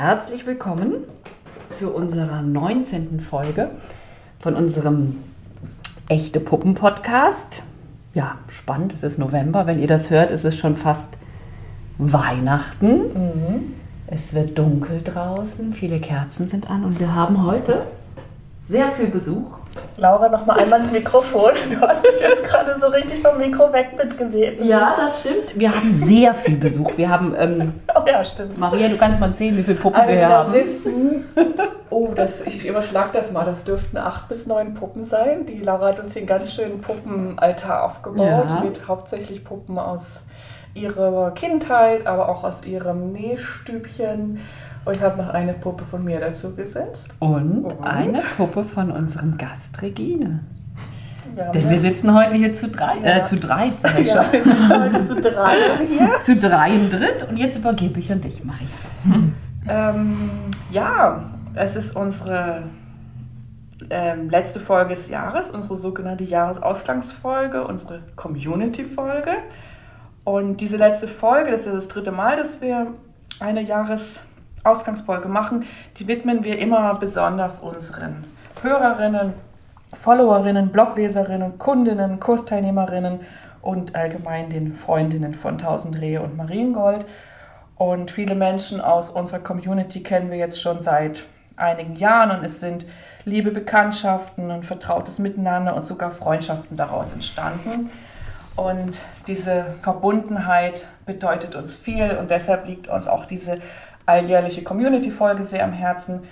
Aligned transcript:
Herzlich 0.00 0.46
willkommen 0.46 1.06
zu 1.66 1.92
unserer 1.92 2.40
19. 2.40 3.18
Folge 3.18 3.70
von 4.38 4.54
unserem 4.54 5.16
Echte 6.08 6.38
Puppen 6.38 6.76
Podcast. 6.76 7.62
Ja, 8.14 8.38
spannend, 8.48 8.92
es 8.92 9.02
ist 9.02 9.18
November. 9.18 9.66
Wenn 9.66 9.80
ihr 9.80 9.88
das 9.88 10.10
hört, 10.10 10.30
ist 10.30 10.44
es 10.44 10.54
schon 10.54 10.76
fast 10.76 11.14
Weihnachten. 11.98 13.12
Mhm. 13.12 13.72
Es 14.06 14.32
wird 14.32 14.56
dunkel 14.56 15.02
draußen, 15.02 15.74
viele 15.74 15.98
Kerzen 15.98 16.46
sind 16.46 16.70
an 16.70 16.84
und 16.84 17.00
wir 17.00 17.16
haben 17.16 17.44
heute 17.44 17.82
sehr 18.68 18.90
viel 18.90 19.06
Besuch. 19.06 19.56
Laura, 19.96 20.28
noch 20.28 20.44
mal 20.44 20.58
einmal 20.58 20.80
ins 20.80 20.90
Mikrofon. 20.90 21.52
Du 21.70 21.80
hast 21.80 22.04
dich 22.04 22.20
jetzt 22.20 22.42
gerade 22.44 22.78
so 22.80 22.88
richtig 22.88 23.20
vom 23.22 23.38
Mikro 23.38 23.72
weg 23.72 23.90
mitgeweben. 23.96 24.66
Ja, 24.66 24.94
das 24.96 25.20
stimmt. 25.20 25.58
Wir 25.58 25.74
haben 25.74 25.92
sehr 25.92 26.34
viel 26.34 26.56
Besuch. 26.56 26.96
Wir 26.96 27.08
haben, 27.08 27.34
ähm, 27.38 27.74
Oh 27.94 28.00
ja, 28.06 28.22
stimmt. 28.24 28.58
Maria, 28.58 28.88
du 28.88 28.96
kannst 28.96 29.20
mal 29.20 29.32
sehen, 29.32 29.56
wie 29.56 29.62
viele 29.62 29.76
Puppen 29.78 30.00
Also 30.00 30.12
wir 30.12 30.20
da 30.20 30.28
haben. 30.44 30.52
sitzen, 30.52 31.24
oh, 31.90 32.08
das, 32.14 32.40
ich 32.42 32.66
überschlag 32.66 33.12
das 33.12 33.30
mal, 33.32 33.44
das 33.44 33.64
dürften 33.64 33.96
acht 33.98 34.28
bis 34.28 34.46
neun 34.46 34.74
Puppen 34.74 35.04
sein. 35.04 35.46
Die 35.46 35.60
Laura 35.60 35.88
hat 35.88 36.00
uns 36.00 36.12
hier 36.12 36.20
einen 36.20 36.28
ganz 36.28 36.52
schönen 36.52 36.80
Puppenaltar 36.80 37.84
aufgebaut 37.84 38.46
Ja. 38.48 38.60
mit 38.64 38.86
hauptsächlich 38.88 39.44
Puppen 39.44 39.78
aus 39.78 40.22
ihrer 40.74 41.30
Kindheit, 41.32 42.06
aber 42.06 42.28
auch 42.28 42.42
aus 42.44 42.60
ihrem 42.66 43.12
Nähstübchen. 43.12 44.40
Und 44.88 44.94
ich 44.94 45.02
habe 45.02 45.22
noch 45.22 45.28
eine 45.28 45.52
Puppe 45.52 45.84
von 45.84 46.02
mir 46.02 46.18
dazu 46.18 46.56
gesetzt. 46.56 47.08
Und, 47.18 47.64
Und? 47.66 47.84
eine 47.84 48.18
Puppe 48.38 48.64
von 48.64 48.90
unserem 48.90 49.36
Gast 49.36 49.82
Regine. 49.82 50.40
Wir 51.34 51.44
haben 51.44 51.52
Denn 51.52 51.68
wir 51.68 51.78
sitzen 51.78 52.14
heute 52.14 52.36
hier 52.36 52.54
zu 52.54 52.68
drei, 52.68 52.96
Ja. 53.04 53.18
äh, 53.18 53.24
zu 53.24 53.36
drei, 53.36 53.70
sag 53.76 53.98
ich 53.98 54.08
ja, 54.08 54.24
heute 54.24 55.04
zu 55.04 55.20
drei 55.20 55.56
hier. 55.86 56.08
Zu 56.22 56.36
drei 56.36 56.74
im 56.74 56.88
Dritt 56.88 57.28
und 57.28 57.36
jetzt 57.36 57.58
übergebe 57.58 58.00
ich 58.00 58.10
an 58.10 58.22
dich, 58.22 58.42
Maria. 58.42 59.28
Ähm, 59.68 60.30
ja, 60.70 61.22
es 61.54 61.76
ist 61.76 61.94
unsere 61.94 62.62
ähm, 63.90 64.30
letzte 64.30 64.58
Folge 64.58 64.94
des 64.94 65.10
Jahres, 65.10 65.50
unsere 65.50 65.76
sogenannte 65.76 66.24
Jahresausgangsfolge, 66.24 67.62
unsere 67.62 68.00
Community-Folge. 68.16 69.32
Und 70.24 70.62
diese 70.62 70.78
letzte 70.78 71.08
Folge, 71.08 71.50
das 71.50 71.60
ist 71.60 71.66
ja 71.66 71.72
das 71.74 71.88
dritte 71.88 72.10
Mal, 72.10 72.38
dass 72.38 72.62
wir 72.62 72.86
eine 73.38 73.60
Jahresausgangsfolge 74.68 75.28
machen, 75.28 75.64
die 75.98 76.06
widmen 76.06 76.44
wir 76.44 76.58
immer 76.58 76.94
besonders 76.94 77.60
unseren 77.60 78.24
Hörerinnen, 78.62 79.32
Followerinnen, 79.94 80.70
Blogleserinnen, 80.70 81.58
Kundinnen, 81.58 82.20
Kursteilnehmerinnen 82.20 83.20
und 83.62 83.96
allgemein 83.96 84.50
den 84.50 84.74
Freundinnen 84.74 85.34
von 85.34 85.54
1000 85.54 86.00
Rehe 86.00 86.20
und 86.20 86.36
Mariengold. 86.36 87.06
Und 87.76 88.10
viele 88.10 88.34
Menschen 88.34 88.80
aus 88.80 89.08
unserer 89.08 89.38
Community 89.38 90.02
kennen 90.02 90.30
wir 90.30 90.36
jetzt 90.36 90.60
schon 90.60 90.82
seit 90.82 91.24
einigen 91.56 91.96
Jahren 91.96 92.38
und 92.38 92.44
es 92.44 92.60
sind 92.60 92.84
liebe 93.24 93.50
Bekanntschaften 93.50 94.50
und 94.50 94.64
vertrautes 94.64 95.18
Miteinander 95.18 95.74
und 95.74 95.84
sogar 95.84 96.10
Freundschaften 96.10 96.76
daraus 96.76 97.12
entstanden. 97.12 97.90
Und 98.58 98.98
diese 99.28 99.66
Verbundenheit 99.82 100.88
bedeutet 101.06 101.54
uns 101.54 101.76
viel 101.76 102.16
und 102.20 102.30
deshalb 102.30 102.66
liegt 102.66 102.88
uns 102.88 103.06
auch 103.06 103.24
diese 103.24 103.54
alljährliche 104.08 104.62
Community-Folge 104.62 105.42
sehr 105.42 105.64
am 105.64 105.72
Herzen, 105.72 106.22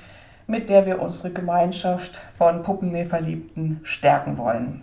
mit 0.46 0.68
der 0.68 0.86
wir 0.86 1.00
unsere 1.00 1.32
Gemeinschaft 1.32 2.20
von 2.38 2.62
Puppennähverliebten 2.62 3.80
stärken 3.82 4.38
wollen. 4.38 4.82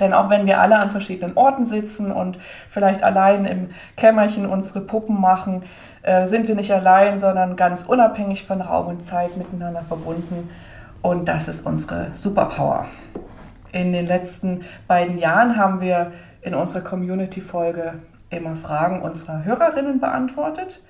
Denn 0.00 0.12
auch 0.12 0.28
wenn 0.28 0.46
wir 0.46 0.60
alle 0.60 0.78
an 0.78 0.90
verschiedenen 0.90 1.36
Orten 1.36 1.66
sitzen 1.66 2.10
und 2.10 2.38
vielleicht 2.68 3.04
allein 3.04 3.44
im 3.44 3.70
Kämmerchen 3.96 4.46
unsere 4.46 4.80
Puppen 4.80 5.20
machen, 5.20 5.62
äh, 6.02 6.26
sind 6.26 6.48
wir 6.48 6.56
nicht 6.56 6.72
allein, 6.72 7.18
sondern 7.18 7.56
ganz 7.56 7.84
unabhängig 7.84 8.44
von 8.44 8.60
Raum 8.60 8.88
und 8.88 9.04
Zeit 9.04 9.36
miteinander 9.36 9.82
verbunden. 9.82 10.50
Und 11.00 11.28
das 11.28 11.48
ist 11.48 11.64
unsere 11.64 12.10
Superpower. 12.14 12.86
In 13.72 13.92
den 13.92 14.06
letzten 14.06 14.64
beiden 14.88 15.18
Jahren 15.18 15.56
haben 15.56 15.80
wir 15.80 16.12
in 16.42 16.54
unserer 16.54 16.82
Community-Folge 16.82 17.94
immer 18.30 18.56
Fragen 18.56 19.00
unserer 19.00 19.44
Hörerinnen 19.44 20.00
beantwortet. 20.00 20.80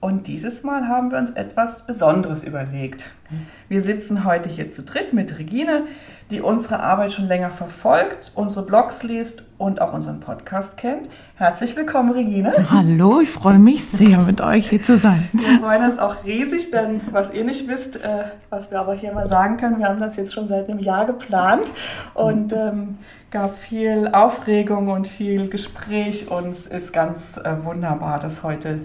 Und 0.00 0.26
dieses 0.26 0.62
Mal 0.62 0.88
haben 0.88 1.10
wir 1.10 1.18
uns 1.18 1.30
etwas 1.30 1.86
Besonderes 1.86 2.44
überlegt. 2.44 3.10
Wir 3.68 3.82
sitzen 3.82 4.24
heute 4.24 4.48
hier 4.48 4.70
zu 4.70 4.82
dritt 4.82 5.14
mit 5.14 5.38
Regine, 5.38 5.84
die 6.30 6.42
unsere 6.42 6.80
Arbeit 6.80 7.12
schon 7.12 7.26
länger 7.26 7.50
verfolgt, 7.50 8.30
unsere 8.34 8.66
Blogs 8.66 9.02
liest 9.02 9.42
und 9.58 9.80
auch 9.80 9.94
unseren 9.94 10.20
Podcast 10.20 10.76
kennt. 10.76 11.08
Herzlich 11.36 11.74
willkommen, 11.76 12.10
Regine. 12.10 12.52
Hallo, 12.70 13.20
ich 13.20 13.30
freue 13.30 13.58
mich 13.58 13.86
sehr, 13.86 14.18
mit 14.18 14.40
euch 14.42 14.68
hier 14.68 14.82
zu 14.82 14.98
sein. 14.98 15.28
Wir 15.32 15.60
freuen 15.60 15.84
uns 15.84 15.98
auch 15.98 16.24
riesig, 16.24 16.70
denn 16.70 17.00
was 17.10 17.32
ihr 17.32 17.44
nicht 17.44 17.66
wisst, 17.66 17.96
äh, 17.96 18.24
was 18.50 18.70
wir 18.70 18.80
aber 18.80 18.94
hier 18.94 19.12
mal 19.12 19.26
sagen 19.26 19.56
können, 19.56 19.78
wir 19.78 19.86
haben 19.86 20.00
das 20.00 20.16
jetzt 20.16 20.34
schon 20.34 20.46
seit 20.46 20.68
einem 20.68 20.80
Jahr 20.80 21.06
geplant 21.06 21.64
und 22.14 22.52
ähm, 22.52 22.98
gab 23.30 23.56
viel 23.56 24.10
Aufregung 24.12 24.88
und 24.88 25.08
viel 25.08 25.48
Gespräch 25.48 26.30
und 26.30 26.48
es 26.48 26.66
ist 26.66 26.92
ganz 26.92 27.38
äh, 27.38 27.64
wunderbar, 27.64 28.18
dass 28.18 28.42
heute 28.42 28.80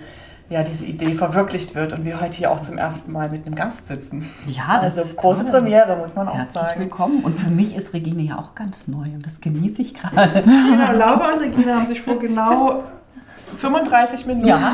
ja, 0.52 0.64
diese 0.64 0.84
Idee 0.84 1.14
verwirklicht 1.14 1.76
wird 1.76 1.94
und 1.94 2.04
wir 2.04 2.20
heute 2.20 2.36
hier 2.36 2.52
auch 2.52 2.60
zum 2.60 2.78
ersten 2.78 3.14
Mal 3.14 3.30
mit 3.30 3.46
einem 3.46 3.56
Gast 3.56 3.88
sitzen. 3.88 4.30
Ja, 4.48 4.82
das 4.82 4.98
also 4.98 5.10
ist 5.10 5.18
große 5.18 5.44
toll. 5.44 5.52
Premiere, 5.52 5.96
muss 5.96 6.14
man 6.16 6.28
auch 6.28 6.36
Herzlich 6.36 6.62
sagen. 6.62 6.80
willkommen. 6.82 7.24
Und 7.24 7.40
für 7.40 7.50
mich 7.50 7.74
ist 7.74 7.94
Regine 7.94 8.22
ja 8.24 8.38
auch 8.38 8.54
ganz 8.54 8.90
neu 8.90 9.06
und 9.06 9.26
das 9.26 9.40
genieße 9.40 9.82
ich 9.82 9.94
gerade. 9.94 10.44
Genau, 10.72 10.92
Laura 10.92 11.34
und 11.34 11.40
Regina 11.40 11.76
haben 11.76 11.88
sich 11.88 12.02
vor 12.02 12.20
genau 12.20 12.84
35 13.58 14.26
Minuten 14.26 14.48
Ja. 14.48 14.74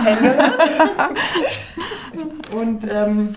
Und 2.55 2.91
ähm, 2.91 3.29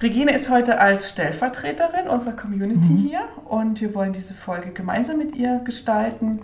Regine 0.00 0.32
ist 0.32 0.48
heute 0.48 0.78
als 0.80 1.10
Stellvertreterin 1.10 2.06
unserer 2.08 2.34
Community 2.36 2.96
hier 2.96 3.20
und 3.44 3.80
wir 3.80 3.94
wollen 3.94 4.12
diese 4.12 4.34
Folge 4.34 4.70
gemeinsam 4.70 5.18
mit 5.18 5.34
ihr 5.34 5.60
gestalten. 5.64 6.42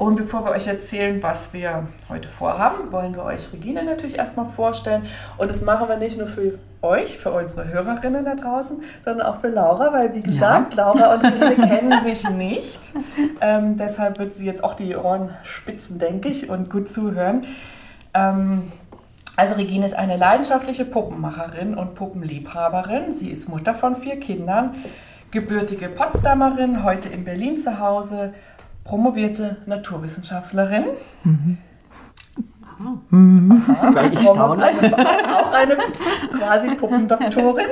Und 0.00 0.16
bevor 0.16 0.46
wir 0.46 0.52
euch 0.52 0.66
erzählen, 0.66 1.22
was 1.22 1.52
wir 1.52 1.86
heute 2.08 2.26
vorhaben, 2.26 2.90
wollen 2.90 3.14
wir 3.14 3.22
euch 3.22 3.52
Regine 3.52 3.84
natürlich 3.84 4.16
erstmal 4.16 4.46
vorstellen. 4.46 5.04
Und 5.36 5.50
das 5.50 5.60
machen 5.60 5.90
wir 5.90 5.98
nicht 5.98 6.16
nur 6.16 6.26
für 6.26 6.58
euch, 6.80 7.18
für 7.18 7.30
unsere 7.32 7.68
Hörerinnen 7.68 8.24
da 8.24 8.34
draußen, 8.34 8.78
sondern 9.04 9.26
auch 9.26 9.40
für 9.42 9.48
Laura, 9.48 9.92
weil 9.92 10.14
wie 10.14 10.22
gesagt, 10.22 10.72
Laura 10.74 11.12
und 11.12 11.22
Regine 11.22 11.68
kennen 11.68 12.02
sich 12.02 12.26
nicht. 12.30 12.94
Ähm, 13.42 13.76
deshalb 13.76 14.18
wird 14.18 14.32
sie 14.32 14.46
jetzt 14.46 14.64
auch 14.64 14.72
die 14.72 14.96
Ohren 14.96 15.36
spitzen, 15.42 15.98
denke 15.98 16.30
ich, 16.30 16.48
und 16.48 16.70
gut 16.70 16.88
zuhören. 16.88 17.44
Ähm, 18.14 18.72
also 19.36 19.56
Regine 19.56 19.84
ist 19.84 19.94
eine 19.94 20.16
leidenschaftliche 20.16 20.86
Puppenmacherin 20.86 21.74
und 21.74 21.94
Puppenliebhaberin. 21.94 23.12
Sie 23.12 23.30
ist 23.30 23.50
Mutter 23.50 23.74
von 23.74 23.96
vier 23.96 24.18
Kindern, 24.18 24.76
gebürtige 25.30 25.90
Potsdamerin, 25.90 26.84
heute 26.84 27.10
in 27.10 27.26
Berlin 27.26 27.58
zu 27.58 27.78
Hause, 27.78 28.32
promovierte 28.84 29.58
Naturwissenschaftlerin. 29.66 30.84
Aha, 32.82 34.02
Ich 34.12 34.20
staune. 34.20 34.64
auch 35.34 35.52
eine 35.52 35.76
quasi 36.38 36.74
Puppendoktorin. 36.74 37.66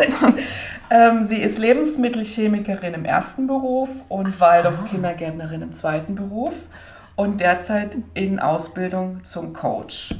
ähm, 0.91 1.23
sie 1.27 1.39
ist 1.39 1.59
Lebensmittelchemikerin 1.59 2.95
im 2.95 3.05
ersten 3.05 3.47
Beruf 3.47 3.89
und 4.09 4.39
Waldorf-Kindergärtnerin 4.39 5.63
im 5.63 5.73
zweiten 5.73 6.15
Beruf 6.15 6.55
und 7.17 7.41
derzeit 7.41 7.97
in 8.15 8.39
Ausbildung 8.39 9.25
zum 9.25 9.53
Coach. 9.55 10.15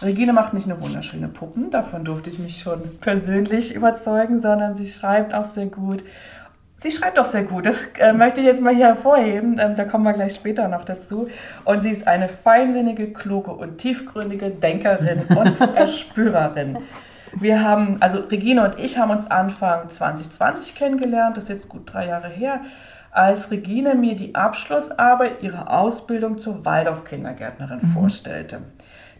Regine 0.00 0.32
macht 0.32 0.54
nicht 0.54 0.66
nur 0.66 0.82
wunderschöne 0.82 1.28
Puppen, 1.28 1.70
davon 1.70 2.04
durfte 2.04 2.30
ich 2.30 2.38
mich 2.38 2.60
schon 2.60 2.80
persönlich 3.00 3.74
überzeugen, 3.74 4.40
sondern 4.40 4.74
sie 4.74 4.88
schreibt 4.88 5.32
auch 5.34 5.44
sehr 5.44 5.66
gut. 5.66 6.02
Sie 6.82 6.90
schreibt 6.90 7.16
auch 7.20 7.26
sehr 7.26 7.44
gut, 7.44 7.66
das 7.66 7.76
äh, 8.00 8.12
möchte 8.12 8.40
ich 8.40 8.46
jetzt 8.46 8.60
mal 8.60 8.74
hier 8.74 8.86
hervorheben, 8.86 9.60
ähm, 9.60 9.76
da 9.76 9.84
kommen 9.84 10.02
wir 10.02 10.14
gleich 10.14 10.34
später 10.34 10.66
noch 10.66 10.84
dazu. 10.84 11.28
Und 11.64 11.80
sie 11.80 11.90
ist 11.90 12.08
eine 12.08 12.28
feinsinnige, 12.28 13.12
kluge 13.12 13.52
und 13.52 13.78
tiefgründige 13.78 14.50
Denkerin 14.50 15.22
und 15.28 15.60
Erspürerin. 15.60 16.78
Wir 17.34 17.62
haben, 17.62 17.98
also 18.00 18.18
Regine 18.18 18.64
und 18.64 18.80
ich 18.80 18.98
haben 18.98 19.12
uns 19.12 19.30
Anfang 19.30 19.90
2020 19.90 20.74
kennengelernt, 20.74 21.36
das 21.36 21.44
ist 21.44 21.50
jetzt 21.50 21.68
gut 21.68 21.82
drei 21.92 22.08
Jahre 22.08 22.28
her, 22.28 22.62
als 23.12 23.52
Regine 23.52 23.94
mir 23.94 24.16
die 24.16 24.34
Abschlussarbeit 24.34 25.40
ihrer 25.40 25.70
Ausbildung 25.70 26.38
zur 26.38 26.64
Waldorf-Kindergärtnerin 26.64 27.80
vorstellte. 27.80 28.62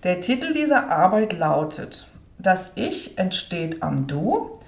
Der 0.03 0.21
Titel 0.21 0.53
dieser 0.53 0.91
Arbeit 0.91 1.33
lautet 1.39 2.09
Das 2.39 2.73
Ich 2.75 3.19
entsteht 3.19 3.85
am 3.85 4.09
Du, 4.09 4.59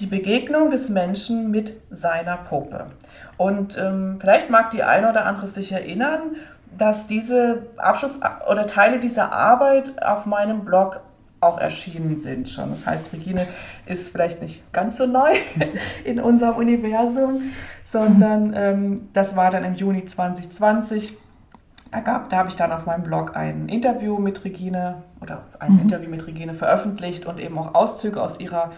die 0.00 0.06
Begegnung 0.06 0.70
des 0.70 0.88
Menschen 0.88 1.50
mit 1.50 1.72
seiner 1.90 2.36
Puppe. 2.36 2.86
Und 3.36 3.76
ähm, 3.78 4.18
vielleicht 4.20 4.50
mag 4.50 4.70
die 4.70 4.82
eine 4.82 5.10
oder 5.10 5.24
andere 5.26 5.46
sich 5.46 5.72
erinnern, 5.72 6.36
dass 6.76 7.06
diese 7.06 7.66
Abschluss 7.76 8.20
oder 8.50 8.66
Teile 8.66 9.00
dieser 9.00 9.32
Arbeit 9.32 10.02
auf 10.02 10.26
meinem 10.26 10.64
Blog 10.64 11.00
auch 11.40 11.58
erschienen 11.58 12.18
sind 12.18 12.48
schon. 12.48 12.70
Das 12.70 12.86
heißt, 12.86 13.12
Regine 13.12 13.46
ist 13.86 14.10
vielleicht 14.10 14.42
nicht 14.42 14.72
ganz 14.72 14.96
so 14.96 15.06
neu 15.06 15.30
in 16.04 16.20
unserem 16.20 16.56
Universum, 16.56 17.40
sondern 17.92 18.52
ähm, 18.54 19.08
das 19.12 19.36
war 19.36 19.50
dann 19.50 19.64
im 19.64 19.74
Juni 19.74 20.04
2020. 20.04 21.16
Da, 21.92 22.00
gab, 22.00 22.28
da 22.30 22.38
habe 22.38 22.48
ich 22.48 22.56
dann 22.56 22.72
auf 22.72 22.84
meinem 22.84 23.04
Blog 23.04 23.36
ein 23.36 23.68
Interview 23.68 24.18
mit 24.18 24.44
Regine 24.44 25.02
oder 25.22 25.42
ein 25.60 25.74
Mhm. 25.74 25.80
Interview 25.80 26.10
mit 26.10 26.26
Regine 26.26 26.52
veröffentlicht 26.52 27.26
und 27.26 27.38
eben 27.38 27.56
auch 27.58 27.74
Auszüge 27.74 28.20
aus 28.20 28.40
ihrer 28.40 28.72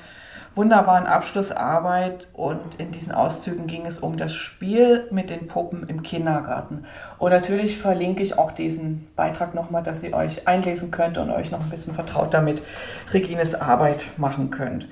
wunderbaren 0.58 1.06
Abschlussarbeit 1.06 2.26
und 2.32 2.74
in 2.78 2.90
diesen 2.90 3.12
Auszügen 3.12 3.68
ging 3.68 3.86
es 3.86 4.00
um 4.00 4.16
das 4.16 4.34
Spiel 4.34 5.06
mit 5.12 5.30
den 5.30 5.46
Puppen 5.46 5.88
im 5.88 6.02
Kindergarten. 6.02 6.84
Und 7.18 7.30
natürlich 7.30 7.78
verlinke 7.78 8.24
ich 8.24 8.36
auch 8.36 8.50
diesen 8.50 9.06
Beitrag 9.14 9.54
nochmal, 9.54 9.84
dass 9.84 10.02
ihr 10.02 10.12
euch 10.14 10.48
einlesen 10.48 10.90
könnt 10.90 11.16
und 11.16 11.30
euch 11.30 11.52
noch 11.52 11.60
ein 11.60 11.70
bisschen 11.70 11.94
vertraut 11.94 12.34
damit 12.34 12.60
Regines 13.12 13.54
Arbeit 13.54 14.06
machen 14.16 14.50
könnt. 14.50 14.88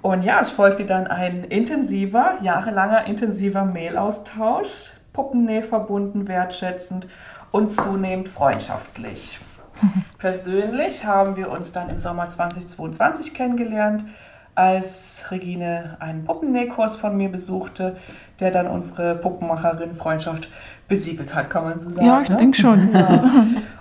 Und 0.00 0.22
ja, 0.22 0.40
es 0.40 0.48
folgte 0.48 0.86
dann 0.86 1.06
ein 1.06 1.44
intensiver, 1.44 2.38
jahrelanger 2.40 3.04
intensiver 3.04 3.66
Mailaustausch, 3.66 4.92
Puppennähe 5.12 5.62
verbunden, 5.62 6.26
wertschätzend 6.26 7.06
und 7.50 7.70
zunehmend 7.70 8.30
freundschaftlich. 8.30 9.38
Persönlich 10.18 11.04
haben 11.04 11.36
wir 11.36 11.50
uns 11.50 11.70
dann 11.70 11.90
im 11.90 11.98
Sommer 11.98 12.30
2022 12.30 13.34
kennengelernt, 13.34 14.04
als 14.54 15.24
Regine 15.30 15.96
einen 16.00 16.24
Puppennähkurs 16.24 16.96
von 16.96 17.16
mir 17.16 17.30
besuchte, 17.30 17.96
der 18.40 18.50
dann 18.50 18.66
unsere 18.66 19.14
Puppenmacherin-Freundschaft 19.14 20.48
besiegelt 20.88 21.34
hat, 21.34 21.48
kann 21.48 21.64
man 21.64 21.80
so 21.80 21.90
sagen. 21.90 22.06
Ja, 22.06 22.20
ich 22.20 22.28
ne? 22.28 22.36
denke 22.36 22.58
schon. 22.58 22.94
Ja. 22.94 23.22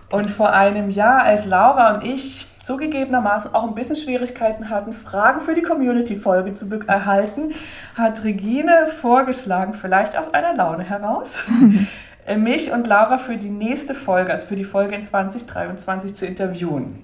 Und 0.09 0.29
vor 0.29 0.51
einem 0.51 0.89
Jahr, 0.89 1.23
als 1.23 1.45
Laura 1.45 1.94
und 1.94 2.03
ich 2.03 2.45
zugegebenermaßen 2.63 3.53
auch 3.53 3.68
ein 3.68 3.75
bisschen 3.75 3.95
Schwierigkeiten 3.95 4.69
hatten, 4.69 4.94
Fragen 4.94 5.41
für 5.41 5.53
die 5.53 5.62
Community-Folge 5.62 6.53
zu 6.53 6.68
erhalten, 6.85 7.53
hat 7.95 8.24
Regine 8.24 8.88
vorgeschlagen, 9.01 9.74
vielleicht 9.74 10.17
aus 10.17 10.33
einer 10.33 10.53
Laune 10.53 10.83
heraus, 10.83 11.39
mich 12.38 12.71
und 12.71 12.88
Laura 12.88 13.17
für 13.17 13.38
die 13.38 13.50
nächste 13.50 13.95
Folge, 13.95 14.31
also 14.31 14.45
für 14.45 14.56
die 14.56 14.63
Folge 14.63 14.95
in 14.95 15.03
2023 15.03 16.13
zu 16.13 16.25
interviewen. 16.25 17.03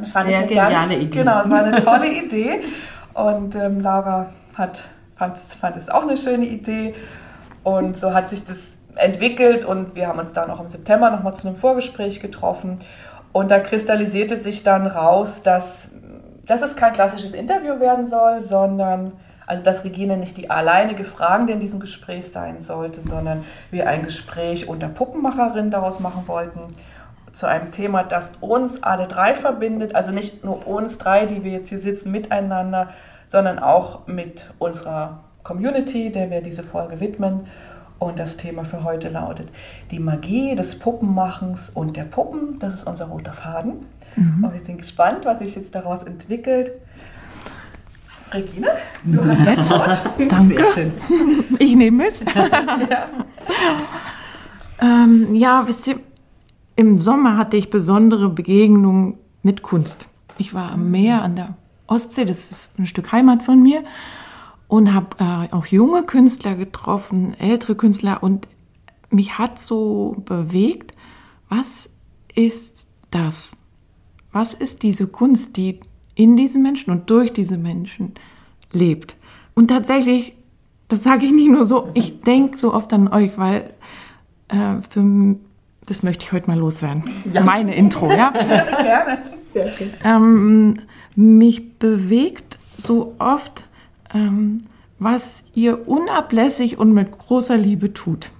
Das 0.00 0.12
fand 0.12 0.28
Sehr 0.28 0.38
eine 0.38 0.48
geniale 0.48 0.94
Idee. 0.94 1.18
Genau, 1.18 1.40
es 1.40 1.50
war 1.50 1.64
eine 1.64 1.78
tolle 1.84 2.08
Idee. 2.08 2.60
Und 3.14 3.54
ähm, 3.54 3.80
Laura 3.80 4.30
hat, 4.54 4.82
fand, 5.16 5.38
fand 5.38 5.76
es 5.76 5.88
auch 5.88 6.02
eine 6.02 6.16
schöne 6.16 6.46
Idee. 6.46 6.94
Und 7.62 7.96
so 7.96 8.14
hat 8.14 8.30
sich 8.30 8.44
das 8.44 8.76
entwickelt 8.96 9.64
und 9.64 9.94
wir 9.94 10.08
haben 10.08 10.18
uns 10.18 10.32
dann 10.32 10.50
auch 10.50 10.60
im 10.60 10.66
September 10.66 11.10
nochmal 11.10 11.34
zu 11.34 11.46
einem 11.46 11.56
Vorgespräch 11.56 12.20
getroffen. 12.20 12.80
Und 13.32 13.50
da 13.50 13.60
kristallisierte 13.60 14.36
sich 14.36 14.62
dann 14.62 14.86
raus, 14.86 15.42
dass, 15.42 15.90
dass 16.46 16.62
es 16.62 16.74
kein 16.74 16.92
klassisches 16.92 17.34
Interview 17.34 17.78
werden 17.78 18.06
soll, 18.06 18.40
sondern 18.40 19.12
also 19.46 19.62
dass 19.64 19.82
Regine 19.82 20.16
nicht 20.16 20.36
die 20.36 20.48
alleinige 20.48 21.04
Fragende 21.04 21.52
in 21.52 21.60
diesem 21.60 21.80
Gespräch 21.80 22.30
sein 22.30 22.60
sollte, 22.60 23.00
sondern 23.00 23.44
wir 23.72 23.88
ein 23.88 24.04
Gespräch 24.04 24.68
unter 24.68 24.88
Puppenmacherinnen 24.88 25.72
daraus 25.72 25.98
machen 25.98 26.22
wollten 26.26 26.60
zu 27.32 27.46
einem 27.46 27.70
Thema, 27.72 28.02
das 28.02 28.34
uns 28.40 28.82
alle 28.82 29.06
drei 29.06 29.34
verbindet. 29.34 29.94
Also 29.94 30.12
nicht 30.12 30.44
nur 30.44 30.66
uns 30.66 30.98
drei, 30.98 31.26
die 31.26 31.44
wir 31.44 31.52
jetzt 31.52 31.68
hier 31.68 31.80
sitzen, 31.80 32.10
miteinander, 32.10 32.90
sondern 33.26 33.58
auch 33.58 34.06
mit 34.06 34.50
unserer 34.58 35.20
Community, 35.42 36.10
der 36.10 36.30
wir 36.30 36.42
diese 36.42 36.62
Folge 36.62 37.00
widmen. 37.00 37.46
Und 37.98 38.18
das 38.18 38.36
Thema 38.36 38.64
für 38.64 38.82
heute 38.82 39.10
lautet 39.10 39.48
die 39.90 39.98
Magie 39.98 40.54
des 40.54 40.78
Puppenmachens 40.78 41.70
und 41.70 41.96
der 41.96 42.04
Puppen. 42.04 42.58
Das 42.58 42.72
ist 42.72 42.84
unser 42.84 43.06
roter 43.06 43.34
Faden. 43.34 43.86
Mhm. 44.16 44.44
Und 44.44 44.54
wir 44.54 44.60
sind 44.60 44.78
gespannt, 44.78 45.26
was 45.26 45.38
sich 45.38 45.54
jetzt 45.54 45.74
daraus 45.74 46.02
entwickelt. 46.02 46.72
Regine, 48.32 48.68
du 49.04 49.24
hast 49.24 49.46
jetzt. 49.46 49.58
das 49.58 49.70
Wort. 49.70 50.00
Danke. 50.30 50.92
Ich 51.58 51.74
nehme 51.74 52.06
es. 52.06 52.24
ja. 52.34 53.08
ähm, 54.80 55.34
ja, 55.34 55.66
wisst 55.66 55.88
ihr, 55.88 55.98
im 56.80 56.98
Sommer 56.98 57.36
hatte 57.36 57.58
ich 57.58 57.68
besondere 57.68 58.30
Begegnungen 58.30 59.18
mit 59.42 59.60
Kunst. 59.60 60.06
Ich 60.38 60.54
war 60.54 60.72
am 60.72 60.90
Meer 60.90 61.22
an 61.22 61.36
der 61.36 61.54
Ostsee, 61.86 62.24
das 62.24 62.50
ist 62.50 62.78
ein 62.78 62.86
Stück 62.86 63.12
Heimat 63.12 63.42
von 63.42 63.62
mir, 63.62 63.84
und 64.66 64.94
habe 64.94 65.08
äh, 65.18 65.54
auch 65.54 65.66
junge 65.66 66.04
Künstler 66.04 66.54
getroffen, 66.54 67.38
ältere 67.38 67.74
Künstler, 67.74 68.22
und 68.22 68.48
mich 69.10 69.36
hat 69.36 69.58
so 69.58 70.22
bewegt, 70.24 70.94
was 71.50 71.90
ist 72.34 72.86
das? 73.10 73.58
Was 74.32 74.54
ist 74.54 74.82
diese 74.82 75.06
Kunst, 75.06 75.58
die 75.58 75.80
in 76.14 76.34
diesen 76.34 76.62
Menschen 76.62 76.92
und 76.92 77.10
durch 77.10 77.30
diese 77.30 77.58
Menschen 77.58 78.14
lebt? 78.72 79.16
Und 79.54 79.68
tatsächlich, 79.68 80.34
das 80.88 81.02
sage 81.02 81.26
ich 81.26 81.32
nicht 81.32 81.50
nur 81.50 81.66
so, 81.66 81.90
ich 81.92 82.22
denke 82.22 82.56
so 82.56 82.72
oft 82.72 82.90
an 82.94 83.08
euch, 83.08 83.36
weil 83.36 83.74
äh, 84.48 84.76
für 84.88 85.02
das 85.90 86.04
möchte 86.04 86.24
ich 86.24 86.32
heute 86.32 86.46
mal 86.46 86.58
loswerden. 86.58 87.02
Ja. 87.32 87.42
Meine 87.42 87.74
Intro, 87.74 88.12
ja? 88.12 88.30
Gerne, 88.32 89.18
sehr 89.52 89.70
schön. 89.72 89.90
Ähm, 90.04 90.74
mich 91.16 91.78
bewegt 91.80 92.58
so 92.76 93.16
oft, 93.18 93.66
ähm, 94.14 94.58
was 95.00 95.42
ihr 95.52 95.88
unablässig 95.88 96.78
und 96.78 96.92
mit 96.92 97.10
großer 97.10 97.56
Liebe 97.56 97.92
tut. 97.92 98.30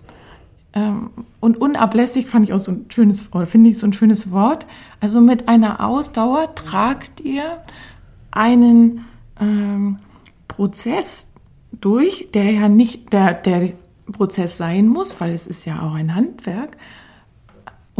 Ähm, 0.75 1.11
und 1.41 1.61
unablässig 1.61 2.29
fand 2.29 2.49
ich 2.49 2.52
auch 2.52 2.61
so 2.61 2.70
ein 2.70 2.87
schönes, 2.88 3.35
oder 3.35 3.47
finde 3.47 3.70
ich 3.70 3.79
so 3.79 3.87
ein 3.87 3.93
schönes 3.93 4.31
Wort. 4.31 4.67
Also 5.00 5.20
mit 5.20 5.49
einer 5.49 5.85
Ausdauer 5.85 6.55
tragt 6.55 7.20
ihr 7.20 7.58
einen 8.31 9.06
ähm, 9.41 9.99
Prozess 10.46 11.32
durch, 11.73 12.29
der 12.32 12.53
ja 12.53 12.69
nicht 12.69 13.12
der, 13.12 13.35
der 13.35 13.73
Prozess 14.12 14.56
sein 14.56 14.87
muss, 14.87 15.20
weil 15.20 15.32
es 15.32 15.49
ist 15.49 15.64
ja 15.64 15.82
auch 15.82 15.94
ein 15.94 16.14
Handwerk, 16.14 16.76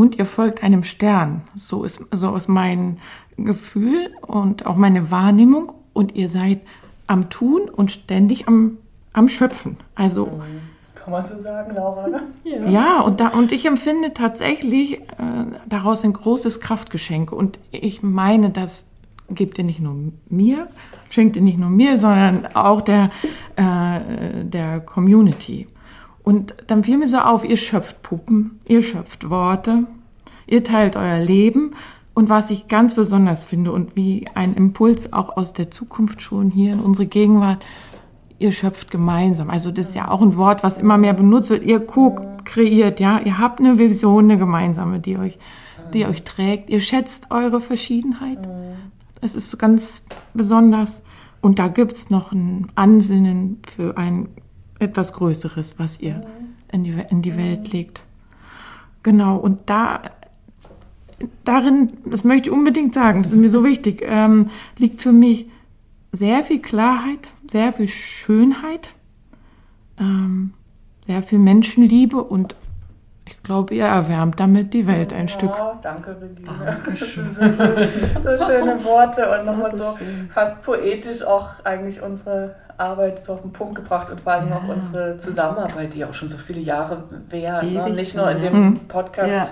und 0.01 0.19
ihr 0.19 0.25
folgt 0.25 0.65
einem 0.65 0.83
Stern. 0.83 1.43
So 1.55 1.85
ist, 1.85 2.03
so 2.11 2.35
ist 2.35 2.49
mein 2.49 2.99
Gefühl 3.37 4.11
und 4.27 4.65
auch 4.65 4.77
meine 4.77 5.11
Wahrnehmung. 5.11 5.73
Und 5.93 6.15
ihr 6.15 6.29
seid 6.29 6.61
am 7.07 7.29
Tun 7.29 7.69
und 7.69 7.93
ständig 7.93 8.49
am, 8.49 8.79
am 9.13 9.29
Schöpfen. 9.29 9.77
Also. 9.95 10.41
Kann 10.95 11.13
man 11.13 11.23
so 11.23 11.39
sagen, 11.39 11.75
Laura, 11.75 12.09
ne? 12.09 12.23
Ja, 12.45 12.67
ja 12.69 13.01
und, 13.03 13.21
da, 13.21 13.29
und 13.29 13.53
ich 13.53 13.67
empfinde 13.67 14.15
tatsächlich 14.15 15.01
äh, 15.01 15.03
daraus 15.67 16.03
ein 16.03 16.15
großes 16.15 16.61
Kraftgeschenk. 16.61 17.31
Und 17.31 17.59
ich 17.71 18.03
meine, 18.03 18.49
das 18.49 18.87
gibt 19.29 19.59
ihr 19.59 19.65
nicht 19.65 19.81
nur 19.81 19.97
mir, 20.31 20.69
schenkt 21.11 21.37
ihr 21.37 21.43
nicht 21.43 21.59
nur 21.59 21.71
mir, 21.71 21.99
sondern 21.99 22.47
auch 22.55 22.81
der, 22.81 23.11
äh, 23.57 24.45
der 24.45 24.81
Community. 24.81 25.69
Und 26.31 26.55
dann 26.69 26.85
fiel 26.85 26.97
mir 26.97 27.09
so 27.09 27.19
auf, 27.19 27.45
ihr 27.45 27.57
schöpft 27.57 28.03
Puppen, 28.03 28.61
ihr 28.69 28.83
schöpft 28.83 29.31
Worte, 29.31 29.89
ihr 30.47 30.63
teilt 30.63 30.95
euer 30.95 31.19
Leben. 31.19 31.73
Und 32.15 32.29
was 32.29 32.51
ich 32.51 32.69
ganz 32.69 32.95
besonders 32.95 33.45
finde 33.45 33.73
und 33.73 33.97
wie 33.97 34.27
ein 34.37 34.55
Impuls 34.55 35.13
auch 35.13 35.37
aus 35.37 35.53
der 35.55 35.73
Zukunft 35.73 36.23
schon 36.23 36.53
hier 36.53 36.75
in 36.75 36.79
unsere 36.79 37.09
Gegenwart, 37.09 37.67
ihr 38.39 38.53
schöpft 38.53 38.93
gemeinsam. 38.93 39.51
Also 39.51 39.73
das 39.73 39.89
ist 39.89 39.97
ja 39.97 40.09
auch 40.09 40.23
ein 40.23 40.37
Wort, 40.37 40.63
was 40.63 40.79
immer 40.79 40.99
mehr 40.99 41.15
benutzt 41.15 41.51
wird. 41.51 41.65
Ihr 41.65 41.85
co-kreiert, 41.85 43.01
ja. 43.01 43.19
Ihr 43.19 43.39
habt 43.39 43.59
eine 43.59 43.81
Vision, 43.81 44.31
eine 44.31 44.39
gemeinsame, 44.39 45.01
die 45.01 45.19
euch, 45.19 45.37
die 45.93 46.07
euch 46.07 46.23
trägt. 46.23 46.71
Ihr 46.71 46.79
schätzt 46.79 47.33
eure 47.33 47.61
Verschiedenheit. 47.61 48.39
Es 49.21 49.35
ist 49.35 49.59
ganz 49.59 50.07
besonders. 50.33 51.03
Und 51.41 51.59
da 51.59 51.67
gibt 51.67 51.91
es 51.91 52.09
noch 52.09 52.31
ein 52.31 52.69
Ansinnen 52.77 53.59
für 53.75 53.97
ein 53.97 54.29
etwas 54.81 55.13
Größeres, 55.13 55.79
was 55.79 56.01
ihr 56.01 56.27
in 56.73 56.85
die, 56.85 56.97
in 57.11 57.23
die 57.23 57.37
Welt 57.37 57.73
legt. 57.73 58.03
Genau, 59.03 59.37
und 59.37 59.71
da, 59.71 60.03
darin, 61.45 61.93
das 62.05 62.25
möchte 62.25 62.51
ich 62.51 62.55
unbedingt 62.55 62.95
sagen, 62.95 63.23
das 63.23 63.33
ist 63.33 63.39
mir 63.39 63.49
so 63.49 63.65
wichtig, 63.65 64.03
ähm, 64.05 64.51
liegt 64.77 65.03
für 65.03 65.13
mich 65.13 65.47
sehr 66.13 66.43
viel 66.43 66.61
Klarheit, 66.61 67.29
sehr 67.51 67.73
viel 67.73 67.89
Schönheit, 67.89 68.95
ähm, 69.99 70.55
sehr 71.07 71.23
viel 71.23 71.39
Menschenliebe 71.39 72.23
und 72.23 72.55
ich 73.27 73.43
glaube, 73.45 73.75
ihr 73.75 73.85
erwärmt 73.85 74.41
damit 74.41 74.75
die 74.75 74.87
Welt 74.87 75.13
ein 75.13 75.29
ja, 75.29 75.33
Stück. 75.33 75.53
Danke, 75.83 76.17
Regina. 76.21 76.53
Dankeschön. 76.65 77.31
So, 77.31 77.47
so, 77.49 78.45
schöne 78.45 78.85
Worte 78.85 79.31
und 79.31 79.47
nochmal 79.47 79.75
so 79.75 79.97
fast 80.31 80.63
poetisch 80.63 81.23
auch 81.23 81.65
eigentlich 81.65 82.03
unsere 82.03 82.57
Arbeit 82.81 83.25
so 83.25 83.35
auf 83.35 83.43
den 83.43 83.53
Punkt 83.53 83.77
gebracht 83.77 84.11
und 84.11 84.21
vor 84.21 84.33
allem 84.33 84.49
ja. 84.49 84.57
auch 84.57 84.69
unsere 84.69 85.17
Zusammenarbeit, 85.19 85.95
die 85.95 86.05
auch 86.05 86.15
schon 86.15 86.29
so 86.29 86.39
viele 86.39 86.61
Jahre 86.61 87.05
wären. 87.29 87.73
Ne? 87.73 87.91
Nicht 87.91 88.17
nur 88.17 88.31
in 88.31 88.41
dem 88.41 88.61
mhm. 88.61 88.89
Podcast, 88.89 89.33
ja. 89.33 89.49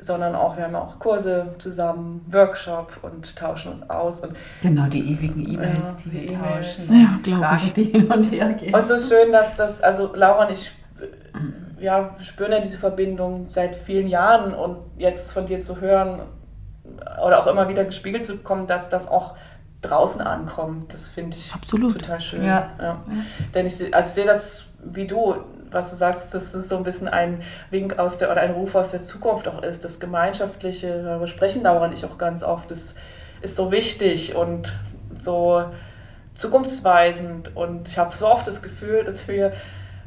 sondern 0.00 0.34
auch, 0.34 0.56
wir 0.56 0.64
haben 0.64 0.74
auch 0.74 0.98
Kurse 0.98 1.54
zusammen, 1.58 2.24
Workshop 2.30 2.98
und 3.02 3.36
tauschen 3.36 3.72
uns 3.72 3.90
aus. 3.90 4.20
Und 4.20 4.36
genau, 4.62 4.86
die 4.86 5.12
ewigen 5.12 5.48
E-Mails, 5.52 5.76
ja, 5.76 5.96
die, 6.04 6.10
die 6.10 6.30
wir 6.30 6.38
tauschen. 6.38 7.00
Ja, 7.00 7.18
glaube 7.22 7.56
ich. 7.56 7.74
Die 7.74 7.84
hin 7.84 8.10
und 8.10 8.30
her 8.30 8.52
gehen. 8.52 8.74
Und 8.74 8.86
so 8.86 8.98
schön, 8.98 9.32
dass 9.32 9.56
das, 9.56 9.82
also 9.82 10.12
Laura 10.14 10.46
und 10.46 10.52
ich 10.52 10.72
ja, 11.80 12.14
spüren 12.20 12.52
ja 12.52 12.60
diese 12.60 12.78
Verbindung 12.78 13.46
seit 13.50 13.76
vielen 13.76 14.08
Jahren 14.08 14.54
und 14.54 14.78
jetzt 14.96 15.32
von 15.32 15.46
dir 15.46 15.60
zu 15.60 15.80
hören 15.80 16.20
oder 17.24 17.40
auch 17.40 17.46
immer 17.46 17.68
wieder 17.68 17.84
gespiegelt 17.84 18.24
zu 18.26 18.36
bekommen, 18.36 18.66
dass 18.66 18.88
das 18.88 19.08
auch 19.08 19.34
draußen 19.88 20.20
ankommt. 20.20 20.92
Das 20.92 21.08
finde 21.08 21.36
ich 21.36 21.52
Absolut. 21.52 22.00
total 22.00 22.20
schön. 22.20 22.44
Ja. 22.44 22.70
ja. 22.80 23.02
Denn 23.54 23.66
ich, 23.66 23.94
also 23.94 24.08
ich 24.08 24.14
sehe 24.14 24.26
das 24.26 24.64
wie 24.84 25.06
du, 25.06 25.36
was 25.70 25.90
du 25.90 25.96
sagst, 25.96 26.34
dass 26.34 26.52
das 26.52 26.68
so 26.68 26.76
ein 26.76 26.84
bisschen 26.84 27.08
ein 27.08 27.42
Wink 27.70 27.98
aus 27.98 28.18
der 28.18 28.30
oder 28.30 28.40
ein 28.40 28.52
Ruf 28.52 28.74
aus 28.74 28.90
der 28.90 29.02
Zukunft 29.02 29.48
auch 29.48 29.62
ist. 29.62 29.84
Das 29.84 29.98
Gemeinschaftliche, 29.98 31.18
wir 31.18 31.26
sprechen 31.26 31.64
daran 31.64 31.92
ich 31.92 32.04
auch 32.04 32.18
ganz 32.18 32.42
oft, 32.42 32.70
das 32.70 32.80
ist 33.40 33.56
so 33.56 33.72
wichtig 33.72 34.34
und 34.34 34.74
so 35.18 35.64
zukunftsweisend. 36.34 37.56
Und 37.56 37.88
ich 37.88 37.98
habe 37.98 38.14
so 38.14 38.26
oft 38.26 38.46
das 38.46 38.62
Gefühl, 38.62 39.04
dass 39.04 39.26
wir 39.28 39.52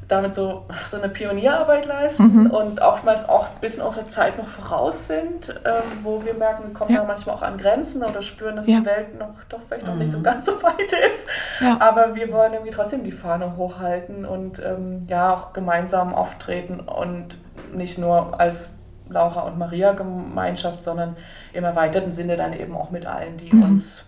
damit 0.08 0.34
so, 0.34 0.64
so 0.90 0.98
eine 0.98 1.10
Pionierarbeit 1.10 1.86
leisten 1.86 2.24
Mhm. 2.46 2.52
und 2.52 2.82
oftmals 2.82 3.28
auch 3.28 3.48
ein 3.48 3.60
bisschen 3.60 3.82
unserer 3.82 4.08
Zeit 4.08 4.38
noch 4.38 4.48
voraus 4.48 5.06
sind, 5.08 5.50
ähm, 5.66 5.82
wo 6.04 6.24
wir 6.24 6.34
merken, 6.34 6.64
wir 6.68 6.74
kommen 6.74 6.92
Ja. 6.92 7.02
da 7.02 7.04
manchmal 7.08 7.36
auch 7.36 7.42
an 7.42 7.58
Grenzen 7.58 8.04
oder 8.04 8.22
spüren, 8.22 8.56
dass 8.56 8.68
Ja. 8.68 8.80
die 8.80 8.86
Welt 8.86 9.20
noch 9.20 9.34
doch 9.50 9.60
vielleicht 9.68 9.86
noch 9.86 9.96
nicht 9.96 10.12
so 10.12 10.22
ganz 10.22 10.46
so 10.46 10.64
weit 10.64 10.80
ist. 10.94 11.28
Ja. 11.60 11.78
Aber 11.82 12.16
wir 12.16 12.32
wollen 12.32 12.54
irgendwie 12.54 12.72
trotzdem 12.72 13.04
die 13.04 13.12
Fahne 13.12 13.58
hochhalten 13.58 14.26
und 14.26 14.60
ähm, 14.60 15.06
ja 15.08 15.34
auch 15.34 15.52
gemeinsam 15.54 16.16
auftreten 16.16 16.80
und 16.80 17.38
nicht 17.74 17.98
nur 17.98 18.40
als 18.40 18.74
Laura 19.10 19.42
und 19.42 19.58
Maria 19.58 19.92
Gemeinschaft, 19.94 20.84
sondern 20.84 21.18
im 21.54 21.64
erweiterten 21.66 22.14
Sinne 22.14 22.38
dann 22.38 22.54
eben 22.54 22.76
auch 22.76 22.92
mit 22.92 23.06
allen, 23.06 23.38
die 23.38 23.54
Mhm. 23.54 23.64
uns 23.64 24.06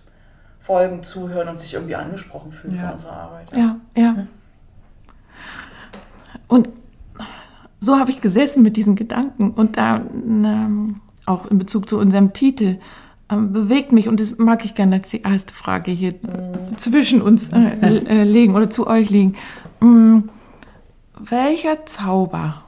folgen, 0.61 1.03
zuhören 1.03 1.49
und 1.49 1.57
sich 1.59 1.73
irgendwie 1.73 1.95
angesprochen 1.95 2.51
fühlen 2.51 2.77
von 2.79 2.91
unserer 2.93 3.13
Arbeit. 3.17 3.47
Ja, 3.55 3.75
ja. 3.95 4.15
Und 6.47 6.69
so 7.79 7.97
habe 7.97 8.11
ich 8.11 8.21
gesessen 8.21 8.63
mit 8.63 8.77
diesen 8.77 8.95
Gedanken 8.95 9.51
und 9.51 9.77
da 9.77 9.97
ähm, 9.97 11.01
auch 11.25 11.45
in 11.45 11.57
Bezug 11.57 11.87
zu 11.87 11.97
unserem 11.97 12.33
Titel 12.33 12.77
ähm, 13.29 13.53
bewegt 13.53 13.91
mich 13.91 14.07
und 14.07 14.19
das 14.19 14.37
mag 14.37 14.65
ich 14.65 14.75
gerne 14.75 14.97
als 14.97 15.09
die 15.09 15.21
erste 15.21 15.53
Frage 15.53 15.91
hier 15.91 16.13
äh, 16.13 16.75
zwischen 16.75 17.21
uns 17.21 17.49
äh, 17.49 17.59
äh, 17.81 18.23
legen 18.23 18.55
oder 18.55 18.69
zu 18.69 18.87
euch 18.87 19.09
legen. 19.09 19.35
Mm, 19.79 20.21
welcher 21.17 21.85
Zauber 21.85 22.63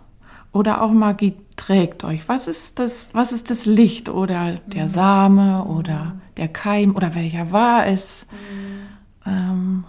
oder 0.53 0.82
auch 0.82 0.91
Magie 0.91 1.34
trägt 1.56 2.03
euch? 2.03 2.27
Was 2.30 2.48
ist 2.48 2.80
das, 2.80 3.10
was 3.13 3.32
ist 3.32 3.50
das 3.50 3.65
Licht 3.65 4.10
oder 4.10 4.56
der 4.68 4.88
Same 4.88 5.65
oder 5.65 6.13
der 6.38 6.48
Keim 6.48 6.96
oder 6.96 7.15
welcher 7.15 7.51
war 7.51 7.88
es? 7.88 8.25
Ähm, 9.25 9.84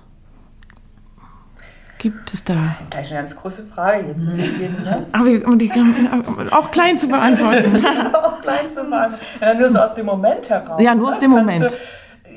gibt 2.02 2.34
es 2.34 2.42
da? 2.42 2.76
Gleich 2.90 3.10
eine 3.10 3.20
ganz 3.20 3.36
große 3.36 3.64
Frage 3.66 4.08
jetzt 4.08 4.20
zu 4.20 4.26
Beginn, 4.32 4.82
ne? 4.82 5.06
Aber 5.12 5.24
die, 5.24 5.44
um 5.44 5.56
die 5.56 5.70
auch 6.50 6.70
klein 6.72 6.98
zu 6.98 7.06
beantworten. 7.06 7.76
auch 8.12 8.40
gleich 8.40 8.74
zu 8.74 8.82
machen. 8.82 9.14
Ja, 9.40 9.54
nur 9.54 9.68
so 9.70 9.78
aus 9.78 9.92
dem 9.94 10.06
Moment 10.06 10.50
heraus. 10.50 10.82
Ja, 10.82 10.96
nur 10.96 11.06
aus 11.08 11.14
Das 11.14 11.20
dem 11.20 11.30
Moment. 11.30 11.70
Du, 11.70 11.76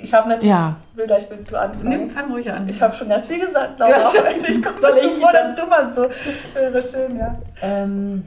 ich 0.03 0.13
habe 0.13 0.29
natürlich, 0.29 0.51
Ja. 0.51 0.75
vielleicht 0.95 1.31
willst 1.31 1.51
du 1.51 1.60
anfangen. 1.60 1.89
Nimm, 1.89 2.10
fang 2.12 2.31
ruhig 2.31 2.51
an. 2.51 2.69
Ich 2.69 2.79
habe 2.79 2.95
schon 2.95 3.10
ganz 3.10 3.25
viel 3.25 3.39
gesagt, 3.39 3.79
Laura. 3.79 3.91
Ja, 3.91 4.01
schon. 4.03 4.48
Ich 4.48 4.62
komme 4.63 4.79
so 4.79 4.88
ich 5.03 5.13
vor, 5.19 5.31
dass 5.34 5.55
du 5.55 5.65
mal 5.65 5.91
so 5.91 6.03
wäre 6.53 6.81
schön, 6.84 7.17
ja. 7.17 7.36
Ähm, 7.63 8.25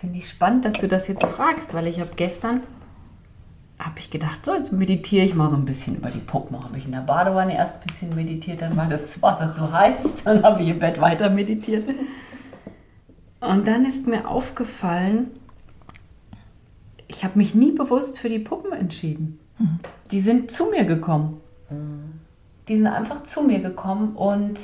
Finde 0.00 0.18
ich 0.18 0.28
spannend, 0.28 0.66
dass 0.66 0.74
du 0.74 0.86
das 0.86 1.08
jetzt 1.08 1.24
fragst, 1.24 1.72
weil 1.72 1.86
ich 1.86 1.98
habe 1.98 2.10
gestern, 2.14 2.62
habe 3.80 3.98
ich 3.98 4.10
gedacht, 4.10 4.44
so 4.44 4.54
jetzt 4.54 4.72
meditiere 4.72 5.24
ich 5.24 5.34
mal 5.34 5.48
so 5.48 5.56
ein 5.56 5.64
bisschen 5.64 5.96
über 5.96 6.10
die 6.10 6.18
Puppen. 6.18 6.62
Habe 6.62 6.78
ich 6.78 6.84
in 6.84 6.92
der 6.92 7.00
Badewanne 7.00 7.56
erst 7.56 7.76
ein 7.76 7.86
bisschen 7.86 8.14
meditiert, 8.14 8.62
dann 8.62 8.76
war 8.76 8.86
das 8.86 9.20
Wasser 9.22 9.52
zu 9.52 9.72
heiß, 9.72 10.24
dann 10.24 10.42
habe 10.42 10.62
ich 10.62 10.68
im 10.68 10.78
Bett 10.78 11.00
weiter 11.00 11.30
meditiert. 11.30 11.88
Und 13.40 13.66
dann 13.66 13.86
ist 13.86 14.06
mir 14.06 14.28
aufgefallen, 14.28 15.28
ich 17.08 17.24
habe 17.24 17.38
mich 17.38 17.54
nie 17.54 17.72
bewusst 17.72 18.18
für 18.18 18.28
die 18.28 18.38
Puppen 18.38 18.72
entschieden. 18.72 19.40
Die 20.10 20.20
sind 20.20 20.50
zu 20.50 20.66
mir 20.70 20.84
gekommen. 20.84 21.40
Die 22.68 22.76
sind 22.76 22.86
einfach 22.86 23.24
zu 23.24 23.42
mir 23.42 23.60
gekommen 23.60 24.14
und 24.14 24.58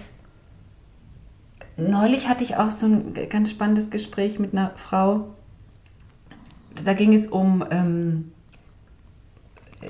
Neulich 1.77 2.27
hatte 2.27 2.43
ich 2.43 2.57
auch 2.57 2.71
so 2.71 2.87
ein 2.87 3.13
ganz 3.29 3.51
spannendes 3.51 3.91
Gespräch 3.91 4.39
mit 4.39 4.53
einer 4.53 4.71
Frau. 4.77 5.29
Da 6.83 6.95
ging 6.95 7.13
es 7.13 7.29
um, 7.29 7.65
ähm, 7.71 8.33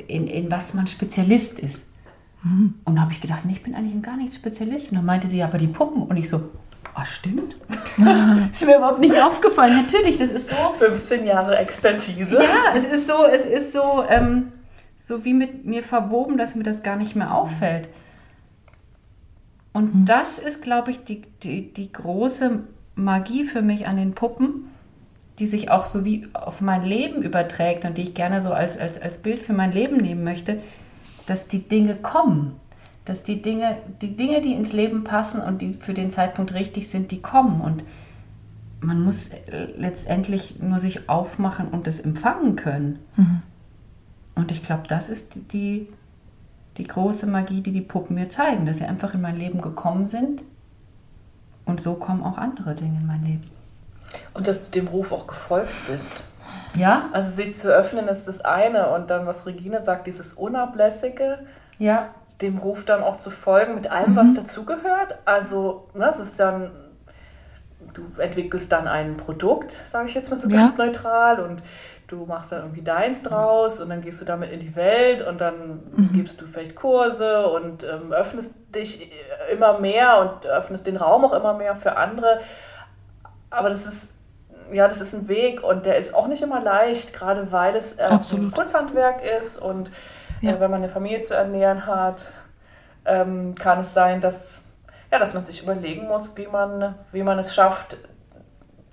in, 0.09 0.27
in 0.27 0.51
was 0.51 0.75
man 0.75 0.87
Spezialist 0.87 1.59
ist. 1.59 1.83
Und 2.85 2.95
da 2.95 3.03
habe 3.03 3.13
ich 3.13 3.21
gedacht, 3.21 3.45
nee, 3.45 3.53
ich 3.53 3.63
bin 3.63 3.75
eigentlich 3.75 3.95
in 3.95 4.03
gar 4.03 4.17
nicht 4.17 4.35
Spezialist. 4.35 4.91
Und 4.91 4.99
dann 4.99 5.05
meinte 5.05 5.27
sie, 5.27 5.39
ja, 5.39 5.47
aber 5.47 5.59
die 5.59 5.67
Puppen. 5.67 6.03
Und 6.03 6.17
ich 6.17 6.29
so, 6.29 6.51
ah, 6.95 7.05
stimmt. 7.05 7.57
ist 8.53 8.65
mir 8.65 8.77
überhaupt 8.77 9.01
nicht 9.01 9.21
aufgefallen. 9.21 9.77
Natürlich, 9.77 10.17
das 10.17 10.31
ist 10.31 10.51
so. 10.51 10.57
15 10.79 11.27
Jahre 11.27 11.59
Expertise. 11.59 12.37
Ja, 12.37 12.75
es 12.77 12.85
ist 12.85 13.09
so, 13.09 13.25
es 13.25 13.45
ist 13.45 13.73
so, 13.73 14.05
ähm, 14.09 14.53
so 14.97 15.25
wie 15.25 15.35
mit 15.35 15.65
mir 15.65 15.83
verwoben, 15.83 16.39
dass 16.39 16.55
mir 16.55 16.63
das 16.63 16.83
gar 16.83 16.97
nicht 16.97 17.17
mehr 17.17 17.35
auffällt. 17.35 17.89
Und 19.73 20.07
das 20.07 20.39
ist, 20.39 20.63
glaube 20.63 20.91
ich, 20.93 21.05
die, 21.05 21.23
die, 21.43 21.73
die 21.73 21.93
große 21.93 22.61
Magie 22.95 23.45
für 23.45 23.61
mich 23.61 23.87
an 23.87 23.97
den 23.97 24.15
Puppen, 24.15 24.71
die 25.39 25.47
sich 25.47 25.71
auch 25.71 25.87
so 25.87 26.05
wie 26.05 26.29
auf 26.33 26.61
mein 26.61 26.85
Leben 26.85 27.23
überträgt 27.23 27.85
und 27.85 27.99
die 27.99 28.03
ich 28.03 28.15
gerne 28.15 28.41
so 28.41 28.53
als, 28.53 28.79
als, 28.79 29.01
als 29.01 29.19
Bild 29.19 29.41
für 29.41 29.53
mein 29.53 29.73
Leben 29.73 29.99
nehmen 29.99 30.25
möchte, 30.25 30.61
dass 31.27 31.49
die 31.49 31.69
Dinge 31.69 31.95
kommen. 31.95 32.53
Dass 33.05 33.23
die 33.23 33.43
Dinge, 33.43 33.77
die 34.01 34.17
Dinge, 34.17 34.41
die 34.41 34.55
ins 34.55 34.73
Leben 34.73 35.05
passen 35.05 35.41
und 35.41 35.63
die 35.63 35.75
für 35.75 35.95
den 35.95 36.11
Zeitpunkt 36.11 36.55
richtig 36.55 36.89
sind, 36.89 37.11
die 37.11 37.21
kommen. 37.21 37.61
Und 37.61 37.85
man 38.81 39.03
muss 39.03 39.29
äh, 39.29 39.69
letztendlich 39.77 40.59
nur 40.61 40.79
sich 40.79 41.09
aufmachen 41.09 41.69
und 41.69 41.87
das 41.87 42.01
empfangen 42.01 42.57
können. 42.57 42.99
Und 44.35 44.51
ich 44.53 44.65
glaube, 44.65 44.85
das 44.89 45.09
ist 45.09 45.35
die, 45.53 45.89
die 46.79 46.85
große 46.85 47.27
Magie, 47.27 47.61
die 47.61 47.73
die 47.73 47.81
Puppen 47.81 48.17
mir 48.17 48.29
zeigen, 48.29 48.67
dass 48.67 48.79
sie 48.79 48.85
einfach 48.85 49.15
in 49.15 49.21
mein 49.21 49.37
Leben 49.37 49.61
gekommen 49.61 50.07
sind. 50.07 50.43
Und 51.65 51.81
so 51.81 51.95
kommen 51.95 52.23
auch 52.23 52.39
andere 52.39 52.75
Dinge 52.75 52.99
in 53.01 53.07
mein 53.07 53.25
Leben. 53.25 53.56
Und 54.35 54.47
dass 54.49 54.63
du 54.63 54.71
dem 54.71 54.89
Ruf 54.89 55.13
auch 55.13 55.27
gefolgt 55.27 55.73
bist. 55.89 56.25
Ja? 56.77 57.09
Also 57.13 57.31
sich 57.31 57.59
zu 57.59 57.69
öffnen 57.75 58.09
ist 58.09 58.29
das 58.29 58.41
eine 58.43 58.91
und 58.91 59.11
dann, 59.11 59.27
was 59.27 59.47
Regine 59.47 59.83
sagt, 59.83 60.07
dieses 60.07 60.33
Unablässige, 60.35 61.39
Ja. 61.79 62.11
dem 62.43 62.59
Ruf 62.59 62.85
dann 62.85 63.03
auch 63.03 63.17
zu 63.17 63.31
folgen 63.31 63.75
mit 63.75 63.91
allem, 63.91 64.15
was 64.17 64.35
dazugehört. 64.35 65.17
Also, 65.25 65.89
ne, 65.95 66.07
es 66.09 66.19
ist 66.19 66.39
dann, 66.39 66.71
du 67.95 68.21
entwickelst 68.21 68.71
dann 68.73 68.87
ein 68.89 69.17
Produkt, 69.17 69.73
sage 69.85 70.09
ich 70.09 70.15
jetzt 70.15 70.31
mal 70.31 70.39
so 70.39 70.49
Ja. 70.49 70.59
ganz 70.59 70.77
neutral 70.77 71.41
und 71.41 71.63
du 72.09 72.25
machst 72.27 72.53
dann 72.53 72.61
irgendwie 72.61 72.83
deins 72.83 73.23
draus 73.23 73.81
und 73.81 73.89
dann 73.89 74.01
gehst 74.01 74.21
du 74.21 74.25
damit 74.25 74.53
in 74.53 74.61
die 74.61 74.77
Welt 74.77 75.27
und 75.27 75.41
dann 75.41 75.81
gibst 76.13 76.41
du 76.41 76.47
vielleicht 76.47 76.77
Kurse 76.77 77.49
und 77.49 77.83
ähm, 77.85 78.13
öffnest 78.13 78.55
dich 78.75 79.11
immer 79.51 79.79
mehr 79.81 80.19
und 80.21 80.47
öffnest 80.47 80.87
den 80.87 80.97
Raum 80.97 81.25
auch 81.25 81.33
immer 81.33 81.55
mehr 81.55 81.75
für 81.75 81.97
andere. 81.97 82.41
Aber 83.51 83.69
das 83.69 83.87
ist, 83.87 84.09
ja, 84.73 84.89
das 84.89 85.01
ist 85.01 85.15
ein 85.15 85.29
Weg 85.29 85.63
und 85.63 85.87
der 85.87 85.97
ist 85.97 86.15
auch 86.15 86.27
nicht 86.27 86.43
immer 86.43 86.61
leicht, 86.61 87.13
gerade 87.13 87.51
weil 87.53 87.77
es 87.77 87.95
äh, 87.95 88.09
Kurzhandwerk 88.55 89.23
ist 89.25 89.59
und 89.59 89.91
Ja. 90.41 90.53
äh, 90.53 90.61
wenn 90.61 90.71
man 90.71 90.83
eine 90.83 90.89
Familie 90.89 91.23
zu 91.23 91.35
ernähren 91.35 91.87
hat, 91.87 92.31
ähm, 93.05 93.55
kann 93.55 93.81
es 93.81 93.95
sein, 93.95 94.21
dass, 94.21 94.61
ja, 95.13 95.19
dass 95.19 95.33
man 95.35 95.43
sich 95.45 95.63
überlegen 95.63 96.09
muss, 96.09 96.37
wie 96.37 96.47
man, 96.49 96.95
wie 97.13 97.23
man 97.23 97.39
es 97.39 97.55
schafft, 97.55 97.97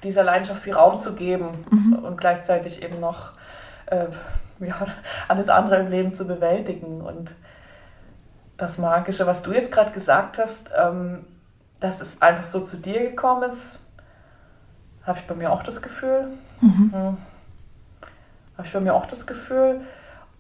dieser 0.03 0.24
Leidenschaft 0.24 0.62
viel 0.62 0.74
Raum 0.74 1.00
zu 1.00 1.15
geben 1.15 1.65
und 2.03 2.17
gleichzeitig 2.19 2.83
eben 2.83 3.00
noch 3.00 3.31
äh, 3.88 4.05
ja, 4.60 4.75
alles 5.27 5.50
andere 5.50 5.77
im 5.77 5.88
Leben 5.88 6.13
zu 6.13 6.25
bewältigen. 6.25 7.01
Und 7.01 7.33
das 8.57 8.77
Magische, 8.77 9.25
was 9.25 9.41
du 9.41 9.51
jetzt 9.53 9.72
gerade 9.72 9.91
gesagt 9.91 10.38
hast, 10.38 10.69
ähm, 10.77 11.25
dass 11.79 12.01
es 12.01 12.22
einfach 12.22 12.43
so 12.43 12.60
zu 12.62 12.77
dir 12.77 13.00
gekommen 13.00 13.43
ist, 13.43 13.79
habe 15.05 15.19
ich 15.19 15.25
bei 15.25 15.36
mir 15.36 15.51
auch 15.51 15.63
das 15.63 15.81
Gefühl. 15.81 16.27
Mhm. 16.62 17.17
Habe 18.57 18.67
ich 18.67 18.74
bei 18.74 18.79
mir 18.79 18.93
auch 18.93 19.05
das 19.05 19.25
Gefühl. 19.25 19.81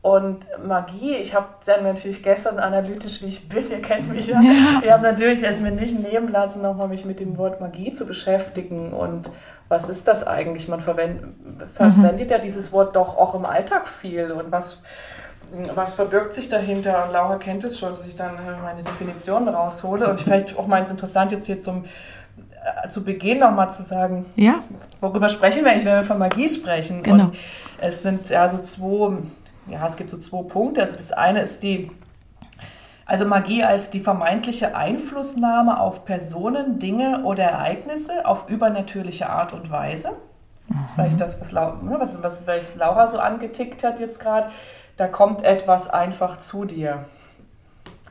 Und 0.01 0.45
Magie, 0.65 1.15
ich 1.15 1.33
habe 1.33 1.47
dann 1.65 1.83
natürlich 1.83 2.21
gestern 2.21 2.59
analytisch, 2.59 3.21
wie 3.21 3.27
ich 3.27 3.47
bin, 3.47 3.71
ihr 3.71 3.81
kennt 3.81 4.11
mich 4.11 4.27
ja, 4.27 4.41
Ja. 4.41 4.81
ich 4.83 4.91
habe 4.91 5.03
natürlich 5.03 5.41
es 5.43 5.61
mir 5.61 5.71
nicht 5.71 5.97
nehmen 5.97 6.27
lassen, 6.27 6.61
nochmal 6.61 6.89
mich 6.89 7.05
mit 7.05 7.21
dem 7.21 7.37
Wort 7.37 7.61
Magie 7.61 7.93
zu 7.93 8.05
beschäftigen 8.05 8.91
und 8.93 9.31
was 9.69 9.87
ist 9.87 10.07
das 10.07 10.27
eigentlich? 10.27 10.67
Man 10.67 10.81
verwendet, 10.81 11.33
verwendet 11.73 12.29
ja 12.29 12.37
dieses 12.37 12.73
Wort 12.73 12.97
doch 12.97 13.17
auch 13.17 13.33
im 13.33 13.45
Alltag 13.45 13.87
viel 13.87 14.31
und 14.33 14.51
was, 14.51 14.83
was 15.73 15.93
verbirgt 15.93 16.33
sich 16.33 16.49
dahinter? 16.49 17.05
Und 17.05 17.13
Laura 17.13 17.37
kennt 17.37 17.63
es 17.63 17.79
schon, 17.79 17.89
dass 17.89 18.05
ich 18.05 18.15
dann 18.17 18.35
äh, 18.35 18.61
meine 18.61 18.83
Definition 18.83 19.47
raushole 19.47 20.09
und 20.09 20.19
vielleicht 20.19 20.57
auch 20.57 20.67
mal 20.67 20.79
interessant 20.79 21.31
jetzt 21.31 21.45
hier 21.45 21.61
zum 21.61 21.85
zu 22.89 23.03
Beginn 23.03 23.39
nochmal 23.39 23.71
zu 23.71 23.83
sagen, 23.83 24.25
Ja? 24.35 24.59
worüber 25.01 25.29
sprechen 25.29 25.63
wir 25.63 25.71
eigentlich, 25.71 25.85
wenn 25.85 25.95
wir 25.95 26.03
von 26.03 26.17
Magie 26.17 26.49
sprechen? 26.49 27.03
Genau. 27.03 27.25
Und 27.25 27.33
es 27.79 28.03
sind 28.03 28.29
ja 28.29 28.47
so 28.47 28.59
zwei, 28.59 29.17
ja, 29.67 29.85
es 29.87 29.95
gibt 29.95 30.09
so 30.09 30.17
zwei 30.17 30.43
Punkte. 30.43 30.81
Also 30.81 30.93
das 30.93 31.11
eine 31.11 31.41
ist 31.41 31.63
die, 31.63 31.91
also 33.05 33.25
Magie 33.25 33.63
als 33.63 33.89
die 33.89 33.99
vermeintliche 33.99 34.75
Einflussnahme 34.75 35.79
auf 35.79 36.05
Personen, 36.05 36.79
Dinge 36.79 37.23
oder 37.23 37.43
Ereignisse 37.43 38.25
auf 38.25 38.49
übernatürliche 38.49 39.29
Art 39.29 39.53
und 39.53 39.69
Weise. 39.69 40.11
Das 40.69 40.85
ist 40.85 40.91
vielleicht 40.93 41.19
das, 41.19 41.39
was, 41.41 41.51
Lau 41.51 41.73
ne, 41.81 41.97
was, 41.99 42.21
was 42.23 42.39
vielleicht 42.39 42.75
Laura 42.77 43.07
so 43.07 43.19
angetickt 43.19 43.83
hat 43.83 43.99
jetzt 43.99 44.19
gerade. 44.19 44.47
Da 44.95 45.07
kommt 45.07 45.43
etwas 45.43 45.89
einfach 45.89 46.37
zu 46.37 46.65
dir 46.65 47.05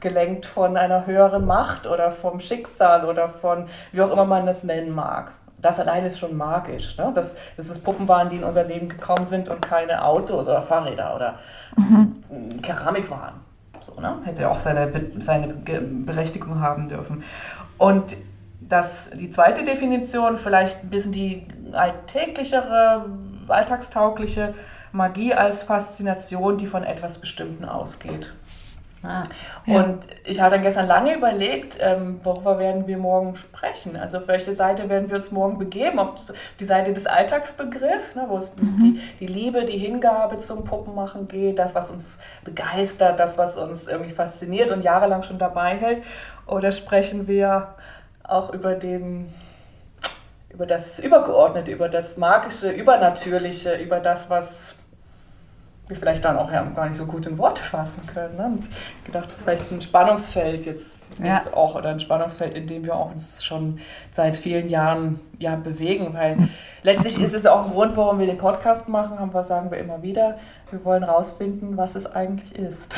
gelenkt 0.03 0.45
von 0.45 0.77
einer 0.77 1.07
höheren 1.07 1.47
Macht 1.47 1.87
oder 1.87 2.13
vom 2.13 2.41
Schicksal 2.41 3.07
oder 3.07 3.31
von, 3.31 3.67
wie 3.93 4.03
auch 4.03 4.11
immer 4.11 4.27
man 4.27 4.45
das 4.45 4.65
nennen 4.65 4.95
mag. 4.95 5.33
Das 5.59 5.79
allein 5.79 6.05
ist 6.05 6.19
schon 6.19 6.37
magisch. 6.37 6.99
Ne? 6.99 7.13
Das, 7.15 7.37
das 7.57 7.69
ist 7.69 7.83
Puppenwaren, 7.85 8.29
die 8.29 8.37
in 8.37 8.45
unser 8.45 8.65
Leben 8.65 8.89
gekommen 8.89 9.27
sind 9.27 9.49
und 9.49 9.63
keine 9.63 10.05
Autos 10.05 10.47
oder 10.47 10.61
Fahrräder 10.61 11.15
oder 11.15 11.39
mm, 11.77 12.61
Keramikwaren. 12.61 13.35
So, 13.81 14.01
ne? 14.01 14.17
Hätte 14.25 14.51
auch 14.51 14.61
seine, 14.61 14.91
seine 15.21 15.49
Berechtigung 15.49 16.61
haben 16.61 16.89
dürfen. 16.89 17.23
Und 17.79 18.17
das, 18.61 19.11
die 19.11 19.31
zweite 19.31 19.65
Definition, 19.65 20.37
vielleicht 20.37 20.85
ein 20.85 20.91
bisschen 20.91 21.13
die 21.13 21.47
alltäglichere, 21.73 23.07
alltagstaugliche 23.49 24.55
Magie 24.93 25.33
als 25.33 25.63
Faszination, 25.63 26.59
die 26.59 26.67
von 26.67 26.85
etwas 26.85 27.19
Bestimmten 27.19 27.65
ausgeht. 27.65 28.33
Ah, 29.03 29.25
Ja. 29.67 29.83
Und 29.83 30.07
ich 30.25 30.41
habe 30.41 30.55
dann 30.55 30.63
gestern 30.63 30.87
lange 30.87 31.15
überlegt, 31.15 31.77
ähm, 31.81 32.21
worüber 32.23 32.59
werden 32.59 32.87
wir 32.87 32.99
morgen 32.99 33.37
sprechen? 33.37 33.97
Also 33.97 34.19
auf 34.19 34.29
welche 34.29 34.53
Seite 34.53 34.89
werden 34.89 35.09
wir 35.11 35.17
uns 35.17 35.33
morgen 35.33 35.59
begeben? 35.59 35.99
Auf 35.99 36.15
die 36.61 36.65
Seite 36.65 36.93
des 36.93 37.07
Alltagsbegriffs, 37.07 38.15
ne, 38.15 38.27
wo 38.29 38.37
es 38.37 38.51
um 38.51 38.79
die, 38.79 39.01
die 39.19 39.27
Liebe, 39.27 39.65
die 39.65 39.79
Hingabe 39.79 40.39
zum 40.39 40.65
Puppenmachen 40.65 41.27
geht, 41.27 41.59
das, 41.59 41.75
was 41.75 41.91
uns 41.91 42.21
begeistert, 42.45 43.19
das, 43.19 43.37
was 43.39 43.57
uns 43.57 43.89
irgendwie 43.89 44.13
fasziniert 44.13 44.71
und 44.71 44.85
jahrelang 44.85 45.23
schon 45.25 45.39
dabei 45.39 45.77
hält. 45.77 46.05
Oder 46.47 46.71
sprechen 46.71 47.27
wir 47.27 47.75
auch 48.23 48.53
über 48.53 48.75
den 48.75 49.33
über 50.51 50.67
das 50.67 50.99
Übergeordnete, 50.99 51.73
über 51.73 51.89
das 51.89 52.19
Magische, 52.19 52.71
Übernatürliche, 52.71 53.77
über 53.77 54.01
das, 54.01 54.29
was 54.29 54.77
wir 55.89 55.97
vielleicht 55.97 56.25
dann 56.25 56.37
auch 56.37 56.51
ja 56.51 56.63
gar 56.63 56.89
nicht 56.89 56.97
so 56.97 57.07
gut 57.07 57.27
in 57.27 57.39
Worte 57.39 57.63
fassen 57.63 58.01
können. 58.07 58.37
Ne? 58.37 58.47
Und 58.47 58.69
gedacht, 59.05 59.27
das 59.27 59.39
ist 59.39 59.43
vielleicht 59.43 59.71
ein 59.71 59.81
Spannungsfeld 59.81 60.67
jetzt 60.67 61.03
Ja. 61.23 61.39
ist 61.39 61.53
auch 61.53 61.75
oder 61.75 61.91
ein 61.91 62.01
Spannungsfeld, 62.01 62.55
in 62.55 62.67
dem 62.67 62.85
wir 62.85 62.97
auch 62.97 63.11
uns 63.11 63.45
schon 63.45 63.79
seit 64.13 64.37
vielen 64.37 64.69
Jahren 64.69 65.21
ja 65.39 65.57
bewegen, 65.57 66.15
weil 66.15 66.49
letztlich 66.83 67.21
ist 67.21 67.35
es 67.35 67.47
auch 67.47 67.67
ein 67.67 67.73
Grund, 67.73 67.97
warum 67.97 68.19
wir 68.19 68.27
den 68.27 68.39
Podcast 68.39 68.89
machen, 68.89 69.19
haben 69.19 69.35
wir 69.35 69.45
sagen 69.45 69.71
wir 69.71 69.79
immer 69.79 70.03
wieder, 70.03 70.39
wir 70.71 70.85
wollen 70.85 71.05
rausfinden, 71.05 71.77
was 71.77 71.95
es 71.95 72.07
eigentlich 72.07 72.55
ist. 72.55 72.97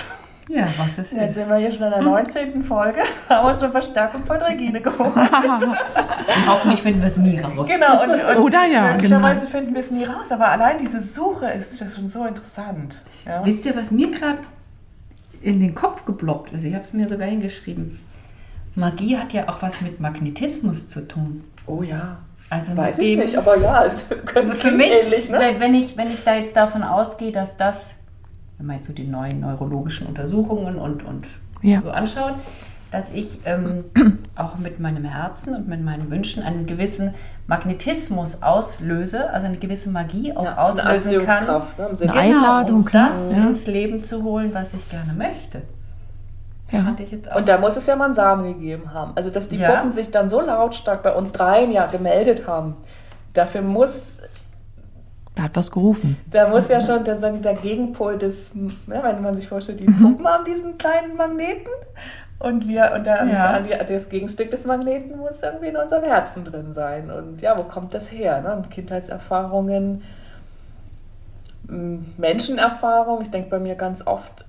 Ja, 0.48 0.66
was 0.78 0.98
ist 0.98 1.12
Jetzt 1.12 1.12
jetzt? 1.12 1.34
sind 1.36 1.48
wir 1.48 1.56
hier 1.56 1.70
schon 1.72 1.84
in 1.84 1.90
der 1.90 2.02
19. 2.02 2.62
Folge, 2.62 2.98
haben 3.28 3.46
uns 3.48 3.60
schon 3.60 3.70
Verstärkung 3.72 4.24
von 4.24 4.36
Regine 4.36 4.80
geholt. 4.80 5.14
Und 5.16 6.46
hoffentlich 6.48 6.82
finden 6.82 7.00
wir 7.00 7.08
es 7.08 7.16
nie 7.16 7.38
raus. 7.38 7.68
Genau, 7.68 8.02
und, 8.02 8.10
und 8.10 8.36
Oder 8.38 8.64
ja, 8.66 8.92
möglicherweise 8.92 9.46
finden 9.46 9.74
wir 9.74 9.80
es 9.80 9.90
nie 9.90 10.04
raus, 10.04 10.30
aber 10.30 10.48
allein 10.48 10.78
diese 10.78 11.00
Suche 11.00 11.46
ist 11.46 11.80
das 11.80 11.94
schon 11.96 12.08
so 12.08 12.24
interessant. 12.26 13.00
Ja? 13.26 13.44
Wisst 13.44 13.66
ihr, 13.66 13.76
was 13.76 13.90
mir 13.90 14.10
gerade 14.10 14.38
in 15.42 15.60
den 15.60 15.74
Kopf 15.74 16.04
geblockt 16.06 16.52
ist? 16.52 16.64
Ich 16.64 16.74
habe 16.74 16.84
es 16.84 16.92
mir 16.94 17.08
sogar 17.08 17.28
hingeschrieben. 17.28 18.00
Magie 18.74 19.16
hat 19.18 19.32
ja 19.32 19.48
auch 19.48 19.60
was 19.62 19.80
mit 19.82 20.00
Magnetismus 20.00 20.88
zu 20.88 21.06
tun. 21.06 21.44
Oh 21.66 21.82
ja, 21.82 22.16
Also 22.50 22.76
weiß 22.76 22.98
ich 22.98 23.16
nicht, 23.16 23.36
aber 23.36 23.58
ja, 23.58 23.84
es 23.84 24.06
könnte 24.26 24.54
Für 24.54 24.70
mich, 24.72 24.90
ähnlich, 24.90 25.28
ne? 25.30 25.54
wenn, 25.58 25.74
ich, 25.74 25.96
wenn 25.96 26.08
ich 26.10 26.24
da 26.24 26.34
jetzt 26.36 26.56
davon 26.56 26.82
ausgehe, 26.82 27.32
dass 27.32 27.56
das, 27.56 27.90
wenn 28.58 28.66
man 28.66 28.76
jetzt 28.76 28.86
so 28.86 28.92
die 28.92 29.06
neuen 29.06 29.40
neurologischen 29.40 30.06
Untersuchungen 30.06 30.76
und, 30.76 31.04
und 31.04 31.26
Ja. 31.62 31.80
so 31.82 31.90
anschaut, 31.90 32.34
dass 32.90 33.10
ich 33.12 33.40
ähm, 33.44 33.84
auch 34.36 34.56
mit 34.56 34.78
meinem 34.78 35.04
Herzen 35.04 35.54
und 35.54 35.66
mit 35.68 35.82
meinen 35.82 36.10
Wünschen 36.10 36.42
einen 36.44 36.66
gewissen 36.66 37.12
Magnetismus 37.48 38.42
auslöse, 38.42 39.30
also 39.30 39.46
eine 39.46 39.56
gewisse 39.58 39.90
Magie 39.90 40.32
auch 40.34 40.56
auslösen 40.56 41.26
kann. 41.26 41.44
Ne, 41.46 41.62
im 41.90 41.96
Sinne- 41.96 42.12
Eine 42.12 42.20
Einladung, 42.36 42.76
um 42.84 42.90
das 42.90 43.32
ja. 43.32 43.38
ins 43.46 43.66
Leben 43.66 44.02
zu 44.04 44.22
holen, 44.22 44.50
was 44.54 44.72
ich 44.74 44.88
gerne 44.90 45.12
möchte. 45.12 45.62
Ja. 46.70 46.82
Fand 46.82 47.00
ich 47.00 47.10
jetzt 47.10 47.30
auch. 47.30 47.36
Und 47.36 47.48
da 47.48 47.58
muss 47.58 47.76
es 47.76 47.86
ja 47.86 47.94
mal 47.96 48.06
einen 48.06 48.14
Samen 48.14 48.54
gegeben 48.54 48.92
haben. 48.94 49.12
Also, 49.16 49.30
dass 49.30 49.48
die 49.48 49.58
Ja. 49.58 49.70
Puppen 49.72 49.92
sich 49.92 50.10
dann 50.10 50.28
so 50.28 50.40
lautstark 50.40 51.02
bei 51.02 51.12
uns 51.12 51.32
dreien 51.32 51.70
ja 51.72 51.86
gemeldet 51.86 52.46
haben. 52.46 52.76
Dafür 53.34 53.60
muss, 53.62 53.90
Da 55.36 55.42
hat 55.44 55.56
was 55.56 55.70
gerufen. 55.70 56.16
da 56.30 56.48
muss 56.48 56.68
ja 56.68 56.80
schon 56.80 57.02
der, 57.02 57.16
der 57.16 57.54
Gegenpol 57.54 58.16
des, 58.18 58.54
ne, 58.54 58.72
wenn 58.86 59.20
man 59.20 59.34
sich 59.34 59.48
vorstellt, 59.48 59.80
die 59.80 59.86
Puppen 59.86 60.24
haben 60.26 60.44
diesen 60.44 60.78
kleinen 60.78 61.16
Magneten 61.16 61.72
und 62.38 62.68
wir, 62.68 62.92
und 62.94 63.04
der, 63.06 63.24
Ja. 63.26 63.58
das 63.60 64.08
Gegenstück 64.08 64.50
des 64.52 64.64
Magneten 64.64 65.16
muss 65.18 65.42
irgendwie 65.42 65.68
in 65.68 65.76
unserem 65.76 66.04
Herzen 66.04 66.44
drin 66.44 66.72
sein. 66.74 67.10
Und 67.10 67.42
ja, 67.42 67.58
wo 67.58 67.62
kommt 67.64 67.94
das 67.94 68.12
her? 68.12 68.40
Ne? 68.42 68.62
Kindheitserfahrungen, 68.70 70.02
Menschenerfahrung. 72.16 73.22
Ich 73.22 73.30
denke 73.30 73.50
bei 73.50 73.58
mir 73.58 73.74
ganz 73.74 74.06
oft, 74.06 74.44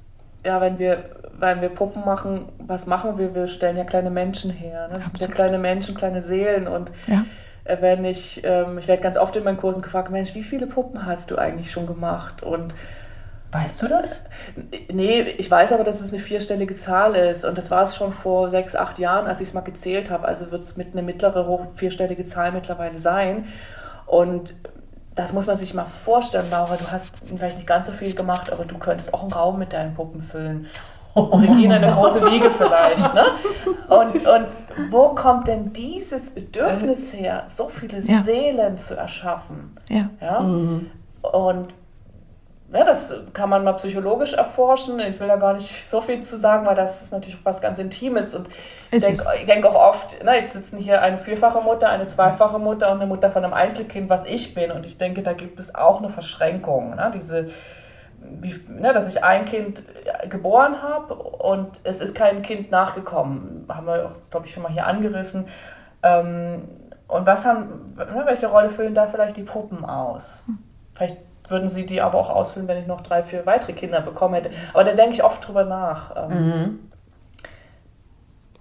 ja, 0.46 0.62
wenn 0.62 0.78
wir, 0.80 1.06
wenn 1.40 1.62
wir 1.62 1.70
Puppen 1.70 2.04
machen, 2.06 2.46
was 2.60 2.86
machen 2.86 3.18
wir? 3.18 3.34
Wir 3.34 3.48
stellen 3.48 3.78
ja 3.78 3.84
kleine 3.86 4.10
Menschen 4.10 4.52
her. 4.52 4.88
Ne? 4.90 4.96
Das 5.00 5.06
sind 5.12 5.22
ja 5.22 5.28
kleine 5.28 5.58
Menschen, 5.58 5.96
kleine 5.96 6.22
Seelen. 6.22 6.68
Und 6.68 6.92
Ja. 7.08 7.24
Äh, 7.66 7.78
wenn 7.82 8.06
ich, 8.06 8.42
ähm, 8.44 8.78
ich 8.78 8.88
werde 8.88 9.04
ganz 9.04 9.18
oft 9.18 9.36
in 9.36 9.44
meinen 9.44 9.58
Kursen 9.58 9.82
gefragt, 9.82 10.10
Mensch, 10.12 10.34
wie 10.34 10.44
viele 10.44 10.68
Puppen 10.68 11.06
hast 11.06 11.32
du 11.32 11.38
eigentlich 11.38 11.72
schon 11.72 11.88
gemacht? 11.88 12.44
Und 12.44 12.74
weißt 13.52 13.82
du 13.82 13.88
das? 13.88 14.22
Nee, 14.92 15.22
ich 15.22 15.50
weiß 15.50 15.74
aber, 15.74 15.84
dass 15.84 16.02
es 16.02 16.12
eine 16.12 16.20
vierstellige 16.20 16.76
Zahl 16.76 17.16
ist. 17.16 17.44
Und 17.44 17.58
das 17.58 17.72
war 17.72 17.84
es 17.84 17.96
schon 17.96 18.14
vor 18.14 18.50
sechs, 18.50 18.76
acht 18.76 19.00
Jahren, 19.00 19.28
als 19.28 19.42
ich 19.42 19.50
es 19.50 19.54
mal 19.54 19.62
gezählt 19.62 20.10
habe. 20.10 20.28
Also 20.28 20.52
wird 20.52 20.62
es 20.62 20.78
mit 20.78 20.94
eine 20.94 21.04
mittlere, 21.04 21.48
hoch 21.48 21.66
vierstellige 21.76 22.24
Zahl 22.24 22.52
mittlerweile 22.52 23.00
sein. 23.00 23.46
Und 24.06 24.54
das 25.16 25.32
muss 25.34 25.48
man 25.48 25.58
sich 25.58 25.74
mal 25.74 25.86
vorstellen, 25.86 26.50
Laura. 26.52 26.76
Du 26.76 26.92
hast 26.92 27.14
vielleicht 27.26 27.58
nicht 27.58 27.68
ganz 27.68 27.88
so 27.88 27.94
viel 27.94 28.14
gemacht, 28.14 28.52
aber 28.52 28.66
du 28.66 28.78
könntest 28.78 29.14
auch 29.14 29.24
einen 29.24 29.32
Raum 29.32 29.58
mit 29.58 29.74
deinen 29.74 29.94
Puppen 29.94 30.22
füllen. 30.22 30.68
Regina 31.16 31.76
eine 31.76 31.92
große 31.92 32.24
Wiege 32.26 32.52
vielleicht. 32.52 33.14
Ne? 33.14 33.26
Und, 33.88 34.28
und 34.28 34.92
wo 34.92 35.10
kommt 35.10 35.48
denn 35.48 35.72
dieses 35.72 36.30
Bedürfnis 36.30 37.14
her, 37.14 37.44
so 37.48 37.70
viele 37.70 38.00
Ja. 38.00 38.22
Seelen 38.24 38.78
zu 38.78 38.96
erschaffen? 38.96 39.78
Ja. 39.90 40.10
Ja? 40.20 40.40
Und 40.40 41.74
ne, 42.70 42.84
das 42.86 43.14
kann 43.34 43.50
man 43.50 43.64
mal 43.64 43.74
psychologisch 43.74 44.34
erforschen. 44.34 45.00
Ich 45.00 45.20
will 45.20 45.28
da 45.28 45.38
gar 45.38 45.54
nicht 45.54 45.88
so 45.90 46.02
viel 46.02 46.20
zu 46.22 46.38
sagen, 46.38 46.66
weil 46.66 46.76
das 46.76 47.02
ist 47.02 47.12
natürlich 47.12 47.38
auch 47.38 47.46
was 47.46 47.62
ganz 47.62 47.80
Intimes. 47.80 48.36
Und 48.36 48.50
ich 48.92 49.04
denke 49.04 49.24
denk 49.48 49.66
auch 49.66 49.76
oft, 49.76 50.24
ne, 50.24 50.36
jetzt 50.36 50.54
sitzen 50.54 50.78
hier 50.78 51.02
eine 51.02 51.18
vierfache 51.18 51.62
Mutter, 51.62 51.90
eine 51.90 52.06
zweifache 52.06 52.60
Mutter 52.60 52.92
und 52.92 52.98
eine 52.98 53.08
Mutter 53.08 53.32
von 53.32 53.44
einem 53.44 53.54
Einzelkind, 53.54 54.10
was 54.10 54.22
ich 54.26 54.54
bin. 54.54 54.72
Und 54.72 54.86
ich 54.86 54.98
denke, 54.98 55.22
da 55.22 55.34
gibt 55.34 55.60
es 55.60 55.74
auch 55.74 56.00
eine 56.00 56.10
Verschränkung. 56.10 56.96
Ne? 56.96 57.12
Diese, 57.14 57.50
wie, 58.42 58.56
ne, 58.70 58.94
dass 58.94 59.08
ich 59.08 59.24
ein 59.24 59.46
Kind 59.46 59.84
äh, 60.24 60.28
geboren 60.28 60.82
habe 60.82 61.14
und 61.16 61.80
es 61.84 62.00
ist 62.00 62.16
kein 62.16 62.42
Kind 62.42 62.72
nachgekommen. 62.72 63.66
Haben 63.70 63.88
wir 63.88 64.06
auch, 64.06 64.16
glaube 64.30 64.46
ich, 64.48 64.54
schon 64.54 64.64
mal 64.64 64.72
hier 64.72 64.88
angerissen. 64.88 65.46
Ähm, 66.04 66.64
und 67.08 67.26
was 67.26 67.46
haben, 67.46 67.94
ne, 67.98 68.24
welche 68.26 68.48
Rolle 68.48 68.70
füllen 68.70 68.94
da 68.94 69.08
vielleicht 69.08 69.38
die 69.38 69.44
Puppen 69.44 69.86
aus? 69.86 70.44
Vielleicht 70.94 71.18
würden 71.48 71.70
sie 71.70 71.86
die 71.86 72.02
aber 72.02 72.18
auch 72.18 72.30
ausfüllen, 72.30 72.68
wenn 72.68 72.78
ich 72.80 72.88
noch 72.88 73.02
drei, 73.02 73.22
vier 73.24 73.46
weitere 73.46 73.74
Kinder 73.74 74.02
bekommen 74.02 74.34
hätte. 74.36 74.50
Aber 74.74 74.84
da 74.84 74.94
denke 74.94 75.14
ich 75.14 75.24
oft 75.24 75.48
drüber 75.48 75.64
nach. 75.66 76.16
Ähm, 76.32 76.80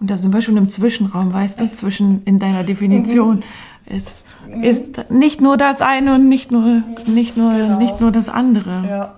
Und 0.00 0.11
da 0.11 0.16
sind 0.16 0.35
wir 0.35 0.42
schon 0.42 0.57
im 0.57 0.68
Zwischenraum, 0.68 1.33
weißt 1.33 1.61
du, 1.61 1.72
zwischen 1.72 2.22
in 2.24 2.38
deiner 2.38 2.62
Definition. 2.64 3.42
Es 3.87 4.22
ist 4.62 5.11
nicht 5.11 5.40
nur 5.40 5.57
das 5.57 5.81
eine 5.83 6.14
und 6.14 6.29
nicht 6.29 6.50
nur, 6.53 6.83
nicht 7.07 7.37
nur, 7.37 7.53
Genau. 7.53 7.79
nicht 7.79 8.00
nur 8.00 8.12
das 8.12 8.29
andere. 8.29 8.85
Ja. 8.88 9.14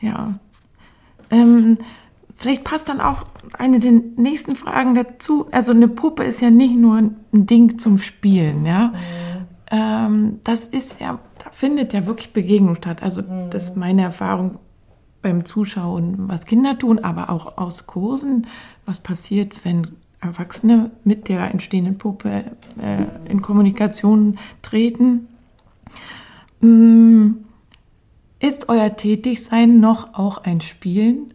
Ja. 0.00 0.38
Ähm, 1.30 1.78
vielleicht 2.36 2.64
passt 2.64 2.88
dann 2.88 3.00
auch 3.00 3.26
eine 3.58 3.80
der 3.80 3.92
nächsten 3.92 4.56
Fragen 4.56 4.94
dazu. 4.94 5.48
Also 5.50 5.72
eine 5.72 5.88
Puppe 5.88 6.24
ist 6.24 6.40
ja 6.40 6.50
nicht 6.50 6.76
nur 6.76 6.96
ein 6.96 7.16
Ding 7.32 7.78
zum 7.78 7.98
Spielen, 7.98 8.64
ja. 8.64 8.92
Ähm, 9.70 10.40
das 10.44 10.66
ist 10.66 11.00
ja, 11.00 11.18
da 11.44 11.50
findet 11.50 11.92
ja 11.92 12.06
wirklich 12.06 12.32
Begegnung 12.32 12.74
statt. 12.74 13.02
Also 13.02 13.22
das 13.50 13.70
ist 13.70 13.76
meine 13.76 14.02
Erfahrung 14.02 14.58
beim 15.20 15.44
Zuschauen, 15.44 16.28
was 16.28 16.46
Kinder 16.46 16.78
tun, 16.78 17.00
aber 17.00 17.30
auch 17.30 17.58
aus 17.58 17.86
Kursen, 17.86 18.46
was 18.86 19.00
passiert, 19.00 19.64
wenn 19.64 19.88
Erwachsene 20.20 20.90
mit 21.04 21.28
der 21.28 21.50
entstehenden 21.50 21.98
Puppe 21.98 22.44
äh, 22.80 23.04
in 23.30 23.42
Kommunikation 23.42 24.38
treten. 24.62 25.28
Mm, 26.60 27.32
ist 28.40 28.68
euer 28.68 28.96
Tätigsein 28.96 29.80
noch 29.80 30.14
auch 30.14 30.38
ein 30.38 30.60
Spielen? 30.60 31.34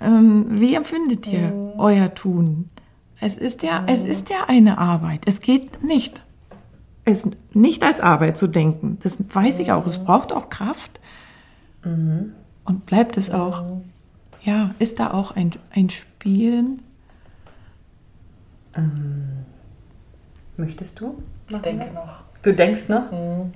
Ähm, 0.00 0.60
wie 0.60 0.74
empfindet 0.74 1.26
ihr 1.26 1.74
euer 1.78 2.14
Tun? 2.14 2.70
Es 3.20 3.36
ist 3.36 3.62
ja, 3.62 3.84
es 3.86 4.02
ist 4.02 4.28
ja 4.30 4.44
eine 4.48 4.78
Arbeit. 4.78 5.22
Es 5.26 5.40
geht 5.40 5.82
nicht, 5.82 6.22
es 7.04 7.28
nicht 7.52 7.82
als 7.82 8.00
Arbeit 8.00 8.36
zu 8.36 8.46
denken. 8.46 8.98
Das 9.02 9.18
weiß 9.34 9.58
ich 9.60 9.72
auch. 9.72 9.86
Es 9.86 10.04
braucht 10.04 10.32
auch 10.32 10.50
Kraft. 10.50 11.00
Und 11.84 12.86
bleibt 12.86 13.16
es 13.16 13.30
auch. 13.30 13.78
Ja, 14.42 14.74
ist 14.78 15.00
da 15.00 15.12
auch 15.12 15.36
ein, 15.36 15.52
ein 15.70 15.88
Spielen? 15.90 16.82
Möchtest 20.56 21.00
du? 21.00 21.22
Ich 21.48 21.58
denke 21.58 21.92
noch. 21.94 22.20
Du 22.42 22.52
denkst, 22.52 22.88
ne? 22.88 23.50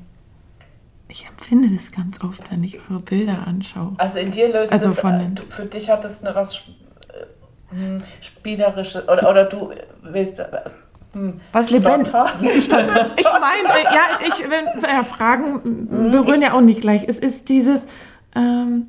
Ich 1.10 1.26
empfinde 1.26 1.68
das 1.74 1.90
ganz 1.90 2.22
oft, 2.22 2.50
wenn 2.50 2.62
ich 2.62 2.78
eure 2.90 3.00
Bilder 3.00 3.46
anschaue. 3.46 3.92
Also 3.96 4.18
in 4.18 4.30
dir 4.30 4.52
löst 4.52 4.72
Also 4.72 4.90
es, 4.90 5.00
von 5.00 5.14
äh, 5.14 5.30
für 5.48 5.64
dich 5.64 5.88
hat 5.88 6.04
es 6.04 6.22
eine 6.22 6.34
was 6.34 6.56
äh, 6.58 7.74
hm, 7.74 8.02
Spielerisches 8.20 9.04
oder, 9.08 9.28
oder 9.30 9.44
du 9.44 9.70
willst. 10.02 10.38
äh, 10.38 10.44
hm, 11.14 11.40
Was 11.52 11.70
lebendig. 11.70 12.12
Ich 12.42 12.68
meine, 12.72 13.84
ja, 13.84 14.18
ich, 14.26 14.44
wenn, 14.50 14.66
ja, 14.82 15.02
Fragen 15.04 16.10
berühren 16.10 16.42
ja 16.42 16.52
auch 16.52 16.60
nicht 16.60 16.82
gleich. 16.82 17.04
Es 17.08 17.18
ist 17.18 17.48
dieses, 17.48 17.86
ähm, 18.36 18.88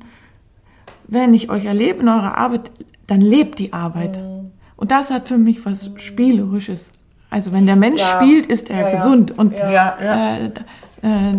wenn 1.06 1.32
ich 1.32 1.48
euch 1.50 1.64
erlebe 1.64 2.00
in 2.00 2.08
eurer 2.08 2.36
Arbeit, 2.36 2.70
dann 3.06 3.22
lebt 3.22 3.58
die 3.58 3.72
Arbeit. 3.72 4.18
Mhm. 4.18 4.52
Und 4.76 4.90
das 4.90 5.10
hat 5.10 5.28
für 5.28 5.38
mich 5.38 5.64
was 5.64 5.90
Spielerisches. 5.96 6.92
Also 7.30 7.52
wenn 7.52 7.64
der 7.66 7.76
Mensch 7.76 8.00
Ja. 8.02 8.06
spielt, 8.20 8.46
ist 8.46 8.68
er 8.70 8.80
Ja, 8.80 8.84
ja. 8.88 8.90
gesund. 8.90 9.38
Und 9.38 9.52
Ja. 9.58 9.70
Ja, 10.02 10.36
äh, 10.36 10.50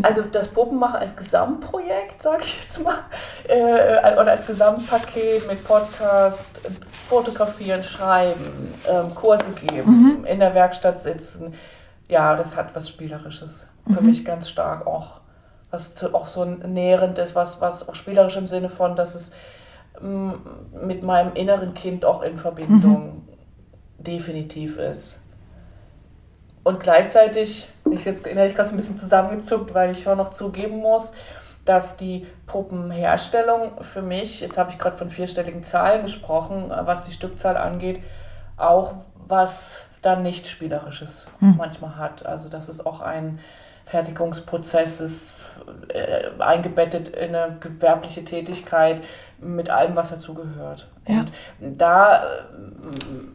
Also 0.02 0.24
das 0.24 0.48
Puppenmachen 0.48 1.00
als 1.00 1.16
Gesamtprojekt, 1.16 2.22
sage 2.22 2.44
ich 2.44 2.62
jetzt 2.62 2.84
mal, 2.84 3.00
äh, 3.48 4.20
oder 4.20 4.32
als 4.32 4.46
Gesamtpaket 4.48 5.48
mit 5.48 5.64
Podcast, 5.64 6.50
äh, 6.66 6.70
Fotografieren, 7.08 7.84
Schreiben, 7.84 8.74
ähm, 8.90 9.14
Kurse 9.14 9.52
geben, 9.52 10.26
in 10.26 10.40
der 10.40 10.56
Werkstatt 10.56 11.00
sitzen, 11.00 11.54
ja, 12.08 12.36
das 12.36 12.56
hat 12.56 12.76
was 12.76 12.90
Spielerisches. 12.90 13.66
Für 13.92 14.02
mich 14.02 14.24
ganz 14.26 14.50
stark 14.50 14.86
auch, 14.86 15.22
was 15.72 15.96
zu, 15.96 16.14
auch 16.14 16.28
so 16.28 16.44
ein 16.44 16.74
Nährendes, 16.74 17.36
was, 17.36 17.62
was 17.62 17.88
auch 17.90 17.96
spielerisch 17.96 18.38
im 18.38 18.48
Sinne 18.48 18.70
von, 18.70 18.96
dass 18.96 19.16
es 19.16 19.32
mm, 20.00 20.32
mit 20.86 21.04
meinem 21.04 21.34
inneren 21.34 21.74
Kind 21.74 22.06
auch 22.06 22.22
in 22.22 22.38
Verbindung 22.38 23.24
definitiv 23.98 24.78
ist. 24.78 25.18
Und 26.64 26.80
gleichzeitig, 26.80 27.68
ich 27.90 28.06
jetzt 28.06 28.28
innerlich 28.28 28.56
gerade 28.56 28.70
ein 28.70 28.78
bisschen 28.78 29.00
zusammengezuckt, 29.00 29.74
weil 29.74 29.92
ich 29.92 30.04
schon 30.04 30.18
noch 30.18 30.32
zugeben 30.32 30.78
muss, 30.78 31.14
dass 31.66 31.98
die 31.98 32.28
Puppenherstellung 32.48 33.84
für 33.84 34.02
mich, 34.02 34.42
jetzt 34.42 34.58
habe 34.58 34.72
ich 34.72 34.78
gerade 34.78 34.98
von 34.98 35.10
vierstelligen 35.10 35.64
Zahlen 35.64 36.02
gesprochen, 36.04 36.70
was 36.70 37.04
die 37.04 37.12
Stückzahl 37.12 37.58
angeht, 37.58 38.02
auch 38.58 38.94
was 39.28 39.82
dann 40.02 40.24
nicht 40.24 40.48
Spielerisches 40.48 41.28
manchmal 41.40 41.98
hat. 41.98 42.26
Also 42.26 42.50
dass 42.50 42.68
es 42.68 42.84
auch 42.86 43.02
ein 43.02 43.40
Fertigungsprozess 43.86 45.02
ist, 45.02 45.34
äh, 45.90 46.30
eingebettet 46.40 47.10
in 47.10 47.36
eine 47.36 47.58
gewerbliche 47.60 48.24
Tätigkeit 48.24 49.02
mit 49.40 49.70
allem, 49.70 49.96
was 49.96 50.10
dazugehört. 50.10 50.88
Ja. 51.08 51.26
Und 51.60 51.78
da 51.78 52.24
äh, 52.24 52.28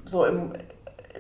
so 0.05 0.25
im 0.25 0.53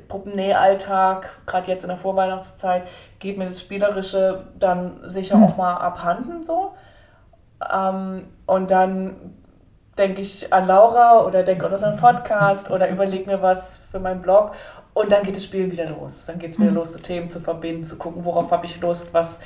Puppennähalltag, 0.09 1.29
gerade 1.47 1.71
jetzt 1.71 1.83
in 1.83 1.89
der 1.89 1.99
Vorweihnachtszeit, 1.99 2.83
geht 3.19 3.39
mir 3.39 3.47
das 3.47 3.61
Spielerische 3.61 4.45
dann 4.59 5.09
sicher 5.09 5.37
auch 5.37 5.57
mal 5.57 5.75
abhanden 5.75 6.43
so. 6.43 6.73
Ähm, 7.73 8.27
und 8.47 8.71
dann 8.71 9.17
denke 9.99 10.21
ich 10.21 10.53
an 10.53 10.67
Laura 10.67 11.25
oder 11.25 11.43
denke 11.43 11.67
an 11.67 11.73
unseren 11.73 11.97
Podcast 11.97 12.71
oder 12.71 12.89
überlege 12.89 13.31
mir 13.31 13.43
was 13.43 13.79
für 13.91 13.99
meinen 13.99 14.21
Blog 14.21 14.53
und 14.97 15.13
dann 15.13 15.23
geht 15.23 15.37
das 15.37 15.45
Spielen 15.45 15.71
wieder 15.71 15.87
los. 15.87 16.27
Dann 16.27 16.39
geht 16.39 16.53
es 16.53 16.61
wieder 16.61 16.71
los, 16.71 16.93
so 16.93 16.99
Themen 16.99 17.31
zu 17.31 17.41
verbinden, 17.41 17.85
zu 17.85 17.97
gucken, 17.97 18.25
worauf 18.25 18.51
habe 18.51 18.67
ich 18.67 18.81
Lust, 18.81 19.13
was, 19.13 19.39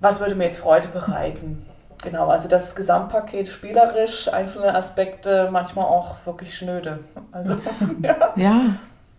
was 0.00 0.20
würde 0.20 0.34
mir 0.34 0.44
jetzt 0.44 0.58
Freude 0.58 0.88
bereiten. 0.88 1.64
Genau, 2.02 2.28
also 2.28 2.48
das 2.48 2.74
Gesamtpaket 2.74 3.48
spielerisch, 3.48 4.28
einzelne 4.28 4.74
Aspekte, 4.74 5.48
manchmal 5.50 5.86
auch 5.86 6.16
wirklich 6.24 6.56
schnöde. 6.56 7.00
Also, 7.32 7.56
ja. 8.02 8.16
Ja, 8.36 8.60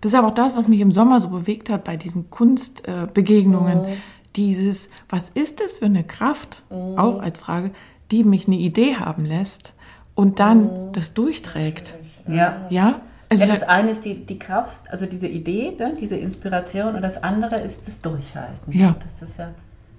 das 0.01 0.13
ist 0.13 0.17
aber 0.17 0.27
auch 0.27 0.33
das, 0.33 0.55
was 0.55 0.67
mich 0.67 0.79
im 0.79 0.91
Sommer 0.91 1.19
so 1.19 1.29
bewegt 1.29 1.69
hat 1.69 1.83
bei 1.83 1.97
diesen 1.97 2.29
Kunstbegegnungen. 2.29 3.03
Äh, 3.07 3.11
Begegnungen. 3.13 3.81
Mhm. 3.81 3.97
Dieses, 4.35 4.89
was 5.09 5.29
ist 5.29 5.59
das 5.61 5.73
für 5.73 5.85
eine 5.85 6.03
Kraft, 6.03 6.61
auch 6.69 7.19
als 7.19 7.39
Frage, 7.39 7.71
die 8.11 8.23
mich 8.23 8.45
eine 8.47 8.57
Idee 8.57 8.95
haben 8.95 9.25
lässt 9.25 9.73
und 10.13 10.39
dann 10.39 10.63
Mhm. 10.63 10.91
das 10.93 11.13
durchträgt. 11.15 11.95
ja. 12.27 12.67
Ja? 12.69 13.01
Also 13.29 13.43
ja, 13.43 13.47
da- 13.49 13.55
das 13.55 13.63
eine 13.67 13.89
ist 13.91 14.05
die, 14.05 14.13
die 14.25 14.39
Kraft, 14.39 14.89
also 14.89 15.05
diese 15.05 15.27
Idee, 15.27 15.73
ne, 15.77 15.95
diese 15.99 16.15
Inspiration 16.15 16.95
und 16.95 17.01
das 17.01 17.21
andere 17.23 17.55
ist 17.59 17.85
das 17.87 17.99
Durchhalten. 18.01 18.71
Ja. 18.71 18.95
Das 19.03 19.21
ist 19.27 19.37
ja, 19.37 19.49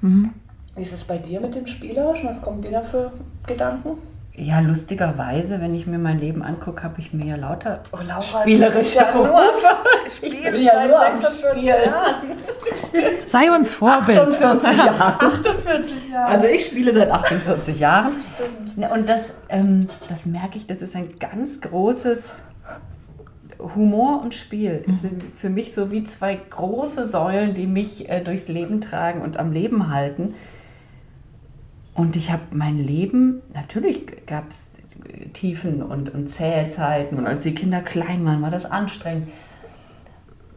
Wie 0.01 0.83
ist 0.83 0.93
es 0.95 1.05
bei 1.05 1.19
dir 1.19 1.41
mit 1.41 1.55
dem 1.55 1.67
Spielerischen? 1.67 2.29
Was 2.29 2.41
kommen 2.41 2.63
dir 2.63 2.71
da 2.71 2.83
für 2.83 3.13
Gedanken? 3.47 3.99
Ja, 4.41 4.61
lustigerweise, 4.61 5.61
wenn 5.61 5.75
ich 5.75 5.87
mir 5.87 5.99
mein 5.99 6.19
Leben 6.19 6.43
angucke, 6.43 6.85
habe 6.85 7.01
ich 7.01 7.13
mir 7.13 7.27
ja 7.27 7.37
lauter 7.37 7.81
Oh, 7.93 7.99
Laura, 8.07 8.23
spielerische 8.23 8.97
ja 8.97 9.11
Berufe. 9.11 9.67
Ich 10.23 10.43
bin 10.43 10.63
ja 10.63 10.87
nur 10.87 11.05
am 11.07 11.17
46 11.17 11.51
Spielen. 11.51 11.67
Jahren. 11.67 12.15
sei 13.27 13.51
uns 13.51 13.73
Vorbild. 13.73 14.19
48 14.19 14.77
Jahre. 14.77 15.21
48 15.21 16.11
Jahre. 16.11 16.27
Also 16.31 16.47
ich 16.47 16.67
spiele 16.67 16.93
seit 16.93 17.11
48 17.11 17.79
Jahren. 17.81 18.13
Stimmt. 18.23 18.79
Ja, 18.79 18.93
Und 18.93 19.09
das, 19.09 19.37
ähm, 19.49 19.89
das 20.09 20.25
merke 20.25 20.59
ich, 20.59 20.67
das 20.67 20.83
ist 20.83 20.95
ein 20.95 21.19
ganz 21.19 21.61
großes 21.61 22.45
Humor 23.75 24.23
und 24.23 24.35
Spiel. 24.35 24.85
Es 24.89 25.03
sind 25.03 25.23
für 25.41 25.49
mich 25.51 25.75
so 25.75 25.91
wie 25.91 26.05
zwei 26.05 26.37
große 26.37 27.05
Säulen, 27.05 27.55
die 27.55 27.67
mich 27.67 28.09
äh, 28.09 28.21
durchs 28.23 28.47
Leben 28.47 28.81
tragen 28.81 29.21
und 29.23 29.37
am 29.37 29.51
Leben 29.53 29.93
halten. 29.93 30.35
Und 31.99 32.15
ich 32.15 32.31
habe 32.31 32.43
mein 32.53 32.79
Leben, 32.79 33.43
natürlich 33.55 34.25
gab 34.25 34.51
es 34.51 34.71
Tiefen 35.33 35.83
und, 35.83 36.15
und 36.15 36.29
zähe 36.29 36.69
Zeiten 36.69 37.19
und 37.19 37.27
als 37.27 37.43
die 37.43 37.57
Kinder 37.57 37.81
klein 37.81 38.25
waren, 38.25 38.41
war 38.41 38.53
das 38.53 38.67
anstrengend. 38.67 39.27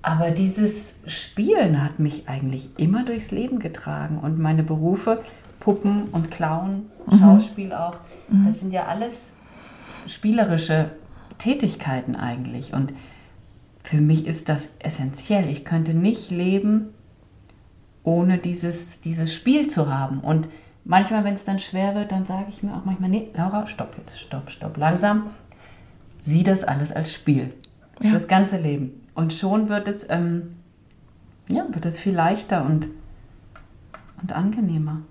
Aber 0.03 0.29
dieses 0.29 0.93
Spielen 1.07 1.83
hat 1.83 1.97
mich 1.97 2.29
eigentlich 2.29 2.69
immer 2.77 3.05
durchs 3.05 3.31
Leben 3.31 3.57
getragen 3.57 4.19
und 4.19 4.37
meine 4.37 4.61
Berufe, 4.61 5.23
Puppen 5.59 6.03
und 6.11 6.29
Clown, 6.29 6.85
Schauspiel 7.19 7.73
auch, 7.73 7.95
das 8.45 8.59
sind 8.59 8.71
ja 8.71 8.85
alles 8.85 9.31
spielerische 10.05 10.91
Tätigkeiten 11.39 12.15
eigentlich. 12.15 12.71
Und 12.73 12.93
für 13.83 13.99
mich 13.99 14.27
ist 14.27 14.47
das 14.47 14.69
essentiell. 14.77 15.49
Ich 15.49 15.65
könnte 15.65 15.95
nicht 15.95 16.29
leben, 16.29 16.89
ohne 18.03 18.37
dieses, 18.37 19.01
dieses 19.01 19.33
Spiel 19.33 19.69
zu 19.69 19.91
haben. 19.91 20.19
Und 20.19 20.47
manchmal, 20.83 21.23
wenn 21.23 21.33
es 21.33 21.45
dann 21.45 21.59
schwer 21.59 21.95
wird, 21.95 22.11
dann 22.11 22.25
sage 22.25 22.45
ich 22.49 22.63
mir 22.63 22.73
auch 22.75 22.85
manchmal, 22.85 23.09
nee, 23.09 23.29
Laura, 23.33 23.67
stopp 23.67 23.97
jetzt, 23.97 24.19
stopp, 24.19 24.49
stopp, 24.49 24.77
langsam. 24.77 25.31
Sieh 26.19 26.43
das 26.43 26.63
alles 26.63 26.91
als 26.91 27.11
Spiel. 27.13 27.53
Ja. 27.99 28.11
Das 28.11 28.27
ganze 28.27 28.57
Leben. 28.57 29.07
Und 29.15 29.33
schon 29.33 29.69
wird 29.69 29.87
es, 29.87 30.09
ähm, 30.09 30.55
ja, 31.47 31.65
wird 31.69 31.85
es 31.85 31.99
viel 31.99 32.13
leichter 32.13 32.65
und, 32.65 32.87
und 34.21 34.33
angenehmer. 34.33 35.01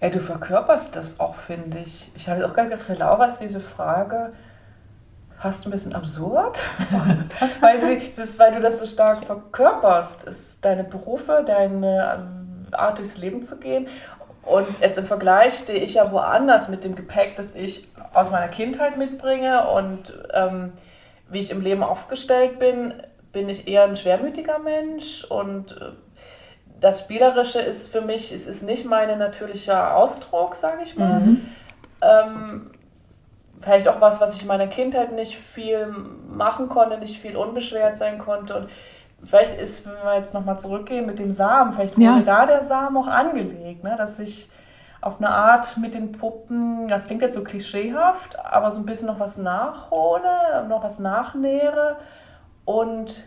Ja, 0.00 0.10
du 0.10 0.20
verkörperst 0.20 0.94
das 0.96 1.18
auch, 1.20 1.36
finde 1.36 1.78
ich. 1.78 2.10
Ich 2.14 2.28
habe 2.28 2.46
auch 2.46 2.54
ganz 2.54 2.70
gedacht, 2.70 2.86
für 2.86 2.94
Laura 2.94 3.26
ist 3.26 3.38
diese 3.38 3.60
Frage 3.60 4.32
fast 5.38 5.66
ein 5.66 5.70
bisschen 5.70 5.94
absurd. 5.94 6.58
weil, 7.60 7.84
sie, 7.84 8.10
es 8.10 8.18
ist, 8.18 8.38
weil 8.38 8.52
du 8.52 8.60
das 8.60 8.78
so 8.80 8.86
stark 8.86 9.24
verkörperst. 9.24 10.26
Es 10.26 10.40
ist 10.40 10.64
deine 10.64 10.84
Berufe, 10.84 11.42
deine 11.46 12.18
ähm, 12.18 12.43
Art 12.78 12.98
durchs 12.98 13.16
Leben 13.16 13.46
zu 13.46 13.56
gehen. 13.56 13.88
Und 14.42 14.66
jetzt 14.80 14.98
im 14.98 15.06
Vergleich 15.06 15.54
stehe 15.54 15.80
ich 15.80 15.94
ja 15.94 16.12
woanders 16.12 16.68
mit 16.68 16.84
dem 16.84 16.94
Gepäck, 16.94 17.36
das 17.36 17.54
ich 17.54 17.88
aus 18.12 18.30
meiner 18.30 18.48
Kindheit 18.48 18.98
mitbringe 18.98 19.68
und 19.68 20.12
ähm, 20.32 20.72
wie 21.30 21.38
ich 21.38 21.50
im 21.50 21.62
Leben 21.62 21.82
aufgestellt 21.82 22.58
bin, 22.58 22.92
bin 23.32 23.48
ich 23.48 23.66
eher 23.66 23.84
ein 23.84 23.96
schwermütiger 23.96 24.58
Mensch 24.58 25.24
und 25.24 25.72
äh, 25.72 25.92
das 26.80 27.00
Spielerische 27.00 27.60
ist 27.60 27.90
für 27.90 28.02
mich, 28.02 28.30
es 28.32 28.46
ist 28.46 28.62
nicht 28.62 28.84
mein 28.84 29.18
natürlicher 29.18 29.96
Ausdruck, 29.96 30.54
sage 30.54 30.82
ich 30.82 30.96
mal. 30.96 31.22
Ähm, 32.02 32.70
vielleicht 33.62 33.88
auch 33.88 34.00
was, 34.00 34.20
was 34.20 34.34
ich 34.34 34.42
in 34.42 34.48
meiner 34.48 34.66
Kindheit 34.66 35.12
nicht 35.12 35.36
viel 35.36 35.86
machen 36.28 36.68
konnte, 36.68 36.98
nicht 36.98 37.20
viel 37.20 37.36
unbeschwert 37.36 37.96
sein 37.96 38.18
konnte. 38.18 38.56
Und 38.56 38.68
vielleicht 39.24 39.58
ist, 39.58 39.86
wenn 39.86 39.94
wir 40.04 40.18
jetzt 40.18 40.34
nochmal 40.34 40.58
zurückgehen 40.58 41.06
mit 41.06 41.18
dem 41.18 41.32
Samen, 41.32 41.72
vielleicht 41.72 41.96
wurde 41.96 42.04
Ja. 42.04 42.20
da 42.20 42.46
der 42.46 42.62
Samen 42.62 42.96
auch 42.96 43.06
angelegt, 43.06 43.84
ne? 43.84 43.94
dass 43.96 44.18
ich 44.18 44.50
auf 45.00 45.18
eine 45.18 45.28
Art 45.28 45.76
mit 45.76 45.94
den 45.94 46.12
Puppen, 46.12 46.88
das 46.88 47.06
klingt 47.06 47.20
jetzt 47.22 47.34
so 47.34 47.44
klischeehaft, 47.44 48.38
aber 48.38 48.70
so 48.70 48.80
ein 48.80 48.86
bisschen 48.86 49.06
noch 49.06 49.20
was 49.20 49.36
nachhole, 49.36 50.66
noch 50.68 50.82
was 50.82 50.98
nachnähere 50.98 51.96
und 52.64 53.24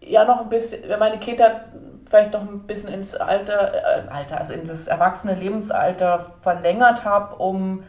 ja 0.00 0.24
noch 0.24 0.42
ein 0.42 0.48
bisschen, 0.48 0.88
wenn 0.88 0.98
meine 0.98 1.18
Kindheit 1.18 1.62
vielleicht 2.08 2.32
noch 2.32 2.40
ein 2.42 2.60
bisschen 2.66 2.92
ins 2.92 3.14
Alter, 3.14 3.74
äh, 3.74 4.08
Alter, 4.10 4.38
also 4.38 4.52
in 4.54 4.66
das 4.66 4.86
erwachsene 4.86 5.34
Lebensalter 5.34 6.26
verlängert 6.40 7.04
habe, 7.04 7.34
um 7.36 7.82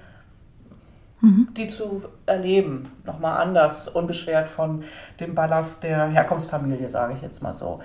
die 1.21 1.67
zu 1.67 2.03
erleben, 2.25 2.91
nochmal 3.05 3.41
anders, 3.41 3.87
unbeschwert 3.87 4.47
von 4.47 4.83
dem 5.19 5.35
Ballast 5.35 5.83
der 5.83 6.07
Herkunftsfamilie, 6.07 6.89
sage 6.89 7.13
ich 7.15 7.21
jetzt 7.21 7.43
mal 7.43 7.53
so. 7.53 7.81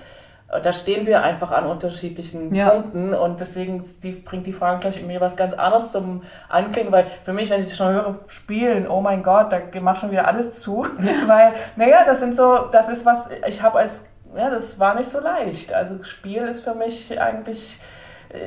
Äh, 0.49 0.61
Da 0.61 0.73
stehen 0.73 1.07
wir 1.07 1.23
einfach 1.23 1.51
an 1.51 1.67
unterschiedlichen 1.67 2.55
Ja. 2.55 2.71
Punkten 2.71 3.13
und 3.13 3.41
deswegen 3.41 3.85
die, 4.03 4.13
bringt 4.13 4.47
die 4.47 4.53
Frage 4.53 4.81
gleich 4.81 4.97
irgendwie 4.99 5.21
was 5.21 5.37
ganz 5.37 5.53
anderes 5.55 5.91
zum 5.91 6.23
Anklingen, 6.49 6.93
weil 6.93 7.07
für 7.25 7.33
mich, 7.33 7.51
wenn 7.51 7.63
ich 7.63 7.75
schon 7.75 7.93
höre, 7.93 8.21
spielen, 8.29 8.87
oh 8.89 9.01
mein 9.01 9.23
Gott, 9.23 9.53
da 9.53 9.61
macht 9.81 10.01
schon 10.01 10.11
wieder 10.11 10.29
alles 10.29 10.55
zu, 10.55 10.87
weil, 11.27 11.53
naja, 11.77 12.05
das 12.05 12.21
sind 12.21 12.37
so, 12.37 12.67
das 12.71 12.89
ist 12.89 13.05
was, 13.05 13.29
ich 13.49 13.63
habe 13.63 13.79
als, 13.79 14.05
ja, 14.37 14.51
das 14.51 14.79
war 14.79 14.95
nicht 14.95 15.09
so 15.09 15.21
leicht. 15.21 15.73
Also 15.73 16.03
Spiel 16.05 16.43
ist 16.43 16.61
für 16.63 16.75
mich 16.75 17.21
eigentlich, 17.21 17.79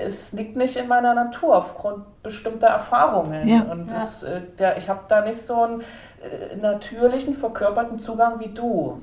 es 0.07 0.33
liegt 0.33 0.55
nicht 0.57 0.75
in 0.75 0.87
meiner 0.87 1.13
Natur 1.13 1.55
aufgrund 1.57 2.03
bestimmter 2.23 2.67
Erfahrungen. 2.67 3.47
Ja. 3.47 3.61
und 3.63 3.89
Ja. 3.89 3.97
Das, 3.97 4.23
äh, 4.23 4.41
der, 4.59 4.77
ich 4.77 4.89
habe 4.89 5.01
da 5.07 5.21
nicht 5.21 5.41
so 5.41 5.61
einen 5.61 5.81
äh, 5.81 6.55
natürlichen, 6.57 7.33
verkörperten 7.33 7.97
Zugang 7.97 8.39
wie 8.39 8.49
du. 8.49 9.01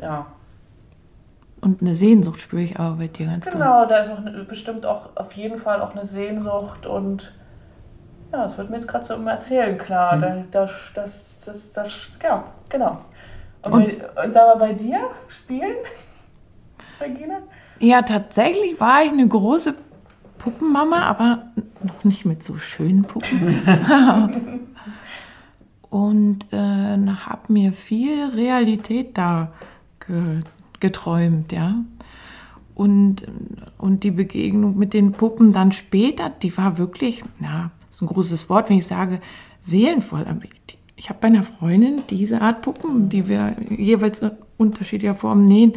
Ja. 0.00 0.26
Und 1.60 1.80
eine 1.80 1.94
Sehnsucht 1.94 2.40
spüre 2.40 2.62
ich 2.62 2.78
aber 2.78 2.96
bei 2.96 3.06
dir 3.08 3.26
ganz 3.26 3.44
doll. 3.44 3.52
Genau, 3.52 3.84
da 3.86 3.98
ist 3.98 4.10
auch 4.10 4.18
bestimmt 4.48 4.84
auch 4.84 5.10
auf 5.14 5.32
jeden 5.34 5.58
Fall 5.58 5.80
auch 5.80 5.92
eine 5.92 6.04
Sehnsucht 6.04 6.86
und 6.86 7.32
Ja, 8.32 8.42
das 8.42 8.56
wird 8.58 8.70
mir 8.70 8.76
jetzt 8.76 8.88
gerade 8.88 9.04
so 9.04 9.14
im 9.14 9.26
Erzählen 9.28 9.78
klar. 9.78 10.16
Mhm. 10.16 10.20
Da, 10.50 10.62
das, 10.64 10.72
das, 10.94 11.40
das, 11.44 11.72
das, 11.72 11.92
ja, 12.22 12.42
genau. 12.68 12.98
Und, 13.62 13.72
Und- 13.74 14.14
bei, 14.14 14.24
und 14.24 14.32
sag 14.32 14.46
mal, 14.46 14.56
bei 14.68 14.72
dir 14.72 14.98
spielen, 15.28 15.76
Regina? 17.00 17.38
Ja, 17.78 18.02
tatsächlich 18.02 18.80
war 18.80 19.02
ich 19.02 19.12
eine 19.12 19.28
große 19.28 19.74
Puppenmama, 20.42 21.02
aber 21.02 21.44
noch 21.82 22.04
nicht 22.04 22.24
mit 22.24 22.42
so 22.42 22.58
schönen 22.58 23.02
Puppen. 23.02 23.62
und 25.90 26.52
äh, 26.52 26.56
habe 26.56 27.52
mir 27.52 27.72
viel 27.72 28.24
Realität 28.34 29.16
da 29.18 29.52
ge 30.06 30.42
geträumt, 30.80 31.52
ja. 31.52 31.76
Und, 32.74 33.24
und 33.78 34.02
die 34.02 34.10
Begegnung 34.10 34.76
mit 34.76 34.94
den 34.94 35.12
Puppen 35.12 35.52
dann 35.52 35.70
später, 35.70 36.30
die 36.30 36.56
war 36.56 36.76
wirklich, 36.76 37.22
ja, 37.40 37.70
ist 37.88 38.02
ein 38.02 38.08
großes 38.08 38.48
Wort, 38.48 38.68
wenn 38.68 38.78
ich 38.78 38.86
sage, 38.86 39.20
seelenvoll. 39.60 40.26
Ich 40.96 41.08
habe 41.08 41.20
bei 41.20 41.28
einer 41.28 41.44
Freundin 41.44 42.02
diese 42.10 42.40
Art 42.40 42.62
Puppen, 42.62 43.08
die 43.08 43.28
wir 43.28 43.54
jeweils 43.70 44.20
in 44.20 44.32
unterschiedlicher 44.56 45.14
Form 45.14 45.44
nähen, 45.44 45.74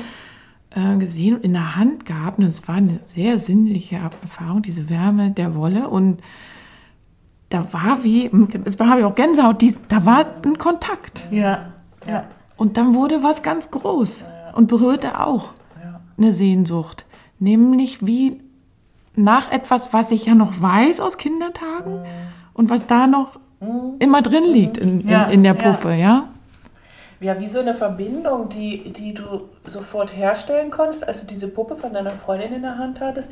äh, 0.76 0.98
gesehen 0.98 1.36
und 1.36 1.44
in 1.44 1.54
der 1.54 1.76
Hand 1.76 2.06
gehabt. 2.06 2.38
Und 2.40 2.46
es 2.46 2.68
war 2.68 2.76
eine 2.76 3.00
sehr 3.06 3.40
sinnliche 3.40 3.96
Erfahrung, 3.96 4.62
diese 4.62 4.90
Wärme 4.90 5.32
der 5.32 5.56
Wolle. 5.56 5.90
Und 5.90 6.22
da 7.50 7.72
war 7.74 8.04
wie, 8.04 8.30
es 8.66 8.78
habe 8.80 9.00
ich 9.00 9.06
auch 9.06 9.16
Gänsehaut, 9.16 9.62
die, 9.62 9.76
da 9.88 10.06
war 10.06 10.26
ein 10.44 10.58
Kontakt. 10.58 11.28
Ja, 11.32 11.68
ja. 12.08 12.26
Und 12.58 12.78
dann 12.78 12.94
wurde 12.96 13.24
was 13.24 13.44
ganz 13.44 13.70
groß 13.72 14.26
und 14.54 14.68
berührte 14.68 15.20
auch 15.20 15.50
Ja. 15.84 16.00
eine 16.18 16.32
Sehnsucht. 16.34 17.06
Nämlich 17.40 18.06
wie 18.06 18.42
nach 19.16 19.52
etwas, 19.52 19.94
was 19.94 20.12
ich 20.12 20.26
ja 20.26 20.36
noch 20.36 20.62
weiß 20.62 21.00
aus 21.00 21.18
Kindertagen 21.18 22.00
und 22.54 22.70
was 22.70 22.88
da 22.88 23.08
noch 23.08 23.40
immer 24.00 24.22
drin 24.22 24.44
liegt 24.44 24.78
in, 24.78 25.02
in, 25.02 25.10
in 25.32 25.44
der. 25.44 25.54
Puppe, 25.54 25.96
ja? 25.96 26.30
Ja, 27.22 27.40
wie 27.40 27.48
so 27.48 27.60
eine 27.60 27.76
Verbindung, 27.76 28.50
die, 28.50 28.92
die 28.92 29.14
du 29.14 29.50
sofort 29.66 30.16
herstellen 30.16 30.70
konntest, 30.70 31.08
als 31.08 31.22
du 31.22 31.28
diese 31.28 31.48
Puppe 31.48 31.78
von 31.78 31.94
deiner 31.94 32.12
Freundin 32.12 32.54
in 32.54 32.62
der 32.62 32.78
Hand 32.78 33.00
hattest. 33.00 33.32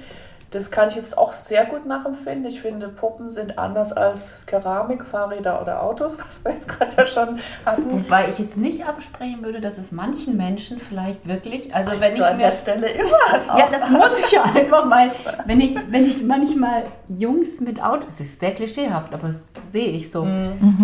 Das 0.53 0.69
kann 0.69 0.89
ich 0.89 0.95
jetzt 0.95 1.17
auch 1.17 1.33
sehr 1.33 1.65
gut 1.65 1.87
nachempfinden. 1.87 2.45
Ich 2.45 2.61
finde, 2.61 2.87
Puppen 2.87 3.31
sind 3.31 3.57
anders 3.57 3.91
als 3.91 4.37
Keramik, 4.45 5.03
Fahrräder 5.03 5.59
oder 5.59 5.81
Autos, 5.81 6.19
was 6.27 6.45
wir 6.45 6.53
jetzt 6.53 6.69
gerade 6.69 6.93
ja 6.95 7.07
schon 7.07 7.39
hatten. 7.65 7.91
Wobei 7.91 8.29
ich 8.29 8.37
jetzt 8.37 8.55
nicht 8.55 8.85
absprechen 8.85 9.43
würde, 9.43 9.61
dass 9.61 9.79
es 9.79 9.91
manchen 9.91 10.37
Menschen 10.37 10.79
vielleicht 10.79 11.27
wirklich, 11.27 11.73
also 11.73 11.89
Das 11.89 11.99
wenn 11.99 12.09
sagst 12.09 12.17
ich 12.17 12.25
an 12.25 12.37
mir 12.37 12.43
der 12.43 12.51
Stelle 12.51 12.87
immer. 12.87 13.57
Ja, 13.57 13.67
das 13.71 13.89
muss 13.89 14.19
ich 14.19 14.31
ja 14.31 14.43
einfach 14.43 14.85
mal, 14.85 15.09
wenn 15.45 15.59
ich, 15.59 15.75
wenn 15.89 16.05
ich 16.05 16.21
manchmal 16.21 16.83
Jungs 17.07 17.59
mit 17.59 17.83
Autos, 17.83 18.09
es 18.09 18.19
ist 18.19 18.39
sehr 18.39 18.53
klischeehaft, 18.53 19.11
aber 19.11 19.27
das 19.27 19.51
sehe 19.71 19.89
ich 19.89 20.11
so, 20.11 20.27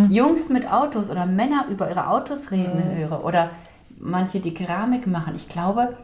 Jungs 0.09 0.49
mit 0.49 0.71
Autos 0.71 1.11
oder 1.11 1.27
Männer 1.27 1.65
über 1.69 1.89
ihre 1.89 2.07
Autos 2.07 2.49
reden 2.49 2.83
höre 2.95 3.23
oder 3.23 3.51
manche, 3.99 4.39
die 4.39 4.53
Keramik 4.53 5.05
machen, 5.05 5.35
ich 5.35 5.47
glaube, 5.47 5.95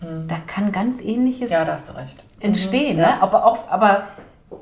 da 0.00 0.36
kann 0.46 0.72
ganz 0.72 1.00
ähnliches 1.02 1.50
Ja, 1.50 1.64
da 1.64 1.74
hast 1.74 1.88
du 1.88 1.92
recht. 1.96 2.22
entstehen. 2.40 2.96
Mhm, 2.96 3.02
ja. 3.02 3.16
ne? 3.16 3.22
aber, 3.22 3.44
auch, 3.44 3.68
aber 3.68 4.04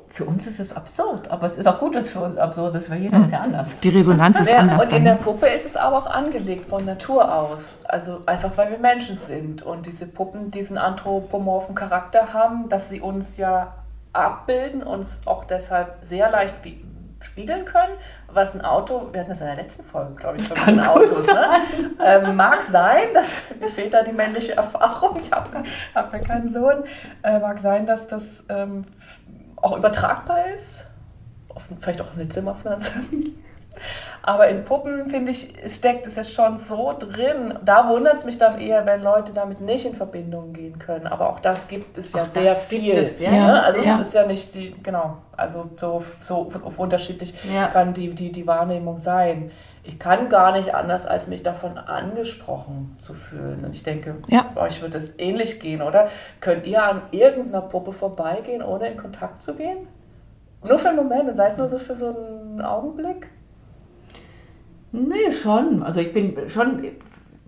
für 0.08 0.24
uns 0.24 0.46
ist 0.46 0.58
es 0.58 0.74
absurd, 0.76 1.30
aber 1.30 1.46
es 1.46 1.56
ist 1.56 1.66
auch 1.66 1.78
gut, 1.78 1.94
dass 1.94 2.04
es 2.06 2.10
für 2.10 2.20
uns 2.20 2.36
absurd 2.36 2.74
ist, 2.74 2.90
weil 2.90 3.00
jeder 3.02 3.22
ist 3.22 3.30
ja 3.32 3.40
anders. 3.40 3.78
Die 3.80 3.88
Resonanz 3.88 4.40
ist 4.40 4.50
Ja, 4.50 4.58
anders 4.58 4.86
und 4.86 4.92
in 4.94 5.04
der 5.04 5.14
dann. 5.14 5.24
Puppe 5.24 5.46
ist 5.46 5.64
es 5.64 5.76
aber 5.76 5.98
auch 5.98 6.06
angelegt 6.06 6.68
von 6.68 6.84
Natur 6.84 7.32
aus. 7.32 7.78
Also 7.84 8.20
einfach 8.26 8.50
weil 8.56 8.70
wir 8.72 8.78
Menschen 8.78 9.16
sind 9.16 9.62
und 9.62 9.86
diese 9.86 10.06
Puppen 10.06 10.50
diesen 10.50 10.76
anthropomorphen 10.76 11.74
Charakter 11.74 12.32
haben, 12.32 12.68
dass 12.68 12.88
sie 12.88 13.00
uns 13.00 13.36
ja 13.36 13.74
abbilden, 14.12 14.82
uns 14.82 15.20
auch 15.26 15.44
deshalb 15.44 15.98
sehr 16.02 16.30
leicht 16.30 16.56
wie- 16.64 16.84
spiegeln 17.20 17.64
können. 17.64 17.92
Was 18.30 18.54
ein 18.54 18.60
Auto, 18.62 19.08
wir 19.10 19.20
hatten 19.20 19.30
das 19.30 19.40
in 19.40 19.46
der 19.46 19.56
letzten 19.56 19.84
Folge, 19.84 20.14
glaube 20.14 20.36
ich, 20.36 20.46
schon 20.46 20.56
kann 20.56 20.76
mit 20.76 20.84
den 20.84 20.92
gut 20.92 21.02
Autos. 21.10 21.26
Ne? 21.26 21.48
Ähm, 22.04 22.36
mag 22.36 22.62
sein, 22.62 23.14
dass, 23.14 23.28
mir 23.60 23.68
fehlt 23.68 23.94
da 23.94 24.02
die 24.02 24.12
männliche 24.12 24.54
Erfahrung, 24.54 25.18
ich 25.18 25.32
habe 25.32 25.62
hab 25.94 26.12
ja 26.12 26.18
keinen 26.18 26.52
Sohn. 26.52 26.84
Äh, 27.22 27.38
mag 27.38 27.58
sein, 27.60 27.86
dass 27.86 28.06
das 28.06 28.22
ähm, 28.50 28.84
auch 29.56 29.76
übertragbar 29.76 30.48
ist. 30.54 30.84
Auf, 31.48 31.64
vielleicht 31.80 32.00
auch 32.02 32.08
auf 32.08 32.14
eine 32.16 32.28
Zimmerpflanze. 32.28 32.92
Aber 34.28 34.46
in 34.48 34.62
Puppen, 34.66 35.06
finde 35.08 35.30
ich, 35.30 35.54
steckt 35.64 36.06
es 36.06 36.16
ja 36.16 36.22
schon 36.22 36.58
so 36.58 36.92
drin. 36.98 37.58
Da 37.64 37.88
wundert 37.88 38.18
es 38.18 38.24
mich 38.26 38.36
dann 38.36 38.60
eher, 38.60 38.84
wenn 38.84 39.02
Leute 39.02 39.32
damit 39.32 39.62
nicht 39.62 39.86
in 39.86 39.96
Verbindung 39.96 40.52
gehen 40.52 40.78
können. 40.78 41.06
Aber 41.06 41.30
auch 41.30 41.40
das 41.40 41.66
gibt 41.66 41.96
es 41.96 42.12
ja 42.12 42.24
Auch 42.24 42.28
sehr 42.34 42.44
das 42.52 42.68
gibt 42.68 42.82
viel. 42.82 42.98
es, 42.98 43.18
ja, 43.20 43.30
ne? 43.30 43.36
ja, 43.38 43.60
Also 43.62 43.80
sehr. 43.80 43.94
es 43.94 44.00
ist 44.08 44.14
ja 44.14 44.26
nicht 44.26 44.54
die, 44.54 44.74
genau, 44.82 45.16
also 45.34 45.70
so, 45.76 46.04
so 46.20 46.52
auf 46.62 46.78
unterschiedlich 46.78 47.32
Ja. 47.50 47.68
kann 47.68 47.94
die, 47.94 48.10
die, 48.14 48.30
die 48.30 48.46
Wahrnehmung 48.46 48.98
sein. 48.98 49.50
Ich 49.82 49.98
kann 49.98 50.28
gar 50.28 50.52
nicht 50.52 50.74
anders, 50.74 51.06
als 51.06 51.26
mich 51.28 51.42
davon 51.42 51.78
angesprochen 51.78 52.96
zu 52.98 53.14
fühlen. 53.14 53.64
Und 53.64 53.74
ich 53.74 53.82
denke, 53.82 54.16
Ja. 54.28 54.44
bei 54.54 54.60
euch 54.60 54.82
wird 54.82 54.94
es 54.94 55.18
ähnlich 55.18 55.58
gehen, 55.58 55.80
oder? 55.80 56.08
Könnt 56.42 56.66
ihr 56.66 56.82
an 56.82 57.00
irgendeiner 57.12 57.62
Puppe 57.62 57.94
vorbeigehen, 57.94 58.60
ohne 58.62 58.88
in 58.90 58.98
Kontakt 58.98 59.42
zu 59.42 59.54
gehen? 59.56 59.88
Nur 60.62 60.78
für 60.78 60.88
einen 60.88 60.98
Moment 60.98 61.30
und 61.30 61.36
sei 61.36 61.46
es 61.46 61.56
nur 61.56 61.68
so 61.68 61.78
für 61.78 61.94
so 61.94 62.08
einen 62.14 62.60
Augenblick? 62.60 63.28
Nee, 64.92 65.32
schon. 65.32 65.82
Also 65.82 66.00
ich 66.00 66.12
bin 66.12 66.34
schon, 66.48 66.82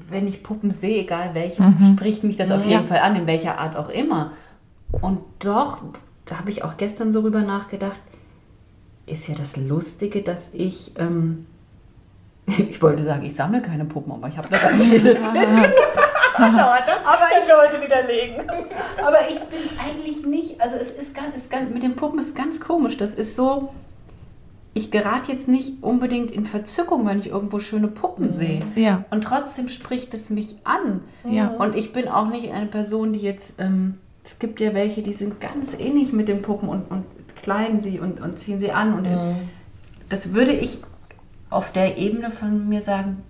wenn 0.09 0.27
ich 0.29 0.43
Puppen 0.43 0.71
sehe, 0.71 1.03
egal 1.03 1.31
welche, 1.35 1.63
Mhm. 1.63 1.95
spricht 1.97 2.25
mich 2.25 2.37
das 2.37 2.51
auf 2.51 2.63
Ja. 2.65 2.71
jeden 2.79 2.87
Fall 2.87 2.99
an, 2.99 3.17
in 3.17 3.27
welcher 3.27 3.59
Art 3.59 3.77
auch 3.77 3.89
immer. 3.89 4.33
Und 4.93 5.21
doch, 5.39 5.79
da 6.27 6.39
habe 6.39 6.51
ich 6.51 6.65
auch 6.65 6.77
gestern 6.77 7.13
so 7.13 7.23
drüber 7.23 7.41
nachgedacht, 7.43 8.01
ist 9.07 9.27
ja 9.29 9.35
das 9.35 9.57
Lustige, 9.57 10.23
dass 10.23 10.53
ich, 10.55 10.93
ähm, 10.99 11.47
ich 12.47 12.81
wollte 12.83 13.03
sagen, 13.03 13.25
ich 13.25 13.35
sammle 13.35 13.63
keine 13.63 13.85
Puppen, 13.85 14.13
aber 14.13 14.29
ich 14.29 14.37
habe 14.37 14.49
da 14.51 14.59
ganz 14.59 14.85
vieles. 14.85 15.23
Aber 15.23 16.79
das 16.87 17.05
Aber 17.05 17.47
wir 17.47 17.57
heute 17.57 17.83
widerlegen. 17.85 18.49
aber 19.05 19.29
ich 19.29 19.39
bin 19.41 19.59
eigentlich 19.79 20.25
nicht, 20.25 20.61
also 20.61 20.77
es 20.77 20.91
ist 20.91 21.15
ganz, 21.15 21.37
ist 21.37 21.51
ganz, 21.51 21.71
mit 21.73 21.83
den 21.83 21.97
Puppen 21.97 22.19
ist 22.19 22.35
ganz 22.37 22.61
komisch. 22.61 22.97
Das 22.97 23.15
ist 23.15 23.37
so, 23.37 23.73
ich 24.73 24.91
gerate 24.91 25.33
jetzt 25.33 25.49
nicht 25.49 25.83
unbedingt 25.83 26.31
in 26.31 26.47
Verzückung, 26.47 27.07
wenn 27.07 27.19
ich 27.19 27.29
irgendwo 27.29 27.59
schöne 27.61 27.89
Puppen 27.89 28.31
sehe. 28.31 28.63
Ja, 28.77 29.05
Und 29.11 29.25
trotzdem 29.25 29.69
spricht 29.69 30.15
es 30.15 30.31
mich 30.31 30.57
an. 30.65 31.01
ja. 31.25 31.49
Und 31.49 31.75
ich 31.75 31.93
bin 31.93 32.09
auch 32.09 32.29
nicht 32.29 32.53
eine 32.53 32.67
Person, 32.67 33.13
die 33.13 33.21
jetzt, 33.21 33.55
ähm, 33.59 33.99
es 34.25 34.39
gibt 34.39 34.61
ja 34.61 34.73
welche, 34.75 35.03
die 35.03 35.13
sind 35.13 35.41
ganz 35.41 35.79
ähnlich 35.79 36.13
mit 36.13 36.29
den 36.29 36.43
Puppen 36.43 36.69
und, 36.69 36.91
und 36.91 37.05
kleiden 37.43 37.81
sie 37.81 37.99
und, 37.99 38.21
und 38.21 38.39
ziehen 38.39 38.61
sie 38.61 38.71
an. 38.71 38.95
Und 38.95 39.09
das 40.09 40.35
würde 40.35 40.53
ich 40.53 40.79
auf 41.49 41.73
der 41.73 41.99
Ebene 41.99 42.31
von 42.31 42.69
mir 42.69 42.81
sagen, 42.81 43.23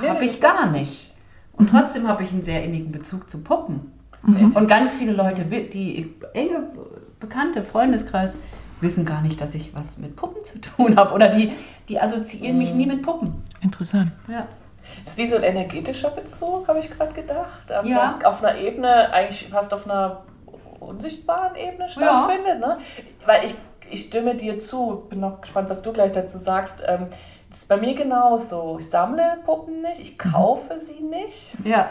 Nee, 0.00 0.08
habe 0.08 0.20
nee, 0.20 0.26
ich 0.26 0.40
gar 0.40 0.70
nicht. 0.70 1.12
Und 1.54 1.70
trotzdem 1.70 2.06
habe 2.06 2.22
ich 2.22 2.30
einen 2.32 2.44
sehr 2.44 2.62
innigen 2.62 2.92
Bezug 2.92 3.28
zu 3.28 3.42
Puppen. 3.42 3.92
Und 4.22 4.68
ganz 4.68 4.94
viele 4.94 5.12
Leute, 5.12 5.42
die 5.44 6.14
enge 6.34 6.64
Bekannte, 7.18 7.64
Freundeskreis, 7.64 8.36
wissen 8.80 9.04
gar 9.04 9.20
nicht, 9.22 9.40
dass 9.40 9.54
ich 9.54 9.74
was 9.74 9.98
mit 9.98 10.16
Puppen 10.16 10.44
zu 10.44 10.60
tun 10.60 10.96
habe. 10.96 11.12
Oder 11.14 11.28
die, 11.28 11.52
die 11.88 12.00
assoziieren 12.00 12.58
mich 12.58 12.72
nie 12.74 12.86
mit 12.86 13.02
Puppen. 13.02 13.42
Interessant. 13.60 14.12
Ja. 14.28 14.46
Das 15.04 15.14
ist 15.14 15.18
wie 15.18 15.28
so 15.28 15.36
ein 15.36 15.42
energetischer 15.42 16.10
Bezug, 16.10 16.66
habe 16.68 16.78
ich 16.78 16.90
gerade 16.90 17.12
gedacht. 17.12 17.70
Auf, 17.72 17.84
Ja. 17.84 18.14
einer, 18.16 18.28
auf 18.28 18.42
einer 18.42 18.56
Ebene, 18.58 19.12
eigentlich 19.12 19.48
fast 19.50 19.74
auf 19.74 19.84
einer 19.84 20.22
unsichtbaren 20.80 21.56
Ebene 21.56 21.88
stattfindet. 21.88 22.60
Ne? 22.60 22.78
Weil 23.26 23.44
ich, 23.44 23.54
ich 23.90 24.02
stimme 24.06 24.34
dir 24.34 24.56
zu, 24.58 25.06
bin 25.10 25.20
noch 25.20 25.40
gespannt, 25.40 25.68
was 25.68 25.82
du 25.82 25.92
gleich 25.92 26.12
dazu 26.12 26.38
sagst. 26.38 26.82
Ähm, 26.86 27.06
das 27.50 27.58
ist 27.60 27.68
bei 27.68 27.76
mir 27.76 27.94
genauso. 27.94 28.78
Ich 28.78 28.88
sammle 28.90 29.38
Puppen 29.44 29.82
nicht, 29.82 30.00
ich 30.00 30.18
kaufe 30.18 30.78
sie 30.78 31.00
nicht. 31.02 31.52
Ja. 31.64 31.90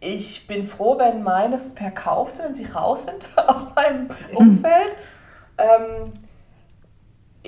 Ich 0.00 0.46
bin 0.46 0.66
froh, 0.66 0.96
wenn 0.98 1.22
meine 1.22 1.58
verkauft 1.74 2.36
sind, 2.36 2.46
wenn 2.46 2.54
sie 2.54 2.66
raus 2.66 3.04
sind 3.04 3.26
aus 3.48 3.74
meinem 3.74 4.08
Umfeld. 4.34 4.96
Ähm, 5.58 6.12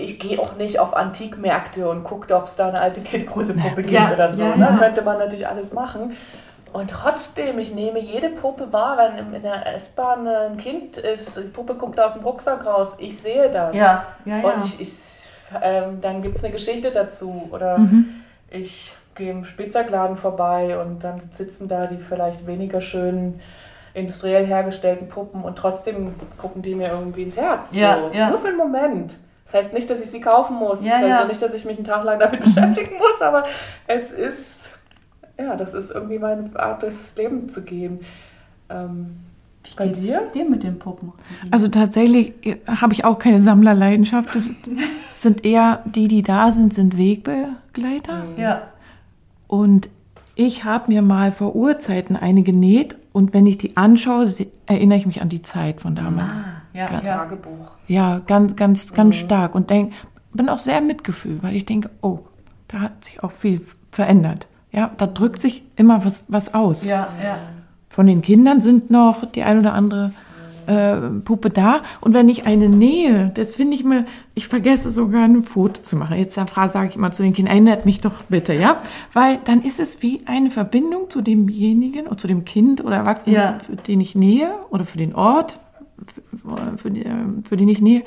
ich 0.01 0.19
gehe 0.19 0.39
auch 0.39 0.57
nicht 0.57 0.79
auf 0.79 0.97
Antikmärkte 0.97 1.89
und 1.89 2.05
gucke, 2.05 2.35
ob 2.35 2.47
es 2.47 2.57
da 2.57 2.69
eine 2.69 2.81
alte 2.81 3.01
Kindgruselpuppe 3.01 3.83
gibt 3.83 3.93
Ja, 3.93 4.13
oder 4.13 4.35
so. 4.35 4.45
ja, 4.45 4.57
ne? 4.57 4.69
ja. 4.71 4.77
Könnte 4.77 5.03
man 5.03 5.19
natürlich 5.19 5.47
alles 5.47 5.73
machen. 5.73 6.17
Und 6.73 6.91
trotzdem, 6.91 7.59
ich 7.59 7.75
nehme 7.75 7.99
jede 7.99 8.29
Puppe 8.31 8.73
wahr, 8.73 8.97
wenn 8.99 9.35
in 9.35 9.43
der 9.43 9.75
S-Bahn 9.75 10.27
ein 10.29 10.57
Kind 10.57 10.97
ist, 10.99 11.37
die 11.37 11.41
Puppe 11.43 11.75
guckt 11.75 11.99
aus 11.99 12.13
dem 12.15 12.23
Rucksack 12.23 12.65
raus, 12.65 12.97
ich 12.99 13.19
sehe 13.19 13.51
das. 13.51 13.75
Ja, 13.75 14.05
ja, 14.25 14.37
ja. 14.39 14.43
Und 14.45 14.65
ich, 14.65 14.81
ich, 14.81 14.93
ähm, 15.61 16.01
dann 16.01 16.23
gibt 16.23 16.37
es 16.37 16.45
eine 16.45 16.53
Geschichte 16.53 16.93
dazu. 16.93 17.49
Oder 17.51 17.79
Mhm. 17.79 18.23
ich 18.51 18.93
gehe 19.17 19.33
im 19.33 19.45
Spielzeugladen 19.45 20.17
vorbei 20.17 20.79
und 20.79 21.03
dann 21.03 21.21
sitzen 21.33 21.67
da 21.67 21.87
die 21.87 21.97
vielleicht 21.99 22.47
weniger 22.47 22.81
schönen 22.81 23.41
industriell 23.93 24.47
hergestellten 24.47 25.09
Puppen 25.09 25.43
und 25.43 25.59
trotzdem 25.59 26.15
gucken 26.39 26.63
die 26.63 26.77
mir 26.77 26.91
irgendwie 26.91 27.25
ins 27.25 27.37
Herz. 27.37 27.65
Ja, 27.73 27.99
so. 27.99 28.17
ja. 28.17 28.29
Nur 28.31 28.39
für 28.39 28.47
einen 28.47 28.57
Moment. 28.57 29.17
Das 29.51 29.65
heißt 29.65 29.73
nicht, 29.73 29.91
dass 29.91 30.01
ich 30.01 30.11
sie 30.11 30.21
kaufen 30.21 30.57
muss. 30.57 30.83
Ja, 30.83 30.93
das 30.93 31.01
heißt 31.01 31.09
ja. 31.09 31.23
auch 31.25 31.29
nicht, 31.29 31.43
dass 31.43 31.55
ich 31.55 31.65
mich 31.65 31.77
einen 31.77 31.85
Tag 31.85 32.05
lang 32.05 32.19
damit 32.19 32.41
beschäftigen 32.45 32.97
muss, 32.99 33.21
aber 33.21 33.45
es 33.87 34.11
ist, 34.11 34.71
ja, 35.39 35.57
das 35.57 35.75
ist 35.75 35.91
irgendwie 35.91 36.19
meine 36.19 36.51
Art, 36.59 36.83
das 36.83 37.17
Leben 37.17 37.49
zu 37.49 37.63
gehen. 37.63 38.01
Ähm, 38.69 39.17
bei 39.77 39.89
dir? 39.89 40.23
dir 40.35 40.49
mit 40.49 40.63
den 40.63 40.79
Puppen? 40.79 41.13
Also 41.51 41.69
tatsächlich 41.69 42.35
äh, 42.47 42.57
habe 42.67 42.93
ich 42.93 43.05
auch 43.05 43.19
keine 43.19 43.41
Sammlerleidenschaft. 43.41 44.35
Das 44.35 44.51
sind 45.15 45.45
eher 45.45 45.83
die, 45.85 46.09
die 46.09 46.23
da 46.23 46.51
sind, 46.51 46.73
sind 46.73 46.97
Wegbegleiter. 46.97 48.25
Ja. 48.37 48.63
Und 49.47 49.91
ich 50.35 50.65
habe 50.65 50.91
mir 50.93 51.03
mal 51.03 51.33
vor 51.33 51.55
Urzeiten 51.55 52.17
eine 52.17 52.43
genäht 52.43 52.97
und 53.13 53.35
wenn 53.35 53.47
ich 53.47 53.59
die 53.59 53.77
anschaue, 53.77 54.27
erinnere 54.67 54.99
ich 54.99 55.07
mich 55.07 55.21
an 55.21 55.29
die 55.29 55.43
Zeit 55.43 55.81
von 55.81 55.95
damals. 55.95 56.35
Ah, 56.35 56.60
ja, 56.73 56.87
Ja. 56.87 56.93
ja. 57.05 57.17
Tagebuch. 57.19 57.71
Ja, 57.89 58.21
ganz, 58.27 58.57
ganz, 58.57 58.93
ganz 58.95 59.17
stark. 59.17 59.55
Und 59.55 59.71
denk, 59.71 59.93
bin 60.33 60.49
auch 60.49 60.59
sehr 60.59 60.81
Mitgefühl, 60.81 61.39
weil 61.43 61.57
ich 61.57 61.67
denke, 61.67 61.91
oh, 62.03 62.21
da 62.69 62.81
hat 62.81 63.05
sich 63.05 63.23
auch 63.23 63.33
viel 63.33 63.63
verändert. 63.91 64.47
Ja, 64.73 64.91
da 64.97 65.07
drückt 65.07 65.41
sich 65.41 65.65
immer 65.77 66.05
was, 66.05 66.25
was 66.29 66.55
aus. 66.55 66.85
Ja, 66.85 67.09
ja. 67.23 67.39
Von 67.89 68.07
den 68.07 68.23
Kindern 68.23 68.61
sind 68.61 68.91
noch 68.91 69.25
die 69.33 69.43
ein 69.43 69.59
oder 69.59 69.75
andere 69.75 70.13
äh, 70.69 70.95
Puppe 71.25 71.51
da. 71.51 71.81
Und 72.01 72.15
wenn 72.15 72.29
ich 72.29 72.47
eine 72.47 72.69
nähe, 72.69 73.33
das 73.35 73.57
finde 73.57 73.75
ich 73.75 73.83
mir, 73.83 74.07
ich 74.37 74.47
vergesse 74.47 74.91
sogar 74.91 75.25
ein 75.25 75.43
Foto 75.43 75.83
zu 75.83 75.97
machen. 75.97 76.17
Jetzt 76.17 76.35
sage 76.37 76.87
ich 76.87 76.95
immer 76.95 77.11
zu 77.11 77.25
den 77.25 77.33
Kindern, 77.33 77.51
erinnert 77.53 77.85
mich 77.87 78.01
doch 78.01 78.23
bitte, 78.29 78.55
ja? 78.55 78.77
Weil 79.13 79.39
dann 79.45 79.63
ist 79.63 79.81
es 79.81 80.03
wie 80.03 80.23
eine 80.27 80.51
Verbindung 80.51 81.11
zu 81.11 81.21
demjenigen 81.23 82.07
oder 82.07 82.19
zu 82.19 82.29
dem 82.29 82.45
Kind 82.45 82.85
oder 82.85 82.95
Erwachsenen, 82.95 83.35
Ja. 83.35 83.59
für 83.67 83.75
den 83.75 84.01
ich 84.01 84.15
nähe 84.15 84.53
oder 84.71 84.85
für 84.85 84.99
den 84.99 85.17
Ort, 85.17 85.59
für, 86.77 86.91
die, 86.91 87.05
für 87.49 87.57
den 87.57 87.69
ich 87.69 87.81
nähe. 87.81 88.05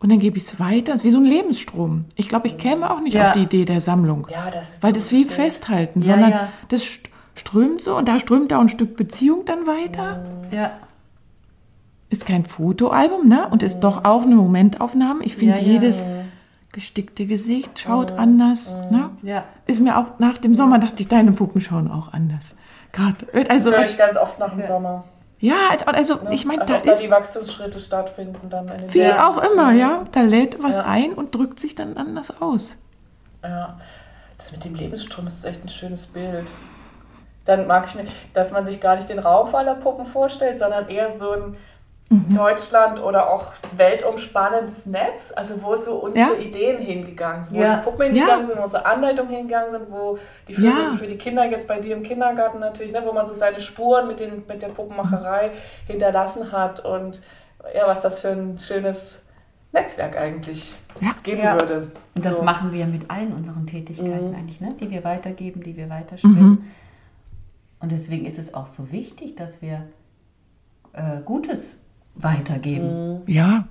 Und 0.00 0.10
dann 0.10 0.18
gebe 0.18 0.36
ich 0.36 0.44
es 0.44 0.60
weiter. 0.60 0.92
Das 0.92 0.98
ist 1.00 1.04
wie 1.04 1.10
so 1.10 1.18
ein 1.18 1.24
Lebensstrom. 1.24 2.04
Ich 2.16 2.28
glaube, 2.28 2.46
ich 2.46 2.58
käme 2.58 2.90
auch 2.90 3.00
nicht 3.00 3.14
Ja. 3.14 3.26
auf 3.28 3.32
die 3.32 3.42
Idee 3.44 3.64
der 3.64 3.80
Sammlung. 3.80 4.26
Ja, 4.30 4.50
das 4.50 4.70
ist 4.74 4.82
Weil 4.82 4.92
das 4.92 5.10
wie 5.12 5.24
festhalten, 5.24 6.02
Ja, 6.02 6.12
sondern 6.12 6.32
das 6.68 6.82
st- 6.82 7.06
strömt 7.34 7.80
so 7.80 7.96
und 7.96 8.06
da 8.08 8.18
strömt 8.18 8.52
auch 8.52 8.60
ein 8.60 8.68
Stück 8.68 8.96
Beziehung 8.96 9.44
dann 9.46 9.66
weiter. 9.66 10.24
ja. 10.50 10.72
Ist 12.10 12.26
kein 12.26 12.44
Fotoalbum, 12.44 13.26
ne? 13.28 13.48
Und 13.50 13.64
ist 13.64 13.80
doch 13.80 14.04
auch 14.04 14.22
eine 14.22 14.36
Momentaufnahme. 14.36 15.24
Ich 15.24 15.34
finde, 15.34 15.60
jedes 15.60 16.04
gestickte 16.72 17.26
Gesicht 17.26 17.78
schaut 17.80 18.12
anders. 18.12 18.76
Ne? 18.90 19.10
ja. 19.22 19.44
Ist 19.66 19.80
mir 19.80 19.98
auch 19.98 20.18
nach 20.20 20.38
dem 20.38 20.54
Sommer, 20.54 20.78
dachte 20.78 21.02
ich, 21.02 21.08
deine 21.08 21.32
Puppen 21.32 21.60
schauen 21.60 21.90
auch 21.90 22.12
anders. 22.12 22.54
Gerade. 22.92 23.26
Also, 23.48 23.70
Das 23.70 23.78
höre 23.80 23.86
ich 23.86 23.98
ganz 23.98 24.16
oft 24.16 24.38
nach 24.38 24.52
dem 24.54 24.62
Sommer. 24.62 25.04
Ja, 25.44 25.76
also, 25.86 26.18
ich 26.30 26.46
meine, 26.46 26.64
da 26.64 26.76
ob 26.76 26.84
da 26.84 26.92
ist 26.92 27.02
die 27.02 27.10
Wachstumsschritte 27.10 27.78
stattfinden 27.78 28.48
dann 28.48 28.68
in 28.68 28.78
den 28.78 28.94
wie 28.94 29.00
Ja. 29.00 29.28
auch 29.28 29.38
immer, 29.38 29.72
ja. 29.72 30.06
Da 30.12 30.22
lädt 30.22 30.62
was 30.62 30.78
Ja. 30.78 30.84
ein 30.84 31.12
und 31.12 31.34
drückt 31.34 31.60
sich 31.60 31.74
dann 31.74 31.96
anders 31.96 32.40
aus. 32.40 32.76
Ja, 33.42 33.78
das 34.38 34.52
mit 34.52 34.64
dem 34.64 34.74
Lebensstrom 34.74 35.26
ist 35.26 35.44
echt 35.44 35.62
ein 35.62 35.68
schönes 35.68 36.06
Bild. 36.06 36.46
Dann 37.44 37.66
mag 37.66 37.84
ich 37.86 37.94
mir, 37.94 38.06
dass 38.32 38.52
man 38.52 38.64
sich 38.64 38.80
gar 38.80 38.96
nicht 38.96 39.10
den 39.10 39.18
Raum 39.18 39.48
voller 39.48 39.74
Puppen 39.74 40.06
vorstellt, 40.06 40.58
sondern 40.58 40.88
eher 40.88 41.16
so 41.18 41.32
ein 41.32 41.56
Mhm. 42.10 42.34
Deutschland 42.34 43.02
oder 43.02 43.32
auch 43.32 43.52
weltumspannendes 43.76 44.84
Netz, 44.86 45.32
also 45.34 45.62
wo 45.62 45.74
so 45.74 45.94
unsere 45.96 46.34
Ja. 46.34 46.38
Ideen 46.40 46.78
hingegangen 46.78 47.44
sind, 47.44 47.56
wo 47.56 47.60
Ja. 47.62 47.66
unsere 47.76 47.82
Puppen 47.82 48.06
hingegangen 48.12 48.40
Ja. 48.40 48.44
sind, 48.46 48.58
wo 48.58 48.62
unsere 48.62 48.84
Anleitungen 48.86 49.30
hingegangen 49.34 49.70
sind, 49.70 49.90
wo 49.90 50.18
die 50.46 50.52
Ja. 50.52 50.92
für 50.98 51.06
die 51.06 51.16
Kinder 51.16 51.44
jetzt 51.46 51.66
bei 51.66 51.80
dir 51.80 51.96
im 51.96 52.02
Kindergarten 52.02 52.58
natürlich, 52.58 52.92
ne, 52.92 53.02
wo 53.04 53.12
man 53.12 53.24
so 53.26 53.32
seine 53.34 53.58
Spuren 53.58 54.06
mit, 54.06 54.20
den, 54.20 54.44
mit 54.46 54.60
der 54.62 54.68
Puppenmacherei 54.68 55.52
hinterlassen 55.86 56.52
hat 56.52 56.84
und 56.84 57.22
ja, 57.74 57.86
was 57.86 58.02
das 58.02 58.20
für 58.20 58.28
ein 58.28 58.58
schönes 58.58 59.18
Netzwerk 59.72 60.16
eigentlich 60.18 60.74
Ja. 61.00 61.10
geben 61.22 61.40
Ja. 61.42 61.54
würde. 61.54 61.90
Und 62.14 62.24
das 62.24 62.36
So. 62.36 62.42
machen 62.44 62.70
wir 62.70 62.84
mit 62.86 63.10
allen 63.10 63.32
unseren 63.32 63.66
Tätigkeiten 63.66 64.28
Mhm. 64.30 64.36
eigentlich, 64.36 64.60
ne? 64.60 64.74
die 64.78 64.90
wir 64.90 65.04
weitergeben, 65.04 65.62
die 65.62 65.74
wir 65.76 65.88
weiterspinnen. 65.88 66.38
Mhm. 66.50 66.64
Und 67.80 67.92
deswegen 67.92 68.26
ist 68.26 68.38
es 68.38 68.52
auch 68.54 68.66
so 68.66 68.92
wichtig, 68.92 69.36
dass 69.36 69.62
wir 69.62 69.82
äh, 70.92 71.20
Gutes 71.24 71.78
weitergeben. 72.16 73.20
Ja. 73.26 73.64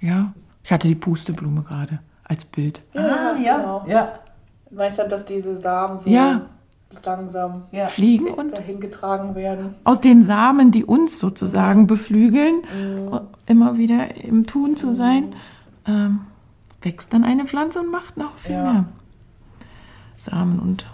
Ja. 0.00 0.32
Ich 0.64 0.72
hatte 0.72 0.88
die 0.88 0.94
Pusteblume 0.94 1.62
gerade 1.62 1.98
als 2.24 2.44
Bild. 2.44 2.80
Ja, 2.94 3.32
genau. 3.34 3.84
ja, 3.88 4.12
Weißt 4.70 4.98
du, 5.00 5.08
dass 5.08 5.24
diese 5.26 5.56
Samen 5.58 5.98
so 5.98 6.08
Ja. 6.08 6.42
langsam 7.04 7.64
ja. 7.72 7.86
Fliegen 7.88 8.28
und 8.28 8.52
dahin 8.56 8.80
getragen 8.80 9.34
werden? 9.34 9.74
aus 9.84 10.00
den 10.00 10.22
Samen, 10.22 10.70
die 10.70 10.84
uns 10.84 11.18
sozusagen 11.18 11.86
beflügeln, 11.86 12.62
immer 13.46 13.76
wieder 13.76 14.14
im 14.24 14.46
Tun 14.46 14.76
zu 14.76 14.94
sein, 14.94 15.34
ähm, 15.86 16.20
wächst 16.80 17.12
dann 17.12 17.24
eine 17.24 17.44
Pflanze 17.44 17.80
und 17.80 17.90
macht 17.90 18.16
noch 18.16 18.34
viel 18.38 18.52
Ja. 18.54 18.72
mehr. 18.72 18.84
Samen 20.18 20.58
und 20.60 20.86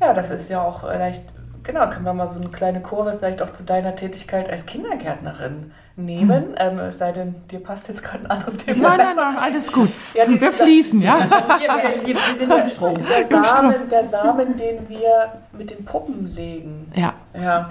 Ja, 0.00 0.12
das 0.12 0.30
ist 0.30 0.48
ja 0.50 0.60
auch 0.62 0.80
vielleicht, 0.80 1.22
genau, 1.66 1.88
können 1.90 2.04
wir 2.04 2.14
mal 2.14 2.28
so 2.28 2.40
eine 2.40 2.48
kleine 2.50 2.80
Kurve 2.80 3.16
vielleicht 3.18 3.42
auch 3.42 3.52
zu 3.52 3.64
deiner 3.64 3.94
Tätigkeit 3.96 4.48
als 4.50 4.64
Kindergärtnerin 4.66 5.72
nehmen. 5.96 6.54
Ähm, 6.58 6.78
es 6.78 6.98
sei 6.98 7.12
denn, 7.12 7.34
dir 7.50 7.58
passt 7.60 7.88
jetzt 7.88 8.02
gerade 8.02 8.24
ein 8.24 8.30
anderes 8.30 8.56
Thema. 8.58 8.88
Nein, 8.90 8.98
nein, 8.98 9.16
nein, 9.16 9.36
alles 9.38 9.72
gut. 9.72 9.90
Ja, 10.14 10.28
wir 10.28 10.38
da- 10.38 10.50
fließen, 10.50 11.00
ja. 11.02 11.18
Wir, 11.58 12.06
Wir, 12.06 12.16
sind 12.38 12.52
im 12.52 12.68
Strom. 12.68 12.94
der, 13.06 13.22
Im 13.22 13.44
Strom. 13.44 13.72
Samen, 13.72 13.88
der 13.88 14.04
Samen, 14.08 14.56
den 14.56 14.88
wir 14.88 15.32
mit 15.52 15.70
den 15.70 15.84
Puppen 15.84 16.34
legen. 16.34 16.90
Ja, 16.94 17.14
Ja, 17.34 17.70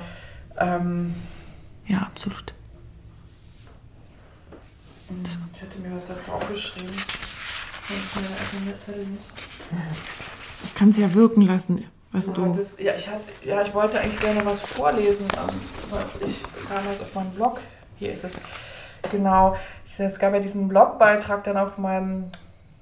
ähm, 0.60 1.16
ja, 1.88 2.00
absolut. 2.00 2.54
ich 5.54 5.62
hatte 5.62 5.78
mir 5.80 5.94
was 5.94 6.06
dazu 6.06 6.32
aufgeschrieben. 6.32 6.92
Ich 10.64 10.74
kann 10.76 10.90
es 10.90 10.98
ja 10.98 11.14
wirken 11.14 11.42
lassen, 11.44 11.86
was 12.16 12.32
Du 12.32 12.46
hattest, 12.46 12.80
ja, 12.80 12.94
ich 12.96 13.10
hab, 13.10 13.22
ja, 13.44 13.62
ich 13.62 13.74
wollte 13.74 14.00
eigentlich 14.00 14.20
gerne 14.20 14.46
was 14.46 14.62
vorlesen, 14.62 15.28
ähm, 15.38 15.56
was 15.90 16.22
ich 16.22 16.42
damals 16.70 17.02
auf 17.02 17.14
meinem 17.14 17.32
Blog, 17.32 17.60
hier 17.98 18.14
ist 18.14 18.24
es, 18.24 18.40
genau, 19.12 19.56
es 19.98 20.20
gab 20.20 20.34
ja 20.34 20.40
diesen 20.40 20.68
Blogbeitrag 20.68 21.44
dann 21.44 21.58
auf 21.58 21.78
meinem, 21.78 22.26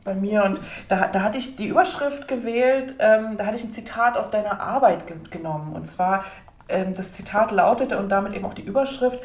bei 0.04 0.14
mir 0.14 0.44
und 0.44 0.60
da, 0.88 1.08
da 1.08 1.22
hatte 1.22 1.38
ich 1.38 1.56
die 1.56 1.68
Überschrift 1.68 2.28
gewählt, 2.28 2.96
ähm, 3.00 3.38
da 3.38 3.46
hatte 3.46 3.56
ich 3.56 3.64
ein 3.64 3.74
Zitat 3.74 4.18
aus 4.18 4.30
deiner 4.30 4.60
Arbeit 4.60 5.08
ge 5.08 5.16
genommen 5.30 5.74
und 5.74 5.88
zwar, 5.88 6.26
ähm, 6.70 6.94
das 6.96 7.12
Zitat 7.12 7.52
lautete 7.52 7.98
und 7.98 8.10
damit 8.10 8.34
eben 8.34 8.46
auch 8.46 8.54
die 8.54 8.64
Überschrift, 8.64 9.20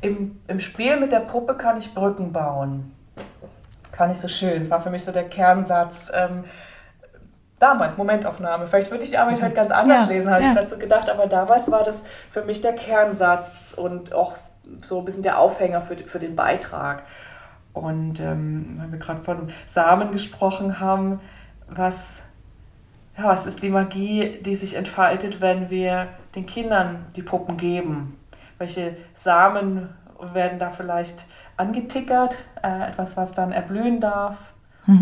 im, 0.00 0.40
im 0.48 0.60
Spiel 0.60 0.98
mit 0.98 1.12
der 1.12 1.20
Puppe 1.20 1.54
kann 1.54 1.76
ich 1.76 1.94
Brücken 1.94 2.32
bauen. 2.32 2.94
Fand 3.92 4.12
ich 4.12 4.20
so 4.20 4.28
schön, 4.28 4.60
das 4.60 4.70
war 4.70 4.82
für 4.82 4.90
mich 4.90 5.04
so 5.04 5.12
der 5.12 5.28
Kernsatz, 5.28 6.10
ähm, 6.12 6.44
damals, 7.58 7.96
Momentaufnahme. 7.96 8.66
Vielleicht 8.66 8.90
würde 8.90 9.04
ich 9.04 9.10
die 9.10 9.18
Arbeit 9.18 9.40
heute 9.42 9.54
ganz 9.54 9.70
anders 9.70 10.02
Ja, 10.02 10.06
lesen, 10.06 10.30
habe 10.30 10.42
ja. 10.42 10.48
ich 10.48 10.54
gerade 10.54 10.68
so 10.68 10.78
gedacht, 10.78 11.10
aber 11.10 11.26
damals 11.26 11.70
war 11.70 11.82
das 11.82 12.04
für 12.30 12.42
mich 12.42 12.60
der 12.60 12.74
Kernsatz 12.74 13.74
und 13.76 14.12
auch 14.12 14.32
so 14.82 14.98
ein 14.98 15.04
bisschen 15.04 15.22
der 15.22 15.38
Aufhänger 15.38 15.82
für, 15.82 15.96
für 15.96 16.18
den 16.18 16.36
Beitrag. 16.36 17.02
Und 17.72 18.20
ähm, 18.20 18.78
wenn 18.80 18.92
wir 18.92 18.98
gerade 18.98 19.22
von 19.22 19.50
Samen 19.66 20.12
gesprochen 20.12 20.78
haben, 20.80 21.20
was, 21.68 22.22
ja, 23.18 23.24
was 23.24 23.46
ist 23.46 23.62
die 23.62 23.70
Magie, 23.70 24.38
die 24.42 24.54
sich 24.54 24.76
entfaltet, 24.76 25.40
wenn 25.40 25.70
wir 25.70 26.08
den 26.34 26.46
Kindern 26.46 27.06
die 27.16 27.22
Puppen 27.22 27.56
geben? 27.56 28.18
Welche 28.58 28.96
Samen 29.14 29.88
werden 30.32 30.58
da 30.58 30.70
vielleicht 30.70 31.26
angetickert? 31.56 32.44
Äh, 32.62 32.88
etwas, 32.88 33.16
was 33.16 33.32
dann 33.32 33.52
erblühen 33.52 34.00
darf? 34.00 34.36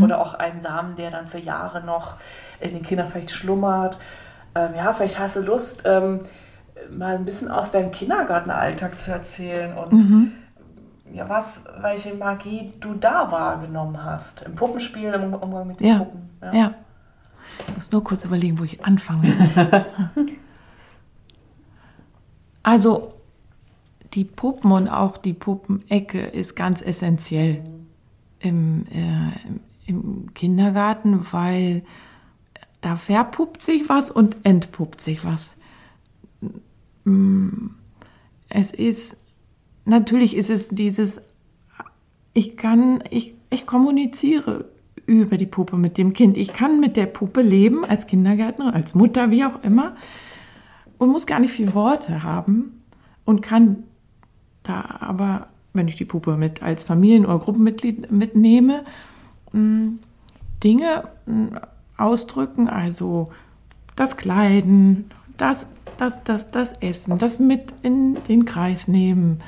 Oder 0.02 0.20
auch 0.20 0.34
ein 0.34 0.60
Samen, 0.60 0.94
der 0.96 1.10
dann 1.10 1.26
für 1.26 1.38
Jahre 1.38 1.82
noch 1.82 2.14
in 2.60 2.70
den 2.72 2.82
Kindern 2.82 3.08
vielleicht 3.08 3.30
schlummert. 3.32 3.98
Ähm, 4.54 4.70
ja, 4.76 4.92
vielleicht 4.92 5.18
hast 5.18 5.36
du 5.36 5.40
Lust, 5.40 5.82
ähm, 5.86 6.20
mal 6.90 7.14
ein 7.16 7.24
bisschen 7.24 7.50
aus 7.50 7.70
deinem 7.70 7.90
Kindergartenalltag 7.90 8.98
zu 8.98 9.10
erzählen 9.10 9.76
und 9.76 9.92
Mhm. 9.92 10.32
ja, 11.12 11.28
was, 11.28 11.64
welche 11.80 12.14
Magie 12.14 12.72
du 12.80 12.94
da 12.94 13.30
wahrgenommen 13.30 14.02
hast. 14.04 14.42
Im 14.42 14.54
Puppenspiel, 14.54 15.12
im 15.14 15.34
Umgang 15.34 15.66
mit 15.66 15.80
den 15.80 15.86
Ja, 15.86 15.98
Puppen. 15.98 16.30
Ja. 16.52 16.74
Ich 17.68 17.74
muss 17.74 17.92
nur 17.92 18.02
kurz 18.04 18.24
überlegen, 18.24 18.58
wo 18.58 18.64
ich 18.64 18.84
anfange. 18.84 19.32
also, 22.62 23.08
die 24.14 24.24
Puppen 24.24 24.72
und 24.72 24.88
auch 24.88 25.16
die 25.18 25.32
Puppenecke 25.32 26.20
ist 26.20 26.54
ganz 26.54 26.82
essentiell 26.82 27.62
im, 28.40 28.84
äh, 28.90 29.32
im- 29.92 30.34
Kindergarten, 30.34 31.26
weil 31.32 31.82
da 32.80 32.96
verpuppt 32.96 33.62
sich 33.62 33.88
was 33.88 34.10
und 34.10 34.36
entpuppt 34.44 35.00
sich 35.00 35.24
was. 35.24 35.52
Mm, 37.04 37.68
Es 38.48 38.72
ist, 38.72 39.16
natürlich 39.84 40.36
ist 40.36 40.50
es 40.50 40.68
dieses 40.68 41.22
ich 42.34 42.56
kann, 42.56 43.04
ich, 43.10 43.34
ich 43.50 43.66
kommuniziere 43.66 44.64
über 45.04 45.36
die 45.36 45.44
Puppe 45.46 45.76
mit 45.76 45.98
dem 45.98 46.14
Kind. 46.14 46.38
Ich 46.38 46.54
kann 46.54 46.80
mit 46.80 46.96
der 46.96 47.04
Puppe 47.04 47.42
leben, 47.42 47.84
als 47.84 48.06
Kindergärtnerin, 48.06 48.72
als 48.72 48.94
Mutter, 48.94 49.30
wie 49.30 49.44
auch 49.44 49.62
immer, 49.62 49.96
und 50.96 51.10
muss 51.10 51.26
gar 51.26 51.40
nicht 51.40 51.52
viel 51.52 51.74
Worte 51.74 52.22
haben 52.22 52.82
und 53.26 53.42
kann 53.42 53.82
da 54.62 54.96
aber, 55.00 55.48
wenn 55.74 55.88
ich 55.88 55.96
die 55.96 56.06
Puppe 56.06 56.38
mit 56.38 56.62
als 56.62 56.84
Familien- 56.84 57.26
oder 57.26 57.38
Gruppenmitglied 57.38 58.10
mitnehme, 58.10 58.82
Dinge 59.52 61.04
mh, 61.26 61.60
ausdrücken, 61.96 62.68
also 62.68 63.30
das 63.96 64.16
Kleiden, 64.16 65.10
das, 65.36 65.66
das, 65.98 66.24
das, 66.24 66.48
das 66.48 66.72
Essen, 66.80 67.18
das 67.18 67.38
mit 67.38 67.74
in 67.82 68.16
den 68.28 68.44
Kreis 68.44 68.88
nehmen. 68.88 69.40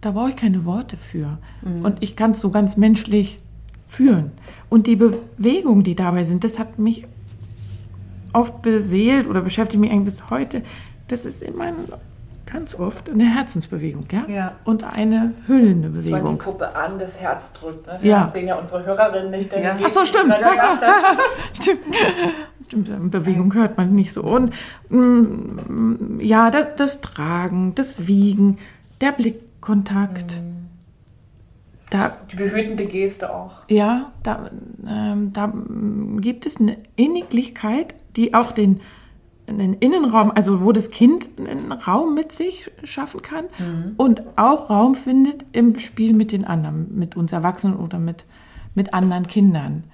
Da 0.00 0.10
brauche 0.10 0.30
ich 0.30 0.36
keine 0.36 0.64
Worte 0.64 0.96
für. 0.96 1.38
Und 1.84 2.02
ich 2.02 2.16
kann 2.16 2.32
es 2.32 2.40
so 2.40 2.50
ganz 2.50 2.76
menschlich 2.76 3.38
führen. 3.86 4.32
Und 4.68 4.88
die 4.88 4.96
Bewegungen, 4.96 5.84
die 5.84 5.94
dabei 5.94 6.24
sind, 6.24 6.42
das 6.42 6.58
hat 6.58 6.78
mich 6.78 7.06
oft 8.32 8.62
beseelt 8.62 9.28
oder 9.28 9.42
beschäftigt 9.42 9.80
mich 9.80 9.90
eigentlich 9.90 10.16
bis 10.16 10.30
heute. 10.30 10.62
Das 11.08 11.24
ist 11.24 11.42
immer 11.42 11.64
ein, 11.64 11.76
ganz 12.52 12.74
oft 12.78 13.08
eine 13.10 13.24
Herzensbewegung, 13.34 14.06
ja? 14.12 14.24
Ja. 14.28 14.52
Und 14.64 14.84
eine 14.84 15.32
hüllende 15.46 15.88
Dass 15.88 15.96
man 15.96 16.04
die 16.04 16.10
Bewegung. 16.10 16.38
Puppe 16.38 16.74
an 16.76 16.98
das 16.98 17.18
Herz 17.20 17.52
drückt. 17.54 17.86
Ne? 17.86 17.94
Das 17.94 18.04
Ja. 18.04 18.28
sehen 18.28 18.46
ja 18.48 18.56
unsere 18.56 18.84
Hörerinnen 18.84 19.30
nicht. 19.30 19.52
Ja. 19.52 19.76
Ach 19.82 19.88
so, 19.88 20.04
stimmt. 20.04 20.32
Ach 20.32 20.78
so. 20.78 20.86
Stimmt. 21.62 21.80
Stimmt, 22.68 23.10
Bewegung 23.10 23.52
hört 23.54 23.76
man 23.76 23.94
nicht 23.94 24.12
so. 24.12 24.22
Und 24.22 24.52
mm, 24.88 26.20
ja, 26.20 26.50
das, 26.50 26.76
das 26.76 27.00
Tragen, 27.00 27.74
das 27.74 28.06
Wiegen, 28.06 28.58
der 29.00 29.12
Blickkontakt. 29.12 30.40
Da, 31.90 32.16
Die 32.30 32.36
behütende 32.36 32.86
Geste 32.86 33.34
auch. 33.34 33.58
ja, 33.68 34.12
da, 34.22 34.50
ähm, 34.88 35.32
da 35.34 35.48
mm, 35.48 36.20
gibt 36.22 36.46
es 36.46 36.58
eine 36.58 36.78
Inniglichkeit, 36.96 37.94
die 38.16 38.32
auch 38.32 38.52
den, 38.52 38.80
den 39.58 39.74
Innenraum, 39.74 40.30
also 40.34 40.64
wo 40.64 40.72
das 40.72 40.90
Kind 40.90 41.30
einen 41.38 41.72
Raum 41.72 42.14
mit 42.14 42.32
sich 42.32 42.70
schaffen 42.84 43.22
kann 43.22 43.44
und 43.96 44.22
auch 44.36 44.70
Raum 44.70 44.94
findet 44.94 45.44
im 45.52 45.78
Spiel 45.78 46.12
mit 46.12 46.32
den 46.32 46.44
anderen, 46.44 46.96
mit 46.96 47.16
uns 47.16 47.32
Erwachsenen 47.32 47.76
oder 47.76 47.98
mit, 47.98 48.24
mit 48.74 48.94
anderen 48.94 49.26
Kindern. 49.26 49.84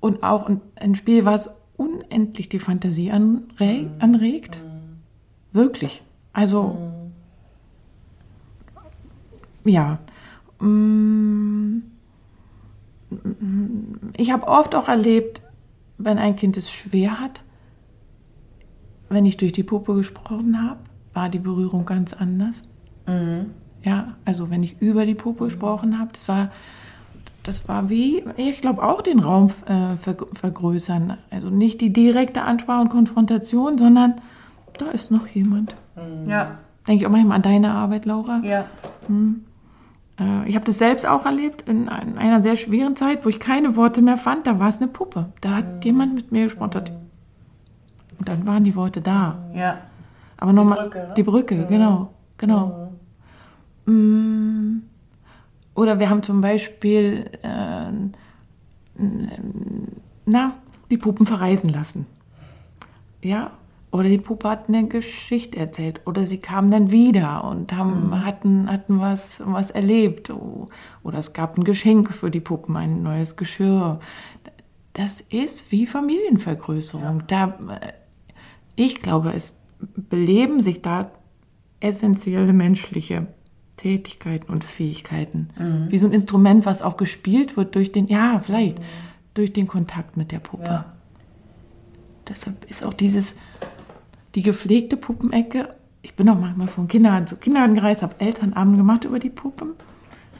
Und 0.00 0.22
auch 0.22 0.46
ein, 0.46 0.60
ein 0.76 0.94
Spiel, 0.94 1.24
was 1.24 1.50
unendlich 1.76 2.48
die 2.48 2.58
Fantasie 2.58 3.10
anre 3.10 3.90
anregt. 3.98 4.60
Wirklich. 5.52 6.02
Also, 6.32 6.76
ja. 9.64 9.98
Mm, 10.60 11.82
Ich 14.16 14.30
habe 14.32 14.46
oft 14.46 14.74
auch 14.74 14.88
erlebt, 14.88 15.42
wenn 15.98 16.18
ein 16.18 16.36
Kind 16.36 16.56
es 16.56 16.70
schwer 16.70 17.20
hat, 17.20 17.42
wenn 19.08 19.26
ich 19.26 19.36
durch 19.36 19.52
die 19.52 19.62
Puppe 19.62 19.94
gesprochen 19.94 20.62
habe, 20.62 20.80
war 21.14 21.28
die 21.28 21.38
Berührung 21.38 21.84
ganz 21.86 22.12
anders. 22.12 22.64
Ja, 23.82 24.14
also 24.24 24.50
wenn 24.50 24.62
ich 24.62 24.80
über 24.80 25.06
die 25.06 25.14
Puppe 25.14 25.44
gesprochen 25.44 25.98
habe, 25.98 26.10
das 26.12 26.28
war, 26.28 26.50
das 27.44 27.68
war 27.68 27.88
wie, 27.88 28.24
ich 28.36 28.60
glaube 28.60 28.82
auch 28.82 29.00
den 29.00 29.20
Raum 29.20 29.50
äh, 29.66 29.96
ver 29.96 30.16
vergrößern. 30.34 31.16
Also 31.30 31.50
nicht 31.50 31.80
die 31.80 31.92
direkte 31.92 32.42
Ansprache 32.42 32.80
und 32.82 32.88
Konfrontation, 32.88 33.78
sondern 33.78 34.14
da 34.78 34.86
ist 34.86 35.10
noch 35.12 35.26
jemand. 35.28 35.76
Ja, 36.26 36.58
Denke 36.86 37.02
ich 37.02 37.06
auch 37.06 37.10
manchmal 37.12 37.36
an 37.36 37.42
deine 37.42 37.72
Arbeit, 37.72 38.04
Laura. 38.06 38.40
ja. 38.44 38.64
Äh, 40.18 40.48
ich 40.48 40.54
habe 40.56 40.64
das 40.64 40.78
selbst 40.78 41.06
auch 41.06 41.26
erlebt 41.26 41.62
in 41.68 41.88
ein- 41.88 42.18
einer 42.18 42.42
sehr 42.42 42.56
schweren 42.56 42.96
Zeit, 42.96 43.24
wo 43.24 43.28
ich 43.28 43.38
keine 43.40 43.76
Worte 43.76 44.02
mehr 44.02 44.16
fand. 44.16 44.46
Da 44.46 44.58
war 44.58 44.68
es 44.68 44.78
eine 44.78 44.88
Puppe. 44.88 45.32
Da 45.40 45.50
hat 45.56 45.84
jemand 45.84 46.14
mit 46.14 46.32
mir 46.32 46.44
gesprochen. 46.44 46.74
Hat, 46.74 46.92
und 48.18 48.28
dann 48.28 48.46
waren 48.46 48.64
die 48.64 48.74
Worte 48.76 49.00
da. 49.00 49.38
Ja, 49.54 49.78
Aber 50.36 50.52
nochmal 50.52 50.84
Brücke, 50.84 50.98
ne? 50.98 51.14
die 51.16 51.22
Brücke, 51.22 51.66
genau, 51.66 52.10
genau. 52.38 52.92
Mm. 53.86 54.82
Oder 55.74 55.98
wir 55.98 56.08
haben 56.08 56.22
zum 56.22 56.40
Beispiel 56.40 57.30
äh, 57.42 57.92
na, 60.24 60.52
die 60.90 60.96
Puppen 60.96 61.26
verreisen 61.26 61.68
lassen. 61.70 62.06
Ja, 63.22 63.50
oder 63.90 64.08
die 64.08 64.18
Puppe 64.18 64.48
hat 64.48 64.68
eine 64.68 64.86
Geschichte 64.88 65.58
erzählt. 65.58 66.00
Oder 66.06 66.26
sie 66.26 66.38
kamen 66.38 66.70
dann 66.70 66.90
wieder 66.90 67.44
und 67.44 67.72
haben, 67.72 68.24
hatten, 68.24 68.70
hatten 68.70 69.00
was, 69.00 69.40
was 69.44 69.70
erlebt. 69.70 70.30
O- 70.30 70.68
Oder 71.02 71.18
es 71.18 71.32
gab 71.32 71.56
ein 71.56 71.64
Geschenk 71.64 72.12
für 72.14 72.30
die 72.30 72.40
Puppen, 72.40 72.76
ein 72.76 73.02
neues 73.02 73.36
Geschirr. 73.36 74.00
Das 74.92 75.20
ist 75.20 75.70
wie 75.72 75.86
Familienvergrößerung. 75.86 77.24
Da, 77.26 77.48
äh, 77.80 77.92
ich 78.76 79.02
glaube, 79.02 79.32
es 79.34 79.58
beleben 79.96 80.60
sich 80.60 80.82
da 80.82 81.10
essentielle 81.80 82.52
menschliche 82.52 83.26
Tätigkeiten 83.76 84.50
und 84.50 84.64
Fähigkeiten. 84.64 85.50
Wie 85.90 85.98
so 85.98 86.06
ein 86.06 86.12
Instrument, 86.12 86.64
was 86.64 86.80
auch 86.80 86.96
gespielt 86.96 87.56
wird 87.58 87.74
durch 87.74 87.92
den, 87.92 88.06
ja, 88.06 88.40
vielleicht, 88.40 88.78
durch 89.34 89.52
den 89.52 89.66
Kontakt 89.66 90.16
mit 90.16 90.32
der 90.32 90.38
Puppe. 90.38 90.64
Ja. 90.64 90.84
Deshalb 92.28 92.68
ist 92.70 92.82
auch 92.84 92.94
dieses, 92.94 93.34
die 94.34 94.42
gepflegte 94.42 94.96
Puppenecke, 94.96 95.74
ich 96.02 96.14
bin 96.14 96.28
auch 96.28 96.38
manchmal 96.38 96.68
von 96.68 96.88
Kindergarten 96.88 97.26
zu 97.26 97.36
Kindergarten 97.36 97.74
gereist, 97.74 98.02
habe 98.02 98.14
Elternabend 98.18 98.76
gemacht 98.78 99.04
über 99.04 99.18
die 99.18 99.30
Puppen. 99.30 99.72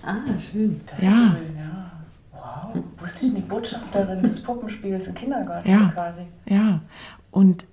Ah, 0.03 0.17
schön. 0.41 0.81
Das 0.87 0.99
ist 0.99 1.05
Ja. 1.05 1.11
schön, 1.37 1.57
ja. 1.57 1.93
Wow, 2.33 2.83
wusste 3.01 3.27
ich 3.27 3.33
nicht, 3.33 3.49
Botschafterin 3.49 4.23
des 4.23 4.43
Puppenspiels 4.43 5.09
im 5.09 5.15
Kindergarten 5.15 5.69
Ja. 5.69 5.89
quasi. 5.95 6.23
Ja, 6.47 6.81
und 7.31 7.67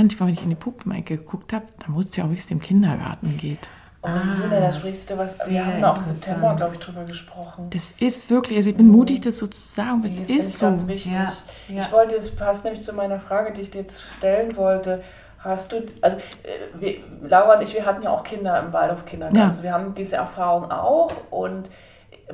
manchmal, 0.00 0.28
wenn 0.28 0.34
ich 0.34 0.42
in 0.42 0.50
die 0.50 0.54
Puppenecke 0.56 1.16
geguckt 1.18 1.52
habe, 1.52 1.66
dann 1.84 1.94
wusste 1.94 2.20
ich 2.20 2.26
auch, 2.26 2.30
wie 2.30 2.34
es 2.36 2.46
dem 2.46 2.60
Kindergarten 2.60 3.36
geht. 3.36 3.68
Oh, 4.02 4.08
Jena, 4.08 4.60
da 4.60 4.72
sprichst 4.72 5.10
du 5.10 5.18
was. 5.18 5.38
Wir 5.46 5.66
haben 5.66 5.84
auch 5.84 5.98
im. 5.98 6.04
September, 6.04 6.54
glaube 6.56 6.74
ich, 6.74 6.80
drüber 6.80 7.04
gesprochen. 7.04 7.68
Das 7.68 7.92
ist 7.98 8.30
wirklich, 8.30 8.56
also 8.56 8.70
ich 8.70 8.76
bin 8.76 8.88
mutig, 8.88 9.20
das 9.20 9.36
so 9.36 9.46
zu 9.46 9.60
sagen, 9.60 9.98
aber 9.98 10.06
es 10.06 10.16
Das 10.18 10.30
ist 10.30 10.36
ich 10.52 10.56
so. 10.56 10.66
ganz 10.66 10.86
wichtig. 10.86 11.12
Ja, 11.12 11.32
ja. 11.68 11.82
Ich 11.82 11.92
wollte, 11.92 12.16
es 12.16 12.34
passt 12.34 12.64
nämlich 12.64 12.82
zu 12.82 12.94
meiner 12.94 13.20
Frage, 13.20 13.52
die 13.52 13.60
ich 13.60 13.70
dir 13.70 13.82
jetzt 13.82 14.00
stellen 14.16 14.56
wollte. 14.56 15.02
Hast 15.40 15.72
du, 15.72 15.82
also 16.00 16.16
äh, 16.16 16.80
wir, 16.80 16.96
Laura 17.28 17.56
und 17.56 17.62
ich, 17.62 17.74
wir 17.74 17.84
hatten 17.84 18.02
ja 18.02 18.10
auch 18.10 18.24
Kinder 18.24 18.58
im 18.60 18.72
Waldorf 18.72 19.04
Kindergarten. 19.04 19.38
Ja. 19.38 19.48
Also 19.48 19.62
wir 19.62 19.72
haben 19.74 19.94
diese 19.94 20.16
Erfahrung 20.16 20.70
auch 20.70 21.12
und 21.30 21.68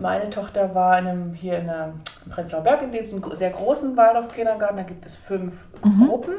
meine 0.00 0.30
Tochter 0.30 0.72
war 0.74 0.98
in 1.00 1.06
einem, 1.08 1.34
hier 1.34 1.58
in 1.58 1.68
einem 1.70 1.94
im 2.26 2.30
Prenzlauer 2.30 2.62
Berg 2.62 2.82
in 2.82 2.92
diesem 2.92 3.22
sehr 3.34 3.50
großen 3.50 3.96
Waldorf 3.96 4.32
Kindergarten. 4.32 4.76
Da 4.76 4.82
gibt 4.84 5.04
es 5.04 5.16
fünf 5.16 5.66
Mhm. 5.84 6.06
Gruppen 6.08 6.34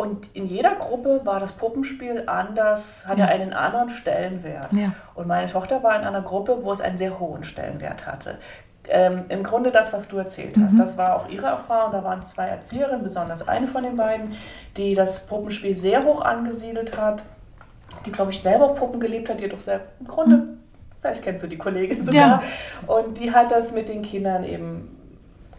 und 0.00 0.28
in 0.34 0.46
jeder 0.46 0.74
Gruppe 0.74 1.20
war 1.24 1.40
das 1.40 1.52
Puppenspiel 1.52 2.24
anders, 2.26 3.06
hatte 3.06 3.20
Ja. 3.20 3.26
einen 3.26 3.52
anderen 3.52 3.90
Stellenwert. 3.90 4.72
Ja. 4.72 4.92
Und 5.14 5.26
meine 5.28 5.50
Tochter 5.50 5.82
war 5.82 5.94
in 5.98 6.06
einer 6.06 6.22
Gruppe, 6.22 6.58
wo 6.62 6.72
es 6.72 6.80
einen 6.80 6.98
sehr 6.98 7.18
hohen 7.20 7.44
Stellenwert 7.44 8.06
hatte. 8.06 8.38
Ähm, 8.88 9.24
Im 9.28 9.42
Grunde 9.44 9.70
das, 9.70 9.92
was 9.92 10.08
du 10.08 10.16
erzählt 10.16 10.56
hast, 10.60 10.76
das 10.78 10.96
war 10.96 11.14
auch 11.16 11.28
ihre 11.28 11.46
Erfahrung. 11.46 11.92
Da 11.92 12.02
waren 12.02 12.22
zwei 12.22 12.46
Erzieherinnen, 12.46 13.02
besonders 13.02 13.46
eine 13.46 13.66
von 13.66 13.82
den 13.84 13.96
beiden, 13.96 14.32
die 14.76 14.94
das 14.94 15.20
Puppenspiel 15.26 15.76
sehr 15.76 16.02
hoch 16.04 16.22
angesiedelt 16.22 16.96
hat, 16.96 17.22
die, 18.06 18.10
glaube 18.10 18.30
ich, 18.32 18.40
selber 18.40 18.68
Puppen 18.74 18.98
gelebt 18.98 19.28
hat, 19.28 19.38
die 19.40 19.48
doch 19.48 19.60
sehr 19.60 19.80
im 20.00 20.06
Grunde, 20.08 20.42
vielleicht 21.00 21.22
kennst 21.22 21.44
du 21.44 21.46
die 21.46 21.58
Kollegin 21.58 22.04
sogar, 22.04 22.42
und 22.86 23.18
die 23.18 23.32
hat 23.32 23.50
das 23.52 23.70
mit 23.72 23.88
den 23.88 24.02
Kindern 24.02 24.44
eben 24.44 24.96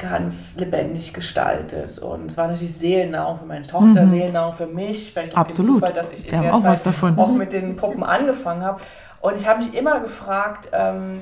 ganz 0.02 0.56
lebendig 0.58 1.14
gestaltet. 1.14 2.00
Und 2.00 2.32
es 2.32 2.38
war 2.38 2.48
natürlich 2.48 2.76
Seelennahrung 2.76 3.40
für 3.40 3.46
meine 3.46 3.68
Tochter, 3.68 4.04
Mhm. 4.04 4.10
Seelennahrung 4.10 4.54
für 4.54 4.68
mich. 4.68 5.14
Vielleicht 5.14 5.34
auch 5.34 5.42
Absolut. 5.42 5.76
Zufall, 5.76 5.94
dass 5.94 6.12
ich 6.12 6.32
in 6.32 6.42
der 6.42 6.54
auch 6.54 6.62
Zeit 6.62 6.88
auch 7.18 7.32
mit 7.32 7.54
den 7.54 7.76
Puppen 7.76 8.04
angefangen 8.04 8.64
habe. 8.64 8.82
Und 9.22 9.36
ich 9.38 9.48
habe 9.48 9.60
mich 9.60 9.74
immer 9.76 10.00
gefragt, 10.00 10.70
ähm, 10.74 11.22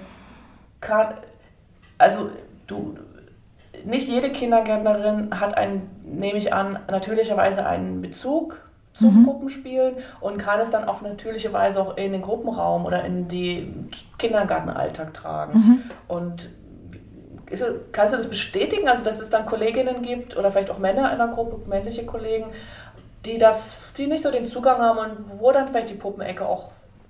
kann, 0.80 1.16
also 1.98 2.30
du, 2.68 2.96
nicht 3.86 4.08
jede 4.08 4.32
Kindergärtnerin 4.32 5.40
hat 5.40 5.58
einen, 5.58 5.90
nehme 6.04 6.38
ich 6.38 6.54
an, 6.54 6.80
natürlicherweise 6.90 7.66
einen 7.66 8.02
Bezug 8.02 8.58
zum 8.94 9.24
Puppenspielen 9.26 9.96
und 10.20 10.38
kann 10.40 10.60
es 10.60 10.72
dann 10.72 10.86
auf 10.86 11.02
natürliche 11.02 11.54
Weise 11.54 11.82
auch 11.82 11.96
in 11.96 12.12
den 12.12 12.22
Gruppenraum 12.22 12.86
oder 12.86 13.06
in 13.06 13.28
den 13.28 13.90
Kindergartenalltag 14.18 15.14
tragen. 15.14 15.84
Und 16.08 16.50
ist, 17.50 17.64
kannst 17.92 18.14
du 18.14 18.18
das 18.18 18.30
bestätigen, 18.30 18.88
also 18.88 19.04
dass 19.04 19.20
es 19.20 19.30
dann 19.30 19.46
Kolleginnen 19.46 20.02
gibt 20.02 20.38
oder 20.38 20.52
vielleicht 20.52 20.70
auch 20.70 20.78
Männer 20.78 21.12
in 21.12 21.18
der 21.18 21.28
Gruppe, 21.28 21.68
männliche 21.70 22.06
Kollegen, 22.06 22.48
die 23.26 23.38
das, 23.38 23.76
die 23.98 24.08
nicht 24.08 24.24
so 24.24 24.32
den 24.32 24.46
Zugang 24.46 24.80
haben 24.80 25.00
und 25.00 25.40
wo 25.40 25.52
dann 25.52 25.68
vielleicht 25.68 25.90
die 25.90 25.96
Puppenecke 25.96 26.46
auch 26.46 26.70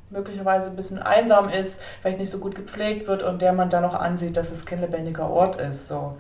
möglicherweise 0.10 0.70
ein 0.70 0.76
bisschen 0.76 1.00
einsam 1.00 1.50
ist, 1.50 1.82
vielleicht 2.02 2.20
nicht 2.20 2.30
so 2.30 2.40
gut 2.40 2.56
gepflegt 2.56 3.08
wird 3.08 3.24
und 3.24 3.42
der 3.42 3.54
man 3.54 3.70
dann 3.70 3.86
auch 3.86 3.94
ansieht, 3.94 4.38
dass 4.38 4.52
es 4.52 4.66
kein 4.66 4.82
lebendiger 4.82 5.30
Ort 5.30 5.58
ist. 5.58 5.88
So. 5.88 6.18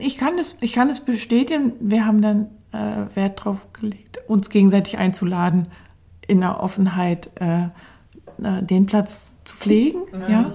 Ich 0.00 0.16
kann 0.16 0.38
es, 0.38 0.56
ich 0.60 0.72
kann 0.72 0.88
es 0.88 1.00
bestätigen. 1.00 1.74
Wir 1.80 2.06
haben 2.06 2.22
dann 2.22 2.48
äh, 2.72 3.14
Wert 3.14 3.40
darauf 3.40 3.72
gelegt, 3.72 4.20
uns 4.26 4.48
gegenseitig 4.48 4.96
einzuladen, 4.98 5.66
in 6.26 6.40
der 6.40 6.60
Offenheit 6.60 7.30
äh, 7.40 7.64
äh, 8.42 8.62
den 8.62 8.86
Platz 8.86 9.30
zu 9.44 9.56
pflegen. 9.56 10.02
Ja. 10.28 10.54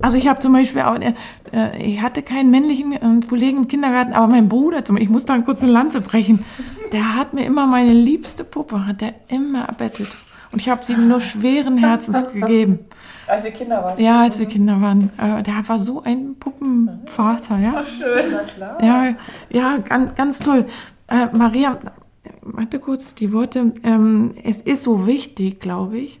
Also 0.00 0.18
ich 0.18 0.28
habe 0.28 0.40
zum 0.40 0.52
Beispiel 0.52 0.82
auch, 0.82 0.96
äh, 0.96 1.14
äh, 1.52 1.82
ich 1.82 2.02
hatte 2.02 2.22
keinen 2.22 2.50
männlichen 2.50 2.92
äh, 2.92 3.26
Kollegen 3.26 3.58
im 3.58 3.68
Kindergarten, 3.68 4.12
aber 4.12 4.26
mein 4.26 4.48
Bruder, 4.48 4.84
zum, 4.84 4.96
ich 4.96 5.08
muss 5.08 5.24
da 5.24 5.38
kurz 5.38 5.62
eine 5.62 5.72
Lanze 5.72 6.00
brechen, 6.00 6.44
der 6.92 7.16
hat 7.16 7.32
mir 7.32 7.44
immer 7.44 7.66
meine 7.66 7.92
liebste 7.92 8.44
Puppe, 8.44 8.86
hat 8.86 9.02
er 9.02 9.14
immer 9.28 9.64
erbettelt. 9.64 10.10
Und 10.52 10.60
ich 10.60 10.68
habe 10.68 10.84
sie 10.84 10.92
ihm 10.92 11.08
nur 11.08 11.20
schweren 11.20 11.78
Herzens 11.78 12.24
gegeben. 12.32 12.80
Als 13.26 13.44
ihr 13.44 13.50
Kinder 13.52 13.82
wart. 13.82 13.98
Ja, 13.98 14.22
als 14.22 14.38
wir 14.38 14.46
Kinder 14.46 14.80
waren. 14.80 15.10
Äh, 15.18 15.42
der 15.42 15.66
war 15.66 15.78
so 15.78 16.02
ein 16.02 16.36
Puppenvater, 16.38 17.58
ja. 17.58 17.82
Schön, 17.82 18.32
na 18.32 18.40
klar. 18.40 18.82
Ja, 18.82 19.14
ja, 19.50 19.78
ganz, 19.78 20.14
ganz 20.14 20.38
toll. 20.38 20.66
Äh, 21.08 21.26
Maria, 21.32 21.78
warte 22.42 22.78
kurz 22.78 23.14
die 23.14 23.32
Worte. 23.32 23.72
Ähm, 23.82 24.34
es 24.42 24.60
ist 24.60 24.82
so 24.82 25.06
wichtig, 25.06 25.60
glaube 25.60 25.98
ich, 25.98 26.20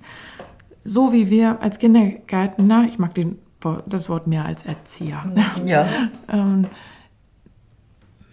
so 0.84 1.12
wie 1.12 1.30
wir 1.30 1.62
als 1.62 1.78
Kindergärtner, 1.78 2.86
ich 2.88 2.98
mag 2.98 3.14
den 3.14 3.38
das 3.86 4.10
Wort 4.10 4.26
mehr 4.26 4.44
als 4.44 4.66
Erzieher. 4.66 5.24
Ja. 5.64 5.88
Ähm, 6.28 6.66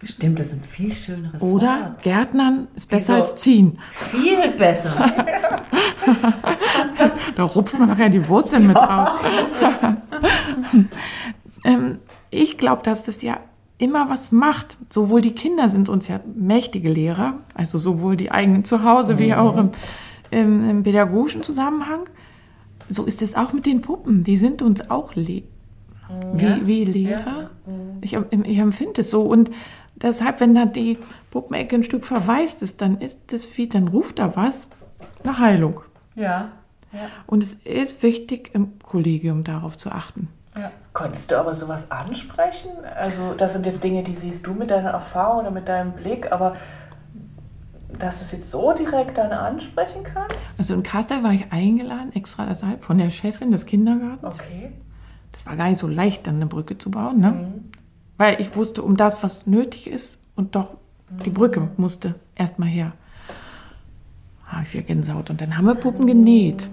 Stimmt, 0.03 0.39
das 0.39 0.47
ist 0.47 0.63
ein 0.63 0.67
viel 0.67 0.91
schöneres 0.91 1.41
oder 1.41 1.81
Wort. 1.81 2.03
Gärtnern 2.03 2.67
ist 2.75 2.87
besser 2.87 3.13
Wieso? 3.13 3.21
als 3.21 3.35
ziehen. 3.35 3.79
Viel 3.91 4.51
besser. 4.57 5.11
Da 7.35 7.43
rupft 7.43 7.77
man 7.79 7.89
nachher 7.89 8.09
die 8.09 8.27
Wurzeln 8.27 8.67
mit 8.67 8.75
raus. 8.75 9.11
ähm, 11.63 11.99
ich 12.29 12.57
glaube, 12.57 12.83
dass 12.83 13.03
das 13.03 13.21
ja 13.21 13.37
immer 13.77 14.09
was 14.09 14.31
macht. 14.31 14.77
Sowohl 14.89 15.21
die 15.21 15.33
Kinder 15.33 15.69
sind 15.69 15.89
uns 15.89 16.07
ja 16.07 16.19
mächtige 16.35 16.89
Lehrer, 16.89 17.35
also 17.53 17.77
sowohl 17.77 18.17
die 18.17 18.31
eigenen 18.31 18.65
zu 18.65 18.83
Hause 18.83 19.19
wie 19.19 19.33
auch 19.33 19.57
im, 19.57 19.69
im, 20.29 20.69
im 20.69 20.83
pädagogischen 20.83 21.43
Zusammenhang. 21.43 22.09
So 22.91 23.05
ist 23.05 23.21
es 23.21 23.35
auch 23.35 23.53
mit 23.53 23.65
den 23.65 23.81
Puppen. 23.81 24.23
Die 24.23 24.35
sind 24.37 24.61
uns 24.61 24.89
auch 24.89 25.15
le 25.15 25.43
wie, 26.33 26.67
wie 26.67 26.83
Lehrer. 26.83 27.49
Ich, 28.01 28.13
em- 28.15 28.43
ich 28.43 28.57
empfinde 28.57 28.99
es 28.99 29.09
so. 29.09 29.21
Und 29.21 29.49
deshalb, 29.95 30.41
wenn 30.41 30.53
da 30.53 30.65
die 30.65 30.97
Puppenecke 31.31 31.75
ein 31.75 31.83
Stück 31.83 32.05
verwaist 32.05 32.61
ist, 32.61 32.81
dann 32.81 32.99
ist 32.99 33.19
das 33.31 33.57
wie, 33.57 33.69
dann 33.69 33.87
ruft 33.87 34.19
da 34.19 34.35
was 34.35 34.67
nach 35.23 35.39
Heilung. 35.39 35.79
Ja. 36.15 36.49
ja. 36.91 36.99
Und 37.27 37.43
es 37.43 37.53
ist 37.53 38.03
wichtig, 38.03 38.51
im 38.53 38.77
Kollegium 38.83 39.45
darauf 39.45 39.77
zu 39.77 39.89
achten. 39.89 40.27
Konntest 40.91 41.31
du 41.31 41.39
aber 41.39 41.55
sowas 41.55 41.89
ansprechen? 41.89 42.71
Also, 42.99 43.33
das 43.37 43.53
sind 43.53 43.65
jetzt 43.65 43.81
Dinge, 43.81 44.03
die 44.03 44.13
siehst 44.13 44.45
du 44.45 44.53
mit 44.53 44.69
deiner 44.69 44.89
Erfahrung 44.89 45.39
oder 45.39 45.51
mit 45.51 45.69
deinem 45.69 45.93
Blick, 45.93 46.29
aber 46.33 46.57
dass 47.99 48.19
du 48.19 48.23
es 48.23 48.31
jetzt 48.31 48.51
so 48.51 48.73
direkt 48.73 49.17
dann 49.17 49.31
ansprechen 49.31 50.03
kannst? 50.03 50.57
Also 50.57 50.73
in 50.73 50.83
Kassel 50.83 51.23
war 51.23 51.33
ich 51.33 51.51
eingeladen, 51.51 52.13
extra 52.13 52.45
deshalb, 52.45 52.83
von 52.83 52.97
der 52.97 53.09
Chefin 53.09 53.51
des 53.51 53.65
Kindergartens. 53.65 54.39
Okay. 54.39 54.71
Das 55.31 55.45
war 55.45 55.55
gar 55.55 55.69
nicht 55.69 55.77
so 55.77 55.87
leicht, 55.87 56.27
dann 56.27 56.35
eine 56.35 56.47
Brücke 56.47 56.77
zu 56.77 56.91
bauen, 56.91 57.19
ne? 57.19 57.53
Weil 58.17 58.41
ich 58.41 58.55
wusste, 58.55 58.83
um 58.83 58.97
das, 58.97 59.23
was 59.23 59.47
nötig 59.47 59.87
ist, 59.87 60.19
und 60.35 60.55
doch 60.55 60.75
die 61.25 61.29
Brücke 61.29 61.69
musste 61.77 62.15
erstmal 62.35 62.69
her. 62.69 62.93
Habe 64.45 64.63
ich 64.63 64.73
wieder 64.73 64.83
Gänsehaut. 64.83 65.29
Und 65.29 65.41
dann 65.41 65.57
haben 65.57 65.65
wir 65.65 65.75
Puppen 65.75 66.05
genäht. 66.07 66.69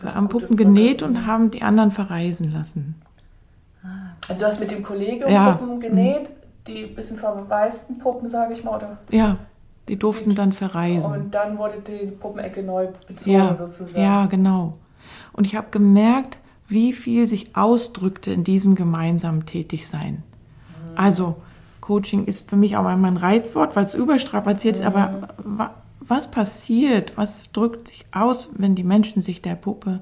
Wir 0.00 0.14
haben 0.14 0.28
Puppen 0.28 0.56
genäht 0.56 1.02
und 1.02 1.26
haben 1.26 1.50
die 1.50 1.62
anderen 1.62 1.90
verreisen 1.90 2.50
lassen. 2.50 2.96
Also, 4.28 4.40
du 4.40 4.46
hast 4.46 4.60
mit 4.60 4.70
dem 4.70 4.82
Kollegium 4.82 5.30
Ja. 5.30 5.52
Puppen 5.52 5.80
genäht, 5.80 6.30
die 6.66 6.86
bisschen 6.86 7.16
verwaisten 7.16 7.98
Puppen, 7.98 8.28
sage 8.28 8.52
ich 8.52 8.64
mal, 8.64 8.76
oder? 8.76 8.98
Ja, 9.10 9.38
die 9.88 9.96
durften 9.96 10.34
dann 10.34 10.52
verreisen. 10.52 11.12
Und 11.12 11.34
dann 11.34 11.58
wurde 11.58 11.78
die 11.80 12.06
Puppenecke 12.06 12.62
neu 12.62 12.88
bezogen, 13.06 13.30
ja, 13.30 13.54
sozusagen. 13.54 14.00
ja, 14.00 14.26
genau. 14.26 14.74
Und 15.32 15.46
ich 15.46 15.56
habe 15.56 15.68
gemerkt, 15.70 16.38
wie 16.68 16.92
viel 16.92 17.26
sich 17.26 17.56
ausdrückte 17.56 18.32
in 18.32 18.44
diesem 18.44 18.74
gemeinsamen 18.74 19.46
Tätigsein. 19.46 20.22
Also, 20.94 21.36
Coaching 21.80 22.26
ist 22.26 22.50
für 22.50 22.56
mich 22.56 22.76
auch 22.76 22.84
einmal 22.84 23.12
ein 23.12 23.16
Reizwort, 23.16 23.74
weil 23.74 23.84
es 23.84 23.94
überstrapaziert 23.94 24.76
ist, 24.76 24.84
aber 24.84 25.28
wa 25.38 25.74
was 26.00 26.30
passiert, 26.30 27.12
was 27.16 27.52
drückt 27.52 27.88
sich 27.88 28.06
aus, 28.12 28.48
wenn 28.56 28.74
die 28.74 28.82
Menschen 28.82 29.20
sich 29.20 29.42
der 29.42 29.56
Puppe 29.56 30.00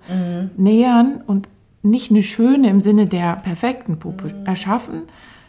nähern 0.57 1.21
und 1.27 1.49
nicht 1.83 2.11
eine 2.11 2.23
schöne 2.23 2.69
im 2.69 2.81
Sinne 2.81 3.07
der 3.07 3.35
perfekten 3.37 3.99
Puppe 3.99 4.33
erschaffen, 4.45 5.03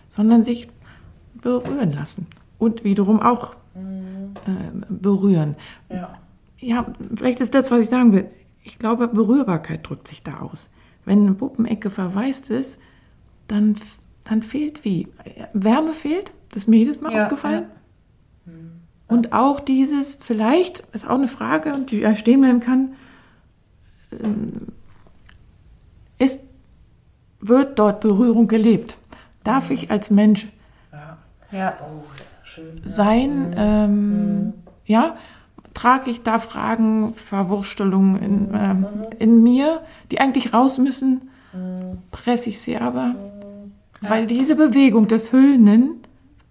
sondern 0.09 0.43
sich 0.43 0.67
berühren 1.41 1.93
lassen 1.93 2.25
und 2.57 2.83
wiederum 2.83 3.21
auch 3.21 3.55
äh, 4.45 4.71
berühren 4.89 5.55
Ja. 5.89 6.17
ja, 6.59 6.85
vielleicht 7.15 7.39
ist 7.39 7.53
das, 7.55 7.71
was 7.71 7.81
ich 7.81 7.89
sagen 7.89 8.13
will. 8.13 8.29
Ich 8.63 8.79
glaube, 8.79 9.07
Berührbarkeit 9.07 9.87
drückt 9.87 10.07
sich 10.07 10.23
da 10.23 10.39
aus. 10.39 10.69
Wenn 11.05 11.21
eine 11.21 11.33
Puppenecke 11.33 11.89
verwaist 11.89 12.49
ist, 12.49 12.79
dann, 13.47 13.75
dann 14.25 14.43
fehlt 14.43 14.83
wie? 14.83 15.07
Wärme 15.53 15.93
fehlt, 15.93 16.33
das 16.49 16.63
ist 16.63 16.67
mir 16.67 16.77
jedes 16.77 16.99
Mal 16.99 17.13
Ja, 17.13 17.23
aufgefallen. 17.23 17.65
Und 19.07 19.31
auch 19.31 19.61
dieses, 19.61 20.15
vielleicht, 20.15 20.81
ist 20.93 21.05
auch 21.07 21.15
eine 21.15 21.29
Frage, 21.29 21.73
und 21.73 21.91
die 21.91 22.01
da 22.01 22.13
stehen 22.15 22.41
bleiben 22.41 22.59
kann, 22.59 22.93
ähm, 24.11 24.67
ist, 26.17 26.41
wird 27.39 27.79
dort 27.79 28.01
Berührung 28.01 28.47
gelebt? 28.49 28.97
Darf 29.45 29.69
ich 29.69 29.89
als 29.91 30.11
Mensch 30.11 30.47
ja. 30.91 31.17
Ja. 31.51 31.77
Oh. 31.81 32.03
Sein. 32.83 33.53
Ähm, 33.57 34.53
Ja, 34.85 35.15
trage 35.73 36.09
ich 36.09 36.23
da 36.23 36.39
Fragen, 36.39 37.13
Verwurstelungen 37.13 38.15
in, 38.21 38.49
ähm, 38.53 38.85
in 39.19 39.43
mir, 39.43 39.81
die 40.11 40.19
eigentlich 40.21 40.53
raus 40.53 40.77
müssen, 40.77 41.29
presse 42.11 42.49
ich 42.49 42.61
sie 42.61 42.77
aber. 42.77 43.15
Weil 44.01 44.27
diese 44.27 44.55
Bewegung 44.55 45.07
des 45.07 45.31
Hüllenden, 45.33 45.95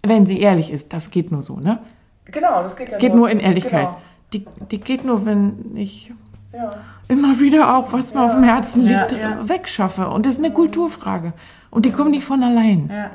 wenn 0.03 0.25
sie 0.25 0.39
ehrlich 0.39 0.69
ist, 0.71 0.93
das 0.93 1.09
geht 1.11 1.31
nur 1.31 1.41
so, 1.41 1.57
ne? 1.59 1.79
Genau, 2.25 2.61
das 2.61 2.75
geht 2.75 2.91
ja 2.91 2.97
Geht 2.97 3.15
nur 3.15 3.29
in 3.29 3.39
Ehrlichkeit. 3.39 3.87
Genau. 3.87 4.01
Die, 4.33 4.45
die 4.71 4.79
geht 4.79 5.03
nur, 5.05 5.25
wenn 5.25 5.75
ich 5.75 6.13
Ja. 6.53 6.71
immer 7.07 7.39
wieder 7.39 7.75
auch, 7.77 7.91
was 7.93 8.13
mir 8.13 8.21
auf 8.23 8.33
dem 8.33 8.43
Herzen 8.43 8.85
Ja, 8.85 8.99
liegt, 9.07 9.11
ja. 9.13 9.47
wegschaffe. 9.49 10.09
Und 10.09 10.25
das 10.25 10.35
ist 10.35 10.43
eine 10.43 10.53
Kulturfrage. 10.53 11.33
Und 11.71 11.85
die 11.85 11.91
kommt 11.91 12.11
nicht 12.11 12.25
von 12.25 12.43
allein. 12.43 12.89
Ja. 12.93 13.11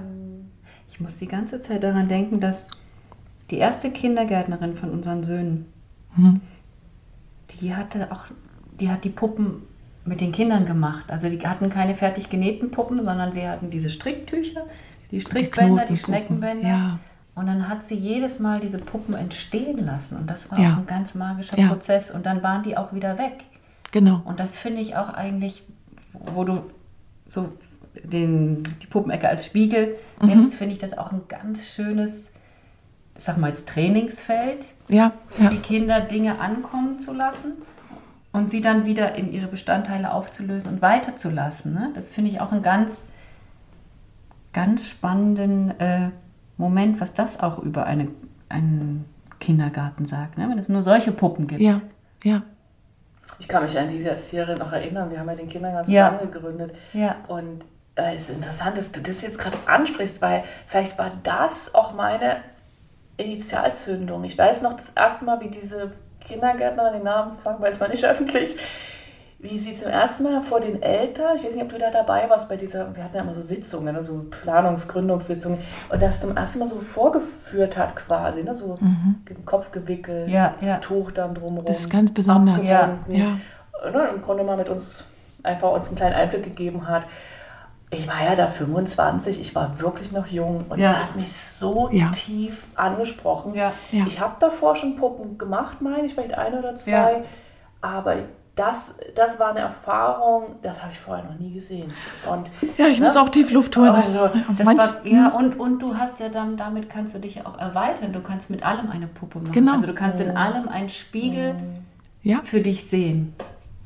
Ich 0.90 0.98
muss 1.00 1.18
die 1.18 1.28
ganze 1.28 1.60
Zeit 1.60 1.82
daran 1.84 2.08
denken, 2.08 2.40
dass 2.40 2.66
die 3.50 3.58
erste 3.58 3.90
Kindergärtnerin 3.90 4.74
von 4.76 4.90
unseren 4.90 5.24
Söhnen, 5.24 5.66
Mhm. 6.16 6.40
die 7.60 7.74
hatte 7.74 8.10
auch, 8.12 8.24
die 8.80 8.90
hat 8.90 9.04
die 9.04 9.08
Puppen 9.10 9.62
mit 10.04 10.20
den 10.20 10.32
Kindern 10.32 10.66
gemacht. 10.66 11.04
Also 11.08 11.28
die 11.28 11.40
hatten 11.46 11.70
keine 11.70 11.94
fertig 11.94 12.28
genähten 12.28 12.70
Puppen, 12.70 13.02
sondern 13.02 13.32
sie 13.32 13.46
hatten 13.46 13.70
diese 13.70 13.88
Stricktücher, 13.90 14.62
die 15.10 15.20
Strickbänder, 15.20 15.84
die, 15.86 15.94
Knotenpuppen. 15.94 15.96
Schneckenbänder. 16.04 16.68
Ja. 16.68 16.98
Und 17.34 17.46
dann 17.46 17.68
hat 17.68 17.82
sie 17.82 17.94
jedes 17.94 18.40
Mal 18.40 18.60
diese 18.60 18.78
Puppen 18.78 19.14
entstehen 19.14 19.78
lassen. 19.78 20.16
Und 20.16 20.28
das 20.30 20.50
war 20.50 20.58
Ja. 20.58 20.72
auch 20.74 20.78
ein 20.78 20.86
ganz 20.86 21.14
magischer 21.14 21.58
Ja. 21.58 21.68
Prozess. 21.68 22.10
Und 22.10 22.26
dann 22.26 22.42
waren 22.42 22.62
die 22.62 22.76
auch 22.76 22.92
wieder 22.92 23.16
weg. 23.16 23.44
Genau. 23.90 24.20
Und 24.24 24.40
das 24.40 24.56
finde 24.56 24.80
ich 24.82 24.96
auch 24.96 25.08
eigentlich, 25.10 25.62
wo 26.34 26.44
du 26.44 26.62
so 27.26 27.48
den, 28.04 28.62
die 28.82 28.86
Puppenecke 28.86 29.28
als 29.28 29.46
Spiegel 29.46 29.96
Mhm. 30.20 30.28
nimmst, 30.28 30.54
finde 30.54 30.74
ich 30.74 30.78
das 30.80 30.96
auch 30.98 31.12
ein 31.12 31.22
ganz 31.28 31.66
schönes, 31.66 32.31
ich 33.16 33.24
sag 33.24 33.36
mal 33.38 33.48
jetzt 33.48 33.68
Trainingsfeld, 33.68 34.66
Ja, 34.88 35.12
für 35.30 35.44
ja. 35.44 35.50
die 35.50 35.58
Kinder 35.58 36.00
Dinge 36.00 36.38
ankommen 36.40 36.98
zu 37.00 37.12
lassen 37.12 37.52
und 38.32 38.50
sie 38.50 38.60
dann 38.60 38.84
wieder 38.84 39.14
in 39.14 39.32
ihre 39.32 39.46
Bestandteile 39.46 40.12
aufzulösen 40.12 40.74
und 40.74 40.82
weiterzulassen. 40.82 41.74
Ne? 41.74 41.90
Das 41.94 42.10
finde 42.10 42.30
ich 42.30 42.40
auch 42.40 42.52
einen 42.52 42.62
ganz, 42.62 43.06
ganz 44.52 44.88
spannenden 44.88 45.78
äh, 45.80 46.08
Moment, 46.56 47.00
was 47.00 47.14
das 47.14 47.40
auch 47.40 47.58
über 47.58 47.86
eine, 47.86 48.08
einen 48.48 49.04
Kindergarten 49.40 50.06
sagt, 50.06 50.38
ne? 50.38 50.48
wenn 50.48 50.58
es 50.58 50.68
nur 50.68 50.82
solche 50.82 51.12
Puppen 51.12 51.46
gibt. 51.46 51.60
Ja, 51.60 51.80
ja. 52.24 52.42
Ich 53.38 53.48
kann 53.48 53.62
mich 53.64 53.78
an 53.78 53.88
diese 53.88 54.14
Serie 54.14 54.56
noch 54.56 54.72
erinnern. 54.72 55.10
Wir 55.10 55.18
haben 55.18 55.28
ja 55.28 55.34
den 55.34 55.48
Kindergarten 55.48 55.90
Ja. 55.90 56.10
zusammen 56.10 56.30
gegründet. 56.32 56.74
Ja. 56.92 57.16
Und 57.28 57.64
äh, 57.96 58.14
es 58.14 58.22
ist 58.22 58.30
interessant, 58.30 58.76
dass 58.76 58.90
du 58.92 59.00
das 59.00 59.22
jetzt 59.22 59.38
gerade 59.38 59.56
ansprichst, 59.66 60.20
weil 60.20 60.44
vielleicht 60.66 60.98
war 60.98 61.10
das 61.22 61.74
auch 61.74 61.94
meine 61.94 62.36
Initialzündung. 63.22 64.24
Ich 64.24 64.36
weiß 64.36 64.62
noch 64.62 64.74
das 64.74 64.90
erste 64.94 65.24
Mal, 65.24 65.40
wie 65.40 65.48
diese 65.48 65.92
Kindergärtnerin, 66.20 66.94
den 66.94 67.02
Namen 67.04 67.38
sagen 67.38 67.60
wir 67.60 67.66
jetzt 67.68 67.80
mal 67.80 67.88
nicht 67.88 68.04
öffentlich, 68.04 68.56
wie 69.38 69.58
sie 69.58 69.74
zum 69.74 69.88
ersten 69.88 70.22
Mal 70.22 70.40
vor 70.40 70.60
den 70.60 70.80
Eltern, 70.82 71.36
ich 71.36 71.42
weiß 71.42 71.54
nicht, 71.54 71.64
ob 71.64 71.70
du 71.70 71.78
da 71.78 71.90
dabei 71.90 72.30
warst 72.30 72.48
bei 72.48 72.56
dieser, 72.56 72.94
wir 72.94 73.02
hatten 73.02 73.16
ja 73.16 73.22
immer 73.22 73.34
so 73.34 73.42
Sitzungen, 73.42 73.92
ne, 73.92 74.00
so 74.00 74.24
Planungsgründungssitzungen, 74.30 75.58
und 75.90 76.00
das 76.00 76.20
zum 76.20 76.36
ersten 76.36 76.60
Mal 76.60 76.68
so 76.68 76.78
vorgeführt 76.78 77.76
hat 77.76 77.96
quasi, 77.96 78.44
ne, 78.44 78.54
so 78.54 78.76
den 79.28 79.44
Kopf 79.44 79.72
gewickelt, 79.72 80.28
Ja, 80.28 80.54
das 80.60 80.68
ja. 80.68 80.76
Tuch 80.76 81.10
dann 81.10 81.34
drumherum. 81.34 81.64
Das 81.64 81.80
ist 81.80 81.90
ganz 81.90 82.14
besonders. 82.14 82.70
abgebunden. 82.72 83.14
Ja. 83.14 83.90
Ne, 83.90 84.08
Im 84.14 84.22
Grunde 84.22 84.44
mal 84.44 84.56
mit 84.56 84.68
uns 84.68 85.04
einfach 85.42 85.72
uns 85.72 85.88
einen 85.88 85.96
kleinen 85.96 86.14
Einblick 86.14 86.44
gegeben 86.44 86.86
hat. 86.86 87.06
Ich 87.94 88.08
war 88.08 88.24
ja 88.24 88.34
da 88.34 88.46
25, 88.46 89.38
ich 89.38 89.54
war 89.54 89.78
wirklich 89.78 90.12
noch 90.12 90.26
jung 90.26 90.64
und 90.70 90.78
Ja. 90.78 90.92
es 90.92 90.96
hat 90.98 91.16
mich 91.16 91.32
so 91.32 91.88
Ja. 91.92 92.08
tief 92.08 92.64
angesprochen. 92.74 93.54
Ja. 93.54 93.72
Ich 93.90 94.18
habe 94.18 94.34
davor 94.40 94.74
schon 94.76 94.96
Puppen 94.96 95.36
gemacht, 95.36 95.82
meine 95.82 96.06
ich, 96.06 96.14
vielleicht 96.14 96.32
eine 96.34 96.58
oder 96.58 96.74
zwei, 96.74 97.22
aber 97.82 98.16
das, 98.54 98.92
das 99.14 99.38
war 99.38 99.50
eine 99.50 99.60
Erfahrung, 99.60 100.56
das 100.62 100.80
habe 100.82 100.92
ich 100.92 100.98
vorher 100.98 101.24
noch 101.24 101.38
nie 101.38 101.52
gesehen. 101.52 101.92
Und 102.30 102.50
Ja, 102.78 102.86
ich 102.86 102.98
Ne? 102.98 103.06
muss 103.06 103.16
auch 103.16 103.28
tief 103.28 103.50
Luft 103.50 103.76
holen. 103.76 103.90
Also, 103.90 104.30
Das 104.56 104.66
Manch- 104.66 104.78
war, 104.78 105.06
ja, 105.06 105.28
und, 105.28 105.58
und 105.60 105.78
du 105.78 105.96
hast 105.96 106.18
ja 106.20 106.28
dann, 106.30 106.56
damit 106.56 106.88
kannst 106.88 107.14
du 107.14 107.18
dich 107.18 107.34
ja 107.36 107.46
auch 107.46 107.58
erweitern. 107.58 108.12
Du 108.14 108.20
kannst 108.20 108.48
mit 108.50 108.62
allem 108.62 108.90
eine 108.90 109.06
Puppe 109.06 109.38
machen. 109.38 109.52
Genau. 109.52 109.72
Also 109.74 109.86
du 109.86 109.94
kannst 109.94 110.18
in 110.20 110.34
allem 110.36 110.68
einen 110.68 110.88
Spiegel 110.88 111.54
ja, 112.22 112.40
für 112.44 112.60
dich 112.60 112.86
sehen. 112.88 113.34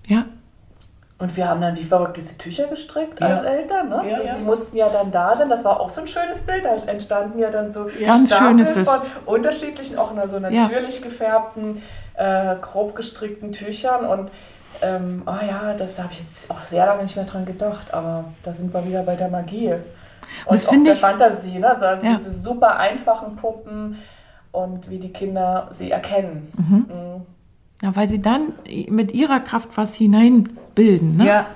ja, 0.07 0.25
Und 1.19 1.35
wir 1.35 1.49
haben 1.49 1.63
dann 1.63 1.75
wie 1.77 1.83
verrückt 1.85 2.19
diese 2.19 2.37
Tücher 2.37 2.67
gestrickt 2.67 3.21
Ja. 3.21 3.29
als 3.29 3.43
Eltern. 3.43 3.89
Ne? 3.89 4.03
Ja, 4.11 4.19
die, 4.21 4.27
ja. 4.27 4.35
die 4.35 4.43
mussten 4.43 4.77
ja 4.77 4.89
dann 4.91 5.11
da 5.11 5.35
sein. 5.35 5.49
Das 5.49 5.65
war 5.65 5.81
auch 5.81 5.89
so 5.89 6.03
ein 6.03 6.09
schönes 6.09 6.43
Bild. 6.43 6.65
Da 6.67 6.75
entstanden 6.75 7.39
ja 7.39 7.49
dann 7.49 7.73
so 7.73 7.87
Ganz 8.05 8.29
Stapel 8.29 8.49
schön 8.49 8.59
ist 8.59 8.77
das. 8.77 8.89
von 8.89 9.01
unterschiedlichen, 9.25 9.99
auch 9.99 10.13
nur 10.13 10.29
so 10.29 10.39
natürlich 10.39 11.01
gefärbten, 11.01 11.83
äh, 12.17 12.57
grob 12.61 12.95
gestrickten 12.95 13.53
Tüchern. 13.53 14.05
Und 14.07 14.31
Ähm, 14.83 15.23
oh 15.25 15.31
ja, 15.43 15.73
das 15.73 15.99
habe 15.99 16.13
ich 16.13 16.21
jetzt 16.21 16.51
auch 16.51 16.63
sehr 16.65 16.85
lange 16.85 17.03
nicht 17.05 17.17
mehr 17.17 17.25
dran 17.25 17.47
gedacht, 17.47 17.95
aber 17.95 18.25
da 18.43 18.53
sind 18.53 18.75
wir 18.75 18.87
wieder 18.87 19.03
bei 19.05 19.17
der 19.17 19.29
Magie. 19.29 19.73
Und 19.73 20.55
das 20.55 20.67
auch 20.69 20.73
der 20.85 20.93
ich- 20.93 21.01
Fantasie, 21.01 21.59
ne? 21.59 21.69
Also 21.81 22.05
Ja. 22.07 22.13
diese 22.19 22.31
super 22.31 22.77
einfachen 22.77 23.37
Puppen 23.37 23.97
und 24.53 24.91
wie 24.91 24.99
die 24.99 25.15
Kinder 25.15 25.69
sie 25.71 25.91
erkennen. 25.91 26.53
Mhm. 26.59 27.27
Ja, 27.87 27.95
weil 27.95 28.09
sie 28.09 28.21
dann 28.21 28.53
mit 28.89 29.13
ihrer 29.13 29.39
Kraft 29.39 29.77
was 29.77 29.95
hineinbilden. 29.95 31.19
Ne? 31.19 31.27
Ja, 31.27 31.47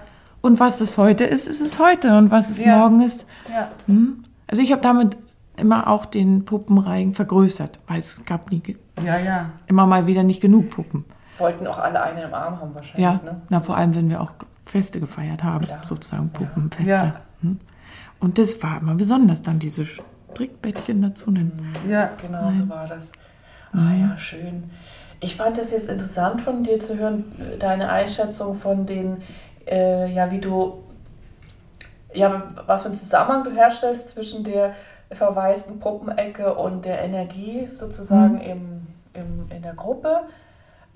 Und 0.43 0.61
was 0.61 0.81
es 0.81 0.97
heute 0.97 1.24
ist, 1.24 1.49
ist 1.49 1.61
es 1.61 1.81
heute. 1.81 2.16
Und 2.16 2.31
was 2.31 2.51
es 2.51 2.61
Ja. 2.61 2.78
morgen 2.78 3.01
ist. 3.01 3.26
ja. 3.53 3.68
Hm? 3.87 4.22
Also 4.47 4.62
ich 4.62 4.70
habe 4.70 4.81
damit 4.81 5.16
immer 5.57 5.89
auch 5.89 6.07
den 6.07 6.45
Puppenreigen 6.45 7.14
vergrößert, 7.14 7.81
weil 7.89 7.99
es 7.99 8.24
gab 8.24 8.51
nie, 8.53 8.62
Ja, 9.05 9.18
ja. 9.18 9.51
immer 9.66 9.87
mal 9.87 10.07
wieder 10.07 10.22
nicht 10.22 10.41
genug 10.41 10.70
Puppen. 10.70 11.05
Wollten 11.39 11.66
auch 11.66 11.78
alle 11.78 12.01
einen 12.03 12.18
im 12.18 12.33
Arm 12.35 12.61
haben 12.61 12.74
wahrscheinlich. 12.76 13.03
Ja, 13.03 13.12
Ne? 13.24 13.43
na 13.49 13.61
vor 13.61 13.76
allem, 13.76 13.95
wenn 13.97 14.09
wir 14.09 14.20
auch 14.20 14.31
Feste 14.66 15.01
gefeiert 15.01 15.43
haben, 15.43 15.64
Klar. 15.64 15.81
sozusagen 15.83 16.31
Puppenfeste. 16.31 16.91
Ja. 16.93 17.12
Hm? 17.43 17.59
Und 18.20 18.39
das 18.39 18.62
war 18.62 18.81
immer 18.81 18.95
besonders, 18.95 19.43
dann 19.43 19.59
diese 19.59 19.85
Strickbettchen 19.85 21.03
dazu. 21.03 21.31
nehmen. 21.33 21.74
Ja, 21.89 22.11
Genau 22.22 22.53
so 22.53 22.68
war 22.68 22.87
das. 22.87 23.11
Ah 23.72 23.93
ja, 23.95 24.16
schön. 24.16 24.64
Ich 25.20 25.36
fand 25.36 25.58
das 25.58 25.70
jetzt 25.70 25.88
interessant 25.88 26.40
von 26.40 26.62
dir 26.62 26.80
zu 26.80 26.96
hören, 26.98 27.24
deine 27.58 27.90
Einschätzung 27.90 28.54
von 28.54 28.86
den, 28.86 29.22
äh, 29.66 30.10
ja, 30.12 30.30
wie 30.30 30.38
du, 30.38 30.78
ja, 32.14 32.42
was 32.66 32.82
für 32.82 32.88
einen 32.88 32.96
Zusammenhang 32.96 33.44
du 33.44 33.50
herstellst 33.50 34.08
zwischen 34.10 34.44
der 34.44 34.74
verwaisten 35.12 35.78
Puppenecke 35.78 36.54
und 36.54 36.84
der 36.84 37.02
Energie 37.02 37.68
sozusagen 37.74 38.36
Mhm. 38.36 38.40
im, 38.40 38.86
im, 39.14 39.50
in 39.50 39.62
der 39.62 39.74
Gruppe. 39.74 40.20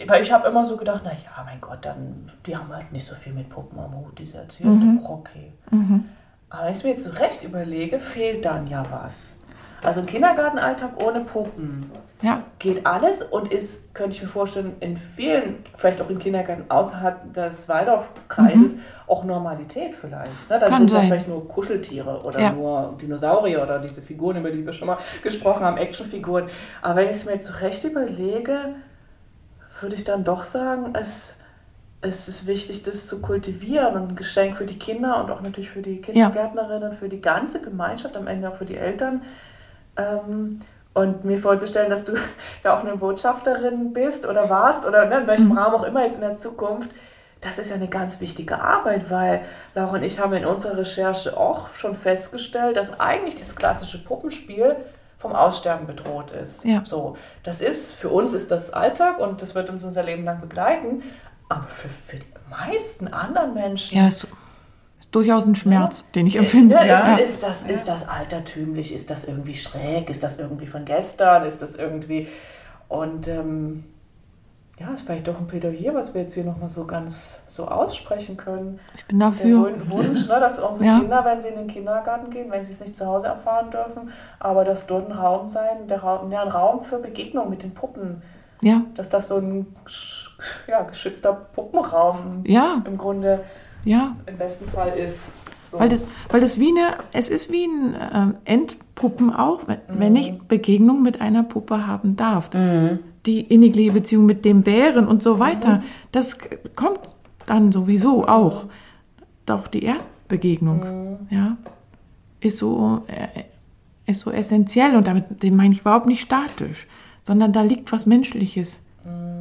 Weil 0.07 0.23
ich 0.23 0.33
habe 0.33 0.49
immer 0.49 0.65
so 0.65 0.77
gedacht, 0.77 1.03
na 1.05 1.13
ja, 1.13 1.45
mein 1.45 1.61
Gott, 1.61 1.79
dann, 1.83 2.27
die 2.47 2.57
haben 2.57 2.75
halt 2.75 2.91
nicht 2.93 3.07
so 3.07 3.15
viel 3.15 3.33
mit 3.33 3.49
Puppen 3.49 3.79
am 3.79 3.95
Hut, 3.97 4.19
diese 4.19 4.39
Erzieher, 4.39 4.73
ist 4.73 4.81
doch 4.83 5.05
auch 5.05 5.19
okay. 5.19 5.53
Mhm. 5.71 6.05
Aber 6.51 6.65
wenn 6.67 6.73
ich 6.73 6.83
mir 6.83 6.91
jetzt 6.91 7.05
so 7.05 7.11
recht 7.11 7.43
überlege, 7.45 8.01
fehlt 8.01 8.45
dann 8.45 8.67
ja 8.67 8.85
was. 8.91 9.37
Also 9.85 10.01
ein 10.01 10.07
Kindergartenalltag 10.07 10.91
ohne 11.03 11.21
Puppen 11.21 11.91
Ja, 12.23 12.43
geht 12.59 12.87
alles 12.87 13.21
und 13.23 13.53
ist, 13.53 13.93
könnte 13.95 14.17
ich 14.17 14.23
mir 14.23 14.29
vorstellen, 14.29 14.77
in 14.81 14.97
vielen, 14.97 15.57
vielleicht 15.77 16.01
auch 16.01 16.09
in 16.09 16.19
Kindergärten 16.19 16.65
außerhalb 16.71 17.35
des 17.35 17.69
Waldorfkreises 17.69 18.77
auch 19.07 19.25
Normalität 19.25 19.95
vielleicht. 19.95 20.49
Ne? 20.49 20.59
Dann 20.59 20.61
Mhm. 20.61 20.67
Kann 20.69 20.79
sind 20.79 20.91
da 20.91 20.95
sein. 20.97 21.07
vielleicht 21.07 21.29
nur 21.29 21.47
Kuscheltiere 21.47 22.23
oder 22.25 22.41
Ja. 22.41 22.53
nur 22.53 22.95
Dinosaurier 23.01 23.63
oder 23.63 23.79
diese 23.79 24.01
Figuren, 24.01 24.39
über 24.39 24.51
die 24.51 24.65
wir 24.65 24.73
schon 24.73 24.87
mal 24.87 24.97
gesprochen 25.23 25.65
haben, 25.65 25.77
Actionfiguren. 25.77 26.49
Aber 26.81 26.97
wenn 26.97 27.11
ich 27.11 27.17
es 27.19 27.25
mir 27.27 27.33
jetzt 27.33 27.47
so 27.47 27.53
recht 27.61 27.85
überlege, 27.85 28.57
würde 29.83 29.97
ich 29.97 30.05
dann 30.05 30.25
doch 30.25 30.45
sagen, 30.45 30.95
es, 30.99 31.35
es 32.01 32.27
ist 32.29 32.47
wichtig, 32.47 32.81
das 32.83 33.07
zu 33.07 33.21
kultivieren 33.21 33.95
und 33.97 34.13
ein 34.13 34.17
Geschenk 34.17 34.57
für 34.57 34.65
die 34.65 34.79
Kinder 34.79 35.23
und 35.23 35.31
auch 35.31 35.43
natürlich 35.43 35.69
für 35.71 35.83
die 35.83 36.01
Kindergärtnerinnen, 36.01 36.93
für 36.93 37.11
die 37.11 37.21
ganze 37.21 37.61
Gemeinschaft, 37.61 38.17
am 38.17 38.27
Ende 38.29 38.49
auch 38.49 38.55
für 38.57 38.65
die 38.65 38.77
Eltern. 38.77 39.21
Ähm, 39.97 40.61
und 40.95 41.25
mir 41.25 41.39
vorzustellen, 41.39 41.91
dass 41.91 42.05
du 42.05 42.13
ja 42.65 42.77
auch 42.77 42.85
eine 42.85 42.97
Botschafterin 42.97 43.93
bist 43.93 44.27
oder 44.27 44.49
warst 44.49 44.87
oder 44.87 45.07
ne, 45.07 45.21
in 45.21 45.27
welchem 45.27 45.53
Rahmen 45.53 45.75
auch 45.75 45.83
immer 45.83 46.05
jetzt 46.05 46.15
in 46.15 46.21
der 46.21 46.37
Zukunft, 46.37 46.91
das 47.41 47.59
ist 47.59 47.69
ja 47.69 47.75
eine 47.75 47.89
ganz 47.89 48.21
wichtige 48.21 48.61
Arbeit, 48.61 49.11
weil 49.11 49.43
Laura 49.75 49.97
und 49.97 50.03
ich 50.03 50.19
haben 50.19 50.33
in 50.33 50.47
unserer 50.47 50.79
Recherche 50.79 51.37
auch 51.37 51.75
schon 51.75 51.95
festgestellt, 51.95 52.77
dass 52.77 52.99
eigentlich 52.99 53.35
dieses 53.35 53.55
klassische 53.55 54.03
Puppenspiel 54.03 54.77
vom 55.19 55.33
Aussterben 55.35 55.87
bedroht 55.87 56.31
ist. 56.31 56.65
Ja. 56.65 56.83
So, 56.85 57.17
das 57.43 57.61
ist, 57.61 57.93
für 57.93 58.09
uns 58.09 58.33
ist 58.33 58.51
das 58.51 58.73
Alltag 58.73 59.19
und 59.19 59.43
das 59.43 59.55
wird 59.55 59.69
uns 59.69 59.85
unser 59.85 60.03
Leben 60.03 60.25
lang 60.25 60.41
begleiten, 60.41 61.03
aber 61.49 61.67
für, 61.69 61.89
für 61.89 62.17
die 62.17 62.27
meisten 62.49 63.09
anderen 63.09 63.53
Menschen 63.53 63.99
ja, 63.99 64.09
ist 64.09 64.27
durchaus 65.15 65.47
ein 65.47 65.55
Schmerz, 65.55 66.11
den 66.13 66.27
ich 66.27 66.37
empfinde. 66.37 66.75
ja, 66.77 67.17
Ist, 67.17 67.35
ist, 67.35 67.43
das, 67.43 67.63
ist 67.63 67.89
das 67.89 68.09
altertümlich? 68.09 68.95
Ist 68.95 69.11
das 69.11 69.25
irgendwie 69.25 69.55
schräg? 69.55 70.11
Ist 70.11 70.23
das 70.23 70.39
irgendwie 70.39 70.67
von 70.67 70.85
gestern? 70.85 71.45
Ist 71.47 71.63
das 71.63 71.75
irgendwie. 71.75 72.29
Und 72.89 73.29
ähm, 73.29 73.85
ja, 74.79 74.93
ist 74.93 75.03
vielleicht 75.07 75.29
doch 75.29 75.39
ein 75.39 75.47
Plädoyer, 75.47 75.95
was 75.95 76.15
wir 76.15 76.23
jetzt 76.23 76.35
hier 76.35 76.43
nochmal 76.45 76.69
so 76.69 76.85
ganz 76.85 77.43
so 77.47 77.69
aussprechen 77.69 78.37
können. 78.37 78.81
Ich 78.97 79.05
bin 79.07 79.21
Der 79.21 79.29
dafür. 79.29 79.61
Wun- 79.61 79.89
Wunsch, 79.91 80.29
ne, 80.29 80.41
dass 80.41 80.59
unsere 80.59 80.85
Ja. 80.85 80.99
Kinder, 80.99 81.25
wenn 81.25 81.41
sie 81.41 81.49
in 81.49 81.55
den 81.55 81.67
Kindergarten 81.69 82.31
gehen, 82.31 82.51
wenn 82.51 82.65
sie 82.65 82.73
es 82.73 82.81
nicht 82.81 82.97
zu 82.97 83.07
Hause 83.07 83.29
erfahren 83.29 83.71
dürfen, 83.71 84.11
aber 84.41 84.65
dass 84.65 84.87
dort 84.87 85.09
ein 85.09 85.17
Raum 85.17 85.49
sein, 85.49 85.87
der 85.89 86.01
Raum, 86.03 86.31
ja, 86.33 86.43
ein 86.43 86.49
Raum 86.49 86.83
für 86.83 86.99
Begegnung 86.99 87.49
mit 87.51 87.63
den 87.63 87.73
Puppen, 87.73 88.21
Ja, 88.63 88.83
dass 88.97 89.09
das 89.09 89.29
so 89.29 89.37
ein 89.37 89.67
ja, 90.67 90.83
geschützter 90.83 91.33
Puppenraum 91.33 92.43
ja, 92.45 92.83
im 92.85 92.99
Grunde 92.99 93.45
ja. 93.85 94.17
im 94.27 94.37
besten 94.39 94.69
Fall 94.69 94.97
ist. 94.99 95.33
So. 95.67 95.81
Weil 95.81 95.89
das, 95.89 96.07
weil 96.29 96.41
das 96.41 96.59
wie 96.61 96.69
eine, 96.69 96.99
es 97.13 97.31
ist 97.31 97.51
wie 97.51 97.65
ein 97.65 97.97
ähm, 98.13 98.35
Endpuppen 98.45 99.33
auch, 99.33 99.67
wenn, 99.67 99.79
wenn 99.89 100.15
ich 100.17 100.39
Begegnung 100.43 101.03
mit 101.03 101.21
einer 101.21 101.43
Puppe 101.43 101.87
haben 101.87 102.17
darf. 102.17 102.51
Die 103.27 103.41
innige 103.41 103.91
Beziehung 103.91 104.27
mit 104.27 104.45
dem 104.45 104.63
Bären 104.63 105.09
und 105.09 105.23
so 105.23 105.39
weiter, 105.39 105.83
das 106.13 106.39
k- 106.39 106.59
kommt 106.77 107.01
dann 107.47 107.73
sowieso 107.73 108.29
auch. 108.29 108.67
Doch 109.47 109.67
die 109.67 109.83
Erstbegegnung, 109.83 111.19
ja, 111.31 111.57
ist 112.41 112.59
so, 112.59 113.03
äh, 113.07 113.45
ist 114.07 114.21
so 114.21 114.31
essentiell 114.31 114.95
und 114.97 115.07
damit 115.07 115.43
den 115.43 115.57
meine 115.57 115.73
ich 115.75 115.81
überhaupt 115.81 116.07
nicht 116.07 116.21
statisch, 116.21 116.87
sondern 117.23 117.53
da 117.55 117.63
liegt 117.63 117.91
was 117.93 118.05
Menschliches 118.05 118.81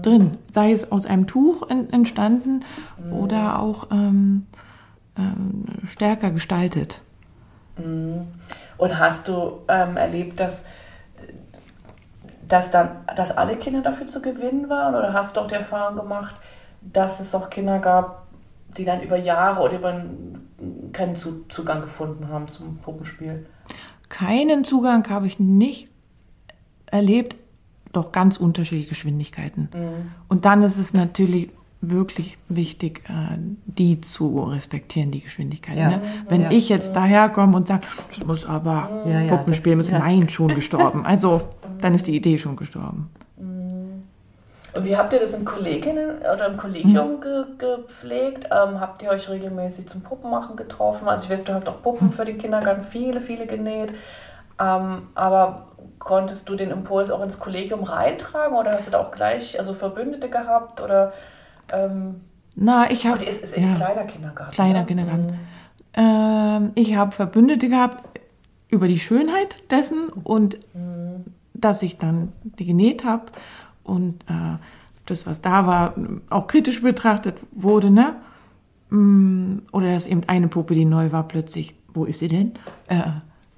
drin. 0.02 0.38
Sei 0.52 0.72
es 0.72 0.92
aus 0.92 1.06
einem 1.06 1.28
Tuch 1.28 1.70
en- 1.70 1.92
entstanden 1.92 2.64
oder 3.12 3.60
auch 3.60 3.88
ähm, 3.92 4.46
ähm, 5.18 5.66
stärker 5.92 6.32
gestaltet. 6.32 7.02
Und 7.76 9.00
hast 9.00 9.28
du 9.28 9.62
ähm, 9.68 9.98
erlebt, 9.98 10.40
dass, 10.40 10.64
dass 12.48 12.72
dann, 12.72 12.90
dass 13.16 13.36
alle 13.36 13.56
Kinder 13.56 13.82
dafür 13.82 14.06
zu 14.06 14.22
gewinnen 14.22 14.70
waren? 14.70 14.96
Oder 14.96 15.14
hast 15.14 15.36
du 15.36 15.42
auch 15.42 15.48
die 15.48 15.56
Erfahrung 15.56 15.96
gemacht, 15.96 16.36
dass 16.82 17.20
es 17.20 17.34
auch 17.34 17.50
Kinder 17.50 17.80
gab, 17.80 18.28
die 18.78 18.86
dann 18.86 19.02
über 19.02 19.18
Jahre 19.18 19.62
oder 19.62 19.78
über 19.78 19.90
einen- 19.90 20.92
keinen 20.94 21.16
Zu- 21.16 21.46
Zugang 21.48 21.82
gefunden 21.82 22.28
haben 22.30 22.48
zum 22.48 22.78
Puppenspiel? 22.78 23.46
Keinen 24.10 24.64
Zugang 24.64 25.10
habe 25.10 25.26
ich 25.28 25.40
nicht 25.40 25.88
erlebt, 26.88 27.36
doch 27.94 28.12
ganz 28.12 28.38
unterschiedliche 28.38 28.90
Geschwindigkeiten. 28.90 29.70
Und 30.28 30.46
dann 30.46 30.64
ist 30.64 30.78
es 30.78 30.94
natürlich 30.94 31.50
wirklich 31.86 32.38
wichtig, 32.48 33.04
äh, 33.10 33.38
die 33.66 34.00
zu 34.02 34.42
respektieren, 34.44 35.12
die 35.12 35.22
Geschwindigkeit. 35.22 35.78
Ja. 35.78 35.90
Ne? 35.90 36.02
Wenn 36.30 36.42
Ja. 36.44 36.52
ich 36.52 36.70
jetzt 36.70 36.96
daherkomme 36.96 37.58
und 37.58 37.68
sage, 37.68 37.84
es 38.10 38.26
muss 38.26 38.46
aber 38.46 39.04
Ja, 39.06 39.20
ja, 39.22 39.36
Puppenspiel 39.36 39.76
müssen, 39.76 39.98
nein, 39.98 40.30
schon 40.30 40.48
gestorben. 40.56 41.06
Also 41.06 41.42
dann 41.82 41.94
ist 41.94 42.08
die 42.08 42.16
Idee 42.16 42.38
schon 42.38 42.56
gestorben. 42.56 43.10
Und 44.76 44.86
wie 44.86 44.98
habt 44.98 45.14
ihr 45.14 45.20
das 45.20 45.36
im 45.36 45.46
Kolleginnen 45.46 46.18
oder 46.20 46.48
im 46.48 46.58
Kollegium 46.58 47.22
ge 47.22 47.44
gepflegt? 47.60 48.46
Ähm, 48.46 48.80
habt 48.80 49.04
ihr 49.04 49.10
euch 49.10 49.30
regelmäßig 49.30 49.88
zum 49.88 50.02
Puppenmachen 50.02 50.56
getroffen? 50.56 51.08
Also 51.08 51.26
ich 51.26 51.30
weiß, 51.30 51.44
du 51.44 51.54
hast 51.54 51.70
auch 51.70 51.84
Puppen 51.84 52.12
für 52.12 52.26
den 52.26 52.40
Kindergarten, 52.40 52.84
viele, 52.90 53.22
viele 53.22 53.46
genäht. 53.46 53.94
Ähm, 54.60 55.04
aber 55.14 55.68
konntest 56.04 56.50
du 56.50 56.56
den 56.56 56.72
Impuls 56.72 57.12
auch 57.12 57.24
ins 57.24 57.40
Kollegium 57.40 57.84
reintragen 57.84 58.56
oder 58.56 58.72
hast 58.72 58.88
du 58.88 58.92
da 58.92 59.00
auch 59.00 59.12
gleich 59.12 59.60
also 59.60 59.74
Verbündete 59.74 60.30
gehabt? 60.30 60.82
Oder 60.82 61.14
ähm, 61.72 62.22
Na, 62.56 62.92
ich 62.92 63.06
habe 63.08 63.26
es 63.26 63.40
ist 63.40 63.58
ein 63.58 63.76
kleiner 63.76 64.04
Kindergarten. 64.06 64.54
Kleiner 64.54 64.80
ne? 64.80 64.86
Kindergarten. 64.86 65.40
Ähm, 65.94 66.72
ich 66.76 66.96
habe 66.96 67.12
Verbündete 67.12 67.70
gehabt 67.70 68.20
über 68.70 68.88
die 68.88 69.00
Schönheit 69.00 69.62
dessen 69.72 70.10
und 70.10 70.58
dass 71.54 71.82
ich 71.82 71.98
dann 71.98 72.34
die 72.44 72.66
genäht 72.66 73.04
habe 73.04 73.26
und 73.84 74.24
äh, 74.24 74.58
das, 75.06 75.26
was 75.26 75.42
da 75.42 75.68
war, 75.68 75.96
auch 76.30 76.48
kritisch 76.48 76.82
betrachtet 76.82 77.38
wurde, 77.52 77.90
ne? 77.90 78.16
Mm, 78.90 79.60
Oder 79.72 79.94
dass 79.94 80.06
eben 80.06 80.24
eine 80.28 80.48
Puppe, 80.48 80.76
die 80.76 80.86
neu 80.86 81.12
war, 81.12 81.28
plötzlich, 81.28 81.76
wo 81.94 82.06
ist 82.06 82.20
sie 82.20 82.28
denn? 82.28 82.54
Äh, 82.88 83.04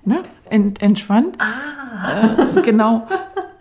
ne? 0.06 0.24
Ent, 0.50 0.82
entschwand. 0.82 1.38
Äh, 1.38 2.62
genau. 2.62 3.08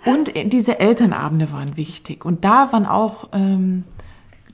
Und 0.04 0.32
diese 0.52 0.78
Elternabende 0.80 1.52
waren 1.52 1.76
wichtig. 1.76 2.24
Und 2.24 2.44
da 2.44 2.72
waren 2.72 2.86
auch 2.86 3.28
ähm, 3.32 3.84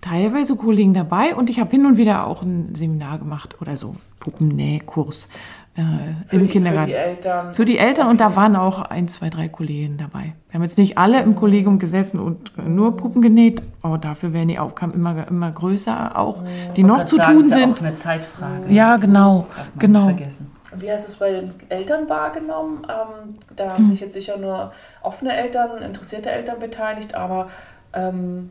teilweise 0.01 0.57
Kollegen 0.57 0.95
dabei 0.95 1.35
und 1.35 1.51
ich 1.51 1.61
habe 1.61 1.71
hin 1.71 1.87
und 1.87 1.97
wieder 1.97 2.27
auch 2.27 2.43
ein 2.43 2.75
Seminar 2.75 3.19
gemacht 3.19 3.61
oder 3.61 3.77
so, 3.77 3.95
Puppennähkurs 4.21 5.29
äh, 5.77 6.35
im 6.35 6.45
die, 6.45 6.51
Kindergarten. 6.51 6.91
Für 6.91 6.95
die 6.95 6.95
Eltern. 6.95 7.55
Für 7.55 7.65
die 7.65 7.79
Eltern 7.79 8.09
und 8.09 8.21
da 8.21 8.37
waren 8.37 8.57
auch 8.57 8.83
ein, 8.83 9.09
zwei, 9.09 9.31
drei 9.31 9.49
Kollegen 9.49 9.99
dabei. 9.99 10.35
Wir 10.49 10.55
haben 10.55 10.63
jetzt 10.63 10.79
nicht 10.79 10.99
alle 10.99 11.21
im 11.23 11.35
Kollegium 11.35 11.79
gesessen 11.79 12.19
und 12.19 12.53
nur 12.67 12.97
Puppen 12.97 13.23
genäht, 13.23 13.63
aber 13.83 13.99
dafür 13.99 14.33
werden 14.33 14.49
die 14.49 14.59
Aufgaben 14.59 14.95
immer, 14.95 15.27
immer 15.29 15.51
größer 15.51 16.19
auch, 16.19 16.43
die 16.77 16.83
noch 16.83 17.07
zu 17.07 17.17
sagen, 17.17 17.35
tun 17.37 17.47
ist 17.47 17.53
ja 17.53 17.59
sind. 17.59 17.79
auch 17.79 17.83
eine 17.83 17.97
Zeitfrage. 17.97 18.73
Ja, 18.73 18.97
genau, 18.97 19.47
Darf 19.49 19.57
man 19.57 19.67
nicht 19.67 19.81
genau. 19.81 20.05
Vergessen. 20.05 20.60
Wie 20.77 20.91
hast 20.91 21.07
du 21.09 21.13
es 21.13 21.19
bei 21.19 21.33
den 21.33 21.53
Eltern 21.69 22.09
wahrgenommen? 22.09 22.87
Ähm, 22.89 23.39
da 23.57 23.73
haben 23.73 23.87
sich 23.87 24.01
jetzt 24.01 24.13
sicher 24.13 24.37
nur 24.37 24.73
offene 25.03 25.37
Eltern, 25.37 25.83
interessierte 25.83 26.31
Eltern 26.31 26.61
beteiligt, 26.61 27.15
aber 27.15 27.51
ähm, 27.93 28.51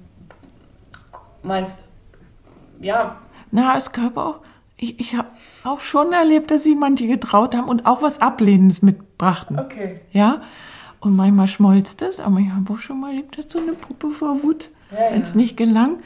meinst, 1.43 1.79
ja, 2.81 3.17
Na, 3.51 3.75
es 3.77 3.91
gab 3.91 4.17
auch, 4.17 4.39
ich, 4.77 4.99
ich 4.99 5.15
habe 5.15 5.27
auch 5.63 5.79
schon 5.81 6.13
erlebt, 6.13 6.51
dass 6.51 6.63
sie 6.63 6.75
manche 6.75 7.07
getraut 7.07 7.55
haben 7.55 7.67
und 7.67 7.85
auch 7.85 8.01
was 8.01 8.21
Ablehnendes 8.21 8.81
mitbrachten. 8.81 9.59
okay. 9.59 10.01
Ja? 10.11 10.41
Und 11.01 11.15
manchmal 11.15 11.47
schmolz 11.47 11.95
das, 11.95 12.19
aber 12.19 12.39
ich 12.39 12.49
habe 12.49 12.73
auch 12.73 12.79
schon 12.79 12.99
mal 12.99 13.11
erlebt, 13.11 13.37
dass 13.37 13.49
so 13.49 13.59
eine 13.59 13.71
Puppe 13.73 14.09
vor 14.09 14.43
Wut, 14.43 14.69
Ja, 14.91 15.05
ja. 15.05 15.11
wenn 15.13 15.21
es 15.21 15.33
nicht 15.35 15.55
gelang, 15.55 15.99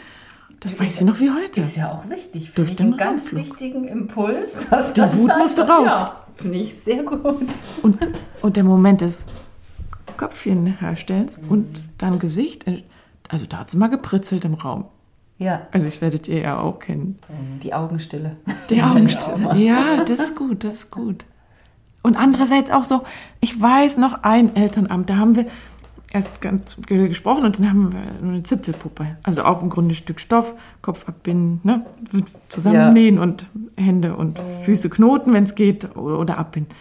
das 0.63 0.79
weiß 0.79 1.01
ich 1.01 1.05
noch 1.05 1.19
wie 1.19 1.29
heute. 1.29 1.61
Ist 1.61 1.75
ja 1.77 1.91
auch 1.91 2.09
wichtig. 2.09 2.51
Durch 2.55 2.71
ich 2.71 2.77
den 2.77 2.87
einen 2.87 2.97
ganz 2.97 3.21
Raumflug. 3.23 3.45
wichtigen 3.45 3.87
Impuls. 3.87 4.55
Dass 4.69 4.93
Die 4.93 5.01
das 5.01 5.17
Wut 5.17 5.31
musste 5.37 5.67
raus. 5.67 5.85
Ja, 5.87 6.15
Finde 6.37 6.57
ich 6.57 6.73
sehr 6.75 7.03
gut. 7.03 7.47
Und, 7.83 8.07
und 8.41 8.55
der 8.57 8.63
Moment 8.63 9.01
des 9.01 9.25
Köpfchen 10.17 10.65
herstellens 10.65 11.39
und 11.49 11.83
dann 11.97 12.19
Gesicht, 12.19 12.65
also 13.29 13.45
da 13.47 13.59
hat 13.59 13.69
es 13.69 13.75
mal 13.75 13.87
gepritzelt 13.87 14.45
im 14.45 14.53
Raum. 14.55 14.85
Ja, 15.39 15.67
Also 15.71 15.87
ich 15.87 15.99
werdet 16.01 16.27
ihr 16.27 16.39
ja 16.41 16.59
auch 16.59 16.79
kennen. 16.79 17.19
die 17.63 17.73
Augenstille. 17.73 18.37
Die 18.69 18.81
Augenstille. 18.83 19.55
Ja, 19.57 20.03
das 20.05 20.19
ist 20.19 20.35
gut, 20.35 20.63
das 20.63 20.75
ist 20.75 20.91
gut. 20.91 21.25
Und 22.03 22.15
andererseits 22.17 22.69
auch 22.69 22.83
so, 22.83 23.03
ich 23.39 23.59
weiß 23.59 23.97
noch 23.97 24.23
ein 24.23 24.55
Elternamt, 24.55 25.09
da 25.09 25.15
haben 25.17 25.35
wir 25.35 25.45
erst 26.13 26.39
ganz 26.41 26.77
ge- 26.87 27.07
gesprochen 27.09 27.43
und 27.45 27.59
dann 27.59 27.69
haben 27.69 27.91
wir 27.91 27.99
eine 28.29 28.43
Zipfelpuppe. 28.43 29.17
Also 29.23 29.43
auch 29.43 29.61
im 29.61 29.69
Grunde 29.69 29.91
ein 29.93 29.95
Stück 29.95 30.19
Stoff, 30.19 30.53
Kopf 30.81 31.07
abbinden, 31.07 31.59
ne? 31.63 31.85
zusammennähen 32.49 33.19
und 33.19 33.47
Hände 33.75 34.15
und 34.15 34.39
Füße 34.63 34.89
knoten, 34.89 35.33
wenn 35.33 35.43
es 35.43 35.55
geht, 35.55 35.95
oder, 35.95 36.19
oder 36.19 36.37
abbinden. 36.37 36.73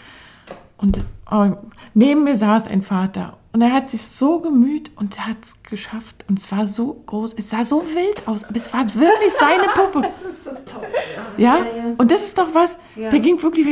Und 0.77 1.05
oh, 1.31 1.53
neben 1.95 2.25
mir 2.25 2.37
saß 2.37 2.67
ein 2.69 2.83
Vater 2.83 3.37
und 3.53 3.63
er 3.63 3.73
hat 3.73 3.89
sich 3.91 4.03
so 4.03 4.41
gemüht 4.41 4.91
und 4.97 5.27
hat 5.27 5.37
es 5.43 5.63
geschafft. 5.63 6.25
Und 6.29 6.39
es 6.39 6.51
war 6.51 6.67
so 6.67 7.03
groß, 7.07 7.35
es 7.39 7.51
sah 7.51 7.65
so 7.65 7.83
wild 7.95 8.27
aus, 8.27 8.45
aber 8.45 8.57
es 8.57 8.73
war 8.73 8.85
wirklich 8.95 9.33
seine 9.33 9.65
Puppe. 9.75 10.09
Das 10.25 10.37
ist 10.39 10.47
das 10.47 10.65
toll. 10.65 10.83
Ja, 11.39 11.59
und 11.99 12.11
das 12.11 12.25
ist 12.25 12.37
doch 12.39 12.55
was, 12.55 12.79
Ja. 12.97 13.11
der 13.11 13.21
ging 13.21 13.41
wirklich 13.43 13.67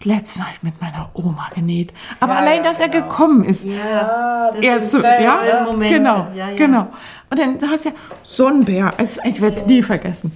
wie 0.00 0.08
so, 0.08 0.14
das 0.14 0.18
letzte 0.20 0.38
Mal 0.40 0.48
mit 0.62 0.80
meiner 0.80 1.10
Oma 1.14 1.48
genäht. 1.54 1.92
Aber 2.20 2.34
Ja, 2.34 2.38
allein, 2.40 2.62
dass 2.62 2.80
er 2.80 2.88
genau. 2.88 3.08
gekommen 3.08 3.44
ist. 3.44 3.64
Ja, 3.64 4.50
das 4.50 4.60
Er 4.60 4.76
ist 4.76 4.90
so, 4.90 5.02
ja, 5.02 5.44
ja, 5.44 5.64
Momente. 5.64 5.94
genau, 5.98 6.26
Ja, 6.34 6.50
ja. 6.50 6.56
genau. 6.56 6.88
Und 7.30 7.38
dann 7.38 7.58
hast 7.70 7.84
du 7.84 7.88
ja 7.90 7.94
so 8.22 8.46
ein 8.46 8.64
Bär, 8.64 8.92
also 8.98 9.20
ich 9.24 9.40
werde 9.40 9.56
es 9.56 9.66
nie 9.66 9.82
vergessen. 9.82 10.32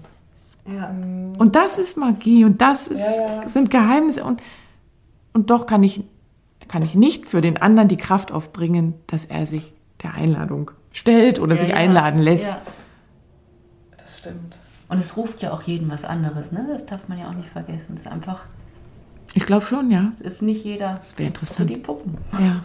ja. 0.67 0.91
Und 1.39 1.57
das 1.57 1.79
ist 1.79 1.97
Magie 1.97 2.45
und 2.45 2.61
das 2.61 2.87
ist, 2.89 3.19
sind 3.47 3.71
Geheimnisse 3.71 4.25
und, 4.25 4.43
und 5.33 5.49
doch 5.51 5.65
kann 5.67 5.83
ich, 5.83 6.03
kann 6.69 6.83
ich 6.83 6.95
nicht 6.95 7.27
für 7.27 7.41
den 7.41 7.61
anderen 7.63 7.89
die 7.89 7.97
Kraft 7.97 8.31
aufbringen, 8.31 8.95
dass 9.07 9.25
er 9.25 9.47
sich 9.47 9.73
der 10.03 10.15
Einladung 10.15 10.71
stellt 10.93 11.39
oder 11.39 11.57
sich 11.57 11.75
einladen 11.75 12.19
lässt. 12.21 12.57
Das 13.97 14.19
stimmt. 14.19 14.59
Und 14.89 14.99
es 14.99 15.17
ruft 15.17 15.41
ja 15.41 15.53
auch 15.53 15.63
jeden 15.63 15.89
was 15.91 16.05
anderes, 16.05 16.53
ne? 16.53 16.67
Das 16.71 16.85
darf 16.85 17.09
man 17.09 17.19
ja 17.19 17.29
auch 17.29 17.35
nicht 17.35 17.49
vergessen. 17.49 17.95
Es 17.97 18.03
ist 18.03 18.09
einfach, 18.13 18.41
Ich 19.35 19.47
glaube 19.47 19.65
schon, 19.67 19.91
ja. 19.91 20.11
es 20.15 20.21
ist 20.21 20.43
nicht 20.43 20.65
jeder 20.65 20.95
Das 20.97 21.11
wäre 21.13 21.17
für 21.19 21.23
interessant. 21.27 21.71
die 21.71 21.77
Puppen. 21.77 22.19
Ja. 22.39 22.65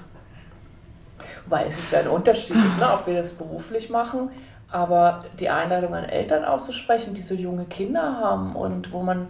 Wobei 1.46 1.66
es 1.66 1.78
ist 1.78 1.92
ja 1.92 2.00
ein 2.00 2.08
Unterschied, 2.08 2.56
ist, 2.56 2.80
ne, 2.80 2.92
ob 2.92 3.06
wir 3.08 3.14
das 3.16 3.34
beruflich 3.34 3.90
machen, 3.90 4.30
aber 4.72 5.26
die 5.40 5.50
Einladung 5.50 5.94
an 5.94 6.04
Eltern 6.06 6.44
auszusprechen, 6.44 7.14
die 7.14 7.22
so 7.22 7.36
junge 7.36 7.66
Kinder 7.66 8.02
haben 8.20 8.56
und 8.56 8.92
wo 8.92 9.04
man 9.04 9.28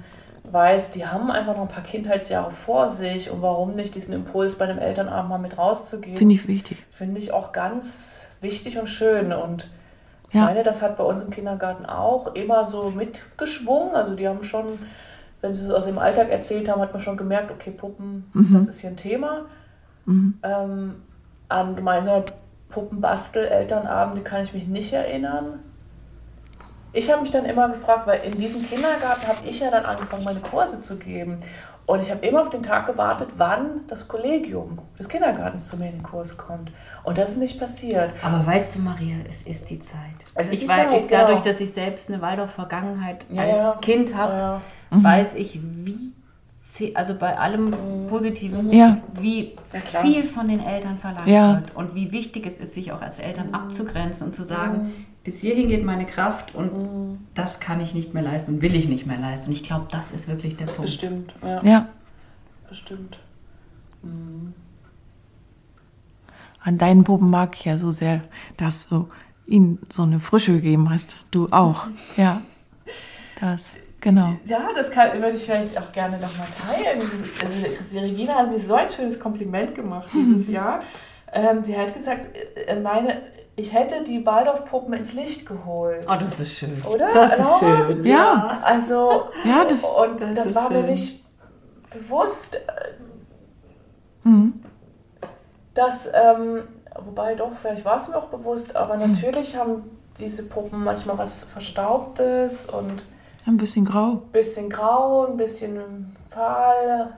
weiß, 0.49 0.91
die 0.91 1.05
haben 1.05 1.29
einfach 1.31 1.55
noch 1.55 1.63
ein 1.63 1.67
paar 1.67 1.83
Kindheitsjahre 1.83 2.51
vor 2.51 2.89
sich 2.89 3.29
und 3.31 3.41
warum 3.41 3.75
nicht 3.75 3.95
diesen 3.95 4.13
Impuls 4.13 4.55
bei 4.55 4.65
einem 4.65 4.79
Elternabend 4.79 5.29
mal 5.29 5.37
mit 5.39 5.57
rauszugehen, 5.57 6.15
Finde 6.17 6.35
ich 6.35 6.47
wichtig. 6.47 6.77
finde 6.91 7.19
ich 7.19 7.33
auch 7.33 7.51
ganz 7.51 8.27
wichtig 8.41 8.77
und 8.77 8.87
schön 8.87 9.33
und 9.33 9.67
ich 10.29 10.35
Ja. 10.35 10.45
meine, 10.45 10.63
das 10.63 10.81
hat 10.81 10.97
bei 10.97 11.03
uns 11.03 11.21
im 11.21 11.29
Kindergarten 11.31 11.85
auch 11.85 12.35
immer 12.35 12.63
so 12.65 12.91
mitgeschwungen. 12.91 13.95
Also 13.95 14.15
die 14.15 14.27
haben 14.27 14.43
schon, 14.43 14.79
wenn 15.45 15.53
sie 15.53 15.65
es 15.65 15.71
aus 15.71 15.85
dem 15.85 15.97
Alltag 15.99 16.29
erzählt 16.29 16.67
haben, 16.69 16.81
hat 16.81 16.91
man 16.91 17.01
schon 17.01 17.15
gemerkt, 17.17 17.51
okay, 17.51 17.71
Puppen, 17.71 18.29
Mhm. 18.33 18.53
das 18.53 18.67
ist 18.67 18.79
hier 18.79 18.89
ein 18.89 18.97
Thema. 18.97 19.41
Ähm, 20.07 20.95
an 21.49 21.75
gemeinsame 21.75 22.25
Puppenbastel-Elternabende 22.69 24.21
kann 24.21 24.43
ich 24.43 24.53
mich 24.53 24.67
nicht 24.67 24.93
erinnern. 24.93 25.59
Ich 26.93 27.11
habe 27.11 27.21
mich 27.21 27.31
dann 27.31 27.45
immer 27.45 27.69
gefragt, 27.69 28.07
weil 28.07 28.21
in 28.23 28.37
diesem 28.37 28.63
Kindergarten 28.63 29.27
habe 29.27 29.39
ich 29.45 29.59
ja 29.59 29.69
dann 29.69 29.85
angefangen, 29.85 30.23
meine 30.23 30.39
Kurse 30.39 30.79
zu 30.79 30.95
geben. 30.97 31.39
Und 31.87 32.01
ich 32.01 32.09
habe 32.09 32.25
immer 32.25 32.41
auf 32.41 32.49
den 32.49 32.63
Tag 32.63 32.87
gewartet, 32.87 33.29
wann 33.37 33.81
das 33.87 34.07
Kollegium 34.07 34.79
des 34.97 35.07
Kindergartens 35.07 35.67
zu 35.67 35.77
mir 35.77 35.85
in 35.87 35.97
den 35.97 36.03
Kurs 36.03 36.35
kommt. 36.35 36.71
Und 37.03 37.17
das 37.19 37.31
ist 37.31 37.37
nicht 37.37 37.59
passiert. 37.59 38.11
Aber 38.23 38.43
weißt 38.45 38.75
du, 38.75 38.79
Maria, 38.79 39.17
es 39.29 39.43
ist 39.43 39.69
die 39.69 39.79
Zeit. 39.79 39.99
Es 40.33 40.47
ist 40.47 40.53
ich 40.53 40.59
die 40.61 40.67
weiß, 40.67 40.87
Zeit, 40.89 41.01
ich, 41.01 41.07
dadurch, 41.07 41.41
genau. 41.41 41.45
dass 41.45 41.59
ich 41.59 41.71
selbst 41.73 42.09
eine 42.09 42.21
Waldorf-Vergangenheit 42.21 43.25
Ja, 43.29 43.43
als 43.43 43.61
ja. 43.61 43.77
Kind 43.81 44.15
habe, 44.15 44.33
Ja. 44.33 44.61
Weiß 44.91 45.35
ich, 45.35 45.59
wie, 45.83 46.95
also 46.95 47.15
bei 47.15 47.37
allem 47.37 47.71
Positiven, 48.09 48.71
Ja. 48.71 48.97
wie 49.19 49.51
Ja, 49.93 50.01
viel 50.01 50.23
von 50.23 50.47
den 50.47 50.59
Eltern 50.59 50.97
verlangt 50.99 51.27
Ja. 51.27 51.55
wird 51.61 51.75
und 51.75 51.95
wie 51.95 52.11
wichtig 52.11 52.45
es 52.45 52.57
ist, 52.57 52.73
sich 52.73 52.91
auch 52.91 53.01
als 53.01 53.19
Eltern 53.19 53.53
abzugrenzen 53.53 54.27
und 54.27 54.35
zu 54.35 54.43
sagen, 54.45 54.91
bis 55.23 55.41
hierhin 55.41 55.67
geht 55.69 55.83
meine 55.83 56.05
Kraft 56.05 56.53
und 56.55 57.19
das 57.33 57.59
kann 57.59 57.81
ich 57.81 57.93
nicht 57.93 58.13
mehr 58.13 58.23
leisten 58.23 58.55
und 58.55 58.61
will 58.61 58.75
ich 58.75 58.87
nicht 58.87 59.05
mehr 59.05 59.17
leisten. 59.19 59.51
Ich 59.51 59.63
glaube, 59.63 59.87
das 59.91 60.11
ist 60.11 60.27
wirklich 60.27 60.55
der 60.55 60.65
Punkt. 60.65 60.81
Bestimmt, 60.81 61.33
ja, 61.43 61.61
Ja. 61.63 61.87
bestimmt. 62.69 63.17
An 66.61 66.77
deinen 66.77 67.03
Puppen 67.03 67.29
mag 67.29 67.55
ich 67.55 67.65
ja 67.65 67.77
so 67.77 67.91
sehr, 67.91 68.21
dass 68.57 68.87
du 68.89 69.07
ihnen 69.47 69.79
so 69.89 70.03
eine 70.03 70.19
Frische 70.19 70.53
gegeben 70.53 70.89
hast. 70.89 71.25
Du 71.31 71.47
auch. 71.51 71.87
Ja. 72.17 72.41
Das, 73.39 73.77
genau. 74.05 74.35
Ja, 74.45 74.69
das 74.73 74.89
kann, 74.91 75.11
würde 75.13 75.31
ich 75.31 75.43
vielleicht 75.43 75.77
auch 75.77 75.91
gerne 75.91 76.15
nochmal 76.17 76.47
teilen. 76.65 76.99
Also, 77.01 77.67
die 77.91 77.97
Regina 77.99 78.35
hat 78.35 78.49
mir 78.51 78.59
so 78.59 78.75
ein 78.75 78.89
schönes 78.89 79.19
Kompliment 79.19 79.75
gemacht 79.75 80.07
dieses 80.13 80.47
Jahr. 80.57 80.79
Ähm, 81.33 81.61
sie 81.63 81.77
hat 81.77 81.93
gesagt, 81.93 82.27
äh, 82.67 82.79
meine, 82.79 83.21
ich 83.57 83.73
hätte 83.73 84.03
die 84.03 84.25
Waldorf-Puppen 84.25 84.93
ins 84.93 85.13
Licht 85.13 85.45
geholt. 85.45 86.05
Oh, 86.09 86.15
das 86.19 86.39
ist 86.39 86.53
schön. 86.53 86.81
Oder? 86.89 87.09
Das 87.13 87.33
ist 87.39 87.61
Laura? 87.61 87.87
schön. 87.87 88.05
Ja. 88.05 88.59
Also, 88.63 89.23
Ja, 89.43 89.65
das- 89.65 89.83
und 89.83 90.21
das 90.21 90.33
das, 90.35 90.45
ist 90.49 90.55
war 90.55 90.69
mir 90.69 90.79
schön. 90.81 90.89
nicht 90.91 91.23
bewusst, 91.89 92.55
äh, 92.55 94.27
Mhm. 94.27 94.53
dass, 95.73 96.07
ähm, 96.13 96.63
wobei 97.05 97.35
doch, 97.35 97.51
vielleicht 97.61 97.85
war 97.85 97.99
es 98.01 98.07
mir 98.07 98.17
auch 98.17 98.27
bewusst, 98.29 98.75
aber 98.75 98.97
natürlich 98.97 99.55
haben 99.57 99.83
diese 100.19 100.43
Puppen 100.43 100.83
manchmal 100.83 101.17
was 101.17 101.43
Verstaubtes 101.43 102.65
und 102.65 103.03
Ein 103.47 103.57
bisschen 103.57 103.85
grau. 103.85 104.13
ein 104.13 104.31
bisschen 104.31 104.69
grau, 104.69 105.27
ein 105.27 105.37
bisschen 105.37 106.15
fahl 106.29 107.13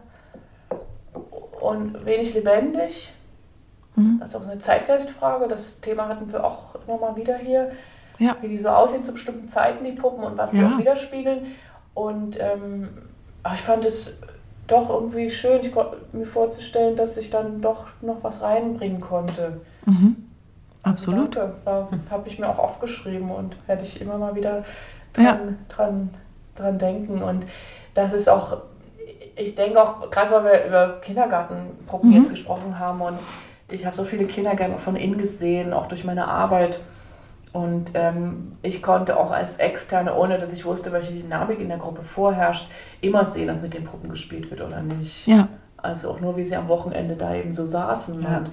und 1.61 2.05
wenig 2.05 2.34
lebendig. 2.34 3.13
Mhm. 3.95 4.17
Das 4.19 4.30
ist 4.30 4.36
auch 4.36 4.43
so 4.43 4.49
eine 4.49 4.59
Zeitgeistfrage. 4.59 5.47
Das 5.47 5.80
Thema 5.80 6.07
hatten 6.07 6.32
wir 6.32 6.43
auch 6.43 6.75
immer 6.88 6.97
mal 6.97 7.15
wieder 7.15 7.38
hier, 7.38 7.71
Ja. 8.19 8.36
wie 8.41 8.49
die 8.49 8.57
so 8.57 8.69
aussehen 8.69 9.03
zu 9.03 9.13
bestimmten 9.13 9.49
Zeiten, 9.49 9.84
die 9.84 9.91
Puppen 9.93 10.23
und 10.23 10.38
was 10.38 10.51
sie 10.51 10.61
Ja. 10.61 10.73
auch 10.73 10.78
widerspiegeln. 10.78 11.45
Und 11.93 12.38
ähm, 12.39 12.89
ich 13.53 13.61
fand 13.61 13.86
es 13.86 14.17
doch 14.67 14.89
irgendwie 14.89 15.30
schön, 15.32 15.61
ich 15.61 15.71
mir 16.11 16.25
vorzustellen, 16.25 16.95
dass 16.95 17.15
ich 17.17 17.30
dann 17.30 17.61
doch 17.61 17.86
noch 18.01 18.21
was 18.23 18.41
reinbringen 18.41 18.99
konnte. 18.99 19.61
Mhm. 19.86 20.15
Absolut. 20.84 21.36
Danke, 21.36 21.88
habe 22.09 22.28
ich 22.28 22.38
mir 22.38 22.47
auch 22.49 22.59
aufgeschrieben 22.59 23.32
und 23.32 23.57
werde 23.67 23.84
ich 23.84 23.99
immer 24.01 24.17
mal 24.17 24.36
wieder 24.36 24.63
Ja. 25.18 25.34
dran, 25.34 25.57
dran, 25.70 26.09
dran 26.55 26.78
denken. 26.80 27.22
Und 27.22 27.45
das 27.93 28.13
ist 28.13 28.30
auch, 28.30 28.57
ich 29.36 29.55
denke 29.55 29.82
auch, 29.82 30.09
gerade 30.09 30.32
weil 30.32 30.43
wir 30.45 30.65
über 30.65 31.01
Kindergartenpuppen 31.01 32.09
Mhm. 32.09 32.15
jetzt 32.15 32.30
gesprochen 32.30 32.80
haben 32.80 33.01
und 33.01 33.18
ich 33.70 33.86
habe 33.86 33.95
so 33.95 34.03
viele 34.05 34.26
Kindergärten 34.26 34.78
von 34.78 34.95
innen 34.95 35.18
gesehen, 35.18 35.74
auch 35.74 35.88
durch 35.88 36.03
meine 36.05 36.28
Arbeit. 36.28 36.80
Und 37.53 37.91
ähm, 37.95 38.53
ich 38.61 38.84
konnte 38.84 39.18
auch 39.18 39.32
als 39.32 39.57
Externe, 39.57 40.13
ohne 40.15 40.38
dass 40.38 40.53
ich 40.53 40.63
wusste, 40.65 40.91
welche 40.91 41.11
Dynamik 41.11 41.59
in 41.59 41.70
der 41.70 41.78
Gruppe 41.78 42.01
vorherrscht, 42.03 42.70
immer 43.01 43.26
sehen, 43.26 43.49
ob 43.49 43.61
mit 43.61 43.74
den 43.74 43.84
Puppen 43.84 44.09
gespielt 44.09 44.51
wird 44.51 44.61
oder 44.61 44.82
nicht. 44.82 45.26
Ja. 45.28 45.47
Also 45.78 46.11
auch 46.11 46.20
nur, 46.20 46.38
wie 46.38 46.43
sie 46.43 46.55
am 46.55 46.68
Wochenende 46.68 47.15
da 47.15 47.34
eben 47.34 47.53
so 47.53 47.65
saßen. 47.65 48.22
Ja. 48.22 48.38
Und 48.38 48.51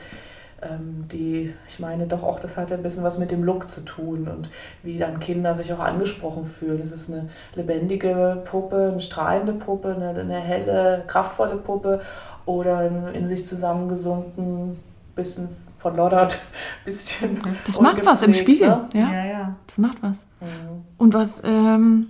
die, 1.11 1.53
ich 1.69 1.79
meine 1.79 2.07
doch 2.07 2.23
auch, 2.23 2.41
das 2.41 2.57
hat 2.57 2.73
ein 2.73 2.83
bisschen 2.83 3.05
was 3.05 3.19
mit 3.19 3.31
dem 3.31 3.45
Look 3.45 3.71
zu 3.71 3.83
tun 3.85 4.29
und 4.29 4.51
wie 4.83 4.97
dann 4.97 5.21
Kinder 5.21 5.55
sich 5.55 5.73
auch 5.73 5.81
angesprochen 5.81 6.47
fühlen. 6.47 6.81
Es 6.83 6.93
ist 6.93 7.11
eine 7.11 7.29
lebendige 7.55 8.43
Puppe, 8.45 8.89
eine 8.91 9.01
strahlende 9.01 9.53
Puppe, 9.53 9.95
eine, 9.95 10.19
eine 10.19 10.41
helle, 10.41 11.05
kraftvolle 11.07 11.57
Puppe 11.57 12.01
oder 12.47 12.79
ein 12.79 13.15
in 13.15 13.29
sich 13.29 13.45
zusammengesunken, 13.45 14.79
bisschen 15.15 15.49
verloddert, 15.79 16.39
bisschen. 16.85 17.39
Das 17.67 17.81
macht 17.81 18.05
was 18.07 18.23
im 18.23 18.35
Spiegel. 18.35 18.69
ne? 18.69 18.89
Ja. 18.95 19.13
Ja, 19.13 19.25
ja. 19.25 19.57
Das 19.67 19.79
macht 19.79 20.03
was. 20.03 20.27
Mhm. 20.41 20.85
Und 20.99 21.15
was, 21.15 21.43
ähm, 21.45 22.09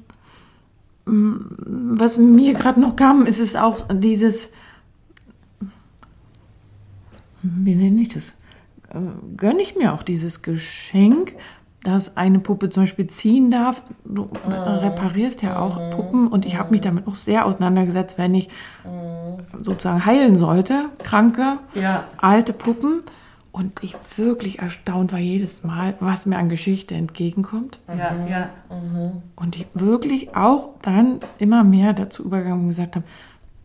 was 1.07 2.19
mir 2.19 2.55
gerade 2.55 2.81
noch 2.81 2.97
kam, 2.97 3.27
ist 3.27 3.41
es 3.41 3.57
auch 3.57 3.79
dieses, 3.93 4.51
wie 7.43 7.75
nenne 7.75 8.01
ich 8.01 8.09
das? 8.09 8.35
Äh, 8.95 8.99
Gönne 9.37 9.61
ich 9.63 9.77
mir 9.77 9.93
auch 9.93 10.03
dieses 10.03 10.43
Geschenk, 10.43 11.35
dass 11.83 12.17
eine 12.17 12.39
Puppe 12.39 12.71
zum 12.71 12.85
Beispiel 12.85 13.09
ziehen 13.09 13.51
darf. 13.51 13.83
Du 14.07 14.29
reparierst 14.47 15.43
ja 15.43 15.59
auch 15.59 15.79
Puppen 15.91 16.29
und 16.29 16.47
ich 16.47 16.57
habe 16.59 16.71
mich 16.71 16.81
damit 16.81 17.07
auch 17.07 17.17
sehr 17.17 17.45
auseinandergesetzt, 17.45 18.17
wenn 18.17 18.35
ich 18.35 18.49
sozusagen 19.61 20.07
heilen 20.07 20.35
sollte, 20.37 20.87
kranke, 21.03 21.59
Ja. 21.75 22.05
alte 22.17 22.53
Puppen. 22.55 23.03
Und 23.53 23.85
ich 23.85 23.95
wirklich 24.17 24.59
erstaunt 24.61 25.13
war 25.13 25.21
jedes 25.21 25.63
Mal, 25.63 25.95
was 26.01 26.27
mir 26.27 26.39
an 26.39 26.49
Geschichte 26.49 26.95
entgegenkommt. 26.97 27.79
Ja, 27.87 28.27
ja. 28.29 28.51
Und 29.37 29.55
ich 29.55 29.67
wirklich 29.75 30.35
auch 30.35 30.71
dann 30.83 31.21
immer 31.39 31.63
mehr 31.63 31.93
dazu 31.93 32.25
übergegangen 32.25 32.63
und 32.63 32.69
gesagt 32.69 32.97
habe, 32.97 33.05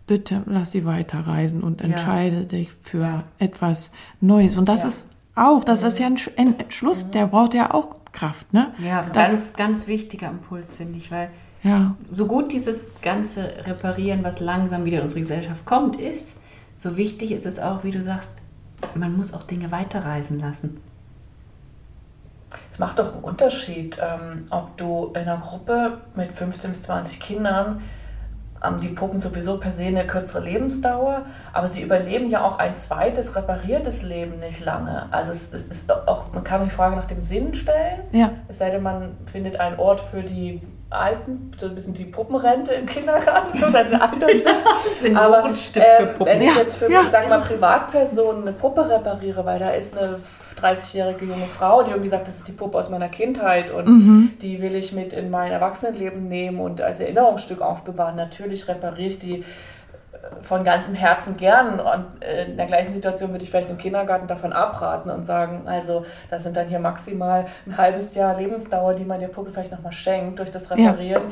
bitte 0.06 0.44
lass 0.46 0.72
sie 0.72 0.86
weiterreisen 0.86 1.64
und 1.64 1.82
entscheide 1.82 2.44
dich 2.44 2.70
für 2.84 3.24
etwas 3.40 3.92
Neues. 4.22 4.58
Und 4.58 4.70
das 4.70 4.82
Ja. 4.84 4.90
ist 4.90 5.08
auch, 5.36 5.64
das 5.64 5.84
ist 5.84 6.00
ja 6.00 6.08
ein 6.08 6.18
Sch- 6.18 6.38
ein 6.38 6.60
Entschluss, 6.60 7.12
der 7.12 7.28
braucht 7.28 7.54
ja 7.54 7.74
auch 7.74 7.96
Kraft, 8.12 8.52
ne? 8.54 8.74
Ja, 8.80 9.04
Das- 9.14 9.30
ganz, 9.30 9.54
ganz 9.54 9.88
wichtiger 9.88 10.30
Impuls, 10.30 10.74
finde 10.74 10.98
ich, 10.98 11.12
weil 11.12 11.30
Ja, 11.62 11.96
so 12.10 12.26
gut 12.26 12.54
dieses 12.54 12.86
ganze 13.02 13.44
Reparieren, 13.66 14.24
was 14.24 14.40
langsam 14.40 14.86
wieder 14.86 14.98
in 15.00 15.04
unsere 15.04 15.20
Gesellschaft 15.20 15.66
kommt, 15.66 15.98
ist, 16.00 16.38
so 16.78 16.96
wichtig 16.96 17.32
ist 17.34 17.46
es 17.46 17.60
auch, 17.60 17.84
wie 17.84 17.92
du 17.92 18.02
sagst, 18.02 18.32
man 18.96 19.18
muss 19.18 19.34
auch 19.34 19.44
Dinge 19.44 19.70
weiterreisen 19.70 20.40
lassen. 20.40 20.80
Es 22.72 22.80
macht 22.80 22.98
doch 22.98 23.14
einen 23.14 23.24
Unterschied, 23.24 23.98
ähm, 24.02 24.48
ob 24.50 24.76
du 24.78 25.08
in 25.14 25.22
einer 25.24 25.38
Gruppe 25.38 25.98
mit 26.16 26.32
15 26.32 26.72
bis 26.72 26.84
20 26.84 27.20
Kindern 27.20 27.82
die 28.82 28.90
Puppen 28.90 29.18
sowieso 29.18 29.58
per 29.58 29.72
se 29.72 29.86
eine 29.86 30.06
kürzere 30.06 30.44
Lebensdauer, 30.44 31.26
aber 31.54 31.68
sie 31.68 31.82
überleben 31.82 32.30
ja 32.30 32.44
auch 32.44 32.60
ein 32.60 32.76
zweites 32.76 33.36
repariertes 33.36 34.02
Leben 34.04 34.40
nicht 34.40 34.64
lange. 34.64 35.08
Also 35.12 35.32
es, 35.32 35.54
es 35.54 35.64
ist 35.64 35.92
auch, 35.92 36.26
man 36.34 36.44
kann 36.44 36.64
die 36.66 36.70
Frage 36.70 36.96
nach 36.96 37.06
dem 37.06 37.24
Sinn 37.24 37.54
stellen. 37.56 38.02
ja, 38.12 38.32
Es 38.48 38.58
sei 38.58 38.70
denn, 38.70 38.84
man 38.84 39.18
findet 39.32 39.60
einen 39.60 39.80
Ort 39.80 40.02
für 40.02 40.24
die 40.24 40.62
Alten, 40.90 41.52
so 41.58 41.68
ein 41.68 41.76
bisschen 41.76 41.94
die 41.94 42.06
Puppenrente 42.06 42.74
im 42.74 42.86
Kindergarten, 42.88 43.58
so 43.58 43.70
dann 43.70 43.94
ein 43.94 44.02
Alterssitz. 44.02 44.48
Aber 45.16 45.50
äh, 45.76 46.06
Puppen. 46.08 46.26
wenn 46.26 46.42
ich 46.42 46.56
jetzt 46.56 46.78
für, 46.78 46.92
ja. 46.92 47.02
ich 47.02 47.10
sag 47.10 47.30
mal, 47.30 47.42
Privatpersonen 47.42 48.42
eine 48.42 48.54
Puppe 48.54 48.90
repariere, 48.90 49.46
weil 49.46 49.60
da 49.60 49.70
ist 49.70 49.96
eine 49.98 50.18
30-jährige 50.60 51.26
junge 51.26 51.46
Frau, 51.46 51.84
die 51.84 51.92
irgendwie 51.92 52.10
sagt, 52.10 52.28
das 52.28 52.38
ist 52.38 52.48
die 52.48 52.52
Puppe 52.52 52.78
aus 52.78 52.90
meiner 52.90 53.10
Kindheit 53.10 53.72
und 53.72 53.86
Mhm. 53.88 54.32
die 54.42 54.62
will 54.62 54.76
ich 54.76 54.94
mit 54.94 55.14
in 55.14 55.30
mein 55.30 55.52
Erwachsenenleben 55.52 56.28
nehmen 56.28 56.60
und 56.60 56.82
als 56.82 57.00
Erinnerungsstück 57.00 57.62
aufbewahren. 57.62 58.16
Natürlich 58.16 58.68
repariere 58.68 59.08
ich 59.10 59.20
die 59.20 59.40
äh, 59.40 59.44
von 60.42 60.64
ganzem 60.64 60.94
Herzen 60.96 61.38
gern 61.38 61.80
und 61.80 62.24
äh, 62.24 62.46
in 62.46 62.58
der 62.58 62.66
gleichen 62.66 62.92
Situation 62.92 63.32
würde 63.32 63.44
ich 63.44 63.50
vielleicht 63.50 63.70
im 63.70 63.78
Kindergarten 63.78 64.28
davon 64.28 64.54
abraten 64.54 65.10
und 65.10 65.26
sagen, 65.26 65.62
also 65.66 66.06
das 66.30 66.44
sind 66.44 66.58
dann 66.58 66.68
hier 66.68 66.80
maximal 66.80 67.46
ein 67.66 67.78
halbes 67.78 68.14
Jahr 68.16 68.38
Lebensdauer, 68.38 68.94
die 68.96 69.06
man 69.06 69.20
der 69.20 69.28
Puppe 69.30 69.52
vielleicht 69.52 69.72
nochmal 69.72 69.94
schenkt 69.94 70.40
durch 70.40 70.52
das 70.52 70.70
Reparieren. 70.72 71.24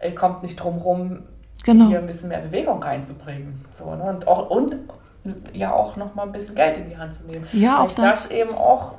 Äh, 0.00 0.12
kommt 0.12 0.42
nicht 0.42 0.56
drum 0.56 0.78
rum, 0.78 1.22
Genau. 1.64 1.86
hier 1.88 1.98
ein 1.98 2.06
bisschen 2.06 2.28
mehr 2.28 2.40
Bewegung 2.40 2.82
reinzubringen. 2.82 3.64
So, 3.72 3.94
ne? 3.94 4.02
Und 4.04 4.28
auch 4.28 4.50
und 4.50 4.76
ja 5.52 5.72
auch 5.72 5.96
nochmal 5.96 6.26
ein 6.26 6.32
bisschen 6.32 6.54
Geld 6.54 6.76
in 6.78 6.88
die 6.88 6.96
Hand 6.96 7.14
zu 7.14 7.24
nehmen. 7.26 7.46
Ja, 7.52 7.80
auch 7.80 7.88
ich 7.88 7.94
das. 7.94 8.22
das 8.24 8.30
eben 8.30 8.54
auch 8.54 8.92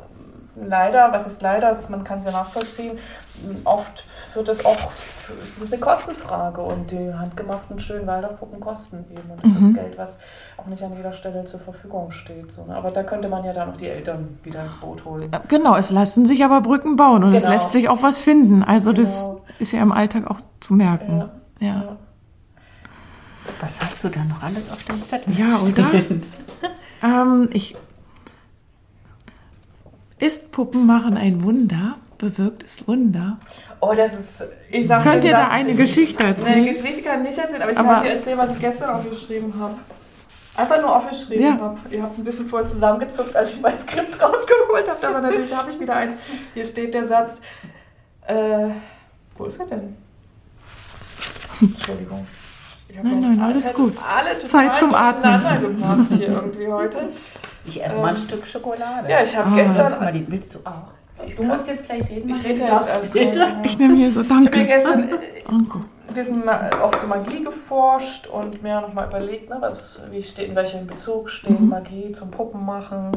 leider, 0.55 1.11
was 1.11 1.27
ist 1.27 1.41
leider, 1.41 1.75
man 1.89 2.03
kann 2.03 2.19
es 2.19 2.25
ja 2.25 2.31
nachvollziehen, 2.31 2.97
oft 3.65 4.05
wird 4.33 4.47
das 4.47 4.63
auch, 4.65 4.77
ist 5.43 5.61
das 5.61 5.71
eine 5.73 5.81
Kostenfrage 5.81 6.61
und 6.61 6.91
die 6.91 7.13
handgemachten 7.13 7.79
schönen 7.79 8.07
Waldorfpuppen 8.07 8.59
kosten 8.61 9.03
eben 9.11 9.29
und 9.31 9.43
das 9.43 9.61
Mhm. 9.61 9.67
ist 9.69 9.75
Geld, 9.75 9.97
was 9.97 10.17
auch 10.57 10.65
nicht 10.67 10.81
an 10.81 10.95
jeder 10.95 11.11
Stelle 11.11 11.43
zur 11.45 11.59
Verfügung 11.59 12.11
steht. 12.11 12.51
So, 12.51 12.63
ne? 12.65 12.75
Aber 12.75 12.91
da 12.91 13.03
könnte 13.03 13.27
man 13.27 13.43
ja 13.43 13.51
dann 13.53 13.71
auch 13.71 13.77
die 13.77 13.87
Eltern 13.89 14.39
wieder 14.43 14.63
ins 14.63 14.73
Boot 14.75 15.03
holen. 15.03 15.29
Genau, 15.49 15.75
es 15.75 15.91
lassen 15.91 16.25
sich 16.25 16.43
aber 16.45 16.61
Brücken 16.61 16.95
bauen 16.95 17.23
und 17.25 17.33
es 17.33 17.43
Genau. 17.43 17.55
lässt 17.55 17.71
sich 17.73 17.89
auch 17.89 18.01
was 18.01 18.21
finden. 18.21 18.63
Also 18.63 18.93
das 18.93 19.23
Genau. 19.25 19.41
ist 19.59 19.73
ja 19.73 19.81
im 19.81 19.91
Alltag 19.91 20.29
auch 20.31 20.39
zu 20.61 20.73
merken. 20.73 21.19
Ja. 21.19 21.29
Ja, 21.59 21.67
Ja. 21.67 21.97
Was 23.65 23.79
hast 23.89 24.03
du 24.03 24.09
da 24.09 24.23
noch 24.23 24.41
alles 24.43 24.71
auf 24.71 24.83
dem 24.85 25.03
Zettel? 25.03 25.33
ja 25.37 25.59
oder? 25.59 25.91
ähm, 27.03 27.49
ich 27.51 27.75
ist 30.19 30.51
Puppen 30.51 30.85
machen 30.85 31.17
ein 31.17 31.43
Wunder, 31.43 31.97
bewirkt 32.17 32.63
es 32.63 32.87
Wunder. 32.87 33.37
Oh, 33.81 33.93
das 33.93 34.13
ist, 34.13 34.43
ich 34.71 34.87
sag 34.87 35.03
Könnt 35.03 35.25
ihr 35.25 35.31
da 35.31 35.47
eine 35.49 35.73
Geschichte 35.73 36.23
erzählen? 36.23 36.65
Geschichte 36.65 37.01
kann 37.01 37.21
ich 37.23 37.29
nicht 37.29 37.37
erzählen, 37.39 37.61
aber 37.61 37.71
ich 37.73 37.77
Aber- 37.77 37.93
kann 37.95 38.03
dir 38.03 38.11
erzählen, 38.11 38.37
was 38.37 38.53
ich 38.53 38.59
gestern 38.59 38.89
aufgeschrieben 38.91 39.53
habe. 39.59 39.75
Einfach 40.55 40.79
nur 40.79 40.95
aufgeschrieben 40.95 41.43
Ja. 41.45 41.59
habe. 41.59 41.77
Ihr 41.91 42.01
habt 42.01 42.17
ein 42.17 42.23
bisschen 42.23 42.47
vorher 42.47 42.67
zusammengezuckt, 42.69 43.35
als 43.35 43.55
ich 43.55 43.61
mein 43.61 43.77
Skript 43.77 44.13
rausgeholt 44.21 44.89
habe, 44.89 45.07
aber 45.07 45.19
natürlich 45.21 45.53
habe 45.53 45.69
ich 45.69 45.79
wieder 45.79 45.95
eins. 45.97 46.15
Hier 46.53 46.63
steht 46.63 46.93
der 46.93 47.07
Satz. 47.07 47.41
Äh, 48.25 48.69
wo 49.37 49.43
ist 49.45 49.59
er 49.59 49.65
denn? 49.65 49.97
Entschuldigung. 51.61 52.25
Nein, 53.03 53.21
nein, 53.21 53.39
alles 53.41 53.73
gut. 53.73 53.93
Alle 53.97 54.33
total 54.39 54.47
Zeit 54.49 54.77
zum 54.77 54.93
Atmen. 54.95 56.07
hier 56.09 56.27
irgendwie 56.29 56.67
heute. 56.67 57.09
Ich 57.67 57.83
esse 57.83 57.97
mal 57.97 58.09
ein 58.09 58.15
Ähm, 58.15 58.21
Stück 58.21 58.45
Schokolade. 58.45 59.09
Ja, 59.09 59.23
ich 59.23 59.35
habe 59.35 59.49
Ah, 59.51 59.55
gestern. 59.55 59.85
Willst 59.87 59.99
du, 59.99 60.03
mal 60.03 60.13
die, 60.13 60.25
willst 60.31 60.53
du 60.53 60.59
auch? 60.65 61.25
ich 61.25 61.35
Du 61.35 61.41
musst 61.41 61.67
jetzt 61.67 61.85
gleich 61.85 62.07
reden. 62.11 62.29
Ich 62.29 62.43
rede 62.43 62.61
erst 62.63 63.05
später. 63.05 63.47
Ich 63.63 63.79
nehme 63.79 63.95
hier 63.95 64.11
so, 64.11 64.21
Ich 64.21 64.29
habe 64.29 64.43
danke. 64.43 64.63
gestern 64.65 65.09
Danke. 65.49 65.79
ein 66.07 66.13
bisschen 66.13 66.43
auch 66.47 66.93
zur 66.95 67.09
Magie 67.09 67.43
geforscht 67.43 68.27
und 68.27 68.61
mir 68.61 68.81
nochmal 68.81 69.07
überlegt, 69.07 69.49
ne, 69.49 69.57
was, 69.59 69.99
wie 70.11 70.21
steht, 70.21 70.49
in 70.49 70.55
welchem 70.55 70.85
Bezug 70.85 71.31
steht 71.31 71.59
Mhm. 71.59 71.69
Magie 71.69 72.11
zum 72.11 72.29
Puppenmachen. 72.29 73.11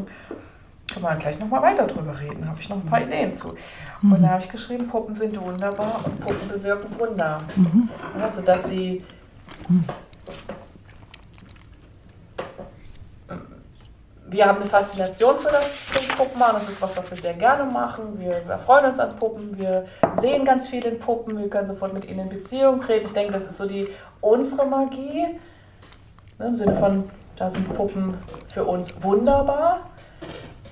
Können 0.95 1.05
wir 1.05 1.17
gleich 1.17 1.39
nochmal 1.39 1.61
weiter 1.61 1.87
drüber 1.87 2.19
reden, 2.19 2.49
habe 2.49 2.59
ich 2.59 2.71
noch 2.71 2.79
ein 2.79 2.87
paar 2.87 3.03
Ideen 3.03 3.37
zu. 3.37 3.55
Mhm. 4.01 4.13
Und 4.15 4.23
da 4.23 4.29
habe 4.31 4.41
ich 4.43 4.49
geschrieben, 4.49 4.87
Puppen 4.87 5.15
sind 5.15 5.39
wunderbar 5.39 6.01
und 6.07 6.19
Puppen 6.21 6.49
bewirken 6.49 6.89
Wunder. 6.99 7.43
Mhm. 7.55 7.91
Also, 8.19 8.41
dass 8.41 8.65
sie 8.65 9.05
wir 14.31 14.47
haben 14.47 14.61
eine 14.61 14.67
Faszination 14.67 15.39
für 15.39 15.49
das 15.49 15.67
für 15.67 15.99
das 15.99 16.09
Puppenmachen. 16.09 16.55
Das 16.55 16.69
ist 16.69 16.83
was, 16.83 16.97
was 16.97 17.11
wir 17.11 17.19
sehr 17.19 17.35
gerne 17.35 17.65
machen. 17.65 18.19
Wir, 18.19 18.43
wir 18.47 18.59
freuen 18.59 18.87
uns 18.87 18.99
an 18.99 19.17
Puppen. 19.17 19.59
Wir 19.59 19.87
sehen 20.21 20.45
ganz 20.45 20.69
viel 20.69 20.85
in 20.85 20.99
Puppen. 20.99 21.39
Wir 21.39 21.49
können 21.49 21.67
sofort 21.67 21.95
mit 21.95 22.05
ihnen 22.05 22.21
in 22.21 22.29
Beziehung 22.29 22.81
treten. 22.81 23.07
Ich 23.07 23.13
denke, 23.13 23.33
das 23.33 23.45
ist 23.45 23.57
so 23.57 23.67
die 23.67 23.89
unsere 24.21 24.67
Magie. 24.67 25.39
Ne, 26.39 26.47
Im 26.47 26.55
Sinne 26.55 26.77
von, 26.77 27.11
da 27.37 27.49
sind 27.49 27.73
Puppen 27.75 28.19
für 28.49 28.65
uns 28.65 29.03
wunderbar. 29.03 29.91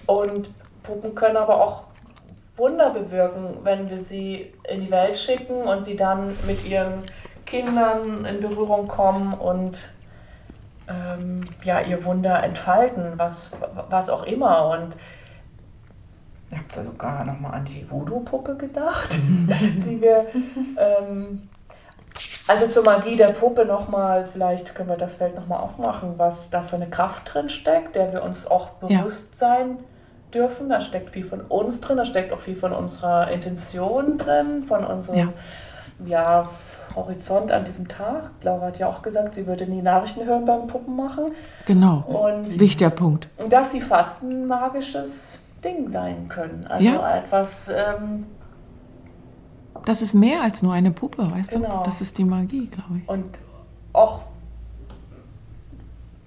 Und 0.06 0.50
Puppen 0.82 1.14
können 1.14 1.36
aber 1.36 1.60
auch 1.60 1.84
Wunder 2.56 2.90
bewirken, 2.90 3.58
wenn 3.64 3.88
wir 3.90 3.98
sie 3.98 4.52
in 4.68 4.80
die 4.80 4.90
Welt 4.90 5.16
schicken 5.16 5.62
und 5.62 5.82
sie 5.82 5.96
dann 5.96 6.36
mit 6.46 6.64
ihren 6.64 7.02
Kindern 7.46 8.24
in 8.24 8.40
Berührung 8.40 8.88
kommen 8.88 9.32
und 9.34 9.88
ähm, 10.88 11.42
ja, 11.64 11.80
ihr 11.80 12.04
Wunder 12.04 12.42
entfalten, 12.42 13.14
was, 13.16 13.50
was 13.88 14.10
auch 14.10 14.24
immer. 14.24 14.68
Und 14.70 14.96
ich 16.50 16.56
habe 16.56 16.66
da 16.74 16.84
sogar 16.84 17.24
nochmal 17.24 17.54
an 17.54 17.64
die 17.64 17.88
Voodoo-Puppe 17.90 18.56
gedacht, 18.56 19.08
die 19.16 20.00
wir. 20.00 20.26
Ähm, 20.78 21.48
also 22.48 22.68
zur 22.68 22.84
Magie 22.84 23.16
der 23.16 23.28
Puppe 23.32 23.64
nochmal, 23.64 24.24
vielleicht 24.32 24.74
können 24.76 24.88
wir 24.88 24.96
das 24.96 25.16
Feld 25.16 25.34
nochmal 25.34 25.58
aufmachen, 25.58 26.14
was 26.16 26.48
da 26.50 26.62
für 26.62 26.76
eine 26.76 26.88
Kraft 26.88 27.34
drin 27.34 27.48
steckt, 27.48 27.96
der 27.96 28.12
wir 28.12 28.22
uns 28.22 28.46
auch 28.46 28.70
Ja. 28.88 29.00
bewusst 29.00 29.36
sein 29.36 29.78
dürfen. 30.32 30.68
Da 30.68 30.80
steckt 30.80 31.10
viel 31.10 31.24
von 31.24 31.40
uns 31.40 31.80
drin, 31.80 31.96
da 31.96 32.04
steckt 32.04 32.32
auch 32.32 32.38
viel 32.38 32.54
von 32.54 32.72
unserer 32.72 33.30
Intention 33.32 34.16
drin, 34.16 34.62
von 34.62 34.84
unserem 34.84 35.18
ja. 35.18 35.28
Horizont 36.94 37.52
an 37.52 37.64
diesem 37.64 37.88
Tag. 37.88 38.30
Laura 38.42 38.66
hat 38.66 38.78
ja 38.78 38.88
auch 38.88 39.02
gesagt, 39.02 39.34
sie 39.34 39.46
würde 39.46 39.66
nie 39.66 39.82
Nachrichten 39.82 40.24
hören 40.24 40.44
beim 40.44 40.66
Puppenmachen. 40.66 41.32
Genau. 41.66 41.98
Und 42.06 42.58
Wichtiger 42.58 42.90
Punkt. 42.90 43.28
dass 43.48 43.72
sie 43.72 43.80
fast 43.80 44.22
ein 44.22 44.46
magisches 44.46 45.38
Ding 45.64 45.88
sein 45.88 46.28
können. 46.28 46.66
Also 46.68 46.88
Ja. 46.90 47.16
etwas, 47.18 47.68
ähm, 47.74 48.26
Das 49.84 50.02
ist 50.02 50.14
mehr 50.14 50.42
als 50.42 50.62
nur 50.62 50.72
eine 50.72 50.90
Puppe, 50.90 51.30
weißt 51.30 51.52
Genau. 51.52 51.78
du? 51.78 51.84
Das 51.84 52.00
ist 52.00 52.18
die 52.18 52.24
Magie, 52.24 52.66
glaube 52.66 52.98
ich. 53.02 53.08
und 53.08 53.38
auch, 53.92 54.20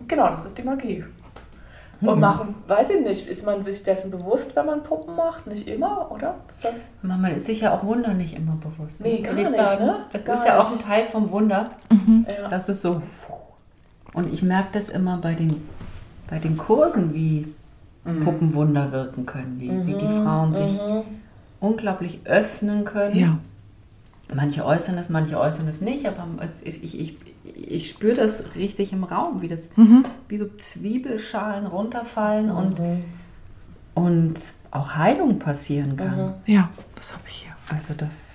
genau, 0.07 0.29
das 0.29 0.45
ist 0.45 0.57
die 0.57 0.63
Magie. 0.63 1.03
Und 2.01 2.15
Mhm. 2.15 2.19
machen, 2.21 2.55
weiß 2.67 2.91
ich 2.91 3.01
nicht, 3.05 3.27
ist 3.27 3.45
man 3.45 3.61
sich 3.61 3.83
dessen 3.83 4.09
bewusst, 4.09 4.55
wenn 4.55 4.65
man 4.65 4.83
Puppen 4.83 5.15
macht? 5.17 5.47
Nicht 5.47 5.67
immer, 5.67 6.09
oder? 6.11 6.35
Das- 6.47 6.65
Man 7.01 7.25
ist 7.31 7.45
sich 7.45 7.61
ja 7.61 7.73
auch 7.75 7.83
Wunder 7.83 8.13
nicht 8.13 8.35
immer 8.35 8.53
bewusst. 8.55 9.01
Nee, 9.01 9.17
würde 9.17 9.23
gar 9.23 9.37
ich 9.37 9.49
nicht, 9.49 9.57
sagen. 9.57 9.85
ne? 9.85 9.95
Das 10.13 10.23
Gar 10.23 10.35
ist 10.35 10.45
ja 10.47 10.59
auch 10.61 10.67
ein 10.67 10.73
nicht. 10.77 10.85
Teil 10.85 11.07
vom 11.07 11.29
Wunder. 11.31 11.71
Ja. 11.89 12.47
Das 12.47 12.69
ist 12.69 12.81
so. 12.81 13.01
Und 14.13 14.31
ich 14.33 14.41
merke 14.41 14.69
das 14.73 14.87
immer 14.89 15.17
bei 15.17 15.33
den, 15.33 15.61
bei 16.29 16.39
den 16.39 16.57
Kursen, 16.57 17.13
wie 17.13 17.53
Puppenwunder 18.23 18.91
wirken 18.93 19.25
können, 19.25 19.57
wie, 19.59 19.69
wie 19.85 19.93
die 19.93 20.21
Frauen 20.23 20.53
sich 20.53 20.71
Mhm. 20.81 21.01
unglaublich 21.59 22.21
öffnen 22.25 22.85
können. 22.85 23.15
Ja. 23.17 23.37
Manche 24.33 24.63
äußern 24.65 24.97
es, 24.97 25.09
manche 25.09 25.37
äußern 25.39 25.67
es 25.67 25.81
nicht, 25.81 26.05
aber 26.07 26.25
es, 26.43 26.61
ich, 26.63 26.83
ich, 26.83 26.99
ich, 26.99 27.17
ich 27.55 27.89
spüre 27.89 28.15
das 28.15 28.55
richtig 28.55 28.93
im 28.93 29.03
Raum, 29.03 29.41
wie 29.41 29.47
das 29.47 29.69
Mhm. 29.75 30.05
wie 30.27 30.37
so 30.37 30.45
Zwiebelschalen 30.57 31.65
runterfallen 31.65 32.51
und, 32.51 32.79
Mhm. 32.79 33.03
und 33.95 34.35
auch 34.71 34.95
Heilung 34.95 35.39
passieren 35.39 35.97
kann. 35.97 36.33
Ja, 36.45 36.69
das 36.95 37.13
habe 37.13 37.23
ich 37.27 37.33
hier. 37.43 37.51
Also 37.75 37.93
das 37.97 38.25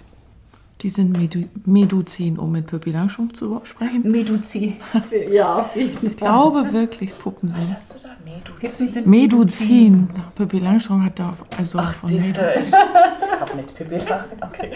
Die 0.81 0.91
sind 0.91 1.17
Medu 1.17 1.45
Meduzin, 1.65 2.39
um 2.39 2.53
mit 2.53 2.67
Pippi 2.67 2.91
Langstrumpf 2.91 3.33
zu 3.35 3.61
sprechen. 3.65 4.03
Meduzin. 4.11 4.77
ja, 5.33 5.55
auf 5.61 5.75
jeden 5.77 5.97
Fall. 5.97 6.11
Ich 6.11 6.17
glaube 6.17 6.73
wirklich, 6.73 7.17
Puppen 7.19 7.49
sind. 7.49 7.75
Hast 7.75 7.95
du 7.95 7.99
da? 8.03 8.11
Pippen 8.59 8.89
sind 8.89 9.07
Meduzin. 9.07 10.09
Pippi 10.35 10.59
Langstrumpf 10.59 11.05
hat 11.05 11.19
da 11.19 11.35
also 11.57 11.79
von 11.81 12.09
Siehst 12.11 12.37
du, 12.37 12.41
Meduzin. 12.43 12.73
ich 13.35 13.41
hab 13.41 13.55
mit 13.55 13.75
Pippi 13.75 13.97
lachen. 14.09 14.31
Okay. 14.41 14.73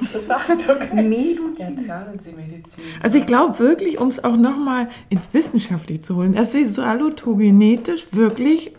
Interessant, 0.00 0.68
okay. 0.68 1.38
Jetzt 1.58 1.86
sagen 1.86 2.18
sie 2.20 2.32
Medizin. 2.32 2.84
Also 3.02 3.18
ich 3.18 3.26
glaube 3.26 3.58
wirklich, 3.58 3.98
um 3.98 4.08
es 4.08 4.22
auch 4.24 4.36
nochmal 4.36 4.88
ins 5.08 5.28
Wissenschaftliche 5.32 6.00
zu 6.02 6.16
holen, 6.16 6.34
dass 6.34 6.52
sie 6.52 6.64
salutogenetisch 6.64 8.06
wirklich 8.12 8.72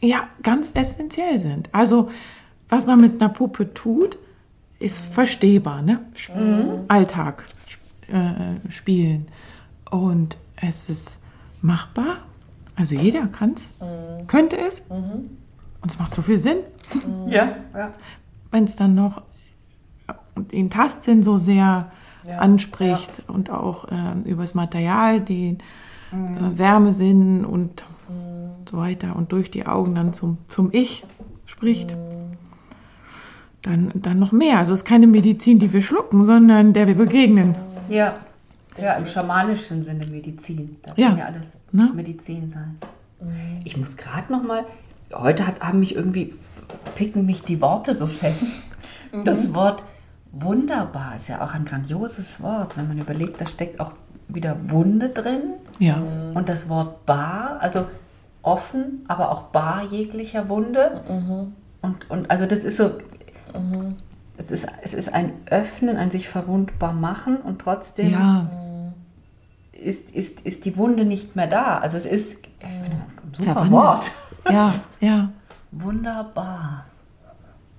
ja, 0.00 0.28
ganz 0.42 0.72
essentiell 0.74 1.38
sind. 1.38 1.68
Also 1.72 2.10
was 2.68 2.86
man 2.86 3.00
mit 3.00 3.20
einer 3.20 3.28
Puppe 3.32 3.72
tut, 3.74 4.18
ist 4.78 4.98
verstehbar, 4.98 5.82
ne? 5.82 6.00
Sp 6.18 6.34
Alltag, 6.88 7.44
sp- 7.70 8.10
äh, 8.10 8.70
spielen. 8.70 9.28
Und 9.90 10.36
es 10.56 10.88
ist 10.88 11.20
machbar. 11.60 12.18
Also 12.74 12.96
jeder 12.96 13.26
kann 13.26 13.52
es, 13.54 13.74
könnte 14.26 14.58
es. 14.58 14.82
Und 15.82 15.90
es 15.90 15.98
macht 15.98 16.14
so 16.14 16.22
viel 16.22 16.38
Sinn. 16.38 16.58
Ja, 17.26 17.56
ja. 17.74 17.92
wenn 18.50 18.64
es 18.64 18.76
dann 18.76 18.94
noch 18.94 19.22
den 20.36 20.70
Tastsinn 20.70 21.22
so 21.22 21.36
sehr 21.38 21.90
Ja, 22.26 22.38
anspricht 22.38 23.22
und 23.26 23.50
auch 23.50 23.86
ähm, 23.90 24.22
über 24.24 24.42
das 24.42 24.54
Material, 24.54 25.20
den 25.20 25.56
äh, 26.12 26.58
Wärmesinn 26.58 27.44
und 27.44 27.82
so 28.70 28.76
weiter 28.78 29.16
und 29.16 29.32
durch 29.32 29.50
die 29.50 29.66
Augen 29.66 29.94
dann 29.96 30.12
zum, 30.12 30.38
zum 30.48 30.68
Ich 30.72 31.04
spricht, 31.46 31.96
dann, 33.62 33.90
dann 33.94 34.18
noch 34.18 34.32
mehr. 34.32 34.58
Also 34.58 34.72
es 34.72 34.80
ist 34.80 34.84
keine 34.84 35.06
Medizin, 35.06 35.58
die 35.58 35.72
wir 35.72 35.82
schlucken, 35.82 36.24
sondern 36.24 36.72
der 36.72 36.86
wir 36.86 36.94
begegnen. 36.94 37.54
Ja. 37.88 38.16
Ja, 38.80 38.94
im 38.94 39.06
schamanischen 39.06 39.82
Sinne 39.82 40.06
Medizin. 40.06 40.76
Da 40.82 40.92
Ja. 40.96 41.08
kann 41.10 41.18
ja 41.18 41.24
alles 41.26 41.56
Ne? 41.72 41.90
Medizin 41.94 42.48
sein. 42.50 42.76
Ich 43.64 43.76
muss 43.76 43.96
gerade 43.96 44.30
noch 44.32 44.42
mal, 44.42 44.64
heute 45.14 45.46
hat, 45.46 45.60
haben 45.60 45.80
mich 45.80 45.94
irgendwie, 45.94 46.34
picken 46.96 47.26
mich 47.26 47.42
die 47.42 47.60
Worte 47.60 47.94
so 47.94 48.06
fest. 48.06 48.42
Das 49.24 49.52
Wort 49.52 49.82
wunderbar 50.32 51.16
ist 51.16 51.28
ja 51.28 51.44
auch 51.44 51.52
ein 51.52 51.66
grandioses 51.66 52.40
Wort, 52.42 52.76
wenn 52.76 52.88
man 52.88 52.98
überlegt, 52.98 53.40
da 53.40 53.46
steckt 53.46 53.78
auch 53.78 53.92
wieder 54.28 54.56
Wunde 54.68 55.10
drin 55.10 55.54
Ja, 55.78 56.02
und 56.32 56.48
das 56.48 56.68
Wort 56.70 57.04
bar, 57.04 57.58
also 57.60 57.86
offen, 58.40 59.04
aber 59.08 59.30
auch 59.30 59.42
bar 59.48 59.84
jeglicher 59.90 60.48
Wunde. 60.48 61.02
Und, 61.82 62.10
und 62.10 62.30
also 62.30 62.46
das 62.46 62.64
ist 62.64 62.78
so, 62.78 62.92
es, 64.38 64.50
ist, 64.50 64.68
es 64.82 64.94
ist 64.94 65.12
ein 65.12 65.32
Öffnen, 65.46 65.96
ein 65.96 66.10
sich 66.10 66.28
verwundbar 66.28 66.92
machen 66.92 67.36
und 67.36 67.60
trotzdem 67.60 68.12
ja, 68.12 68.46
ist, 69.72 70.10
ist, 70.12 70.40
ist 70.40 70.64
die 70.64 70.76
Wunde 70.76 71.04
nicht 71.04 71.36
mehr 71.36 71.46
da. 71.46 71.78
Also 71.78 71.96
es 71.96 72.06
ist 72.06 72.38
ich 72.60 72.66
finde, 72.66 72.96
ein 72.96 73.44
super. 73.44 73.70
Wort. 73.70 74.10
Ja, 74.50 74.72
ja. 75.00 75.28
Wunderbar. 75.70 76.84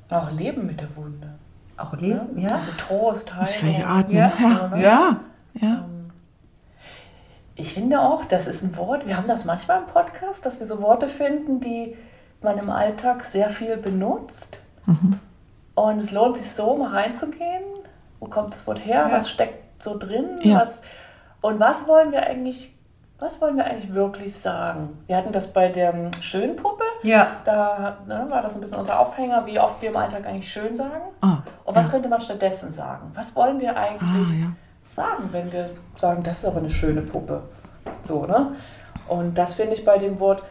Auch 0.09 0.31
Leben 0.31 0.65
mit 0.65 0.81
der 0.81 0.95
Wunde. 0.95 1.33
Auch 1.77 1.93
Leben, 1.93 2.37
ja. 2.37 2.55
Also 2.55 2.71
Trost, 2.77 3.33
Muss 3.39 3.49
gleich 3.57 3.77
Heilung. 3.85 3.89
atmen. 3.89 4.15
Ja, 4.15 4.31
Ja, 4.39 4.57
so, 4.69 4.75
ne? 4.75 4.83
ja, 4.83 5.17
ja. 5.59 5.85
Ich 7.55 7.73
finde 7.73 7.99
auch, 7.99 8.25
das 8.25 8.47
ist 8.47 8.63
ein 8.63 8.75
Wort, 8.77 9.07
wir 9.07 9.15
haben 9.15 9.27
das 9.27 9.45
manchmal 9.45 9.79
im 9.79 9.87
Podcast, 9.87 10.45
dass 10.45 10.59
wir 10.59 10.65
so 10.65 10.81
Worte 10.81 11.07
finden, 11.07 11.59
die 11.59 11.95
man 12.41 12.57
im 12.57 12.69
Alltag 12.69 13.25
sehr 13.25 13.49
viel 13.49 13.77
benutzt. 13.77 14.59
Mhm. 14.85 15.19
Und 15.75 15.99
es 15.99 16.11
lohnt 16.11 16.37
sich 16.37 16.51
so, 16.51 16.75
mal 16.75 16.89
reinzugehen. 16.89 17.63
Wo 18.19 18.27
kommt 18.27 18.53
das 18.53 18.65
Wort 18.67 18.83
her? 18.85 19.07
Ja. 19.07 19.11
Was 19.11 19.29
steckt 19.29 19.81
so 19.83 19.97
drin? 19.97 20.39
Ja. 20.41 20.61
Was, 20.61 20.81
und 21.41 21.59
was 21.59 21.87
wollen 21.87 22.11
wir 22.11 22.23
eigentlich, 22.25 22.75
was 23.23 23.39
wollen 23.39 23.55
wir 23.55 23.65
eigentlich 23.65 23.93
wirklich 23.93 24.35
sagen? 24.35 25.01
Wir 25.07 25.15
hatten 25.15 25.31
das 25.31 25.47
bei 25.47 25.69
der 25.69 25.93
ähm, 25.93 26.11
Schönpuppe. 26.19 26.83
Ja. 27.03 27.37
Da 27.45 27.97
ne, 28.05 28.25
war 28.29 28.41
das 28.41 28.55
ein 28.55 28.61
bisschen 28.61 28.77
unser 28.77 28.99
Aufhänger, 28.99 29.45
wie 29.45 29.57
oft 29.59 29.81
wir 29.81 29.89
im 29.89 29.97
Alltag 29.97 30.25
eigentlich 30.27 30.51
schön 30.51 30.75
sagen. 30.75 31.01
Ah, 31.21 31.37
Und 31.63 31.75
was 31.75 31.85
ja. 31.85 31.91
könnte 31.93 32.09
man 32.09 32.19
stattdessen 32.19 32.71
sagen? 32.71 33.11
Was 33.15 33.33
wollen 33.35 33.59
wir 33.59 33.75
eigentlich 33.77 34.29
Ah, 34.29 34.41
ja. 34.41 34.47
sagen, 34.89 35.29
wenn 35.31 35.51
wir 35.51 35.69
sagen, 35.95 36.21
das 36.23 36.39
ist 36.39 36.45
aber 36.45 36.57
eine 36.59 36.69
schöne 36.69 37.01
Puppe? 37.01 37.41
So, 38.05 38.25
ne? 38.25 38.55
Und 39.07 39.37
das 39.37 39.53
finde 39.53 39.73
ich 39.73 39.85
bei 39.85 39.97
dem 39.97 40.19
Wort 40.19 40.43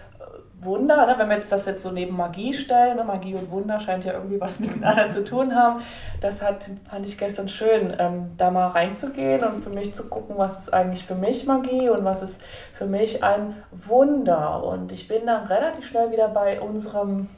Wunder, 0.64 1.06
ne? 1.06 1.14
wenn 1.18 1.28
wir 1.28 1.38
das 1.38 1.66
jetzt 1.66 1.82
so 1.82 1.90
neben 1.90 2.16
Magie 2.16 2.54
stellen, 2.54 2.96
ne? 2.96 3.04
Magie 3.04 3.34
und 3.34 3.50
Wunder 3.50 3.80
scheint 3.80 4.04
ja 4.04 4.12
irgendwie 4.12 4.40
was 4.40 4.60
miteinander 4.60 5.10
zu 5.10 5.24
tun 5.24 5.54
haben. 5.54 5.82
Das 6.20 6.42
hat, 6.42 6.70
fand 6.88 7.06
ich 7.06 7.18
gestern 7.18 7.48
schön, 7.48 7.94
ähm, 7.98 8.30
da 8.36 8.50
mal 8.50 8.68
reinzugehen 8.68 9.42
und 9.42 9.62
für 9.64 9.70
mich 9.70 9.94
zu 9.94 10.08
gucken, 10.08 10.36
was 10.38 10.58
ist 10.58 10.72
eigentlich 10.72 11.04
für 11.04 11.14
mich 11.14 11.46
Magie 11.46 11.88
und 11.88 12.04
was 12.04 12.22
ist 12.22 12.42
für 12.74 12.86
mich 12.86 13.22
ein 13.24 13.56
Wunder. 13.70 14.64
Und 14.64 14.92
ich 14.92 15.08
bin 15.08 15.26
dann 15.26 15.46
relativ 15.46 15.86
schnell 15.86 16.10
wieder 16.10 16.28
bei 16.28 16.60
unserem 16.60 17.28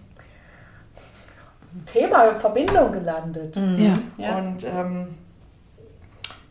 Thema 1.86 2.34
Verbindung 2.36 2.92
gelandet. 2.92 3.56
Ja. 3.56 3.98
Ja. 4.18 4.38
Und 4.38 4.64
ähm, 4.64 5.14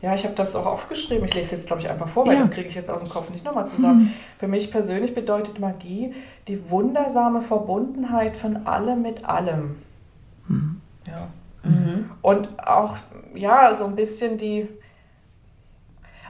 ja, 0.03 0.13
ich 0.13 0.25
habe 0.25 0.35
das 0.35 0.53
auch 0.53 0.65
aufgeschrieben. 0.65 1.23
Ich 1.23 1.33
lese 1.33 1.55
jetzt, 1.55 1.65
glaube 1.65 1.81
ich, 1.81 1.89
einfach 1.89 2.09
vor, 2.09 2.27
weil 2.27 2.33
Ja. 2.33 2.41
das 2.41 2.51
kriege 2.51 2.67
ich 2.67 2.75
jetzt 2.75 2.89
aus 2.89 3.01
dem 3.01 3.09
Kopf 3.09 3.29
nicht 3.29 3.45
nochmal 3.45 3.65
zusammen. 3.65 4.13
Für 4.37 4.49
mich 4.49 4.69
persönlich 4.69 5.13
bedeutet 5.13 5.59
Magie 5.59 6.13
die 6.49 6.69
wundersame 6.69 7.41
Verbundenheit 7.41 8.35
von 8.35 8.67
allem 8.67 9.01
mit 9.01 9.23
allem. 9.23 9.77
Ja. 11.07 11.29
Mhm. 11.63 12.11
Und 12.21 12.49
auch, 12.59 12.97
ja, 13.33 13.73
so 13.75 13.85
ein 13.85 13.95
bisschen 13.95 14.37
die, 14.37 14.67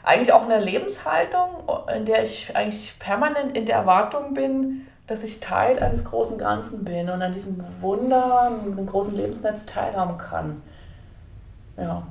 eigentlich 0.04 0.34
auch 0.34 0.44
eine 0.44 0.60
Lebenshaltung, 0.64 1.50
in 1.98 2.06
der 2.06 2.22
ich 2.22 2.56
eigentlich 2.56 2.94
permanent 3.00 3.58
in 3.58 3.66
der 3.66 3.78
Erwartung 3.78 4.36
bin, 4.36 4.86
dass 5.08 5.24
ich 5.24 5.40
Teil 5.40 5.80
eines 5.80 6.06
großen 6.06 6.38
Ganzen 6.38 6.84
bin 6.86 7.10
und 7.10 7.24
an 7.24 7.34
diesem 7.34 7.58
Wunder, 7.82 8.42
einem 8.42 8.86
großen 8.86 9.16
Lebensnetz 9.16 9.66
teilhaben 9.66 10.20
kann. 10.20 10.62
Ja. 11.76 12.04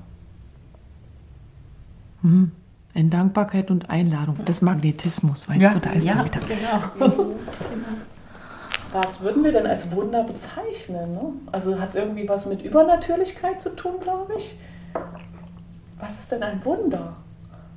Mhm. 2.23 2.53
In 2.95 3.09
Dankbarkeit 3.09 3.71
und 3.71 3.89
Einladung 3.89 4.45
des 4.45 4.61
Magnetismus, 4.61 5.49
weißt 5.49 5.75
du, 5.75 5.79
da 5.81 5.93
ist 5.93 6.05
ja, 6.05 6.15
er 6.17 6.25
wieder. 6.27 6.41
genau. 7.01 7.33
Was 8.93 9.23
würden 9.23 9.43
wir 9.43 9.53
denn 9.53 9.67
als 9.67 9.91
Wunder 9.91 10.23
bezeichnen? 10.23 11.15
Ne? 11.15 11.33
Also 11.51 11.81
hat 11.81 11.95
irgendwie 11.95 12.29
was 12.29 12.45
mit 12.45 12.61
Übernatürlichkeit 12.63 13.59
zu 13.59 13.75
tun, 13.75 13.95
glaube 14.03 14.35
ich. 14.37 14.59
Was 15.99 16.19
ist 16.19 16.31
denn 16.31 16.43
ein 16.43 16.63
Wunder? 16.63 17.17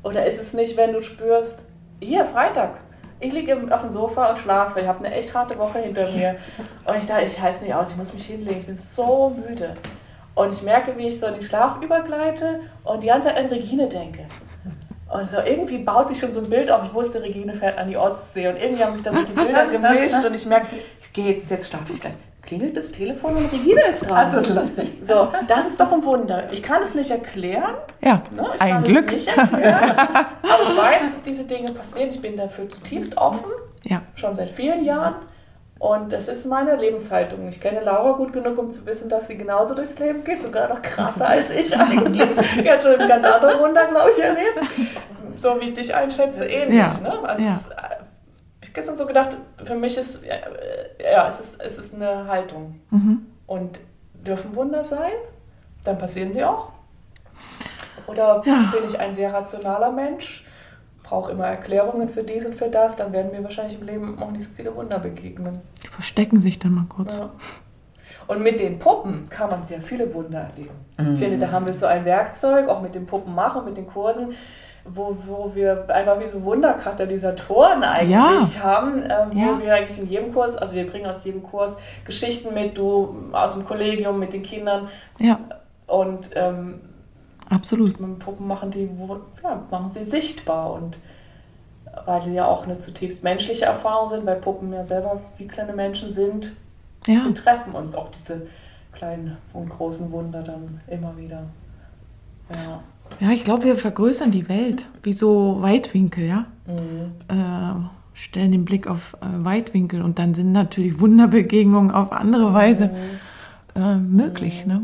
Oder 0.03 0.25
ist 0.25 0.41
es 0.41 0.53
nicht, 0.53 0.75
wenn 0.75 0.91
du 0.91 1.01
spürst, 1.01 1.63
hier, 2.01 2.25
Freitag, 2.25 2.79
ich 3.21 3.31
liege 3.31 3.57
auf 3.73 3.81
dem 3.81 3.89
Sofa 3.89 4.29
und 4.29 4.39
schlafe, 4.39 4.81
ich 4.81 4.87
habe 4.87 5.05
eine 5.05 5.15
echt 5.15 5.33
harte 5.33 5.57
Woche 5.57 5.79
hinter 5.79 6.11
mir 6.11 6.35
und 6.83 6.97
ich 6.97 7.05
dachte, 7.05 7.25
ich 7.25 7.39
halte 7.39 7.57
es 7.57 7.61
nicht 7.61 7.73
aus, 7.73 7.91
ich 7.91 7.97
muss 7.97 8.13
mich 8.13 8.25
hinlegen, 8.25 8.59
ich 8.59 8.65
bin 8.65 8.77
so 8.77 9.29
müde. 9.29 9.75
Und 10.36 10.51
ich 10.53 10.61
merke, 10.61 10.97
wie 10.97 11.07
ich 11.07 11.19
so 11.19 11.27
in 11.27 11.33
den 11.36 11.41
Schlaf 11.41 11.81
übergleite 11.81 12.59
und 12.83 13.01
die 13.01 13.07
ganze 13.07 13.29
Zeit 13.29 13.38
an 13.38 13.45
Regine 13.47 13.88
denke. 13.88 14.25
Und 15.11 15.29
so 15.29 15.38
irgendwie 15.39 15.77
baut 15.77 16.07
sich 16.09 16.19
schon 16.19 16.33
so 16.33 16.41
ein 16.41 16.49
Bild 16.49 16.69
auf. 16.69 16.83
Ich 16.83 16.93
wusste, 16.93 17.21
Regine 17.21 17.53
fährt 17.53 17.77
an 17.77 17.88
die 17.88 17.95
Ostsee 17.95 18.47
und 18.49 18.57
irgendwie 18.61 18.83
haben 18.83 18.93
sich 18.95 19.03
da 19.03 19.13
so 19.13 19.21
die 19.23 19.31
Bilder 19.31 19.65
gemischt 19.71 20.25
und 20.25 20.33
ich 20.33 20.45
merke, 20.45 20.67
ich 21.01 21.13
gehe 21.13 21.31
jetzt, 21.31 21.49
jetzt 21.49 21.69
schlafe 21.69 21.93
ich 21.93 22.01
gleich. 22.01 22.13
Klingelt 22.41 22.75
das 22.77 22.89
Telefon 22.89 23.38
und 23.38 23.51
Regine 23.51 23.81
ist 23.89 24.01
dran. 24.01 24.31
Das 24.31 24.43
ist 24.43 24.53
lustig. 24.53 24.91
So, 25.03 25.29
das 25.47 25.65
ist 25.67 25.79
doch 25.79 25.91
ein 25.91 26.03
Wunder. 26.03 26.43
Ich 26.51 26.61
kann 26.61 26.83
es 26.83 26.93
nicht 26.93 27.09
erklären. 27.09 27.73
Ja, 28.03 28.21
Ne? 28.36 28.45
Ich 28.55 28.61
ein 28.61 28.73
kann 28.75 28.83
Glück. 28.83 29.07
es 29.07 29.25
nicht 29.25 29.36
erklären. 29.38 29.91
Aber 29.97 30.63
ich 30.69 30.77
weiß, 30.77 31.11
dass 31.11 31.23
diese 31.23 31.43
Dinge 31.45 31.71
passieren. 31.71 32.09
Ich 32.09 32.21
bin 32.21 32.36
dafür 32.36 32.67
zutiefst 32.69 33.17
offen, 33.17 33.49
Ja, 33.86 34.01
schon 34.15 34.36
seit 34.36 34.49
vielen 34.51 34.83
Jahren. 34.83 35.15
Und 35.78 36.13
das 36.13 36.28
ist 36.30 36.45
meine 36.45 36.76
Lebenshaltung. 36.78 37.49
Ich 37.49 37.59
kenne 37.59 37.82
Laura 37.82 38.13
gut 38.13 38.32
genug, 38.32 38.57
um 38.57 38.71
zu 38.71 38.86
wissen, 38.86 39.09
dass 39.09 39.28
sie 39.28 39.38
genauso 39.38 39.76
durchs 39.76 39.99
Leben 39.99 40.23
geht, 40.23 40.41
sogar 40.41 40.69
noch 40.69 40.82
krasser 40.82 41.28
als 41.28 41.49
ich 41.49 41.76
eigentlich. 41.78 42.23
Die 42.63 42.69
hat 42.71 42.82
schon 42.82 42.97
ganz 43.07 43.26
andere 43.26 43.59
Wunder, 43.59 43.86
glaube 43.88 44.11
ich, 44.11 44.23
erlebt. 44.23 44.67
So 45.36 45.59
wie 45.59 45.65
ich 45.65 45.73
dich 45.73 45.93
einschätze, 45.93 46.45
ähnlich. 46.45 46.78
Ja. 46.78 46.88
Ne? 47.03 47.19
Also 47.28 47.43
Ja. 47.43 47.55
ist, 47.55 47.69
äh, 47.71 47.95
ich 48.61 48.67
habe 48.67 48.73
gestern 48.73 48.95
so 48.95 49.05
gedacht, 49.05 49.36
für 49.65 49.76
mich 49.76 49.97
ist, 49.97 50.23
äh, 50.23 50.39
ja, 51.11 51.28
es 51.28 51.41
ist, 51.41 51.61
es 51.61 51.78
ist 51.78 51.93
eine 51.95 52.26
Haltung. 52.28 52.80
mhm. 52.91 53.26
Und 53.45 53.80
dürfen 54.13 54.55
Wunder 54.55 54.84
sein, 54.84 55.11
dann 55.84 55.97
passieren 55.99 56.32
sie 56.32 56.43
auch. 56.43 56.69
Oder 58.07 58.41
Ja. 58.45 58.71
bin 58.73 58.88
ich 58.88 58.97
ein 58.99 59.13
sehr 59.13 59.34
rationaler 59.34 59.91
Mensch, 59.91 60.44
brauche 61.05 61.31
immer 61.31 61.45
Erklärungen 61.47 62.09
für 62.09 62.23
dies 62.23 62.45
und 62.45 62.55
für 62.55 62.67
das, 62.69 62.95
dann 62.95 63.13
werden 63.13 63.31
mir 63.31 63.43
wahrscheinlich 63.43 63.79
im 63.79 63.85
Leben 63.85 64.19
auch 64.21 64.31
nicht 64.31 64.43
so 64.43 64.49
viele 64.55 64.75
Wunder 64.75 64.99
begegnen. 64.99 65.59
die 65.83 65.87
verstecken 65.87 66.39
sich 66.39 66.57
dann 66.59 66.73
mal 66.73 66.85
kurz. 66.89 67.17
Ja. 67.17 67.29
Und 68.27 68.41
mit 68.41 68.59
den 68.59 68.79
Puppen 68.79 69.27
kann 69.29 69.51
man 69.51 69.65
sehr 69.67 69.81
viele 69.81 70.11
Wunder 70.13 70.39
erleben. 70.51 70.73
Mhm. 70.97 71.13
Ich 71.13 71.19
finde, 71.19 71.37
da 71.37 71.51
haben 71.51 71.67
wir 71.67 71.73
so 71.73 71.85
ein 71.85 72.05
Werkzeug, 72.05 72.67
auch 72.69 72.81
mit 72.81 72.95
den 72.95 73.05
Puppen 73.05 73.35
machen, 73.35 73.65
mit 73.65 73.77
den 73.77 73.85
Kursen, 73.85 74.29
wo, 74.83 75.15
wo 75.27 75.51
wir 75.53 75.85
einfach 75.89 76.19
wie 76.19 76.27
so 76.27 76.43
Wunderkatalysatoren 76.43 77.83
eigentlich 77.83 78.11
Ja. 78.55 78.63
haben, 78.63 79.03
äh, 79.03 79.25
wo 79.31 79.37
Ja. 79.39 79.59
wir 79.61 79.73
eigentlich 79.75 79.99
in 79.99 80.07
jedem 80.09 80.33
Kurs, 80.33 80.55
also 80.55 80.75
wir 80.75 80.85
bringen 80.87 81.05
aus 81.05 81.23
jedem 81.23 81.43
Kurs 81.43 81.77
Geschichten 82.03 82.53
mit, 82.53 82.77
du 82.77 83.15
aus 83.31 83.53
dem 83.53 83.65
Kollegium 83.65 84.19
mit 84.19 84.33
den 84.33 84.41
Kindern 84.43 84.87
Ja, 85.19 85.39
und 85.87 86.31
ähm, 86.35 86.79
absolut. 87.49 87.99
mit 87.99 88.19
Puppen 88.19 88.47
machen 88.47 88.71
die, 88.71 88.89
ja, 89.43 89.63
machen 89.69 89.91
sie 89.91 90.03
sichtbar 90.03 90.73
und 90.73 90.97
weil 92.05 92.21
die 92.21 92.33
ja 92.33 92.45
auch 92.45 92.63
eine 92.63 92.77
zutiefst 92.77 93.23
menschliche 93.23 93.65
Erfahrung 93.65 94.07
sind, 94.07 94.25
weil 94.25 94.35
Puppen 94.35 94.71
ja 94.73 94.83
selber 94.83 95.21
wie 95.37 95.47
kleine 95.47 95.73
Menschen 95.73 96.09
sind, 96.09 96.51
Ja, 97.07 97.23
betreffen 97.25 97.73
uns 97.73 97.95
auch 97.95 98.09
diese 98.09 98.47
kleinen 98.91 99.37
und 99.53 99.69
großen 99.69 100.11
Wunder 100.11 100.41
dann 100.41 100.81
immer 100.87 101.15
wieder. 101.17 101.43
Ja. 102.53 102.79
ja 103.19 103.31
ich 103.31 103.43
glaube, 103.43 103.63
wir 103.63 103.75
vergrößern 103.75 104.31
die 104.31 104.49
Welt. 104.49 104.85
Wie 105.03 105.13
so 105.13 105.61
Weitwinkel, 105.61 106.25
ja. 106.25 106.45
Mhm. 106.65 107.11
Äh, 107.27 107.87
stellen 108.13 108.51
den 108.51 108.65
Blick 108.65 108.87
auf 108.87 109.17
äh, 109.21 109.45
Weitwinkel 109.45 110.01
und 110.01 110.19
dann 110.19 110.33
sind 110.33 110.51
natürlich 110.51 110.99
Wunderbegegnungen 110.99 111.91
auf 111.91 112.11
andere 112.11 112.53
Weise 112.53 112.89
äh, 113.75 113.95
möglich. 113.95 114.65
Ne? 114.65 114.81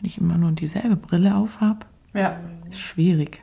Wenn 0.00 0.08
ich 0.08 0.18
immer 0.18 0.38
nur 0.38 0.52
dieselbe 0.52 0.96
Brille 0.96 1.34
aufhab, 1.36 1.84
Ja. 2.14 2.36
ist 2.70 2.80
schwierig. 2.80 3.42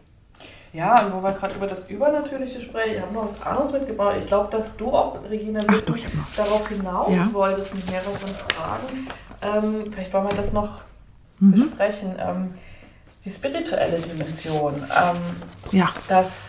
Ja, 0.74 1.05
und 1.05 1.14
wo 1.14 1.24
wir 1.24 1.32
gerade 1.34 1.55
über 1.55 1.68
das 1.68 1.89
Übernatürliche 1.89 2.60
sprechen, 2.62 2.95
ich 2.95 3.01
habe 3.01 3.14
noch 3.14 3.26
was 3.26 3.41
anderes 3.43 3.72
mitgebracht. 3.72 4.16
Ich 4.20 4.28
glaube, 4.28 4.49
dass 4.51 4.76
du 4.76 4.91
auch, 4.91 5.18
Regina, 5.30 5.60
hab 5.62 5.68
noch. 5.88 5.97
darauf 6.36 6.68
hinaus 6.68 7.16
Ja. 7.16 7.30
wolltest 7.34 7.74
mit 7.76 7.89
mehreren 7.89 8.14
Fragen. 8.16 9.08
Ähm, 9.41 9.91
vielleicht 9.91 10.14
wollen 10.14 10.28
wir 10.30 10.36
das 10.36 10.51
noch 10.51 10.80
Mhm. 11.39 11.51
besprechen. 11.70 12.16
Ähm, 12.20 12.53
die 13.24 13.30
spirituelle 13.30 13.99
Dimension. 13.99 14.74
Ähm, 14.76 15.18
Ja, 15.72 15.89
dass 16.08 16.43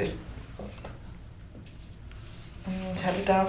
ich, 0.00 0.14
ich 2.96 3.04
hatte 3.06 3.20
da 3.26 3.40
ein 3.42 3.46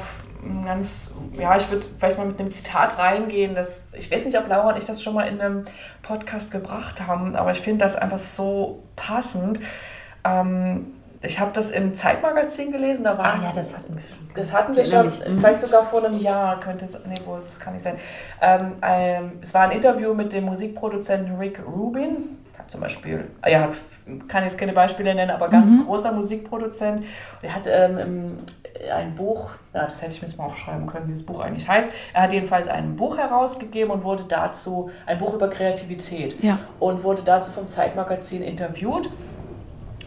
ganz, 0.66 1.14
ja, 1.34 1.56
ich 1.56 1.70
würde 1.70 1.86
vielleicht 1.98 2.18
mal 2.18 2.28
mit 2.28 2.40
einem 2.40 2.52
Zitat 2.52 2.98
reingehen, 2.98 3.56
das, 3.56 3.84
ich 3.94 4.12
weiß 4.12 4.26
nicht, 4.26 4.38
ob 4.38 4.48
Laura 4.48 4.70
und 4.72 4.78
ich 4.78 4.86
das 4.86 5.02
schon 5.02 5.14
mal 5.14 5.28
in 5.28 5.40
einem 5.40 5.64
Podcast 6.02 6.52
gebracht 6.52 7.06
haben, 7.06 7.36
aber 7.36 7.52
ich 7.52 7.62
finde 7.62 7.86
das 7.86 7.96
einfach 7.96 8.18
so 8.18 8.84
passend. 8.96 9.60
Ähm, 10.24 10.94
ich 11.22 11.40
habe 11.40 11.52
das 11.54 11.70
im 11.72 11.94
Zeitmagazin 11.94 12.72
gelesen, 12.72 13.04
da 13.04 13.18
war 13.18 13.26
Ah 13.26 13.40
ja, 13.44 13.52
das 13.54 13.76
hatten 13.76 13.96
wir 13.96 14.04
schon. 14.04 14.36
das 14.36 14.54
hatten 14.54 14.76
wir 14.76 14.84
schon, 14.84 15.12
vielleicht 15.40 15.62
sogar 15.62 15.84
vor 15.84 16.04
einem 16.06 16.20
Jahr, 16.20 16.60
könnte 16.60 16.86
es, 16.86 16.94
nee, 17.06 17.16
wohl, 17.26 17.42
das 17.44 17.60
kann 17.60 17.74
nicht 17.74 17.84
sein. 17.84 17.98
Ähm, 18.42 18.74
ähm, 18.82 19.32
es 19.42 19.54
war 19.54 19.62
ein 19.62 19.72
Interview 19.72 20.14
mit 20.14 20.34
dem 20.34 20.46
Musikproduzenten 20.46 21.38
Rick 21.38 21.60
Rubin, 21.66 22.38
zum 22.68 22.82
Beispiel, 22.82 23.30
er 23.42 23.62
hat, 23.62 23.70
kann 24.28 24.44
jetzt 24.44 24.58
keine 24.58 24.74
Beispiele 24.74 25.14
nennen, 25.16 25.32
aber 25.32 25.50
ganz 25.50 25.74
großer 25.86 26.12
Musikproduzent. 26.12 27.04
Er 27.42 27.56
hat 27.56 27.64
ähm, 27.68 28.40
ein 28.94 29.16
Buch, 29.16 29.52
ja, 29.74 29.86
das 29.88 30.02
hätte 30.02 30.12
ich 30.14 30.22
mir 30.22 30.28
jetzt 30.28 30.38
mal 30.38 30.46
aufschreiben 30.46 30.86
können, 30.88 31.08
wie 31.08 31.14
das 31.14 31.24
Buch 31.24 31.40
eigentlich 31.40 31.68
heißt. 31.68 31.90
Er 32.14 32.24
hat 32.24 32.34
jedenfalls 32.34 32.68
ein 32.68 32.96
Buch 32.96 33.18
herausgegeben 33.18 33.92
und 33.92 34.04
wurde 34.04 34.26
dazu, 34.28 34.90
ein 35.06 35.18
Buch 35.18 35.34
über 35.34 35.50
Kreativität, 35.50 36.42
Ja. 36.44 36.60
und 36.80 37.04
wurde 37.04 37.22
dazu 37.24 37.52
vom 37.52 37.68
Zeitmagazin 37.68 38.42
interviewt. 38.42 39.10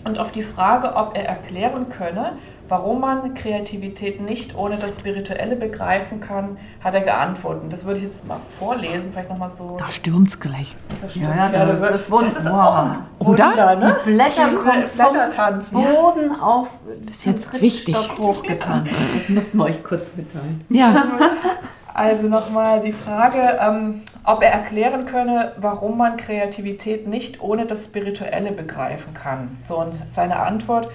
Und 0.05 0.19
auf 0.19 0.33
die 0.33 0.43
Frage, 0.43 0.95
ob 0.95 1.17
er 1.17 1.27
erklären 1.27 1.89
könne, 1.89 2.37
warum 2.69 3.01
man 3.01 3.35
Kreativität 3.35 4.21
nicht 4.21 4.57
ohne 4.57 4.77
das 4.77 4.99
Spirituelle 4.99 5.57
begreifen 5.57 6.21
kann, 6.21 6.59
hat 6.83 6.95
er 6.95 7.01
geantwortet. 7.03 7.73
Das 7.73 7.85
würde 7.85 7.99
ich 8.01 8.05
jetzt 8.07 8.27
mal 8.27 8.39
vorlesen, 8.59 9.13
vielleicht 9.13 9.31
nochmal 9.31 9.51
so. 9.51 9.77
da 9.79 9.89
stürmt's 9.91 10.39
gleich. 10.39 10.77
Das 11.03 11.15
Ja, 11.15 11.35
ja, 11.35 11.49
da 11.67 11.67
das 11.91 12.11
wunder- 12.11 12.31
Das 12.35 12.45
ist 12.45 12.51
wow. 12.51 12.53
auch 12.61 12.79
ein 12.79 12.99
Oder? 13.21 13.49
Wunder, 13.51 13.77
ne? 13.77 13.97
Die 14.05 14.11
Blätter 14.11 14.49
kommen 14.51 14.85
Blätter 14.95 15.29
tanzen. 15.29 15.75
Boden 15.75 16.41
auf 16.41 16.69
Das 17.07 17.17
ist 17.17 17.25
jetzt 17.27 17.51
zum 17.51 17.61
wichtig. 17.61 17.97
Stock 17.97 18.19
hochgetanzt. 18.19 18.93
Das 19.19 19.29
müssten 19.29 19.59
wir 19.59 19.65
euch 19.65 19.83
kurz 19.83 20.11
mitteilen. 20.17 20.65
Ja, 20.69 21.05
Also 21.95 22.29
nochmal 22.29 22.81
die 22.81 22.93
Frage, 22.93 23.59
ähm, 23.61 24.03
ob 24.23 24.41
er 24.45 24.53
erklären 24.53 25.05
könne, 25.07 25.53
warum 25.57 25.99
man 25.99 26.17
Kreativität 26.17 27.09
nicht 27.09 27.41
ohne 27.43 27.67
das 27.67 27.87
Spirituelle 27.87 28.53
begreifen 28.53 29.15
kann. 29.15 29.59
So, 29.67 29.81
und 29.81 29.99
seine 30.09 30.37
Antwort, 30.37 30.89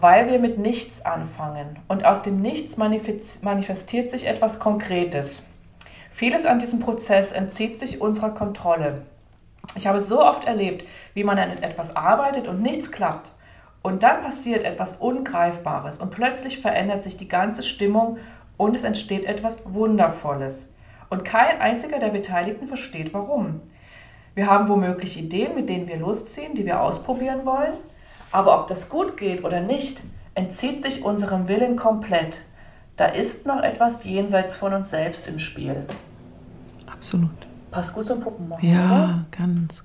weil 0.00 0.30
wir 0.30 0.38
mit 0.38 0.58
nichts 0.58 1.04
anfangen 1.04 1.78
und 1.88 2.04
aus 2.04 2.22
dem 2.22 2.42
Nichts 2.42 2.76
manifest- 2.76 3.42
manifestiert 3.42 4.10
sich 4.10 4.26
etwas 4.26 4.58
Konkretes. 4.58 5.42
Vieles 6.12 6.46
an 6.46 6.58
diesem 6.58 6.80
Prozess 6.80 7.32
entzieht 7.32 7.78
sich 7.78 8.00
unserer 8.00 8.30
Kontrolle. 8.30 9.02
Ich 9.74 9.86
habe 9.86 10.00
so 10.00 10.22
oft 10.22 10.44
erlebt, 10.44 10.86
wie 11.14 11.24
man 11.24 11.38
an 11.38 11.62
etwas 11.62 11.96
arbeitet 11.96 12.48
und 12.48 12.62
nichts 12.62 12.90
klappt. 12.90 13.32
Und 13.82 14.02
dann 14.02 14.22
passiert 14.22 14.64
etwas 14.64 14.94
Ungreifbares 14.94 15.98
und 15.98 16.10
plötzlich 16.10 16.60
verändert 16.60 17.04
sich 17.04 17.16
die 17.16 17.28
ganze 17.28 17.62
Stimmung 17.62 18.18
und 18.56 18.74
es 18.74 18.84
entsteht 18.84 19.24
etwas 19.24 19.62
Wundervolles. 19.64 20.72
Und 21.08 21.24
kein 21.24 21.60
einziger 21.60 21.98
der 21.98 22.08
Beteiligten 22.08 22.66
versteht 22.66 23.14
warum. 23.14 23.60
Wir 24.34 24.48
haben 24.50 24.68
womöglich 24.68 25.16
Ideen, 25.18 25.54
mit 25.54 25.68
denen 25.68 25.88
wir 25.88 25.96
losziehen, 25.96 26.54
die 26.54 26.66
wir 26.66 26.80
ausprobieren 26.80 27.46
wollen. 27.46 27.74
Aber 28.32 28.60
ob 28.60 28.68
das 28.68 28.88
gut 28.88 29.16
geht 29.16 29.44
oder 29.44 29.60
nicht, 29.60 30.02
entzieht 30.34 30.82
sich 30.82 31.04
unserem 31.04 31.48
Willen 31.48 31.76
komplett. 31.76 32.40
Da 32.96 33.06
ist 33.06 33.46
noch 33.46 33.62
etwas 33.62 34.04
jenseits 34.04 34.56
von 34.56 34.72
uns 34.72 34.90
selbst 34.90 35.26
im 35.26 35.38
Spiel. 35.38 35.86
absolut. 36.86 37.30
Passt 37.70 37.94
gut 37.94 38.06
zum 38.06 38.20
Puppenmachen, 38.20 38.66
oder? 38.66 38.78
Ja, 38.78 39.24
ganz. 39.36 39.84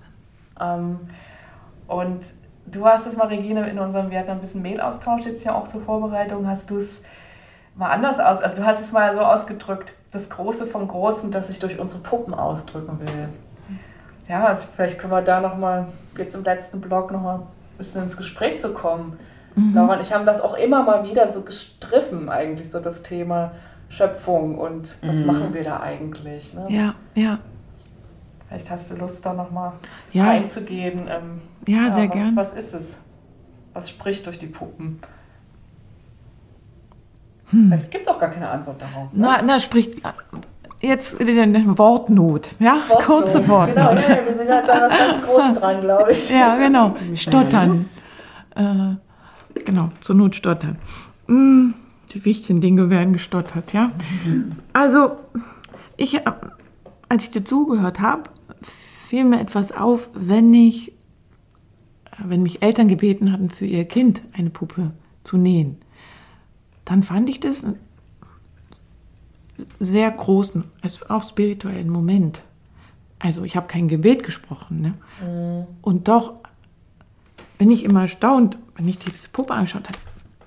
Ähm, 0.60 1.00
und 1.88 2.20
du 2.66 2.86
hast 2.86 3.06
es 3.06 3.18
mal, 3.18 3.28
Regine, 3.28 3.70
in 3.70 3.80
unserem, 3.80 4.12
wir 4.12 4.20
hatten 4.20 4.30
ein 4.30 4.40
bisschen 4.40 4.62
Mailaustausch 4.62 5.26
jetzt 5.26 5.44
ja 5.44 5.56
auch 5.56 5.68
zur 5.68 5.82
Vorbereitung, 5.82 6.48
hast 6.48 6.70
du 6.70 6.78
es 6.78 7.02
mal 7.76 7.90
anders 7.90 8.20
aus, 8.20 8.42
also 8.42 8.62
du 8.62 8.66
hast 8.68 8.80
es 8.80 8.92
mal 8.92 9.14
so 9.14 9.22
ausgedrückt, 9.22 9.94
das 10.12 10.30
Große 10.30 10.68
vom 10.68 10.88
Großen, 10.88 11.32
das 11.32 11.50
ich 11.50 11.60
durch 11.60 11.80
unsere 11.80 12.04
Puppen 12.04 12.34
ausdrücken 12.34 13.00
will. 13.00 13.30
Ja, 14.30 14.46
also 14.46 14.68
vielleicht 14.74 15.00
können 15.00 15.12
wir 15.12 15.22
da 15.22 15.42
nochmal, 15.42 15.88
jetzt 16.18 16.36
im 16.36 16.44
letzten 16.44 16.80
Blog 16.80 17.12
nochmal 17.12 17.42
bisschen 17.82 18.04
ins 18.04 18.16
Gespräch 18.18 18.60
zu 18.60 18.74
kommen. 18.74 19.18
Laura 19.74 19.96
und 19.96 20.02
ich 20.02 20.14
haben 20.14 20.26
das 20.26 20.40
auch 20.40 20.54
immer 20.54 20.84
mal 20.84 21.04
wieder 21.04 21.28
so 21.28 21.42
gestriffen, 21.42 22.30
eigentlich, 22.30 22.72
so 22.72 22.80
das 22.80 23.02
Thema 23.04 23.52
Schöpfung 23.90 24.58
und 24.58 24.98
was 25.02 25.18
Mhm. 25.18 25.26
machen 25.26 25.54
wir 25.54 25.64
da 25.64 25.82
eigentlich. 25.82 26.54
Ne? 26.54 26.66
Ja, 26.70 26.96
ja, 27.16 27.40
Vielleicht 28.48 28.70
hast 28.70 28.92
du 28.92 28.96
Lust, 28.96 29.26
da 29.26 29.34
nochmal 29.34 29.74
Ja. 30.14 30.30
einzugehen. 30.30 31.08
Ähm, 31.10 31.42
ja, 31.68 31.90
sehr 31.90 32.08
was, 32.10 32.16
gern. 32.16 32.36
Was 32.36 32.54
ist 32.54 32.74
es? 32.74 33.00
Was 33.74 33.90
spricht 33.90 34.26
durch 34.26 34.40
die 34.40 34.48
Puppen? 34.48 35.00
Hm. 37.50 37.68
Vielleicht 37.68 37.92
gibt 37.92 38.04
es 38.08 38.14
auch 38.14 38.20
gar 38.20 38.30
keine 38.30 38.50
Antwort 38.50 38.82
darauf. 38.82 39.12
Ne? 39.14 39.20
Na, 39.26 39.42
na, 39.42 39.60
spricht 39.60 40.02
jetzt 40.82 41.20
in 41.20 41.78
Wortnot, 41.78 42.52
ja? 42.60 42.78
Wortnot. 42.88 43.06
Kurze 43.06 43.48
Wortnot. 43.48 44.06
Genau, 44.08 44.26
wir 44.26 44.34
sind 44.34 44.48
jetzt 44.48 44.70
an 44.70 44.82
was 44.82 44.98
ganz 44.98 45.26
Großes 45.26 45.60
dran, 45.60 45.82
glaube 45.82 46.12
ich. 46.12 46.30
Ja, 46.30 46.58
genau. 46.58 46.96
Stottern. 47.16 47.80
Äh, 48.56 49.60
genau, 49.64 49.92
zur 50.02 50.16
Not 50.16 50.36
stottern. 50.36 50.78
Mm, 51.28 51.72
die 52.14 52.26
wichtigen 52.26 52.62
Dinge 52.62 52.90
werden 52.90 53.14
gestottert, 53.14 53.74
ja. 53.74 53.92
Also, 54.74 55.12
ich, 55.98 56.20
als 57.10 57.26
ich 57.26 57.32
dir 57.32 57.46
zugehört 57.46 58.00
habe, 58.00 58.24
fiel 59.08 59.26
mir 59.26 59.40
etwas 59.40 59.72
auf, 59.72 60.10
wenn 60.14 60.54
ich, 60.54 60.94
wenn 62.18 62.44
mich 62.44 62.62
Eltern 62.62 62.88
gebeten 62.88 63.32
hatten, 63.32 63.50
für 63.50 63.66
ihr 63.66 63.86
Kind 63.86 64.22
eine 64.34 64.50
Puppe 64.50 64.92
zu 65.24 65.38
nähen, 65.38 65.78
dann 66.86 67.04
fand 67.04 67.30
ich 67.30 67.40
das 67.40 67.64
sehr 69.80 70.10
großen, 70.12 70.64
also 70.82 71.06
auch 71.10 71.24
spirituellen 71.24 71.90
Moment. 71.90 72.42
Also 73.20 73.44
ich 73.44 73.56
habe 73.56 73.68
kein 73.68 73.88
Gebet 73.88 74.24
gesprochen, 74.24 74.82
ne? 74.82 75.68
Und 75.82 76.08
doch 76.08 76.34
bin 77.58 77.70
ich 77.70 77.84
immer 77.86 78.02
erstaunt, 78.02 78.58
wenn 78.76 78.88
ich 78.88 78.98
diese 78.98 79.30
Puppe 79.30 79.54
angeschaut 79.54 79.88
habe, 79.88 80.00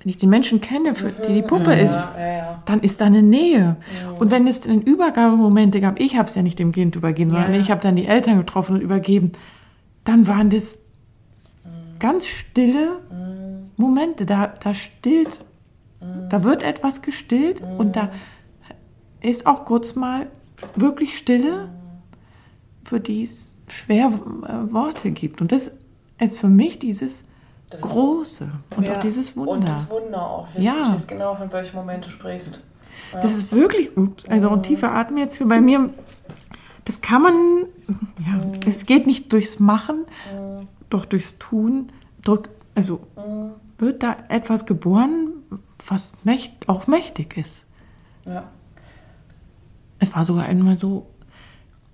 wenn 0.02 0.10
ich 0.10 0.16
den 0.16 0.28
Menschen 0.30 0.60
kenne, 0.60 0.94
für 0.96 1.10
die 1.12 1.34
die 1.34 1.42
Puppe 1.42 1.72
ist, 1.72 1.94
Ja, 1.94 2.14
ja, 2.18 2.36
ja. 2.36 2.62
dann 2.66 2.80
ist 2.80 3.00
da 3.00 3.04
eine 3.06 3.22
Nähe. 3.22 3.76
Und 4.18 4.30
wenn 4.32 4.46
es 4.48 4.60
dann 4.60 4.82
Übergabemomente 4.82 5.80
gab, 5.80 6.00
ich 6.00 6.16
habe 6.16 6.28
es 6.28 6.34
ja 6.34 6.42
nicht 6.42 6.58
dem 6.58 6.72
Kind 6.72 6.96
übergeben, 6.96 7.30
sondern 7.30 7.54
Ja. 7.54 7.60
ich 7.60 7.70
habe 7.70 7.80
dann 7.80 7.94
die 7.96 8.06
Eltern 8.06 8.36
getroffen 8.38 8.74
und 8.76 8.82
übergeben, 8.82 9.32
dann 10.04 10.26
waren 10.26 10.50
das 10.50 10.78
ganz 12.00 12.26
stille 12.26 12.98
Momente. 13.76 14.26
Da, 14.26 14.48
da 14.48 14.74
stillt, 14.74 15.40
da 16.28 16.42
wird 16.42 16.62
etwas 16.64 17.00
gestillt 17.00 17.62
und 17.78 17.96
da 17.96 18.10
ist 19.24 19.46
auch 19.46 19.64
kurz 19.64 19.94
mal 19.94 20.26
wirklich 20.76 21.16
Stille, 21.18 21.68
für 22.84 23.00
die 23.00 23.22
es 23.22 23.54
schwer 23.68 24.06
äh, 24.08 24.72
Worte 24.72 25.10
gibt. 25.10 25.40
Und 25.40 25.52
das 25.52 25.70
ist 26.20 26.36
für 26.36 26.48
mich 26.48 26.78
dieses 26.78 27.24
Das 27.70 27.80
Große 27.80 28.50
und 28.76 28.84
Ja. 28.86 28.96
auch 28.96 29.00
dieses 29.00 29.36
Wunder. 29.36 29.52
Und 29.52 29.68
das 29.68 29.90
Wunder 29.90 30.22
auch. 30.30 30.48
Ich 30.54 30.62
Ja. 30.62 30.72
weiß, 30.74 30.86
ich 30.88 30.94
weiß 30.94 31.06
genau, 31.06 31.34
von 31.34 31.50
welchem 31.52 31.76
Moment 31.76 32.06
du 32.06 32.10
sprichst. 32.10 32.60
Ja. 33.12 33.20
Das 33.20 33.32
ist 33.36 33.52
wirklich, 33.52 33.96
ups, 33.96 34.26
also 34.28 34.50
ein 34.50 34.62
tiefer 34.62 34.92
Atem 34.92 35.16
jetzt 35.16 35.36
hier 35.38 35.48
bei 35.48 35.60
mir. 35.60 35.90
Das 36.84 37.00
kann 37.00 37.22
man, 37.22 37.34
ja, 37.88 38.40
es 38.66 38.84
geht 38.84 39.06
nicht 39.06 39.32
durchs 39.32 39.58
Machen, 39.58 40.04
doch 40.90 41.06
durchs 41.06 41.38
Tun 41.38 41.88
drück, 42.22 42.50
also 42.74 43.00
wird 43.78 44.02
da 44.02 44.16
etwas 44.28 44.66
geboren, 44.66 45.28
was 45.88 46.12
mächt, 46.24 46.68
auch 46.68 46.86
mächtig 46.86 47.36
ist. 47.38 47.64
Ja. 48.26 48.44
Es 50.04 50.14
war 50.14 50.26
sogar 50.26 50.44
einmal 50.44 50.76
so, 50.76 51.06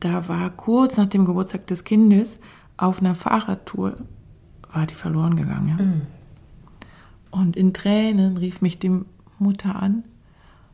da 0.01 0.27
war 0.29 0.51
kurz 0.51 0.97
nach 0.97 1.07
dem 1.07 1.25
Geburtstag 1.27 1.69
des 1.69 1.85
Kindes 1.85 2.41
auf 2.77 3.01
einer 3.01 3.15
Fahrradtour, 3.15 3.99
war 4.73 4.87
die 4.87 4.95
verloren 4.95 5.37
gegangen. 5.37 6.09
Ja? 7.31 7.39
Und 7.39 7.57
in 7.57 7.73
Tränen 7.73 8.37
rief 8.37 8.63
mich 8.63 8.81
die 8.81 9.01
Mutter 9.39 9.81
an. 9.81 10.03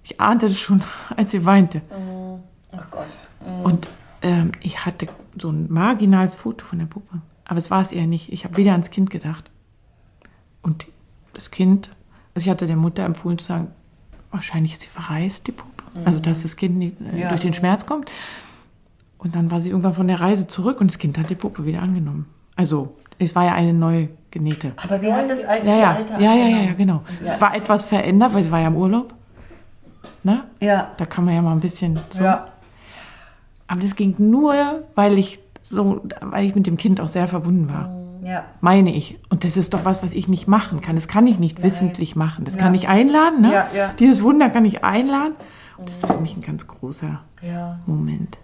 Ich 0.03 0.19
ahnte 0.19 0.49
das 0.49 0.59
schon, 0.59 0.83
als 1.17 1.33
sie 1.33 1.45
weinte. 1.45 1.83
Ach 2.73 2.91
Gott. 2.91 3.15
Und 3.63 3.91
ähm, 4.23 4.53
ich 4.63 4.87
hatte 4.87 5.09
so 5.39 5.51
ein 5.51 5.71
marginales 5.71 6.37
Foto 6.37 6.65
von 6.65 6.79
der 6.79 6.87
Puppe. 6.87 7.21
Aber 7.45 7.59
es 7.59 7.71
war 7.71 7.83
es 7.83 7.93
eher 7.93 8.07
nicht. 8.07 8.33
Ich 8.33 8.47
habe 8.47 8.57
wieder 8.57 8.73
ans 8.73 8.89
Kind 8.89 9.11
gedacht. 9.11 9.51
Und 10.63 10.87
das 11.35 11.51
Kind, 11.51 11.91
also 12.35 12.47
ich 12.47 12.51
hatte 12.51 12.67
der 12.67 12.77
Mutter 12.77 13.05
empfohlen 13.05 13.37
zu 13.37 13.45
sagen, 13.45 13.69
wahrscheinlich 14.31 14.73
ist 14.73 14.81
sie 14.81 14.89
verreist, 14.89 15.47
die 15.47 15.53
Puppe. 15.53 15.76
Also 16.05 16.21
dass 16.21 16.43
das 16.43 16.57
Kind 16.57 16.77
nicht 16.77 16.97
äh, 17.15 17.21
Ja. 17.21 17.29
durch 17.29 17.41
den 17.43 17.55
Schmerz 17.55 17.87
kommt. 17.87 18.11
Und 19.19 19.35
dann 19.35 19.51
war 19.51 19.61
sie 19.61 19.71
irgendwann 19.71 19.95
von 19.95 20.07
der 20.09 20.21
Reise 20.21 20.47
zurück 20.47 20.81
und 20.81 20.91
das 20.91 20.99
Kind 20.99 21.19
hat 21.19 21.31
die 21.31 21.35
Puppe 21.35 21.65
wieder 21.67 21.83
angenommen. 21.83 22.27
Also 22.55 22.95
es 23.19 23.35
war 23.35 23.45
ja 23.45 23.55
eine 23.55 23.73
neu 23.73 24.09
genähte. 24.31 24.73
Aber 24.77 24.99
sie 24.99 25.13
hat 25.13 25.31
es 25.31 25.45
als 25.45 25.67
Ja, 25.67 25.77
ja, 25.79 25.91
alte 25.93 26.13
ja, 26.15 26.35
ja, 26.35 26.47
ja, 26.49 26.59
ja, 26.65 26.73
genau. 26.75 27.03
Es 27.25 27.41
war 27.41 27.55
etwas 27.55 27.83
verändert, 27.85 28.35
weil 28.35 28.43
sie 28.43 28.51
war 28.51 28.61
ja 28.61 28.69
im 28.69 28.77
Urlaub. 28.77 29.15
Ne? 30.23 30.45
Ja, 30.61 30.91
Da 30.99 31.07
kann 31.07 31.25
man 31.25 31.35
ja 31.35 31.43
mal 31.43 31.53
ein 31.53 31.61
bisschen 31.61 31.99
so. 32.11 32.25
ja. 32.25 32.49
Aber 33.69 33.81
das 33.81 33.97
ging 33.97 34.15
nur, 34.19 34.55
weil 34.95 35.19
ich 35.19 35.39
so, 35.63 36.03
weil 36.21 36.45
ich 36.47 36.55
mit 36.55 36.67
dem 36.67 36.77
Kind 36.77 37.01
auch 37.01 37.09
sehr 37.09 37.27
verbunden 37.27 37.69
war. 37.69 37.91
ja. 38.25 38.45
Meine 38.61 38.95
ich. 38.95 39.19
Und 39.31 39.43
das 39.45 39.57
ist 39.57 39.75
doch 39.75 39.85
was, 39.85 40.03
was 40.03 40.13
ich 40.13 40.29
nicht 40.29 40.47
machen 40.47 40.81
kann. 40.81 40.95
Das 40.95 41.09
kann 41.09 41.27
ich 41.27 41.39
nicht 41.39 41.63
wissentlich 41.63 42.15
machen. 42.17 42.45
Das 42.45 42.55
Ja. 42.55 42.61
kann 42.61 42.75
ich 42.75 42.87
einladen. 42.89 43.41
Ne? 43.43 43.53
Ja, 43.53 43.69
ja. 43.75 43.91
Dieses 43.99 44.23
Wunder 44.23 44.51
kann 44.51 44.65
ich 44.65 44.85
einladen. 44.85 45.35
Und 45.79 45.89
das 45.89 45.97
ist 45.97 46.07
für 46.07 46.21
mich 46.21 46.37
ein 46.37 46.43
ganz 46.43 46.67
großer 46.67 47.21
Ja. 47.43 47.79
Moment. 47.87 48.39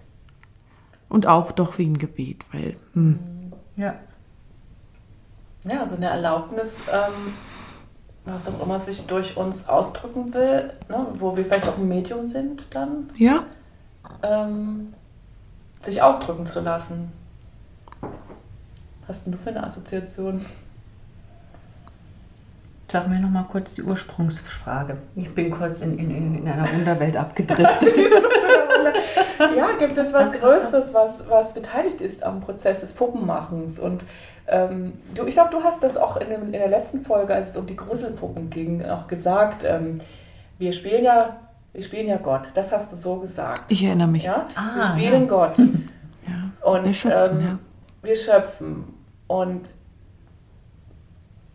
Und 1.09 1.27
auch 1.27 1.51
doch 1.51 1.77
wie 1.77 1.85
ein 1.85 1.97
Gebet, 1.97 2.43
weil 2.51 2.75
hm, 2.93 3.19
ja. 3.75 3.95
Ja, 5.65 5.87
so 5.87 5.95
eine 5.95 6.07
Erlaubnis, 6.07 6.81
ähm, 6.91 7.33
was 8.25 8.47
auch 8.49 8.61
immer 8.61 8.79
sich 8.79 9.05
durch 9.05 9.37
uns 9.37 9.67
ausdrücken 9.67 10.33
will, 10.33 10.73
ne, 10.89 11.07
wo 11.19 11.35
wir 11.37 11.45
vielleicht 11.45 11.67
auch 11.67 11.77
ein 11.77 11.87
Medium 11.87 12.25
sind, 12.25 12.67
dann 12.71 13.09
ja, 13.15 13.45
ähm, 14.21 14.93
sich 15.81 16.01
ausdrücken 16.01 16.45
zu 16.45 16.61
lassen. 16.61 17.11
Was 18.01 19.17
hast 19.17 19.25
denn 19.25 19.33
du 19.33 19.37
für 19.37 19.49
eine 19.49 19.63
Assoziation? 19.63 20.45
Sag 22.93 23.07
mir 23.07 23.19
noch 23.19 23.31
mal 23.31 23.47
kurz 23.51 23.73
die 23.73 23.81
Ursprungsfrage. 23.81 24.97
Ich 25.15 25.33
bin 25.33 25.49
kurz 25.49 25.81
in, 25.81 25.97
in, 25.97 26.11
in 26.11 26.35
in 26.35 26.47
einer 26.47 26.71
Wunderwelt 26.71 27.17
abgedriftet. 27.17 27.91
ja, 29.39 29.71
gibt 29.79 29.97
es 29.97 30.13
was 30.13 30.31
Größeres, 30.31 30.93
was, 30.93 31.27
was 31.27 31.55
beteiligt 31.55 32.01
ist 32.01 32.21
am 32.21 32.41
Prozess 32.41 32.81
des 32.81 32.93
Puppenmachens? 32.93 33.79
Und 33.79 34.05
ähm, 34.45 34.93
du, 35.15 35.25
ich 35.25 35.33
glaube, 35.33 35.49
du 35.49 35.63
hast 35.63 35.81
das 35.81 35.97
auch 35.97 36.17
in, 36.17 36.29
dem, 36.29 36.43
in 36.43 36.51
der 36.51 36.67
letzten 36.67 37.03
Folge, 37.03 37.33
als 37.33 37.49
es 37.49 37.57
um 37.57 37.65
die 37.65 37.75
Gruselpuppen 37.75 38.51
ging, 38.51 38.85
auch 38.85 39.07
gesagt. 39.07 39.63
Ähm, 39.65 39.99
wir 40.59 40.71
spielen 40.71 41.03
ja, 41.03 41.37
wir 41.73 41.81
spielen 41.81 42.05
ja 42.05 42.17
Gott. 42.17 42.49
Das 42.53 42.71
hast 42.71 42.91
du 42.91 42.95
so 42.95 43.15
gesagt. 43.15 43.71
ich 43.71 43.83
erinnere 43.83 44.07
mich. 44.07 44.25
Ja? 44.25 44.45
Ah, 44.53 44.75
wir 44.75 44.83
spielen 44.83 45.23
ja. 45.23 45.27
Gott. 45.27 45.57
Ja. 45.57 46.69
Und 46.71 46.85
Wir 46.85 46.93
schöpfen, 46.93 47.39
ähm, 47.39 47.43
ja. 47.43 47.59
wir 48.03 48.15
schöpfen. 48.15 48.83
Und 49.25 49.61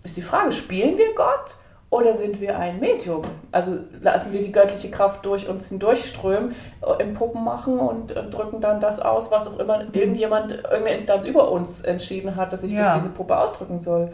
ist 0.04 0.16
die 0.16 0.22
Frage, 0.22 0.52
spielen 0.52 0.96
wir 0.98 1.14
Gott 1.14 1.56
oder 1.90 2.14
sind 2.14 2.40
wir 2.40 2.58
ein 2.58 2.80
Medium? 2.80 3.22
Also 3.52 3.78
lassen 4.00 4.32
wir 4.32 4.42
die 4.42 4.52
göttliche 4.52 4.90
Kraft 4.90 5.24
durch 5.24 5.48
uns 5.48 5.68
hindurchströmen, 5.68 6.54
äh, 6.86 7.02
im 7.02 7.14
Puppen 7.14 7.44
machen 7.44 7.78
und 7.78 8.14
äh, 8.16 8.22
drücken 8.28 8.60
dann 8.60 8.80
das 8.80 9.00
aus, 9.00 9.30
was 9.30 9.48
auch 9.48 9.58
immer 9.58 9.80
irgendjemand, 9.92 10.52
irgendeine 10.52 10.92
Instanz 10.92 11.24
über 11.26 11.50
uns 11.50 11.80
entschieden 11.82 12.36
hat, 12.36 12.52
dass 12.52 12.62
ich 12.62 12.72
Ja. 12.72 12.92
durch 12.92 13.02
diese 13.04 13.14
Puppe 13.14 13.36
ausdrücken 13.36 13.80
soll. 13.80 14.10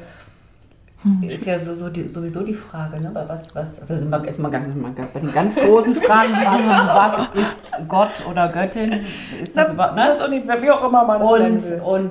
Ist 1.20 1.44
ja 1.44 1.59
so, 1.59 1.74
so 1.74 1.90
die, 1.90 2.09
sowieso 2.09 2.43
die 2.44 2.55
Frage, 2.55 2.98
ne? 2.98 3.11
Was, 3.12 3.55
was, 3.55 3.78
also 3.78 3.94
sind 3.94 4.09
wir 4.09 4.24
jetzt 4.24 4.39
mal 4.39 4.51
ganz, 4.51 4.74
mal 4.74 4.93
ganz 4.94 5.11
bei 5.11 5.20
den 5.20 5.32
ganz 5.35 5.55
großen 5.56 5.94
Fragen, 5.97 6.32
was, 6.32 7.19
was 7.19 7.35
ist 7.35 7.89
Gott 7.89 8.09
oder 8.31 8.48
Göttin? 8.48 9.05
Ist 9.43 9.55
das 9.55 9.70
überhaupt, 9.70 9.97
ne? 9.97 10.05
Das 10.06 10.23
wie 10.62 10.70
auch 10.70 10.82
immer 10.89 11.05
man 11.05 11.20
es 11.20 11.31
Und, 11.31 11.70
will. 11.70 11.81
und 11.82 12.11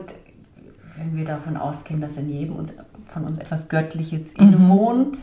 wenn 0.95 1.17
wir 1.17 1.25
davon 1.25 1.57
ausgehen, 1.57 2.01
dass 2.01 2.17
in 2.17 2.29
jedem 2.29 2.55
uns, 2.55 2.75
von 3.07 3.25
uns 3.25 3.37
etwas 3.37 3.69
Göttliches 3.69 4.33
innewohnt 4.33 5.17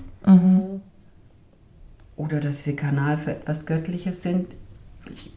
oder 2.16 2.40
dass 2.40 2.66
wir 2.66 2.76
Kanal 2.76 3.16
für 3.18 3.32
etwas 3.32 3.64
Göttliches 3.66 4.22
sind, 4.22 4.48
ich, 5.06 5.32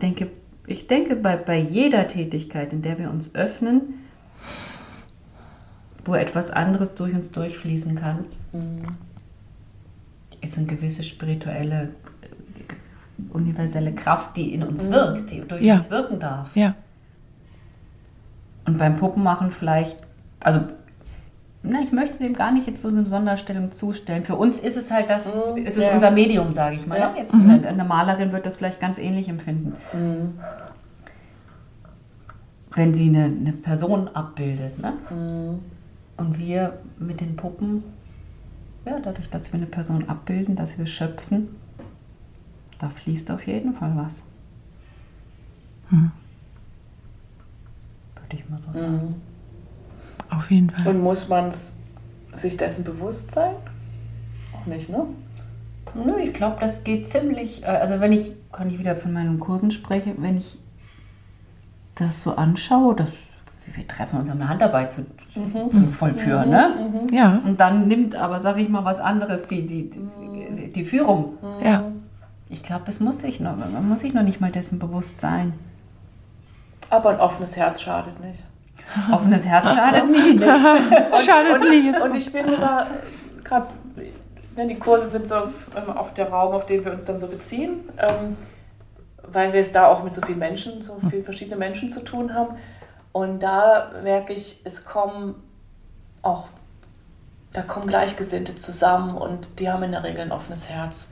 denke, 0.00 0.28
ich 0.66 0.86
denke 0.86 1.16
bei, 1.16 1.36
bei 1.36 1.58
jeder 1.58 2.06
Tätigkeit, 2.06 2.72
in 2.72 2.82
der 2.82 2.98
wir 2.98 3.10
uns 3.10 3.34
öffnen, 3.34 3.94
wo 6.04 6.14
etwas 6.14 6.50
anderes 6.50 6.94
durch 6.94 7.14
uns 7.14 7.30
durchfließen 7.32 7.94
kann, 7.96 8.24
ist 10.40 10.56
eine 10.56 10.66
gewisse 10.66 11.02
spirituelle, 11.02 11.90
universelle 13.32 13.92
Kraft, 13.92 14.36
die 14.36 14.52
in 14.54 14.62
uns 14.62 14.88
wirkt, 14.90 15.30
die 15.30 15.40
durch 15.40 15.62
Ja. 15.64 15.74
uns 15.74 15.90
wirken 15.90 16.18
darf. 16.18 16.54
Ja, 16.56 16.74
Und 18.66 18.78
beim 18.78 18.96
Puppenmachen 18.96 19.50
vielleicht, 19.52 19.96
also 20.40 20.60
na, 21.64 21.80
ich 21.80 21.92
möchte 21.92 22.18
dem 22.18 22.34
gar 22.34 22.50
nicht 22.52 22.66
jetzt 22.66 22.82
so 22.82 22.88
eine 22.88 23.06
Sonderstellung 23.06 23.72
zustellen. 23.72 24.24
Für 24.24 24.34
uns 24.34 24.58
ist 24.58 24.76
es 24.76 24.90
halt 24.90 25.08
das, 25.08 25.26
Mhm, 25.26 25.58
ist 25.64 25.76
es 25.76 25.84
ja. 25.84 25.92
unser 25.92 26.10
Medium, 26.10 26.52
sage 26.52 26.76
ich 26.76 26.86
mal. 26.86 26.98
Ja. 26.98 27.14
Jetzt 27.16 27.32
eine, 27.32 27.66
eine 27.66 27.84
Malerin 27.84 28.32
wird 28.32 28.46
das 28.46 28.56
vielleicht 28.56 28.80
ganz 28.80 28.98
ähnlich 28.98 29.28
empfinden. 29.28 29.74
Mhm. 29.92 30.34
Wenn 32.74 32.94
sie 32.94 33.08
eine, 33.08 33.24
eine 33.26 33.52
Person 33.52 34.08
abbildet. 34.08 34.78
Ne? 34.80 34.92
Mhm. 35.10 35.58
Und 36.16 36.38
wir 36.38 36.78
mit 36.98 37.20
den 37.20 37.36
Puppen, 37.36 37.84
ja, 38.84 38.98
dadurch, 38.98 39.28
dass 39.30 39.52
wir 39.52 39.58
eine 39.58 39.66
Person 39.66 40.08
abbilden, 40.08 40.56
dass 40.56 40.78
wir 40.78 40.86
schöpfen, 40.86 41.48
da 42.78 42.88
fließt 42.88 43.30
auf 43.30 43.46
jeden 43.46 43.74
Fall 43.74 43.92
was. 43.94 44.22
Würde 45.90 46.10
ich 48.32 48.48
mal 48.48 48.58
so 48.66 48.72
sagen. 48.78 49.14
Mhm. 50.32 50.38
auf 50.38 50.50
jeden 50.50 50.70
Fall. 50.70 50.88
Und 50.88 51.02
muss 51.02 51.28
man 51.28 51.50
sich 52.34 52.56
dessen 52.56 52.84
bewusst 52.84 53.32
sein? 53.32 53.54
Auch 54.54 54.66
nicht, 54.66 54.88
ne? 54.88 55.04
Nö, 55.94 56.18
ich 56.20 56.32
glaube, 56.32 56.56
das 56.60 56.84
geht 56.84 57.08
ziemlich. 57.08 57.62
äh, 57.62 57.66
Also 57.66 58.00
wenn 58.00 58.12
ich, 58.12 58.32
kann 58.50 58.70
ich 58.70 58.78
wieder 58.78 58.96
von 58.96 59.12
meinen 59.12 59.38
Kursen 59.40 59.70
sprechen, 59.70 60.14
wenn 60.18 60.38
ich 60.38 60.58
das 61.96 62.22
so 62.22 62.34
anschaue, 62.36 62.94
das, 62.96 63.08
wir 63.74 63.86
treffen 63.86 64.18
uns, 64.18 64.30
haben 64.30 64.40
eine 64.40 64.48
Handarbeit 64.48 64.92
zu, 64.92 65.04
zu 65.70 65.86
vollführen, 65.92 66.48
ne? 66.50 67.06
Ja, 67.12 67.40
Und 67.44 67.60
dann 67.60 67.88
nimmt 67.88 68.14
aber, 68.14 68.40
sag 68.40 68.56
ich 68.58 68.68
mal, 68.70 68.84
was 68.86 69.00
anderes 69.00 69.46
die, 69.46 69.66
die, 69.66 69.90
die, 69.90 70.72
die 70.72 70.84
Führung. 70.84 71.34
ja. 71.62 71.84
Ich 72.48 72.62
glaube, 72.62 72.84
es 72.88 73.00
muss 73.00 73.20
sich 73.20 73.40
noch, 73.40 73.56
man 73.56 73.88
muss 73.88 74.00
sich 74.00 74.12
noch 74.12 74.22
nicht 74.22 74.38
mal 74.42 74.50
dessen 74.52 74.78
bewusst 74.78 75.22
sein. 75.22 75.54
Aber 76.90 77.08
ein 77.08 77.18
offenes 77.20 77.56
Herz 77.56 77.80
schadet 77.80 78.20
nicht. 78.20 78.42
Offenes 79.12 79.46
Herz 79.46 79.70
schadet 79.74 80.10
nie. 80.10 80.34
Ne? 80.34 81.10
Schade, 81.24 81.58
nie 81.70 81.88
ist 81.88 82.02
Und 82.02 82.12
gut. 82.12 82.18
ich 82.18 82.30
finde 82.30 82.58
da 82.58 82.86
gerade, 83.42 83.68
ne, 84.56 84.66
die 84.66 84.78
Kurse 84.78 85.06
sind 85.06 85.28
so 85.28 85.36
ähm, 85.36 85.90
auf 85.94 86.14
der 86.14 86.28
Raum, 86.30 86.54
auf 86.54 86.66
den 86.66 86.84
wir 86.84 86.92
uns 86.92 87.04
dann 87.04 87.18
so 87.18 87.26
beziehen, 87.26 87.88
ähm, 87.98 88.36
weil 89.30 89.52
wir 89.52 89.60
es 89.60 89.72
da 89.72 89.86
auch 89.88 90.02
mit 90.02 90.12
so 90.12 90.20
vielen 90.22 90.38
Menschen, 90.38 90.82
so 90.82 90.98
vielen 91.08 91.24
verschiedenen 91.24 91.58
Menschen 91.58 91.88
zu 91.88 92.04
tun 92.04 92.34
haben. 92.34 92.56
Und 93.12 93.42
da 93.42 93.90
merke 94.02 94.32
ich, 94.32 94.60
es 94.64 94.84
kommen 94.84 95.34
auch, 96.22 96.48
da 97.52 97.62
kommen 97.62 97.86
Gleichgesinnte 97.86 98.56
zusammen 98.56 99.16
und 99.16 99.46
die 99.58 99.70
haben 99.70 99.82
in 99.82 99.92
der 99.92 100.04
Regel 100.04 100.22
ein 100.22 100.32
offenes 100.32 100.68
Herz. 100.68 101.08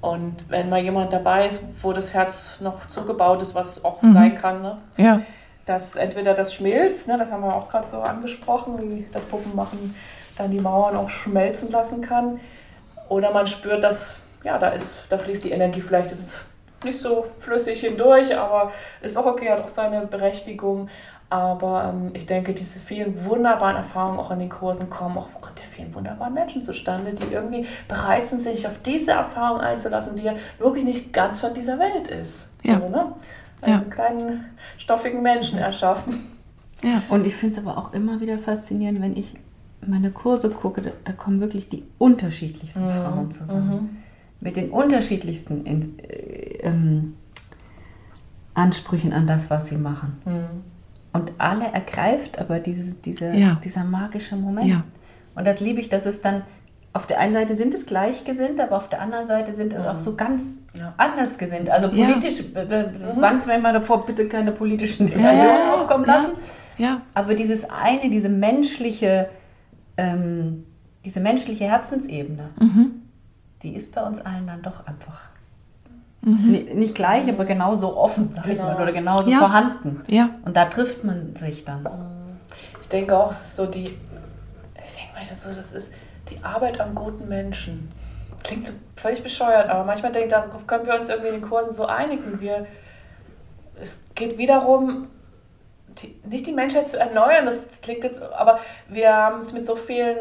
Und 0.00 0.44
wenn 0.50 0.68
mal 0.68 0.80
jemand 0.80 1.12
dabei 1.14 1.46
ist, 1.46 1.62
wo 1.82 1.92
das 1.92 2.12
Herz 2.12 2.60
noch 2.60 2.86
zugebaut 2.88 3.40
ist, 3.40 3.54
was 3.54 3.84
auch 3.84 4.02
sein 4.02 4.34
kann, 4.34 4.60
ne? 4.60 4.78
Ja, 4.98 5.20
dass 5.66 5.96
entweder 5.96 6.34
das 6.34 6.54
schmilzt, 6.54 7.08
ne, 7.08 7.16
das 7.18 7.30
haben 7.30 7.42
wir 7.42 7.54
auch 7.54 7.70
gerade 7.70 7.86
so 7.86 8.00
angesprochen, 8.00 8.78
wie 8.80 9.06
das 9.12 9.24
Puppenmachen 9.24 9.94
dann 10.36 10.50
die 10.50 10.60
Mauern 10.60 10.96
auch 10.96 11.10
schmelzen 11.10 11.70
lassen 11.70 12.00
kann. 12.00 12.40
Oder 13.08 13.32
man 13.32 13.46
spürt, 13.46 13.84
dass, 13.84 14.14
ja, 14.42 14.58
da 14.58 14.68
ist, 14.68 14.96
da 15.08 15.18
fließt 15.18 15.44
die 15.44 15.52
Energie, 15.52 15.80
vielleicht 15.80 16.10
ist 16.12 16.38
nicht 16.84 16.98
so 16.98 17.26
flüssig 17.40 17.80
hindurch, 17.80 18.36
aber 18.36 18.72
ist 19.00 19.16
auch 19.16 19.26
okay, 19.26 19.50
hat 19.50 19.62
auch 19.62 19.68
seine 19.68 20.06
Berechtigung. 20.06 20.88
Aber 21.30 21.92
ähm, 21.92 22.10
ich 22.14 22.26
denke, 22.26 22.52
diese 22.52 22.78
vielen 22.78 23.24
wunderbaren 23.24 23.76
Erfahrungen 23.76 24.18
auch 24.18 24.30
in 24.30 24.38
den 24.38 24.50
Kursen 24.50 24.90
kommen 24.90 25.16
auch 25.16 25.28
aufgrund 25.34 25.58
der 25.58 25.66
vielen 25.66 25.94
wunderbaren 25.94 26.34
Menschen 26.34 26.62
zustande, 26.62 27.12
die 27.12 27.32
irgendwie 27.32 27.66
bereit 27.88 28.28
sind, 28.28 28.42
sich 28.42 28.66
auf 28.66 28.78
diese 28.84 29.12
Erfahrung 29.12 29.60
einzulassen, 29.60 30.16
die 30.16 30.24
ja 30.24 30.34
wirklich 30.58 30.84
nicht 30.84 31.12
ganz 31.12 31.40
von 31.40 31.54
dieser 31.54 31.78
Welt 31.78 32.08
ist. 32.08 32.48
Ja. 32.62 32.78
So, 32.78 32.88
ne? 32.88 33.12
Ja. 33.66 33.80
Einen 33.80 33.90
kleinen, 33.90 34.44
stoffigen 34.78 35.22
Menschen 35.22 35.58
erschaffen. 35.58 36.20
ja. 36.82 37.02
Und 37.08 37.26
ich 37.26 37.34
finde 37.36 37.58
es 37.58 37.66
aber 37.66 37.76
auch 37.78 37.92
immer 37.92 38.20
wieder 38.20 38.38
faszinierend, 38.38 39.00
wenn 39.00 39.16
ich 39.16 39.34
in 39.82 39.90
meine 39.90 40.10
Kurse 40.10 40.50
gucke, 40.50 40.80
da, 40.82 40.90
da 41.04 41.12
kommen 41.12 41.40
wirklich 41.40 41.68
die 41.68 41.82
unterschiedlichsten 41.98 42.86
Mhm. 42.86 42.90
Frauen 42.92 43.30
zusammen. 43.30 44.02
Mit 44.40 44.56
den 44.56 44.70
unterschiedlichsten 44.70 45.64
in, 45.66 45.98
äh, 46.00 46.58
ähm, 46.62 47.14
Ansprüchen 48.54 49.12
an 49.12 49.26
das, 49.26 49.50
was 49.50 49.66
sie 49.66 49.76
machen. 49.76 50.16
Mhm. 50.24 50.62
Und 51.12 51.32
alle 51.38 51.66
ergreift 51.66 52.38
aber 52.38 52.58
diese, 52.60 52.92
diese, 53.04 53.32
Ja. 53.32 53.60
dieser 53.64 53.84
magische 53.84 54.36
Moment. 54.36 54.68
Ja. 54.68 54.84
Und 55.34 55.44
das 55.46 55.60
liebe 55.60 55.80
ich, 55.80 55.88
dass 55.88 56.06
es 56.06 56.20
dann, 56.22 56.42
auf 56.94 57.06
der 57.06 57.18
einen 57.18 57.32
Seite 57.32 57.54
sind 57.56 57.74
es 57.74 57.86
gleichgesinnt, 57.86 58.60
aber 58.60 58.76
auf 58.76 58.88
der 58.88 59.00
anderen 59.02 59.26
Seite 59.26 59.52
sind 59.52 59.72
es 59.72 59.84
auch 59.84 59.98
so 60.00 60.14
ganz 60.14 60.56
Ja. 60.74 60.94
anders 60.96 61.36
gesinnt. 61.36 61.68
Also 61.68 61.88
Ja. 61.88 62.06
politisch, 62.06 62.40
äh, 62.54 62.60
äh, 62.62 62.88
Banks 63.20 63.46
mir 63.46 63.58
mal 63.58 63.72
davor, 63.72 64.06
bitte 64.06 64.28
keine 64.28 64.52
politischen 64.52 65.06
Ja, 65.08 65.12
Diskussionen 65.14 65.38
ja, 65.38 65.58
ja. 65.66 65.74
aufkommen 65.74 66.04
Ja. 66.06 66.14
lassen. 66.16 66.32
Ja, 66.78 67.00
Aber 67.14 67.34
dieses 67.34 67.68
eine, 67.68 68.10
diese 68.10 68.28
menschliche, 68.28 69.28
ähm, 69.96 70.64
diese 71.04 71.20
menschliche 71.20 71.64
Herzensebene, 71.64 72.48
Mhm. 72.60 73.02
die 73.62 73.74
ist 73.74 73.94
bei 73.94 74.02
uns 74.02 74.18
allen 74.24 74.46
dann 74.46 74.62
doch 74.62 74.86
einfach 74.86 75.20
ni- 76.22 76.72
nicht 76.74 76.94
gleich, 76.94 77.28
aber 77.28 77.44
genauso 77.44 77.96
offen, 77.96 78.30
sag 78.32 78.46
ich 78.46 78.52
Genau. 78.56 78.64
mal, 78.72 78.80
oder 78.82 78.92
genauso 78.92 79.30
Ja. 79.30 79.38
vorhanden. 79.40 80.00
ja, 80.08 80.30
Und 80.44 80.56
da 80.56 80.64
trifft 80.66 81.04
man 81.04 81.34
sich 81.36 81.64
dann. 81.64 81.86
Ich 82.80 82.88
denke 82.88 83.16
auch, 83.18 83.30
es 83.30 83.40
ist 83.42 83.56
so 83.56 83.66
die, 83.66 83.86
ich 83.86 84.94
denke 84.96 85.12
mal 85.14 85.34
so, 85.34 85.50
das 85.52 85.72
ist 85.72 85.92
die 86.30 86.42
Arbeit 86.42 86.80
am 86.80 86.94
guten 86.94 87.28
Menschen. 87.28 87.92
Klingt 88.42 88.66
so 88.66 88.74
völlig 88.96 89.22
bescheuert, 89.22 89.70
aber 89.70 89.84
manchmal 89.84 90.12
denke 90.12 90.28
ich, 90.28 90.32
darauf 90.32 90.66
können 90.66 90.86
wir 90.86 90.94
uns 90.98 91.08
irgendwie 91.08 91.28
in 91.28 91.40
den 91.40 91.48
Kursen 91.48 91.72
so 91.72 91.86
einigen. 91.86 92.40
Wir, 92.40 92.66
es 93.80 94.02
geht 94.14 94.38
wiederum, 94.38 95.08
die, 96.02 96.20
nicht 96.28 96.46
die 96.46 96.52
Menschheit 96.52 96.88
zu 96.88 96.98
erneuern, 96.98 97.46
das, 97.46 97.80
klingt 97.80 98.04
jetzt, 98.04 98.22
aber 98.22 98.58
wir 98.88 99.12
haben 99.12 99.40
es 99.40 99.52
mit 99.52 99.64
so 99.64 99.76
vielen 99.76 100.16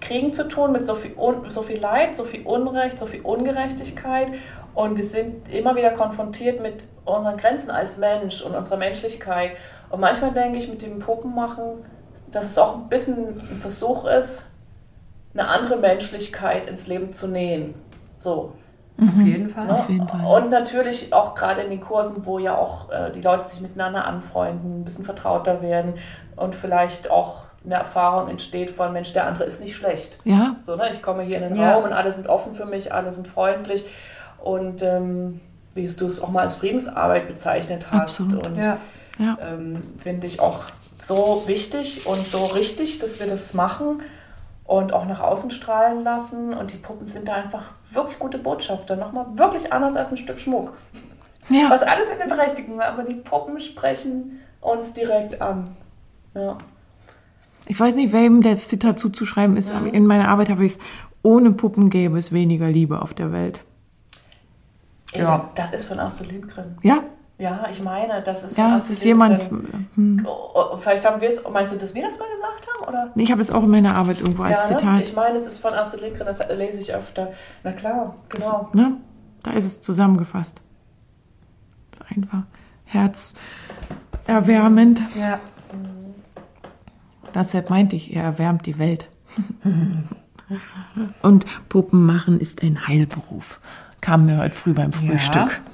Kriegen 0.00 0.32
zu 0.32 0.48
tun, 0.48 0.72
mit 0.72 0.86
so 0.86 0.94
viel, 0.94 1.16
Un, 1.16 1.50
so 1.50 1.62
viel 1.62 1.78
Leid, 1.78 2.16
so 2.16 2.24
viel 2.24 2.42
Unrecht, 2.42 2.98
so 2.98 3.06
viel 3.06 3.20
Ungerechtigkeit. 3.22 4.28
Und 4.74 4.96
wir 4.96 5.04
sind 5.04 5.48
immer 5.52 5.76
wieder 5.76 5.90
konfrontiert 5.90 6.60
mit 6.60 6.84
unseren 7.04 7.36
Grenzen 7.36 7.70
als 7.70 7.96
Mensch 7.98 8.40
und 8.42 8.54
unserer 8.54 8.76
Menschlichkeit. 8.76 9.52
Und 9.90 10.00
manchmal 10.00 10.32
denke 10.32 10.58
ich 10.58 10.68
mit 10.68 10.82
dem 10.82 11.00
Puppenmachen, 11.00 11.84
dass 12.30 12.46
es 12.46 12.58
auch 12.58 12.76
ein 12.76 12.88
bisschen 12.88 13.40
ein 13.40 13.58
Versuch 13.60 14.04
ist, 14.04 14.49
eine 15.34 15.48
andere 15.48 15.76
Menschlichkeit 15.76 16.66
ins 16.66 16.86
Leben 16.86 17.12
zu 17.12 17.28
nähen. 17.28 17.74
So. 18.18 18.54
Auf 19.00 19.16
jeden 19.24 19.48
Fall. 19.48 19.66
Ne? 19.66 19.74
Auf 19.74 19.88
jeden 19.88 20.06
Fall. 20.06 20.42
Und 20.42 20.50
natürlich 20.50 21.12
auch 21.14 21.34
gerade 21.34 21.62
in 21.62 21.70
den 21.70 21.80
Kursen, 21.80 22.26
wo 22.26 22.38
ja 22.38 22.54
auch 22.56 22.90
äh, 22.90 23.10
die 23.12 23.22
Leute 23.22 23.44
sich 23.44 23.60
miteinander 23.62 24.04
anfreunden, 24.04 24.80
ein 24.80 24.84
bisschen 24.84 25.04
vertrauter 25.06 25.62
werden 25.62 25.94
und 26.36 26.54
vielleicht 26.54 27.10
auch 27.10 27.44
eine 27.64 27.76
Erfahrung 27.76 28.28
entsteht 28.28 28.70
von 28.70 28.92
Mensch, 28.92 29.12
der 29.12 29.26
andere 29.26 29.44
ist 29.44 29.60
nicht 29.60 29.74
schlecht. 29.74 30.18
ja, 30.24 30.56
So, 30.60 30.76
ne? 30.76 30.90
Ich 30.92 31.02
komme 31.02 31.22
hier 31.22 31.36
in 31.38 31.42
den 31.44 31.54
Ja. 31.54 31.74
Raum 31.74 31.84
und 31.84 31.92
alle 31.92 32.12
sind 32.12 32.26
offen 32.26 32.54
für 32.54 32.66
mich, 32.66 32.92
alle 32.92 33.12
sind 33.12 33.26
freundlich. 33.28 33.84
Und 34.38 34.82
ähm, 34.82 35.40
wie 35.74 35.86
du 35.86 36.06
es 36.06 36.20
auch 36.22 36.28
mal 36.30 36.42
als 36.42 36.56
Friedensarbeit 36.56 37.26
bezeichnet 37.28 37.86
hast. 37.90 38.20
Absolut. 38.20 38.46
Und 38.46 38.56
Ja. 38.56 38.78
ja, 39.18 39.38
ähm, 39.42 39.82
finde 40.02 40.26
ich 40.26 40.40
auch 40.40 40.64
so 41.00 41.44
wichtig 41.46 42.06
und 42.06 42.26
so 42.26 42.46
richtig, 42.46 42.98
dass 42.98 43.18
wir 43.20 43.26
das 43.26 43.54
machen 43.54 44.02
und 44.70 44.92
auch 44.92 45.04
nach 45.06 45.20
außen 45.20 45.50
strahlen 45.50 46.04
lassen. 46.04 46.54
Und 46.54 46.72
die 46.72 46.76
Puppen 46.76 47.06
sind 47.06 47.26
da 47.28 47.34
einfach 47.34 47.72
wirklich 47.90 48.18
gute 48.20 48.38
Botschafter. 48.38 48.94
Nochmal 48.96 49.26
wirklich 49.34 49.72
anders 49.72 49.96
als 49.96 50.12
ein 50.12 50.16
Stück 50.18 50.38
Schmuck. 50.40 50.72
ja. 51.48 51.68
Was 51.68 51.82
alles 51.82 52.08
in 52.08 52.18
der 52.18 52.26
Berechtigung, 52.34 52.80
aber 52.80 53.02
die 53.02 53.14
Puppen 53.16 53.58
sprechen 53.60 54.38
uns 54.60 54.92
direkt 54.92 55.40
an. 55.42 55.76
Ja. 56.34 56.56
Ich 57.66 57.78
weiß 57.80 57.94
nicht, 57.96 58.12
wem 58.12 58.42
das 58.42 58.68
Zitat 58.68 58.98
zuzuschreiben 58.98 59.56
ist, 59.56 59.74
Mhm. 59.74 59.86
in 59.88 60.06
meiner 60.06 60.28
Arbeit 60.28 60.50
habe 60.50 60.64
ich 60.64 60.72
es, 60.74 60.78
ohne 61.22 61.50
Puppen 61.50 61.90
gäbe 61.90 62.16
es 62.18 62.30
weniger 62.32 62.68
Liebe 62.68 63.02
auf 63.02 63.12
der 63.14 63.32
Welt. 63.32 63.60
Ey, 65.12 65.22
Ja. 65.22 65.50
Das, 65.56 65.70
das 65.70 65.80
ist 65.80 65.88
von 65.88 65.98
Astrid 65.98 66.30
Lindgren. 66.30 66.78
Ja, 66.82 67.02
Ja, 67.40 67.66
ich 67.70 67.82
meine, 67.82 68.20
das 68.20 68.44
ist 68.44 68.58
ja, 68.58 68.76
es 68.76 68.90
ist 68.90 69.02
jemand, 69.02 69.50
hm, 69.50 70.26
Oh, 70.26 70.50
oh, 70.54 70.76
vielleicht 70.76 71.06
haben 71.06 71.22
wir 71.22 71.28
es, 71.28 71.42
meinst 71.50 71.72
du, 71.72 71.78
dass 71.78 71.94
wir 71.94 72.02
das 72.02 72.18
mal 72.18 72.28
gesagt 72.30 72.68
haben? 72.68 72.86
Oder? 72.86 73.10
ich 73.14 73.32
habe 73.32 73.40
es 73.40 73.50
auch 73.50 73.62
in 73.62 73.70
meiner 73.70 73.94
Arbeit 73.94 74.20
irgendwo 74.20 74.42
als 74.42 74.68
ja, 74.68 74.72
ne? 74.72 74.76
Zitat. 74.76 75.00
Ich 75.02 75.14
meine, 75.14 75.38
es 75.38 75.46
ist 75.46 75.58
von 75.58 75.72
Astrid 75.72 76.02
Lindgren, 76.02 76.26
das 76.26 76.46
lese 76.50 76.80
ich 76.80 76.94
öfter. 76.94 77.32
Na 77.64 77.72
klar, 77.72 78.14
genau. 78.28 78.68
Ne? 78.74 78.98
Da 79.42 79.52
ist 79.52 79.64
es 79.64 79.80
zusammengefasst. 79.80 80.60
Das 81.92 82.00
ist 82.00 82.08
einfach 82.14 82.42
herzerwärmend. 82.84 85.00
Ja. 85.18 85.40
Deshalb 87.34 87.70
meinte 87.70 87.96
ich, 87.96 88.14
er 88.14 88.24
erwärmt 88.24 88.66
die 88.66 88.78
Welt. 88.78 89.08
Und 91.22 91.46
Puppen 91.70 92.04
machen 92.04 92.38
ist 92.38 92.62
ein 92.62 92.86
Heilberuf. 92.86 93.60
Kam 94.02 94.26
mir 94.26 94.36
heute 94.38 94.54
früh 94.54 94.74
beim 94.74 94.92
Frühstück. 94.92 95.62
Ja, 95.64 95.69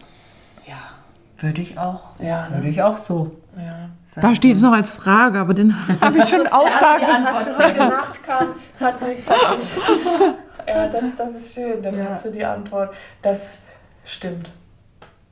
würde 1.39 1.63
ich 1.63 1.79
auch. 1.79 2.01
Ja, 2.21 2.49
ne? 2.49 2.57
Würde 2.57 2.69
ich 2.69 2.83
auch 2.83 2.97
so. 2.97 3.33
Ja. 3.57 3.89
Da 4.21 4.35
steht 4.35 4.55
es 4.55 4.63
noch 4.63 4.73
als 4.73 4.91
Frage, 4.93 5.39
aber 5.41 5.55
den 5.55 5.75
habe 6.01 6.19
ich 6.19 6.29
schon 6.29 6.47
Aussage. 6.47 7.07
Hast 7.07 7.59
du 7.59 7.65
heute 7.65 7.79
Nacht 7.79 8.23
kam, 8.25 8.49
hatte 8.81 9.13
ich, 9.13 9.27
hatte 9.27 9.57
ich. 9.59 10.67
Ja, 10.69 10.89
das, 10.89 11.03
das 11.17 11.35
ist 11.35 11.55
schön. 11.55 11.83
Dann 11.83 11.97
Ja. 11.97 12.07
hast 12.11 12.25
du 12.25 12.31
die 12.31 12.45
Antwort. 12.45 12.95
Das 13.23 13.61
stimmt. 14.05 14.51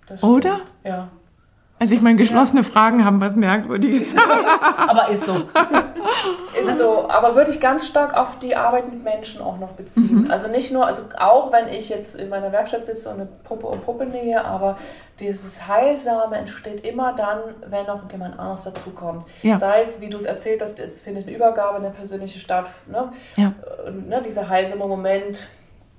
Das 0.07 0.19
stimmt. 0.21 0.33
Oder? 0.33 0.61
Ja. 0.85 1.09
Also 1.79 1.95
ich 1.95 2.03
meine, 2.03 2.17
geschlossene 2.17 2.63
Fragen 2.63 3.05
haben 3.05 3.21
was 3.21 3.37
Merkwürdiges. 3.37 4.15
Aber 4.77 5.09
ist 5.09 5.27
so. 5.27 5.43
Ist 6.59 6.79
so, 6.79 7.09
aber 7.09 7.35
würde 7.35 7.51
ich 7.51 7.61
ganz 7.61 7.87
stark 7.87 8.17
auf 8.17 8.39
die 8.39 8.55
Arbeit 8.55 8.91
mit 8.91 9.03
Menschen 9.03 9.41
auch 9.43 9.59
noch 9.59 9.73
beziehen. 9.73 10.31
Also 10.31 10.49
nicht 10.49 10.73
nur, 10.73 10.87
also 10.87 11.03
auch 11.19 11.53
wenn 11.53 11.69
ich 11.69 11.89
jetzt 11.89 12.15
in 12.15 12.29
meiner 12.29 12.53
Werkstatt 12.53 12.87
sitze 12.87 13.09
und 13.09 13.17
eine 13.17 13.29
Puppe 13.43 13.67
und 13.67 13.85
Puppe 13.85 14.07
nähe, 14.07 14.45
aber 14.45 14.79
dieses 15.21 15.67
Heilsame 15.67 16.37
entsteht 16.37 16.85
immer 16.85 17.13
dann, 17.15 17.39
wenn 17.67 17.87
noch 17.87 18.11
jemand 18.11 18.39
anderes 18.39 18.65
dazukommt. 18.65 19.25
Ja. 19.43 19.59
Sei 19.59 19.83
es, 19.83 20.01
wie 20.01 20.11
du 20.11 20.17
es 20.17 20.25
erzählt 20.25 20.63
hast, 20.63 20.79
es 20.79 21.01
findet 21.01 21.27
eine 21.27 21.37
Übergabe, 21.37 21.77
eine 21.77 21.91
persönliche 21.91 22.39
statt, 22.39 22.67
ne? 22.87 23.13
Ja. 23.37 23.53
Und, 23.87 24.09
ne, 24.09 24.23
dieser 24.23 24.49
heilsame 24.49 24.87
Moment, 24.87 25.49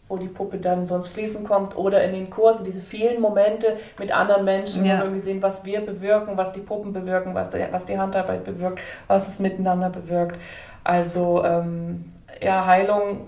wo 0.08 0.18
die 0.18 0.28
Puppe 0.28 0.58
dann 0.58 0.86
sonst 0.86 1.08
fließen 1.10 1.44
kommt 1.46 1.76
oder 1.76 2.04
in 2.04 2.14
den 2.14 2.30
Kursen, 2.30 2.64
diese 2.64 2.80
vielen 2.82 3.20
Momente 3.22 3.76
mit 3.98 4.12
anderen 4.12 4.46
Menschen, 4.46 4.86
Ja. 4.86 4.94
wo 4.94 4.98
wir 4.98 5.04
irgendwie 5.06 5.20
sehen, 5.22 5.42
was 5.42 5.66
wir 5.66 5.82
bewirken, 5.82 6.38
was 6.38 6.54
die 6.54 6.60
Puppen 6.60 6.94
bewirken, 6.94 7.34
was, 7.34 7.50
der, 7.50 7.74
was 7.74 7.86
die 7.86 7.98
Handarbeit 7.98 8.44
bewirkt, 8.46 8.80
was 9.08 9.28
es 9.28 9.40
miteinander 9.40 9.90
bewirkt. 9.90 10.38
Also 10.84 11.44
ähm, 11.44 12.14
ja, 12.42 12.66
Heilung 12.68 13.22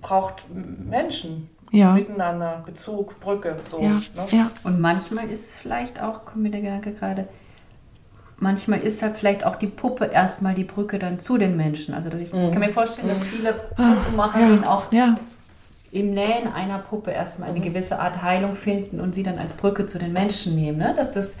braucht 0.00 0.44
Menschen 0.50 1.48
Ja, 1.70 1.92
miteinander, 1.92 2.62
Bezug, 2.66 3.18
Brücke, 3.20 3.56
so. 3.64 3.78
ja, 3.80 3.88
Ne? 3.90 4.26
ja. 4.30 4.50
Und 4.64 4.80
manchmal 4.80 5.26
ist 5.26 5.32
es 5.50 5.54
vielleicht 5.54 6.02
auch, 6.02 6.24
kommt 6.24 6.42
mir 6.42 6.50
der 6.50 6.60
Gedanke 6.60 6.92
gerade, 6.92 7.28
manchmal 8.42 8.80
ist 8.80 9.02
halt 9.02 9.16
vielleicht 9.16 9.46
auch 9.46 9.56
die 9.56 9.68
Puppe 9.68 10.06
erstmal 10.06 10.54
die 10.54 10.64
Brücke 10.64 10.98
dann 10.98 11.20
zu 11.20 11.38
den 11.38 11.56
Menschen. 11.56 11.94
Also 11.94 12.10
dass 12.10 12.20
ich, 12.20 12.34
ich 12.34 12.50
kann 12.50 12.58
mir 12.58 12.70
vorstellen, 12.70 13.08
dass 13.08 13.22
viele 13.22 13.52
Puppenmacherinnen 13.52 14.64
auch 14.64 14.92
Ja, 14.92 15.16
im 15.92 16.14
Nähen 16.14 16.52
einer 16.52 16.78
Puppe 16.78 17.10
erstmal 17.12 17.50
eine 17.50 17.60
gewisse 17.60 17.98
Art 17.98 18.22
Heilung 18.22 18.54
finden 18.54 19.00
und 19.00 19.14
sie 19.14 19.22
dann 19.22 19.38
als 19.38 19.56
Brücke 19.56 19.86
zu 19.86 19.98
den 19.98 20.12
Menschen 20.12 20.56
nehmen. 20.56 20.78
Ne? 20.78 20.94
Dass 20.96 21.12
das 21.12 21.36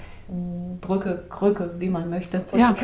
Brücke, 0.80 1.24
Krücke, 1.28 1.70
wie 1.78 1.88
man 1.88 2.08
möchte. 2.08 2.42
ja. 2.52 2.74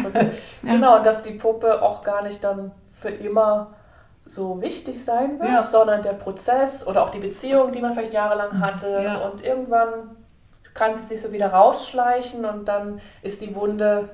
Genau, 0.63 0.97
und 0.99 1.07
dass 1.07 1.23
die 1.23 1.33
Puppe 1.33 1.81
auch 1.83 2.03
gar 2.03 2.23
nicht 2.23 2.43
dann 2.43 2.73
für 3.01 3.11
immer 3.11 3.69
so 4.27 4.61
wichtig 4.61 5.03
sein 5.03 5.39
wird, 5.39 5.49
Ja. 5.49 5.67
sondern 5.67 6.03
der 6.03 6.13
Prozess 6.13 6.87
oder 6.87 7.03
auch 7.03 7.11
die 7.11 7.21
Beziehung, 7.21 7.73
die 7.73 7.81
man 7.81 7.95
vielleicht 7.95 8.13
jahrelang 8.13 8.61
hatte. 8.61 9.01
Ja. 9.03 9.17
Und 9.19 9.43
irgendwann 9.45 10.17
kann 10.79 10.95
sie 10.95 11.03
sich 11.03 11.21
so 11.21 11.33
wieder 11.33 11.49
rausschleichen 11.53 12.45
und 12.45 12.69
dann 12.69 13.01
ist 13.23 13.41
die 13.43 13.55
Wunde 13.55 14.09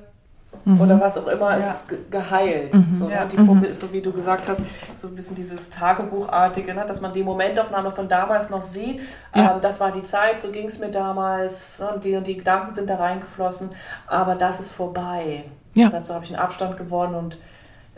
oder 0.79 0.99
was 1.01 1.17
auch 1.17 1.27
immer 1.27 1.51
Ja. 1.51 1.57
ist 1.57 1.89
ge- 1.89 1.97
geheilt. 2.09 2.73
So, 2.93 3.09
Ja. 3.09 3.23
Und 3.23 3.31
die 3.33 3.35
Puppe 3.35 3.65
ist 3.67 3.81
so, 3.81 3.91
wie 3.91 4.01
du 4.01 4.13
gesagt 4.13 4.47
hast, 4.47 4.61
so 4.95 5.09
ein 5.09 5.15
bisschen 5.15 5.35
dieses 5.35 5.69
Tagebuchartige, 5.69 6.73
ne? 6.73 6.85
dass 6.87 7.01
man 7.01 7.11
die 7.11 7.23
Momentaufnahme 7.23 7.91
von 7.91 8.07
damals 8.07 8.49
noch 8.49 8.61
sieht. 8.61 9.01
Ja. 9.35 9.55
Ähm, 9.55 9.61
das 9.61 9.81
war 9.81 9.91
die 9.91 10.03
Zeit, 10.03 10.39
so 10.39 10.49
ging 10.51 10.65
es 10.67 10.79
mir 10.79 10.89
damals 10.89 11.77
ne? 11.79 11.89
und 11.93 12.03
die 12.05 12.15
und 12.15 12.25
die 12.25 12.37
Gedanken 12.37 12.73
sind 12.73 12.89
da 12.89 12.95
reingeflossen, 12.95 13.69
aber 14.07 14.35
das 14.35 14.61
ist 14.61 14.71
vorbei. 14.71 15.43
Ja. 15.73 15.89
Dazu 15.89 16.13
habe 16.13 16.23
ich 16.23 16.31
einen 16.33 16.39
Abstand 16.41 16.77
gewonnen 16.77 17.15
und 17.15 17.37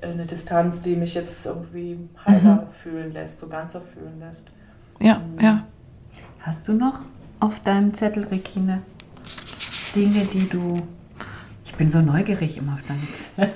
äh, 0.01 0.07
eine 0.07 0.25
Distanz, 0.25 0.81
die 0.81 0.95
mich 0.95 1.13
jetzt 1.13 1.45
irgendwie 1.45 2.09
heiler 2.25 2.65
fühlen 2.81 3.13
lässt, 3.13 3.39
so 3.39 3.47
ganzer 3.47 3.81
fühlen 3.81 4.19
lässt. 4.19 4.49
ja, 4.99 5.21
ja. 5.39 5.63
Hast 6.41 6.67
du 6.67 6.73
noch 6.73 7.01
auf 7.39 7.59
deinem 7.61 7.93
Zettel, 7.93 8.25
Regine, 8.25 8.81
Dinge, 9.95 10.25
die 10.33 10.47
du. 10.47 10.81
Ich 11.65 11.73
bin 11.73 11.89
so 11.89 12.01
neugierig 12.01 12.57
immer 12.57 12.73
auf 12.73 12.83
deinen 12.87 13.07
Zettel. 13.13 13.53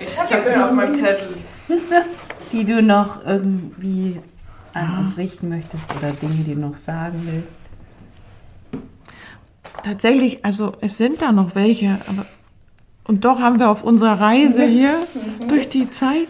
Ich 0.00 0.18
habe 0.18 0.34
das 0.34 0.48
auf 0.48 0.72
meinem 0.72 0.94
Zettel. 0.94 1.28
Die 2.52 2.64
du 2.64 2.80
noch 2.80 3.24
irgendwie 3.26 4.20
an 4.72 5.00
uns 5.00 5.16
richten 5.16 5.48
möchtest 5.48 5.90
oder 5.96 6.12
Dinge, 6.12 6.44
die 6.44 6.54
du 6.54 6.60
noch 6.60 6.76
sagen 6.76 7.22
willst. 7.24 7.58
Tatsächlich, 9.82 10.44
also 10.44 10.74
es 10.80 10.96
sind 10.96 11.22
da 11.22 11.32
noch 11.32 11.54
welche, 11.56 11.98
aber 12.08 12.24
Und 13.04 13.24
doch 13.24 13.40
haben 13.40 13.58
wir 13.58 13.68
auf 13.68 13.82
unserer 13.82 14.20
Reise 14.20 14.64
hier 14.66 14.98
durch 15.48 15.68
die 15.68 15.90
Zeit 15.90 16.28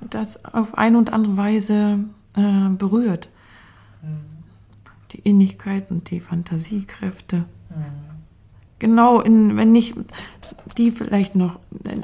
das 0.00 0.44
auf 0.44 0.76
eine 0.76 0.98
und 0.98 1.12
andere 1.12 1.36
Weise 1.36 1.98
äh, 2.34 2.68
berührt. 2.70 3.28
Die 5.12 5.20
Innigkeit 5.20 5.90
und 5.90 6.10
die 6.10 6.20
Fantasiekräfte. 6.20 7.44
Genau, 8.78 9.20
in, 9.20 9.56
wenn 9.56 9.74
ich 9.74 9.94
die 10.76 10.90
vielleicht 10.90 11.34
noch. 11.34 11.58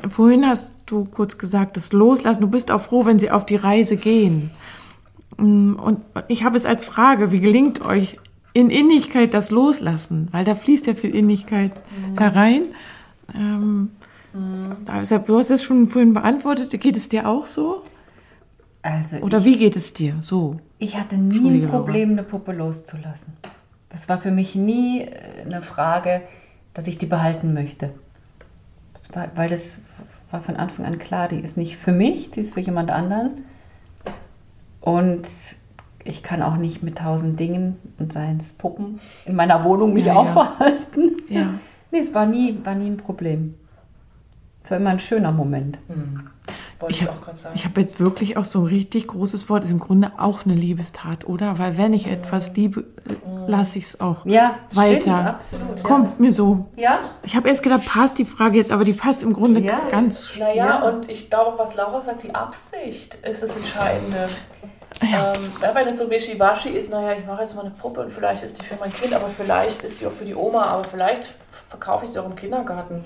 Vorhin 0.09 0.47
hast 0.47 0.73
du 0.87 1.05
kurz 1.05 1.39
gesagt, 1.39 1.77
das 1.77 1.93
Loslassen. 1.93 2.41
Du 2.41 2.49
bist 2.49 2.71
auch 2.71 2.81
froh, 2.81 3.05
wenn 3.07 3.19
sie 3.19 3.31
auf 3.31 3.47
die 3.47 3.57
Reise 3.57 3.97
gehen. 3.97 4.51
Mm, 5.39 5.75
Und 5.75 6.01
ich 6.29 6.45
habe 6.45 6.57
es 6.57 6.67
als 6.67 6.85
Frage, 6.85 7.31
wie 7.31 7.41
gelingt 7.41 7.81
euch 7.81 8.19
in 8.53 8.71
Innigkeit 8.71 9.35
das 9.35 9.51
Loslassen? 9.51 10.29
Weil 10.33 10.45
da 10.45 10.55
fließt 10.55 10.87
ja 10.87 10.95
viel 10.95 11.15
Innigkeit 11.15 11.73
herein. 12.17 12.67
Ähm, 13.35 13.91
Deshalb, 14.87 15.27
du 15.27 15.39
hast 15.39 15.51
es 15.51 15.63
schon 15.63 15.89
vorhin 15.89 16.13
beantwortet. 16.13 16.81
Geht 16.81 16.97
es 16.97 17.09
dir 17.09 17.29
auch 17.29 17.47
so? 17.47 17.83
Also 18.83 19.19
Oder 19.19 19.39
ich, 19.39 19.45
wie 19.45 19.57
geht 19.59 19.77
es 19.77 19.95
dir? 19.95 20.17
So. 20.21 20.59
Ich 20.85 20.99
hatte 20.99 21.17
nie 21.17 21.63
ein 21.63 21.69
Problem, 21.69 22.11
eine 22.11 22.23
Puppe 22.23 22.53
loszulassen. 22.53 23.33
Das 23.91 24.09
war 24.09 24.19
für 24.19 24.31
mich 24.31 24.55
nie 24.55 25.03
äh, 25.03 25.11
eine 25.45 25.63
Frage, 25.63 26.23
dass 26.75 26.87
ich 26.87 26.99
die 26.99 27.07
behalten 27.07 27.55
möchte. 27.55 27.91
Das 28.95 29.15
war, 29.17 29.29
weil 29.35 29.49
das 29.51 29.81
war 30.31 30.41
von 30.41 30.57
Anfang 30.57 30.85
an 30.85 30.99
klar, 30.99 31.29
die 31.29 31.39
ist 31.41 31.57
nicht 31.57 31.77
für 31.77 31.93
mich, 31.93 32.31
die 32.31 32.41
ist 32.41 32.55
für 32.55 32.61
jemand 32.61 32.91
anderen. 32.91 33.45
Und 34.81 35.27
ich 36.05 36.23
kann 36.23 36.43
auch 36.43 36.57
nicht 36.57 36.83
mit 36.83 36.99
tausend 36.99 37.41
Dingen 37.41 37.77
und 37.99 38.13
seien 38.13 38.37
es 38.37 38.53
Puppen 38.53 39.01
in 39.25 39.35
meiner 39.37 39.65
Wohnung 39.65 39.95
mich 39.95 40.05
Ja, 40.05 40.15
ja. 40.15 40.21
aufhalten. 40.21 41.17
Ja. 41.29 41.55
Nee, 41.91 42.01
es 42.01 42.13
war 42.13 42.27
nie, 42.27 42.59
war 42.65 42.75
nie 42.75 42.89
ein 42.89 42.97
Problem. 42.97 43.55
Es 44.61 44.69
war 44.73 44.79
immer 44.79 44.91
ein 44.91 44.99
schöner 44.99 45.31
Moment. 45.31 45.79
Hm. 45.87 46.29
Wollte 46.79 46.93
Ich 46.95 47.09
auch 47.09 47.21
gerade 47.21 47.39
sagen. 47.39 47.55
Ich 47.55 47.65
habe 47.65 47.81
jetzt 47.81 48.01
wirklich 48.01 48.37
auch 48.37 48.45
so 48.45 48.61
ein 48.61 48.67
richtig 48.67 49.07
großes 49.07 49.49
Wort. 49.49 49.65
Ist 49.65 49.71
im 49.71 49.79
Grunde 49.81 50.13
auch 50.19 50.45
eine 50.45 50.55
Liebestat, 50.55 51.27
oder? 51.27 51.59
Weil 51.59 51.77
wenn 51.79 51.93
ich 51.93 52.07
etwas 52.07 52.55
liebe, 52.55 52.85
lasse 53.47 53.79
ich 53.79 53.85
es 53.85 54.01
auch. 54.01 54.27
Ja, 54.27 54.57
Weiter. 54.73 55.01
stimmt, 55.01 55.17
absolut. 55.27 55.83
Kommt 55.85 56.21
mir 56.21 56.33
so. 56.33 56.67
Ja, 56.77 57.01
Ich 57.23 57.35
habe 57.37 57.49
erst 57.49 57.63
gedacht, 57.63 57.85
passt 57.87 58.19
die 58.19 58.25
Frage 58.25 58.59
jetzt, 58.59 58.71
aber 58.71 58.85
die 58.85 58.93
passt 58.93 59.23
im 59.23 59.33
Grunde 59.33 59.61
Ja. 59.61 59.81
ganz. 59.91 60.31
Naja, 60.39 60.55
Ja. 60.55 60.89
und 60.89 61.09
ich 61.11 61.31
glaube, 61.31 61.59
was 61.59 61.75
Laura 61.75 62.01
sagt, 62.01 62.23
die 62.25 62.35
Absicht 62.35 63.15
ist 63.23 63.43
das 63.43 63.57
Entscheidende. 63.57 64.29
Ja. 65.03 65.35
Ähm, 65.35 65.75
wenn 65.75 65.89
es 65.89 65.99
so 65.99 66.09
wischiwaschi 66.09 66.69
ist, 66.69 66.91
naja, 66.91 67.19
ich 67.19 67.27
mache 67.27 67.43
jetzt 67.43 67.55
mal 67.57 67.63
eine 67.63 67.71
Puppe 67.71 68.01
und 68.03 68.11
vielleicht 68.13 68.45
ist 68.45 68.61
die 68.61 68.65
für 68.67 68.77
mein 68.79 68.93
Kind, 68.93 69.13
aber 69.13 69.29
vielleicht 69.29 69.83
ist 69.83 70.01
die 70.01 70.07
auch 70.07 70.13
für 70.13 70.25
die 70.25 70.35
Oma, 70.37 70.65
aber 70.67 70.85
vielleicht 70.85 71.29
verkaufe 71.69 72.05
ich 72.05 72.13
sie 72.13 72.19
auch 72.21 72.27
im 72.27 72.37
Kindergarten. 72.37 73.05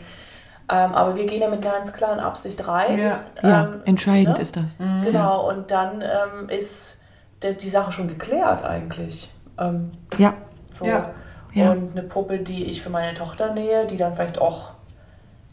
Ähm, 0.70 0.94
aber 0.94 1.16
wir 1.16 1.26
gehen 1.26 1.40
ja 1.40 1.48
mit 1.48 1.64
einer 1.64 1.74
ganz 1.74 1.92
klaren 1.92 2.20
Absicht 2.20 2.66
rein. 2.68 2.98
Ja. 2.98 3.20
Ja, 3.42 3.64
Ähm, 3.64 3.82
entscheidend 3.84 4.36
ne? 4.36 4.42
ist 4.42 4.56
das. 4.56 4.76
Genau, 5.04 5.48
und 5.48 5.70
dann 5.70 6.02
ähm, 6.02 6.48
ist 6.48 6.98
der, 7.42 7.54
die 7.54 7.68
Sache 7.68 7.92
schon 7.92 8.08
geklärt 8.08 8.64
eigentlich. 8.64 9.32
Ähm, 9.58 9.92
Ja, 10.18 10.34
so. 10.70 10.84
Ja. 10.84 11.10
Ja. 11.54 11.70
Und 11.72 11.92
eine 11.92 12.02
Puppe, 12.06 12.38
die 12.38 12.66
ich 12.66 12.82
für 12.82 12.90
meine 12.90 13.14
Tochter 13.14 13.54
nähe, 13.54 13.86
die 13.86 13.96
dann 13.96 14.14
vielleicht 14.14 14.38
auch 14.38 14.72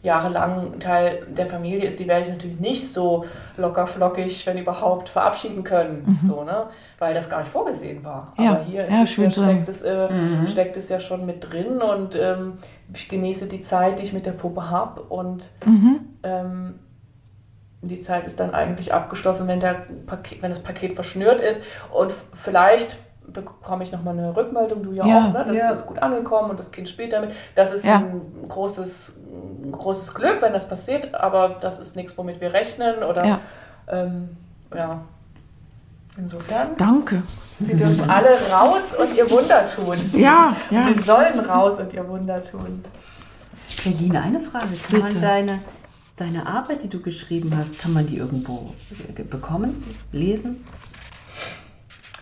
jahrelang 0.06 0.78
Teil 0.80 1.26
der 1.28 1.46
Familie 1.46 1.86
ist, 1.86 1.98
die 2.00 2.06
werde 2.08 2.22
ich 2.22 2.28
natürlich 2.30 2.58
nicht 2.60 2.90
so 2.90 3.24
locker 3.56 3.86
flockig, 3.86 4.46
wenn 4.46 4.56
überhaupt, 4.56 5.08
verabschieden 5.10 5.62
können. 5.64 6.18
So, 6.22 6.44
ne? 6.44 6.66
Weil 6.98 7.12
das 7.12 7.28
gar 7.28 7.40
nicht 7.40 7.52
vorgesehen 7.52 8.02
war. 8.04 8.32
Mhm. 8.38 8.44
Ja. 8.44 8.50
Aber 8.52 8.62
hier 8.62 8.86
ist 8.86 8.94
Ja, 8.94 9.02
es 9.02 9.10
schön 9.10 9.24
ja, 9.24 9.30
steckt, 9.30 9.68
es, 9.68 9.82
äh, 9.82 10.08
steckt 10.48 10.76
es 10.78 10.88
ja 10.88 11.00
schon 11.00 11.26
mit 11.26 11.52
drin 11.52 11.82
und 11.82 12.14
ähm, 12.14 12.54
ich 12.94 13.08
genieße 13.08 13.46
die 13.46 13.60
Zeit, 13.60 13.98
die 13.98 14.04
ich 14.04 14.12
mit 14.12 14.24
der 14.24 14.32
Puppe 14.32 14.70
habe 14.70 15.02
und 15.02 15.50
Mhm. 15.66 16.00
ähm, 16.22 16.74
die 17.82 18.00
Zeit 18.02 18.26
ist 18.26 18.40
dann 18.40 18.52
eigentlich 18.54 18.92
abgeschlossen, 18.94 19.46
wenn, 19.48 19.60
der 19.60 19.86
Paket, 20.06 20.42
wenn 20.42 20.50
das 20.50 20.60
Paket 20.60 20.94
verschnürt 20.94 21.40
ist. 21.40 21.62
Und 21.92 22.12
vielleicht 22.32 22.96
bekomme 23.32 23.82
ich 23.84 23.92
nochmal 23.92 24.18
eine 24.18 24.34
Rückmeldung, 24.36 24.82
du 24.82 24.92
ja, 24.92 25.06
Ja. 25.06 25.28
auch, 25.28 25.32
ne? 25.32 25.44
das 25.46 25.56
Ja. 25.56 25.70
ist 25.72 25.86
gut 25.86 25.98
angekommen 25.98 26.50
und 26.50 26.58
das 26.58 26.70
Kind 26.70 26.88
spielt 26.88 27.12
damit. 27.12 27.30
Das 27.54 27.72
ist 27.72 27.84
Ja. 27.84 27.96
ein, 27.96 28.20
großes, 28.48 29.20
ein 29.64 29.72
großes 29.72 30.14
Glück, 30.14 30.40
wenn 30.40 30.52
das 30.52 30.68
passiert, 30.68 31.14
aber 31.14 31.56
das 31.60 31.78
ist 31.80 31.96
nichts, 31.96 32.16
womit 32.16 32.40
wir 32.40 32.52
rechnen. 32.52 33.02
Oder, 33.02 33.24
Ja. 33.24 33.40
Ähm, 33.88 34.36
ja. 34.74 35.00
Insofern, 36.18 36.68
danke. 36.78 37.22
sie 37.26 37.76
dürfen 37.76 38.08
alle 38.08 38.28
raus 38.50 38.80
und 38.98 39.14
ihr 39.16 39.30
Wunder 39.30 39.66
tun. 39.66 39.96
Ja, 40.14 40.56
ja. 40.70 40.84
Sie 40.84 41.00
sollen 41.02 41.38
raus 41.40 41.78
und 41.78 41.92
ihr 41.92 42.08
Wunder 42.08 42.40
tun. 42.42 42.82
Regine, 43.84 44.22
eine 44.22 44.40
Frage. 44.40 44.66
Kann 44.88 45.02
Bitte. 45.02 45.02
man 45.02 45.20
deine, 45.20 45.58
deine 46.16 46.46
Arbeit, 46.46 46.82
die 46.84 46.88
du 46.88 47.00
geschrieben 47.02 47.52
hast, 47.58 47.78
kann 47.78 47.92
man 47.92 48.06
die 48.06 48.16
irgendwo 48.16 48.72
äh, 49.14 49.22
bekommen, 49.24 49.84
lesen? 50.12 50.64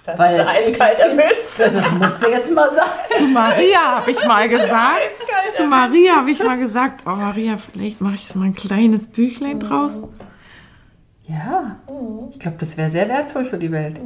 Das 0.07 0.19
Weil- 0.19 0.41
ist 0.41 0.47
eiskalt 0.47 0.99
erwischt. 0.99 1.59
Das 1.59 1.73
musst 1.93 2.23
du 2.23 2.29
jetzt 2.31 2.51
mal 2.53 2.71
sagen. 2.73 2.91
Zu 3.11 3.25
Maria 3.25 3.81
habe 3.97 4.11
ich 4.11 4.25
mal 4.27 4.49
gesagt. 4.49 4.99
Eiskalt 4.99 5.55
Zu 5.55 5.65
Maria 5.65 6.17
habe 6.17 6.31
ich 6.31 6.43
mal 6.43 6.59
gesagt, 6.59 7.05
oh 7.07 7.11
Maria, 7.17 7.57
vielleicht 7.57 8.01
mache 8.01 8.15
ich 8.17 8.23
jetzt 8.23 8.37
mal 8.37 8.45
ein 8.45 8.55
kleines 8.55 9.07
Büchlein 9.09 9.61
draus. 9.61 10.03
Ja, 11.27 11.77
ich 12.33 12.39
glaube, 12.39 12.59
das 12.61 12.77
wäre 12.77 12.91
sehr 12.91 13.09
wertvoll 13.09 13.47
für 13.47 13.57
die 13.57 13.73
Welt. 13.73 13.99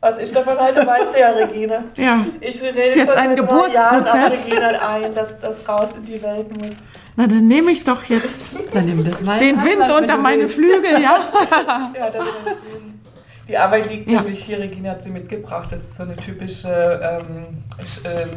Was 0.00 0.18
ich 0.18 0.32
davon 0.32 0.56
halte, 0.58 0.86
weißt 0.86 1.14
du 1.14 1.18
ja, 1.20 1.30
Regine. 1.30 1.84
Ja, 1.96 2.24
Ich 2.40 2.60
rede 2.62 2.80
Ist 2.82 2.96
jetzt 2.96 3.12
schon 3.14 3.20
ein 3.22 3.36
Geburtsprozess. 3.36 4.46
Regine 4.46 4.80
ein, 4.88 5.14
dass 5.14 5.38
das 5.40 5.68
raus 5.68 5.88
in 5.96 6.04
die 6.04 6.22
Welt 6.22 6.48
muss. 6.56 6.70
na 7.16 7.26
dann 7.26 7.46
nehme 7.46 7.70
ich 7.72 7.82
doch 7.84 8.04
jetzt 8.04 8.40
Dann 8.72 8.84
nimm 8.86 9.04
das 9.04 9.22
mal. 9.24 9.38
den 9.38 9.56
in 9.58 9.64
Wind 9.64 9.90
unter 9.90 10.16
meine 10.16 10.42
willst. 10.42 10.54
Flügel, 10.56 11.00
ja. 11.02 11.18
Ja, 11.98 12.06
das 12.10 12.14
wäre 12.14 12.26
schön. 12.44 12.91
Die 13.48 13.58
Arbeit 13.58 13.88
liegt 13.90 14.08
Ja. 14.10 14.20
nämlich 14.20 14.44
hier, 14.44 14.58
Regine 14.60 14.90
hat 14.90 15.02
sie 15.02 15.10
mitgebracht. 15.10 15.70
Das 15.72 15.80
ist 15.80 15.96
so 15.96 16.04
eine 16.04 16.16
typische, 16.16 16.68
ähm, 16.70 17.62
ähm, 18.04 18.28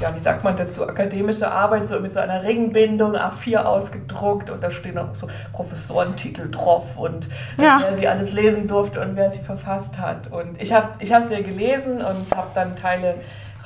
ja, 0.00 0.12
wie 0.14 0.18
sagt 0.18 0.42
man 0.42 0.56
dazu, 0.56 0.86
akademische 0.86 1.48
Arbeit, 1.50 1.86
so 1.86 2.00
mit 2.00 2.12
so 2.12 2.18
einer 2.18 2.42
Ringbindung, 2.42 3.14
A4 3.16 3.58
ausgedruckt 3.58 4.50
und 4.50 4.60
da 4.62 4.70
stehen 4.70 4.98
auch 4.98 5.14
so 5.14 5.28
Professorentitel 5.52 6.50
drauf 6.50 6.98
und 6.98 7.28
Ja. 7.56 7.78
wer 7.82 7.94
sie 7.96 8.08
alles 8.08 8.32
lesen 8.32 8.66
durfte 8.66 9.00
und 9.00 9.14
wer 9.14 9.30
sie 9.30 9.38
verfasst 9.40 9.96
hat. 9.98 10.30
Und 10.32 10.60
ich 10.60 10.72
habe 10.72 10.88
ich 10.98 11.12
hab 11.12 11.24
sie 11.28 11.34
ja 11.34 11.40
gelesen 11.42 11.98
und 11.98 12.36
habe 12.36 12.48
dann 12.54 12.74
Teile 12.74 13.14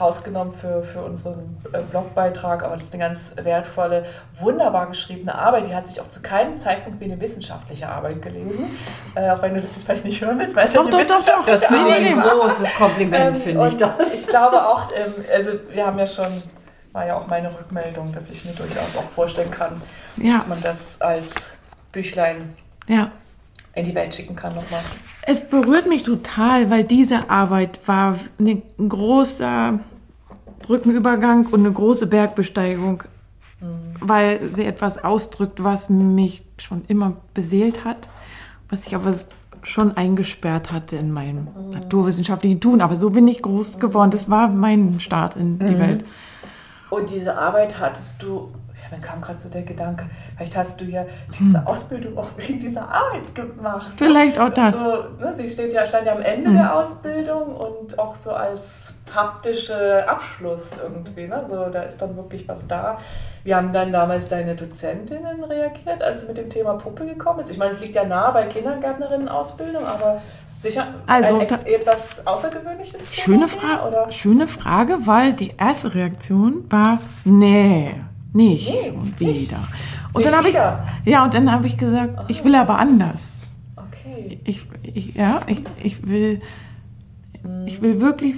rausgenommen 0.00 0.52
für, 0.54 0.82
für 0.82 1.02
unseren 1.02 1.58
äh, 1.72 1.78
Blogbeitrag, 1.82 2.62
aber 2.62 2.74
das 2.74 2.82
ist 2.86 2.94
eine 2.94 3.02
ganz 3.02 3.32
wertvolle, 3.36 4.04
wunderbar 4.38 4.86
geschriebene 4.86 5.34
Arbeit. 5.34 5.66
Die 5.66 5.74
hat 5.74 5.88
sich 5.88 6.00
auch 6.00 6.08
zu 6.08 6.22
keinem 6.22 6.58
Zeitpunkt 6.58 7.00
wie 7.00 7.04
eine 7.04 7.20
wissenschaftliche 7.20 7.88
Arbeit 7.88 8.22
gelesen. 8.22 8.76
Äh, 9.14 9.30
auch 9.30 9.42
wenn 9.42 9.54
du 9.54 9.60
das 9.60 9.74
jetzt 9.74 9.84
vielleicht 9.84 10.04
nicht 10.04 10.20
hören 10.20 10.38
willst, 10.38 10.56
weil 10.56 10.66
es 10.66 10.72
ja 10.74 10.82
Doch, 10.82 10.88
eine 10.92 11.04
doch, 11.04 11.18
doch, 11.18 11.26
doch. 11.26 11.46
Das 11.46 11.62
wissenschaftliche 11.62 11.66
finde 11.66 12.10
ich 12.10 12.16
Arbeit 12.16 12.32
ein 12.34 12.40
großes 12.40 12.74
Kompliment, 12.74 13.36
Ähm, 13.36 13.42
finde 13.42 13.68
ich 13.68 13.76
das. 13.76 14.14
Ich 14.14 14.26
glaube 14.26 14.66
auch, 14.66 14.90
ähm, 14.92 15.24
also 15.32 15.50
wir 15.70 15.86
haben 15.86 15.98
ja 15.98 16.06
schon, 16.06 16.42
war 16.92 17.06
ja 17.06 17.16
auch 17.16 17.26
meine 17.26 17.48
Rückmeldung, 17.48 18.12
dass 18.12 18.30
ich 18.30 18.44
mir 18.44 18.52
durchaus 18.52 18.96
auch 18.96 19.08
vorstellen 19.14 19.50
kann, 19.50 19.80
Ja, 20.16 20.38
dass 20.38 20.46
man 20.46 20.62
das 20.62 21.00
als 21.00 21.50
Büchlein 21.92 22.54
ja. 22.86 23.10
In 23.80 23.86
die 23.86 23.94
Welt 23.94 24.14
schicken 24.14 24.36
kann 24.36 24.54
nochmal. 24.54 24.80
Es 25.22 25.48
berührt 25.48 25.88
mich 25.88 26.02
total, 26.02 26.70
weil 26.70 26.84
diese 26.84 27.28
Arbeit 27.30 27.80
war 27.86 28.18
ein 28.38 28.62
großer 28.88 29.80
Brückenübergang 30.62 31.46
und 31.46 31.60
eine 31.60 31.72
große 31.72 32.06
Bergbesteigung, 32.06 33.02
weil 34.00 34.40
sie 34.50 34.64
etwas 34.64 35.02
ausdrückt, 35.02 35.62
was 35.62 35.90
mich 35.90 36.42
schon 36.58 36.84
immer 36.88 37.16
beseelt 37.34 37.84
hat, 37.84 38.08
was 38.68 38.86
ich 38.86 38.94
aber 38.94 39.14
schon 39.62 39.96
eingesperrt 39.96 40.72
hatte 40.72 40.96
in 40.96 41.12
meinem 41.12 41.48
naturwissenschaftlichen 41.70 42.60
Tun. 42.60 42.80
Aber 42.80 42.96
so 42.96 43.10
bin 43.10 43.28
ich 43.28 43.42
groß 43.42 43.78
geworden. 43.78 44.10
Das 44.10 44.30
war 44.30 44.48
mein 44.48 45.00
Start 45.00 45.36
in 45.36 45.58
die 45.58 45.78
Welt. 45.78 46.04
Und 46.88 47.10
diese 47.10 47.36
Arbeit 47.36 47.78
hattest 47.78 48.22
du, 48.22 48.50
ja, 48.82 48.96
mir 48.96 49.02
kam 49.02 49.20
gerade 49.20 49.38
so 49.38 49.48
der 49.48 49.62
Gedanke, 49.62 50.06
vielleicht 50.36 50.56
hast 50.56 50.80
du 50.80 50.84
ja 50.84 51.04
diese 51.38 51.58
Hm. 51.60 51.66
Ausbildung 51.66 52.16
auch 52.18 52.30
wegen 52.36 52.60
dieser 52.60 52.82
Arbeit 52.82 53.34
gemacht. 53.34 53.92
Vielleicht 53.96 54.38
auch 54.38 54.50
das. 54.50 54.78
So, 54.78 55.04
ne, 55.18 55.32
sie 55.34 55.46
steht 55.48 55.72
ja, 55.72 55.84
stand 55.86 56.06
ja 56.06 56.12
am 56.14 56.22
Ende 56.22 56.50
Mhm. 56.50 56.54
der 56.54 56.76
Ausbildung 56.76 57.54
und 57.56 57.98
auch 57.98 58.16
so 58.16 58.30
als 58.32 58.92
haptische 59.14 60.08
Abschluss 60.08 60.70
irgendwie. 60.80 61.26
Ne? 61.26 61.44
So, 61.48 61.68
da 61.68 61.82
ist 61.82 62.00
dann 62.00 62.16
wirklich 62.16 62.46
was 62.48 62.64
da. 62.68 62.98
Wie 63.42 63.54
haben 63.54 63.72
dann 63.72 63.92
damals 63.92 64.28
deine 64.28 64.54
Dozentinnen 64.54 65.42
reagiert, 65.42 66.02
als 66.02 66.20
du 66.20 66.26
mit 66.26 66.38
dem 66.38 66.48
Thema 66.50 66.74
Puppe 66.74 67.06
gekommen 67.06 67.38
bist? 67.38 67.50
Ich 67.50 67.58
meine, 67.58 67.72
es 67.72 67.80
liegt 67.80 67.94
ja 67.96 68.04
nah 68.04 68.30
bei 68.30 68.44
Kindergärtnerinnen-Ausbildung, 68.46 69.84
aber 69.84 70.20
sicher 70.46 70.86
Also, 71.06 71.38
ein 71.38 71.48
etwas 71.66 72.26
Außergewöhnliches? 72.26 73.00
Schöne, 73.12 73.48
Fra 73.48 73.86
Oder? 73.88 74.10
schöne 74.12 74.46
Frage, 74.46 74.98
weil 75.06 75.32
die 75.32 75.54
erste 75.58 75.94
Reaktion 75.94 76.64
war, 76.70 76.98
nee, 77.24 77.94
nicht 78.32 78.70
Nee, 78.70 78.90
und 78.90 79.20
nicht. 79.20 79.50
wieder. 79.50 79.60
Und 80.12 80.16
Nicht 80.22 80.26
dann 80.30 80.36
habe 80.38 80.48
ich, 80.48 80.54
ja, 81.10 81.24
und 81.24 81.34
dann 81.34 81.50
habe 81.50 81.66
ich 81.66 81.76
gesagt, 81.76 82.24
ich 82.28 82.44
will 82.44 82.54
aber 82.54 82.78
anders. 82.78 83.38
Okay. 83.76 84.40
Ich, 84.44 84.66
ich, 84.82 85.14
ja, 85.14 85.40
ich, 85.46 85.62
ich 85.82 86.06
will, 86.06 86.40
ich 87.66 87.80
will 87.82 88.00
wirklich 88.00 88.36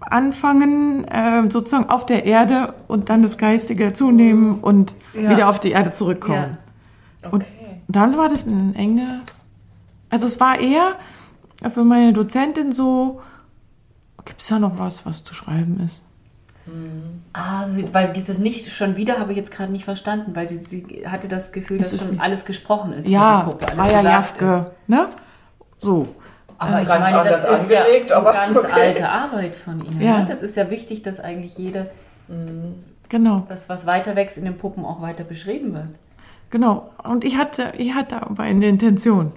anfangen, 0.00 1.04
äh, 1.04 1.50
sozusagen 1.50 1.90
auf 1.90 2.06
der 2.06 2.24
Erde 2.24 2.74
und 2.86 3.08
dann 3.10 3.22
das 3.22 3.36
Geistige 3.38 3.92
zunehmen 3.92 4.60
und 4.60 4.94
Ja. 5.14 5.30
wieder 5.30 5.48
auf 5.48 5.60
die 5.60 5.70
Erde 5.72 5.92
zurückkommen. 5.92 6.58
Und 7.30 7.42
Okay. 7.42 7.46
dann 7.88 8.16
war 8.16 8.28
das 8.28 8.46
eine 8.46 8.74
enge. 8.74 9.20
Also 10.10 10.26
es 10.26 10.40
war 10.40 10.58
eher 10.58 10.94
für 11.70 11.84
meine 11.84 12.12
Dozentin 12.12 12.72
so, 12.72 13.20
gibt 14.24 14.40
es 14.40 14.46
da 14.48 14.58
noch 14.58 14.78
was, 14.78 15.04
was 15.04 15.24
zu 15.24 15.34
schreiben 15.34 15.80
ist? 15.84 16.02
Ah, 17.32 17.66
sie, 17.66 17.88
weil 17.92 18.12
dieses 18.12 18.38
nicht 18.38 18.70
schon 18.72 18.96
wieder 18.96 19.18
habe 19.18 19.32
ich 19.32 19.38
jetzt 19.38 19.50
gerade 19.52 19.70
nicht 19.70 19.84
verstanden, 19.84 20.34
weil 20.34 20.48
sie, 20.48 20.56
sie 20.56 21.04
hatte 21.06 21.28
das 21.28 21.52
Gefühl, 21.52 21.78
Es 21.78 21.90
dass 21.90 22.00
ist- 22.00 22.06
schon 22.08 22.20
alles 22.20 22.44
gesprochen 22.44 22.92
ist. 22.94 23.04
für 23.04 23.10
Ja, 23.12 23.44
die 23.44 23.50
Puppe, 23.50 23.78
alles 23.78 24.02
Jafke, 24.02 24.44
ist. 24.56 24.88
ne? 24.88 25.06
So. 25.78 26.06
Aber 26.60 26.82
ich 26.82 26.88
Ganz 26.88 27.10
meine, 27.10 27.28
das 27.30 27.44
ist 27.62 27.70
ja 27.70 27.82
eine 27.84 28.16
aber 28.16 28.32
ganz 28.32 28.58
okay. 28.58 28.72
alte 28.72 29.08
Arbeit 29.08 29.54
von 29.56 29.84
Ihnen. 29.84 30.00
Ja. 30.00 30.18
Ne? 30.20 30.26
Das 30.28 30.42
ist 30.42 30.56
ja 30.56 30.68
wichtig, 30.70 31.02
dass 31.02 31.20
eigentlich 31.20 31.56
jede, 31.56 31.90
Genau. 33.08 33.44
das, 33.48 33.68
was 33.68 33.86
weiter 33.86 34.16
wächst 34.16 34.36
in 34.38 34.44
den 34.44 34.58
Puppen, 34.58 34.84
auch 34.84 35.00
weiter 35.00 35.24
beschrieben 35.24 35.72
wird. 35.74 35.88
Genau. 36.50 36.90
Und 37.04 37.24
ich 37.24 37.36
hatte, 37.36 37.72
ich 37.78 37.94
hatte 37.94 38.22
aber 38.22 38.42
eine 38.42 38.66
Intention. 38.66 39.32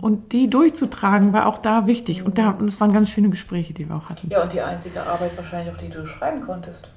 Und 0.00 0.32
die 0.32 0.48
durchzutragen 0.48 1.32
war 1.32 1.46
auch 1.46 1.58
da 1.58 1.86
wichtig. 1.86 2.24
Und, 2.24 2.38
da, 2.38 2.50
und 2.50 2.66
es 2.68 2.80
waren 2.80 2.92
ganz 2.92 3.08
schöne 3.10 3.30
Gespräche, 3.30 3.74
die 3.74 3.88
wir 3.88 3.96
auch 3.96 4.08
hatten. 4.08 4.28
Ja, 4.30 4.42
und 4.42 4.52
die 4.52 4.60
einzige 4.60 5.02
Arbeit 5.02 5.36
wahrscheinlich 5.36 5.74
auch, 5.74 5.78
die 5.78 5.88
du 5.88 6.06
schreiben 6.06 6.40
konntest. 6.46 6.88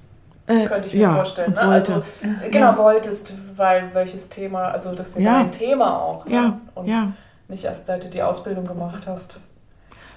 Äh, 0.47 0.65
Könnte 0.65 0.87
ich 0.87 0.93
mir 0.93 1.01
ja, 1.01 1.13
vorstellen. 1.15 1.49
und 1.53 1.55
Ne? 1.61 1.67
wollte. 1.69 1.93
Also, 1.93 2.03
genau, 2.51 2.77
wolltest, 2.77 3.33
weil 3.55 3.89
welches 3.93 4.29
Thema, 4.29 4.65
also 4.65 4.93
das 4.93 5.09
ist 5.09 5.15
ja, 5.17 5.21
Ja. 5.21 5.37
dein 5.43 5.51
Thema 5.51 5.99
auch. 5.99 6.25
Ne? 6.25 6.33
ja, 6.35 6.57
Und 6.75 6.87
ja. 6.87 7.11
nicht 7.47 7.63
erst 7.63 7.87
seit 7.87 8.03
du 8.03 8.09
die 8.09 8.21
Ausbildung 8.21 8.65
gemacht 8.67 9.07
hast. 9.07 9.39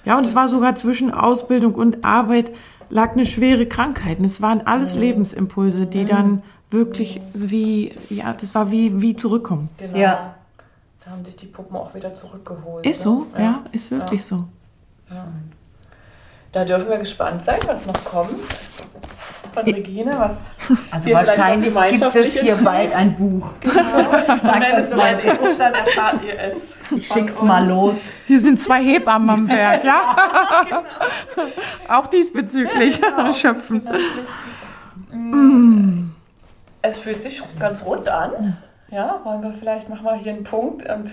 Ja, 0.03 0.17
und 0.17 0.25
es 0.25 0.35
war 0.35 0.47
sogar 0.47 0.75
zwischen 0.75 1.11
Ausbildung 1.11 1.73
und 1.73 2.05
Arbeit 2.05 2.51
lag 2.89 3.13
eine 3.13 3.25
schwere 3.25 3.65
Krankheit. 3.65 4.19
Und 4.19 4.25
es 4.25 4.41
waren 4.41 4.61
alles 4.67 4.95
Lebensimpulse, 4.95 5.87
die 5.87 6.05
dann 6.05 6.43
wirklich 6.69 7.21
wie, 7.33 7.91
ja, 8.09 8.33
das 8.33 8.53
war 8.53 8.71
wie, 8.71 9.01
wie 9.01 9.15
zurückkommen. 9.15 9.69
Genau. 9.77 9.97
Ja. 9.97 10.35
Da 11.05 11.11
haben 11.11 11.23
dich 11.23 11.35
die 11.35 11.45
Puppen 11.45 11.75
auch 11.77 11.93
wieder 11.93 12.13
zurückgeholt. 12.13 12.85
Ist 12.85 12.99
ne? 12.99 13.03
so, 13.03 13.27
ja, 13.37 13.61
ist 13.71 13.91
wirklich 13.91 14.21
Ja. 14.21 14.25
so. 14.27 14.45
Da 16.51 16.65
dürfen 16.65 16.89
wir 16.89 16.97
gespannt 16.97 17.45
sein, 17.45 17.59
was 17.67 17.85
noch 17.85 18.03
kommt. 18.03 18.31
Von 19.53 19.63
Regine, 19.63 20.15
was 20.17 20.35
Also 20.91 21.11
wahrscheinlich 21.11 21.73
gibt 21.73 22.15
es 22.15 22.33
hier 22.39 22.55
bald 22.57 22.93
ein 22.93 23.15
Buch. 23.15 23.51
genau. 23.61 23.73
Sag 24.41 24.61
wenn 24.61 24.75
das 24.75 24.93
mal. 24.93 25.13
ist, 25.13 25.59
dann 25.59 25.73
erfahrt 25.73 26.25
ihr 26.25 26.39
es. 26.39 26.75
Ich 26.95 27.07
schick's 27.07 27.35
uns. 27.35 27.41
mal 27.43 27.65
los. 27.67 28.07
Hier 28.25 28.39
sind 28.39 28.59
zwei 28.59 28.83
Hebammen 28.83 29.29
am 29.29 29.47
Werk, 29.47 29.83
ja? 29.83 30.83
Auch 31.87 32.07
diesbezüglich 32.07 32.99
schöpfen. 33.33 33.87
Es 36.81 36.97
fühlt 36.97 37.21
sich 37.21 37.41
ganz 37.59 37.85
rund 37.85 38.09
an. 38.09 38.57
Ja, 38.95 39.19
wollen 39.25 39.41
wir 39.43 39.51
vielleicht 39.53 39.89
machen 39.89 40.05
wir 40.05 40.15
hier 40.15 40.31
einen 40.33 40.43
Punkt 40.45 40.87
und 40.89 41.11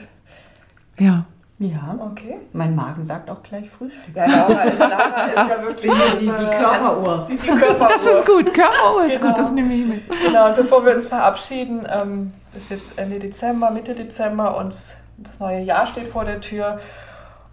Ja. 0.98 1.24
Ja, 1.58 1.96
okay. 2.00 2.38
mein 2.52 2.74
Magen 2.74 3.04
sagt 3.04 3.30
auch 3.30 3.40
gleich 3.42 3.70
Frühstück. 3.70 4.14
Ja, 4.16 4.26
Laura 4.26 4.62
ist, 4.62 4.78
Lara 4.80 5.24
ist 5.26 5.36
ja 5.36 5.62
wirklich 5.62 5.92
Die- 6.20 6.26
die 6.26 6.26
Körperuhr. 6.32 7.26
Die, 7.28 7.36
die 7.36 7.46
Körperuhr. 7.46 7.88
Das 7.88 8.04
ist 8.06 8.26
gut, 8.26 8.52
Körperuhr 8.52 9.04
ist 9.06 9.16
Genau. 9.20 9.28
gut, 9.28 9.38
das 9.38 9.50
nehme 9.52 9.72
ich 9.74 9.86
mit. 9.86 10.02
Genau, 10.24 10.48
und 10.48 10.56
bevor 10.56 10.84
wir 10.84 10.94
uns 10.94 11.06
verabschieden, 11.06 11.86
ähm, 11.88 12.32
ist 12.56 12.70
jetzt 12.70 12.92
Ende 12.96 13.18
Dezember, 13.20 13.70
Mitte 13.70 13.94
Dezember 13.94 14.56
und 14.56 14.74
das 15.18 15.38
neue 15.40 15.60
Jahr 15.60 15.86
steht 15.86 16.08
vor 16.08 16.24
der 16.24 16.40
Tür. 16.40 16.80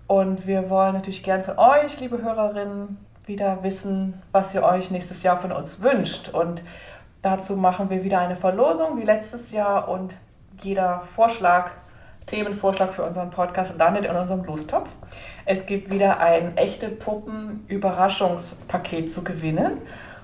Und 0.07 0.47
wir 0.47 0.71
wollen 0.71 0.93
natürlich 0.93 1.21
gern 1.21 1.43
von 1.43 1.59
euch, 1.59 1.99
liebe 1.99 2.19
Hörerinnen, 2.23 2.97
wieder 3.27 3.61
wissen, 3.61 4.19
was 4.31 4.55
ihr 4.55 4.63
euch 4.63 4.89
nächstes 4.89 5.21
Jahr 5.21 5.37
von 5.37 5.51
uns 5.51 5.83
wünscht. 5.83 6.29
Und 6.29 6.63
dazu 7.21 7.55
machen 7.55 7.89
wir 7.89 8.03
wieder 8.03 8.19
eine 8.19 8.35
Verlosung 8.35 8.99
wie 8.99 9.03
letztes 9.03 9.51
Jahr 9.51 9.87
und 9.89 10.15
jeder 10.61 11.03
Vorschlag, 11.15 11.71
Themenvorschlag 12.25 12.93
für 12.93 13.03
unseren 13.03 13.29
Podcast 13.31 13.73
landet 13.77 14.05
in 14.05 14.15
unserem 14.15 14.43
Lostopf. 14.43 14.89
Es 15.45 15.65
gibt 15.65 15.91
wieder 15.91 16.19
ein 16.19 16.57
echte 16.57 16.89
Puppen-Überraschungspaket 16.89 19.11
zu 19.11 19.23
gewinnen. 19.23 19.77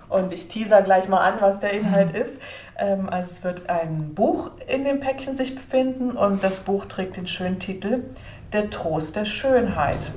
Und 0.07 0.31
ich 0.31 0.47
teaser 0.47 0.83
gleich 0.83 1.09
mal 1.09 1.21
an, 1.21 1.33
was 1.39 1.59
der 1.59 1.71
Inhalt 1.71 2.15
ist. 2.15 2.39
Ähm, 2.77 3.09
also 3.09 3.31
es 3.31 3.43
wird 3.43 3.67
ein 3.69 4.13
Buch 4.13 4.51
in 4.67 4.83
dem 4.83 4.99
Päckchen 4.99 5.35
sich 5.35 5.55
befinden 5.55 6.11
und 6.11 6.43
das 6.43 6.59
Buch 6.59 6.85
trägt 6.85 7.17
den 7.17 7.25
schönen 7.27 7.59
Titel 7.59 8.03
Der 8.53 8.69
Trost 8.69 9.15
der 9.15 9.25
Schönheit 9.25 10.11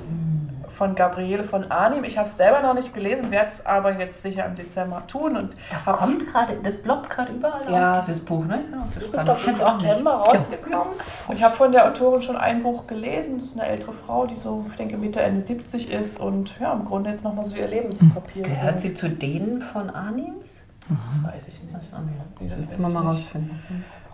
von 0.79 0.95
Gabriele 0.95 1.43
von 1.43 1.69
Arnim. 1.69 2.05
Ich 2.05 2.17
habe 2.17 2.29
es 2.29 2.37
selber 2.37 2.61
noch 2.61 2.73
nicht 2.73 2.93
gelesen, 2.93 3.31
werde 3.31 3.49
es 3.51 3.65
aber 3.65 3.99
jetzt 3.99 4.21
sicher 4.21 4.45
im 4.45 4.55
Dezember 4.55 5.03
tun. 5.07 5.35
Und 5.35 5.57
Das 5.69 5.83
kommt 5.83 6.25
gerade, 6.25 6.57
das 6.63 6.81
ploppt 6.81 7.09
gerade 7.09 7.33
überall 7.33 7.69
Ja, 7.69 7.99
auf, 7.99 8.05
dieses 8.05 8.23
Buch, 8.23 8.45
ne? 8.45 8.63
Ja, 8.71 8.77
das 8.85 8.93
Du 8.93 9.17
ist 9.17 9.27
doch 9.27 9.45
nicht. 9.45 9.57
September 9.57 10.13
rausgekommen. 10.13 10.93
Und 11.27 11.35
ich 11.35 11.43
habe 11.43 11.53
von 11.53 11.73
der 11.73 11.85
Autorin 11.89 12.21
schon 12.21 12.37
ein 12.37 12.63
Buch 12.63 12.87
gelesen. 12.87 13.39
Das 13.39 13.47
ist 13.49 13.59
eine 13.59 13.67
ältere 13.67 13.91
Frau, 13.91 14.25
die 14.25 14.37
so, 14.37 14.65
ich 14.69 14.77
denke, 14.77 14.95
Mitte, 14.95 15.19
Ende 15.19 15.45
70 15.45 15.91
ist 15.91 16.17
und 16.17 16.57
ja, 16.61 16.71
im 16.71 16.85
Grunde 16.85 17.09
jetzt 17.09 17.25
nochmal 17.25 17.43
so 17.43 17.57
ihr 17.57 17.67
Lebenspapier. 17.67 18.43
Gehört 18.43 18.79
sie 18.79 18.93
zu 18.93 19.09
denen 19.09 19.61
von 19.61 19.89
Anims? 19.89 20.53
Das 20.87 21.33
weiß 21.33 21.47
ich 21.49 21.61
nicht. 21.61 21.75
Das 21.75 21.91
das 21.91 22.57
müssen 22.57 22.81
wir 22.81 22.87
mal 22.89 23.03
rausfinden. 23.03 23.59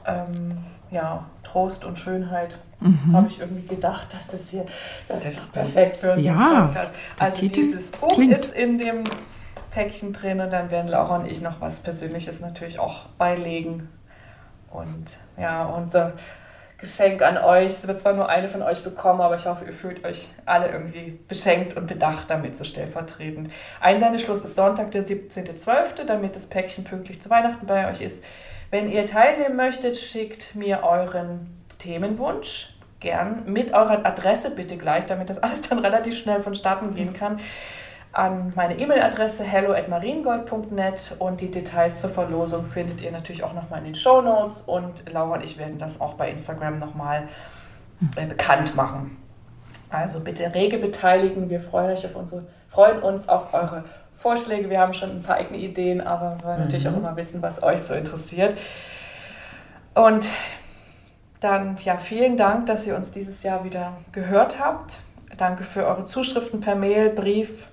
Ähm, 0.07 0.57
ja, 0.89 1.25
Trost 1.43 1.85
und 1.85 1.99
Schönheit. 1.99 2.57
Mhm. 2.79 3.15
Habe 3.15 3.27
ich 3.27 3.39
irgendwie 3.39 3.67
gedacht, 3.67 4.13
dass 4.13 4.27
das 4.27 4.49
hier, 4.49 4.65
das 5.07 5.25
ist 5.25 5.39
doch 5.39 5.51
perfekt 5.51 5.97
für 5.97 6.13
unseren 6.13 6.25
Ja, 6.25 6.65
Podcast. 6.67 6.93
Also 7.19 7.39
Titel 7.39 7.61
dieses 7.61 7.91
Buch 7.91 8.09
klingt. 8.09 8.35
ist 8.35 8.53
in 8.53 8.77
dem 8.77 9.03
Päckchen 9.71 10.13
drin 10.13 10.39
und 10.39 10.51
dann 10.51 10.71
werden 10.71 10.87
Laura 10.87 11.17
und 11.17 11.25
ich 11.25 11.41
noch 11.41 11.61
was 11.61 11.79
Persönliches 11.79 12.39
natürlich 12.41 12.79
auch 12.79 13.07
beilegen. 13.17 13.89
Und 14.71 15.05
ja, 15.37 15.65
unser 15.65 16.13
Geschenk 16.77 17.21
an 17.21 17.37
euch, 17.37 17.67
es 17.67 17.87
wird 17.87 17.99
zwar 17.99 18.13
nur 18.13 18.27
eine 18.27 18.49
von 18.49 18.61
euch 18.61 18.83
bekommen, 18.83 19.21
aber 19.21 19.37
ich 19.37 19.45
hoffe, 19.45 19.65
ihr 19.65 19.73
fühlt 19.73 20.03
euch 20.03 20.29
alle 20.45 20.69
irgendwie 20.69 21.17
beschenkt 21.27 21.77
und 21.77 21.87
bedacht 21.87 22.29
damit, 22.29 22.57
so 22.57 22.65
stellvertretend. 22.65 23.49
Einsendeschluss 23.79 24.43
ist 24.43 24.55
Sonntag, 24.55 24.91
der 24.91 25.05
17.12., 25.05 26.03
damit 26.05 26.35
das 26.35 26.45
Päckchen 26.45 26.83
pünktlich 26.83 27.21
zu 27.21 27.29
Weihnachten 27.29 27.65
bei 27.65 27.89
euch 27.89 28.01
ist. 28.01 28.23
Wenn 28.71 28.91
ihr 28.91 29.05
teilnehmen 29.05 29.55
möchtet, 29.55 29.95
schickt 29.95 30.53
mir 30.55 30.83
euren 30.83 31.47
Themenwunsch 31.77 32.69
gern 32.99 33.43
mit 33.45 33.73
eurer 33.73 34.05
Adresse 34.05 34.51
bitte 34.51 34.77
gleich, 34.77 35.05
damit 35.05 35.29
das 35.29 35.37
alles 35.43 35.61
dann 35.61 35.79
relativ 35.79 36.17
schnell 36.17 36.41
vonstatten 36.41 36.95
gehen 36.95 37.13
kann, 37.13 37.39
an 38.11 38.53
meine 38.55 38.79
E-Mail-Adresse 38.79 39.43
hello@mariengold.net 39.43 41.17
und 41.19 41.41
die 41.41 41.51
Details 41.51 41.99
zur 41.99 42.09
Verlosung 42.09 42.65
findet 42.65 43.01
ihr 43.01 43.11
natürlich 43.11 43.43
auch 43.43 43.53
nochmal 43.53 43.79
in 43.79 43.85
den 43.85 43.95
Show 43.95 44.21
Notes 44.21 44.61
und 44.61 45.11
Laura 45.11 45.35
und 45.35 45.43
ich 45.43 45.57
werden 45.57 45.77
das 45.77 45.99
auch 45.99 46.13
bei 46.13 46.31
Instagram 46.31 46.79
nochmal 46.79 47.27
äh, 48.15 48.25
bekannt 48.25 48.73
machen. 48.75 49.17
Also 49.89 50.21
bitte 50.21 50.53
rege 50.53 50.77
beteiligen, 50.77 51.49
wir 51.49 51.59
freuen, 51.59 51.91
euch 51.91 52.05
auf 52.05 52.15
unsere, 52.15 52.45
freuen 52.69 52.99
uns 52.99 53.27
auf 53.27 53.53
eure 53.53 53.83
Vorschläge. 54.15 54.69
Wir 54.69 54.79
haben 54.79 54.93
schon 54.93 55.09
ein 55.09 55.21
paar 55.21 55.35
eigene 55.35 55.57
Ideen, 55.57 55.99
aber 55.99 56.37
wir 56.39 56.45
wollen 56.45 56.59
natürlich 56.61 56.87
auch 56.87 56.95
immer 56.95 57.15
wissen, 57.17 57.41
was 57.41 57.61
euch 57.61 57.81
so 57.81 57.93
interessiert. 57.93 58.57
Und 59.93 60.27
dann, 61.45 61.77
ja, 61.83 61.97
vielen 61.97 62.37
Dank, 62.37 62.65
dass 62.65 62.87
ihr 62.87 62.95
uns 62.95 63.11
dieses 63.11 63.43
Jahr 63.43 63.63
wieder 63.63 63.93
gehört 64.11 64.59
habt. 64.59 64.97
Danke 65.37 65.63
für 65.63 65.85
eure 65.85 66.05
Zuschriften 66.05 66.59
per 66.59 66.73
Mail, 66.75 67.09
Brief 67.09 67.67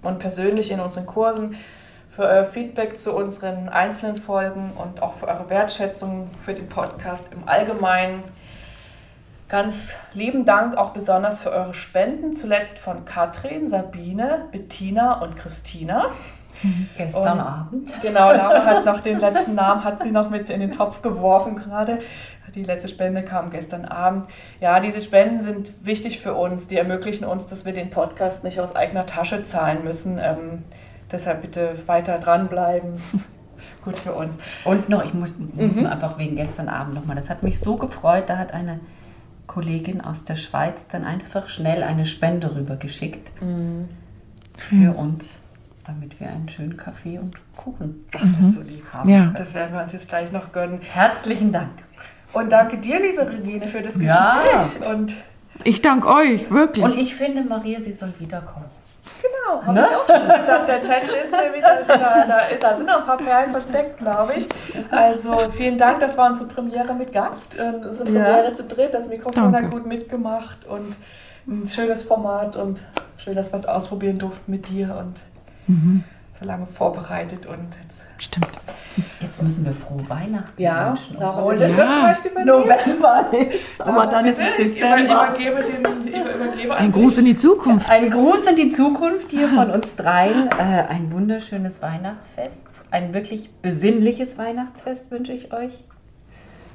und 0.00 0.18
persönlich 0.18 0.70
in 0.70 0.80
unseren 0.80 1.04
Kursen, 1.04 1.56
für 2.08 2.22
euer 2.22 2.44
Feedback 2.44 2.98
zu 2.98 3.14
unseren 3.14 3.68
einzelnen 3.68 4.16
Folgen 4.16 4.72
und 4.76 5.02
auch 5.02 5.14
für 5.14 5.28
eure 5.28 5.50
Wertschätzung 5.50 6.30
für 6.40 6.54
den 6.54 6.68
Podcast 6.68 7.24
im 7.30 7.46
Allgemeinen. 7.46 8.22
Ganz 9.50 9.94
lieben 10.14 10.46
Dank 10.46 10.78
auch 10.78 10.90
besonders 10.90 11.40
für 11.40 11.50
eure 11.50 11.74
Spenden, 11.74 12.32
zuletzt 12.32 12.78
von 12.78 13.04
Katrin, 13.04 13.68
Sabine, 13.68 14.46
Bettina 14.50 15.20
und 15.20 15.36
Christina. 15.36 16.06
Gestern 16.96 17.38
Und- 17.38 17.44
Abend. 17.44 18.02
Genau, 18.02 18.32
Laura 18.32 18.64
hat 18.64 18.84
noch 18.86 19.00
den 19.02 19.18
letzten 19.18 19.54
Namen, 19.54 19.84
hat 19.84 20.02
sie 20.02 20.10
noch 20.10 20.30
mit 20.30 20.48
in 20.48 20.60
den 20.60 20.72
Topf 20.72 21.02
geworfen 21.02 21.56
gerade. 21.56 21.98
Die 22.54 22.62
letzte 22.64 22.88
Spende 22.88 23.22
kam 23.22 23.50
gestern 23.50 23.84
Abend. 23.84 24.26
Ja, 24.60 24.78
diese 24.80 25.00
Spenden 25.00 25.42
sind 25.42 25.72
wichtig 25.84 26.20
für 26.20 26.34
uns. 26.34 26.66
Die 26.68 26.76
ermöglichen 26.76 27.24
uns, 27.24 27.46
dass 27.46 27.64
wir 27.64 27.72
den 27.72 27.90
Podcast 27.90 28.44
nicht 28.44 28.60
aus 28.60 28.76
eigener 28.76 29.06
Tasche 29.06 29.42
zahlen 29.42 29.82
müssen. 29.84 30.18
Ähm, 30.22 30.62
deshalb 31.10 31.42
bitte 31.42 31.76
weiter 31.86 32.18
dranbleiben. 32.18 32.94
Gut 33.84 34.00
für 34.00 34.12
uns. 34.12 34.36
Und 34.64 34.88
noch, 34.88 35.04
ich 35.04 35.14
muss, 35.14 35.32
muss 35.54 35.76
Mhm. 35.76 35.86
einfach 35.86 36.18
wegen 36.18 36.36
gestern 36.36 36.68
Abend 36.68 36.94
nochmal, 36.94 37.16
das 37.16 37.30
hat 37.30 37.42
mich 37.42 37.58
so 37.58 37.76
gefreut, 37.76 38.24
da 38.28 38.36
hat 38.38 38.52
eine 38.52 38.78
Kollegin 39.46 40.00
aus 40.00 40.24
der 40.24 40.36
Schweiz 40.36 40.86
dann 40.88 41.04
einfach 41.04 41.48
schnell 41.48 41.82
eine 41.82 42.04
Spende 42.06 42.54
rübergeschickt 42.54 43.30
für 44.56 44.92
uns, 44.92 45.38
damit 45.84 46.18
wir 46.20 46.28
einen 46.28 46.48
schönen 46.48 46.76
Kaffee 46.76 47.18
und 47.18 47.34
Kuchen 47.56 48.04
Ach, 48.16 48.20
das 48.40 48.52
so 48.54 48.60
lieb. 48.62 48.84
haben. 48.92 49.08
Ja. 49.08 49.32
Das 49.36 49.54
werden 49.54 49.74
wir 49.74 49.82
uns 49.82 49.92
jetzt 49.92 50.08
gleich 50.08 50.30
noch 50.32 50.52
gönnen. 50.52 50.80
Herzlichen 50.82 51.52
Dank. 51.52 51.70
Und 52.34 52.50
danke 52.52 52.78
dir, 52.78 53.00
liebe 53.00 53.26
Regine, 53.26 53.66
für 53.68 53.80
das 53.80 53.94
Gespräch. 53.94 54.08
Ja. 54.08 54.90
Und 54.90 55.14
Ich 55.62 55.80
danke 55.82 56.08
euch, 56.08 56.50
wirklich. 56.50 56.84
Und 56.84 56.96
ich 56.98 57.14
finde, 57.14 57.42
Maria, 57.42 57.80
sie 57.80 57.92
soll 57.92 58.12
wiederkommen. 58.18 58.66
genau. 59.22 59.62
Habe 59.62 59.72
Ne? 59.74 59.86
ich 59.88 59.96
auch 59.96 60.06
schon 60.08 60.26
gedacht. 60.28 60.68
Der 60.68 60.82
Zettel 60.82 61.14
ist 61.22 61.32
nämlich 61.32 61.62
da, 61.62 62.26
da, 62.26 62.40
da 62.60 62.76
sind 62.76 62.86
noch 62.86 62.98
ein 62.98 63.04
paar 63.04 63.16
Perlen 63.18 63.52
versteckt, 63.52 63.98
glaube 63.98 64.32
ich. 64.36 64.48
Also 64.90 65.48
vielen 65.56 65.78
Dank, 65.78 66.00
das 66.00 66.18
war 66.18 66.28
unsere 66.28 66.48
Premiere 66.48 66.92
mit 66.94 67.12
Gast. 67.12 67.56
äh, 67.58 67.62
Unsere 67.86 68.10
Ja. 68.10 68.24
Premiere 68.24 68.52
zu 68.52 68.64
dritt, 68.64 68.92
das 68.94 69.08
Mikrofon 69.08 69.52
Danke. 69.52 69.66
hat 69.66 69.70
gut 69.70 69.86
mitgemacht 69.86 70.66
und 70.66 70.96
ein 71.46 71.66
schönes 71.66 72.02
Format 72.02 72.56
und 72.56 72.82
schön, 73.16 73.36
dass 73.36 73.52
wir 73.52 73.58
es 73.60 73.66
ausprobieren 73.66 74.18
durften 74.18 74.50
mit 74.50 74.68
dir 74.68 74.96
und 74.98 75.20
so 76.38 76.44
lange 76.44 76.66
vorbereitet 76.66 77.46
und 77.46 77.68
jetzt 77.82 78.03
Stimmt. 78.24 78.48
Jetzt 79.20 79.42
müssen 79.42 79.64
wir 79.64 79.72
frohe 79.72 80.08
Weihnachten 80.08 80.60
ja, 80.62 80.90
wünschen. 80.90 81.16
obwohl 81.20 81.54
Ja. 81.56 81.66
das 81.66 82.24
übernehmen. 82.24 82.46
November 82.46 83.26
ist. 83.32 83.80
Aber 83.80 84.06
dann 84.06 84.26
ist 84.26 84.38
es 84.40 84.46
Bitte, 84.56 84.68
ich 84.68 84.74
Dezember. 84.74 85.04
übergebe, 85.04 85.64
den, 85.64 86.06
ich 86.06 86.14
übergebe 86.14 86.74
Ein 86.76 86.92
Gruß 86.92 87.18
in 87.18 87.24
die 87.24 87.36
Zukunft. 87.36 87.90
Ein 87.90 88.10
Gruß 88.10 88.46
in 88.46 88.56
die 88.56 88.70
Zukunft 88.70 89.30
hier 89.32 89.48
von 89.48 89.70
uns 89.70 89.96
dreien. 89.96 90.48
Äh, 90.52 90.86
ein 90.88 91.10
wunderschönes 91.12 91.82
Weihnachtsfest. 91.82 92.62
Ein 92.92 93.12
wirklich 93.12 93.50
besinnliches 93.62 94.38
Weihnachtsfest 94.38 95.10
wünsche 95.10 95.32
ich 95.32 95.52
euch. 95.52 95.72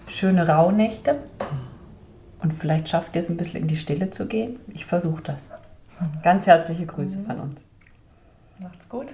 Schöne 0.08 0.46
Rauhnächte. 0.48 1.20
Und 2.42 2.54
vielleicht 2.54 2.90
schafft 2.90 3.16
ihr 3.16 3.22
es 3.22 3.30
ein 3.30 3.38
bisschen 3.38 3.62
in 3.62 3.68
die 3.68 3.78
Stille 3.78 4.10
zu 4.10 4.28
gehen. 4.28 4.60
Ich 4.74 4.86
versuche 4.86 5.22
das. 5.24 5.50
Ganz 6.24 6.48
herzliche 6.48 6.86
Grüße 6.86 7.24
von 7.26 7.40
uns. 7.40 7.62
Macht's 8.60 8.90
gut. 8.90 9.14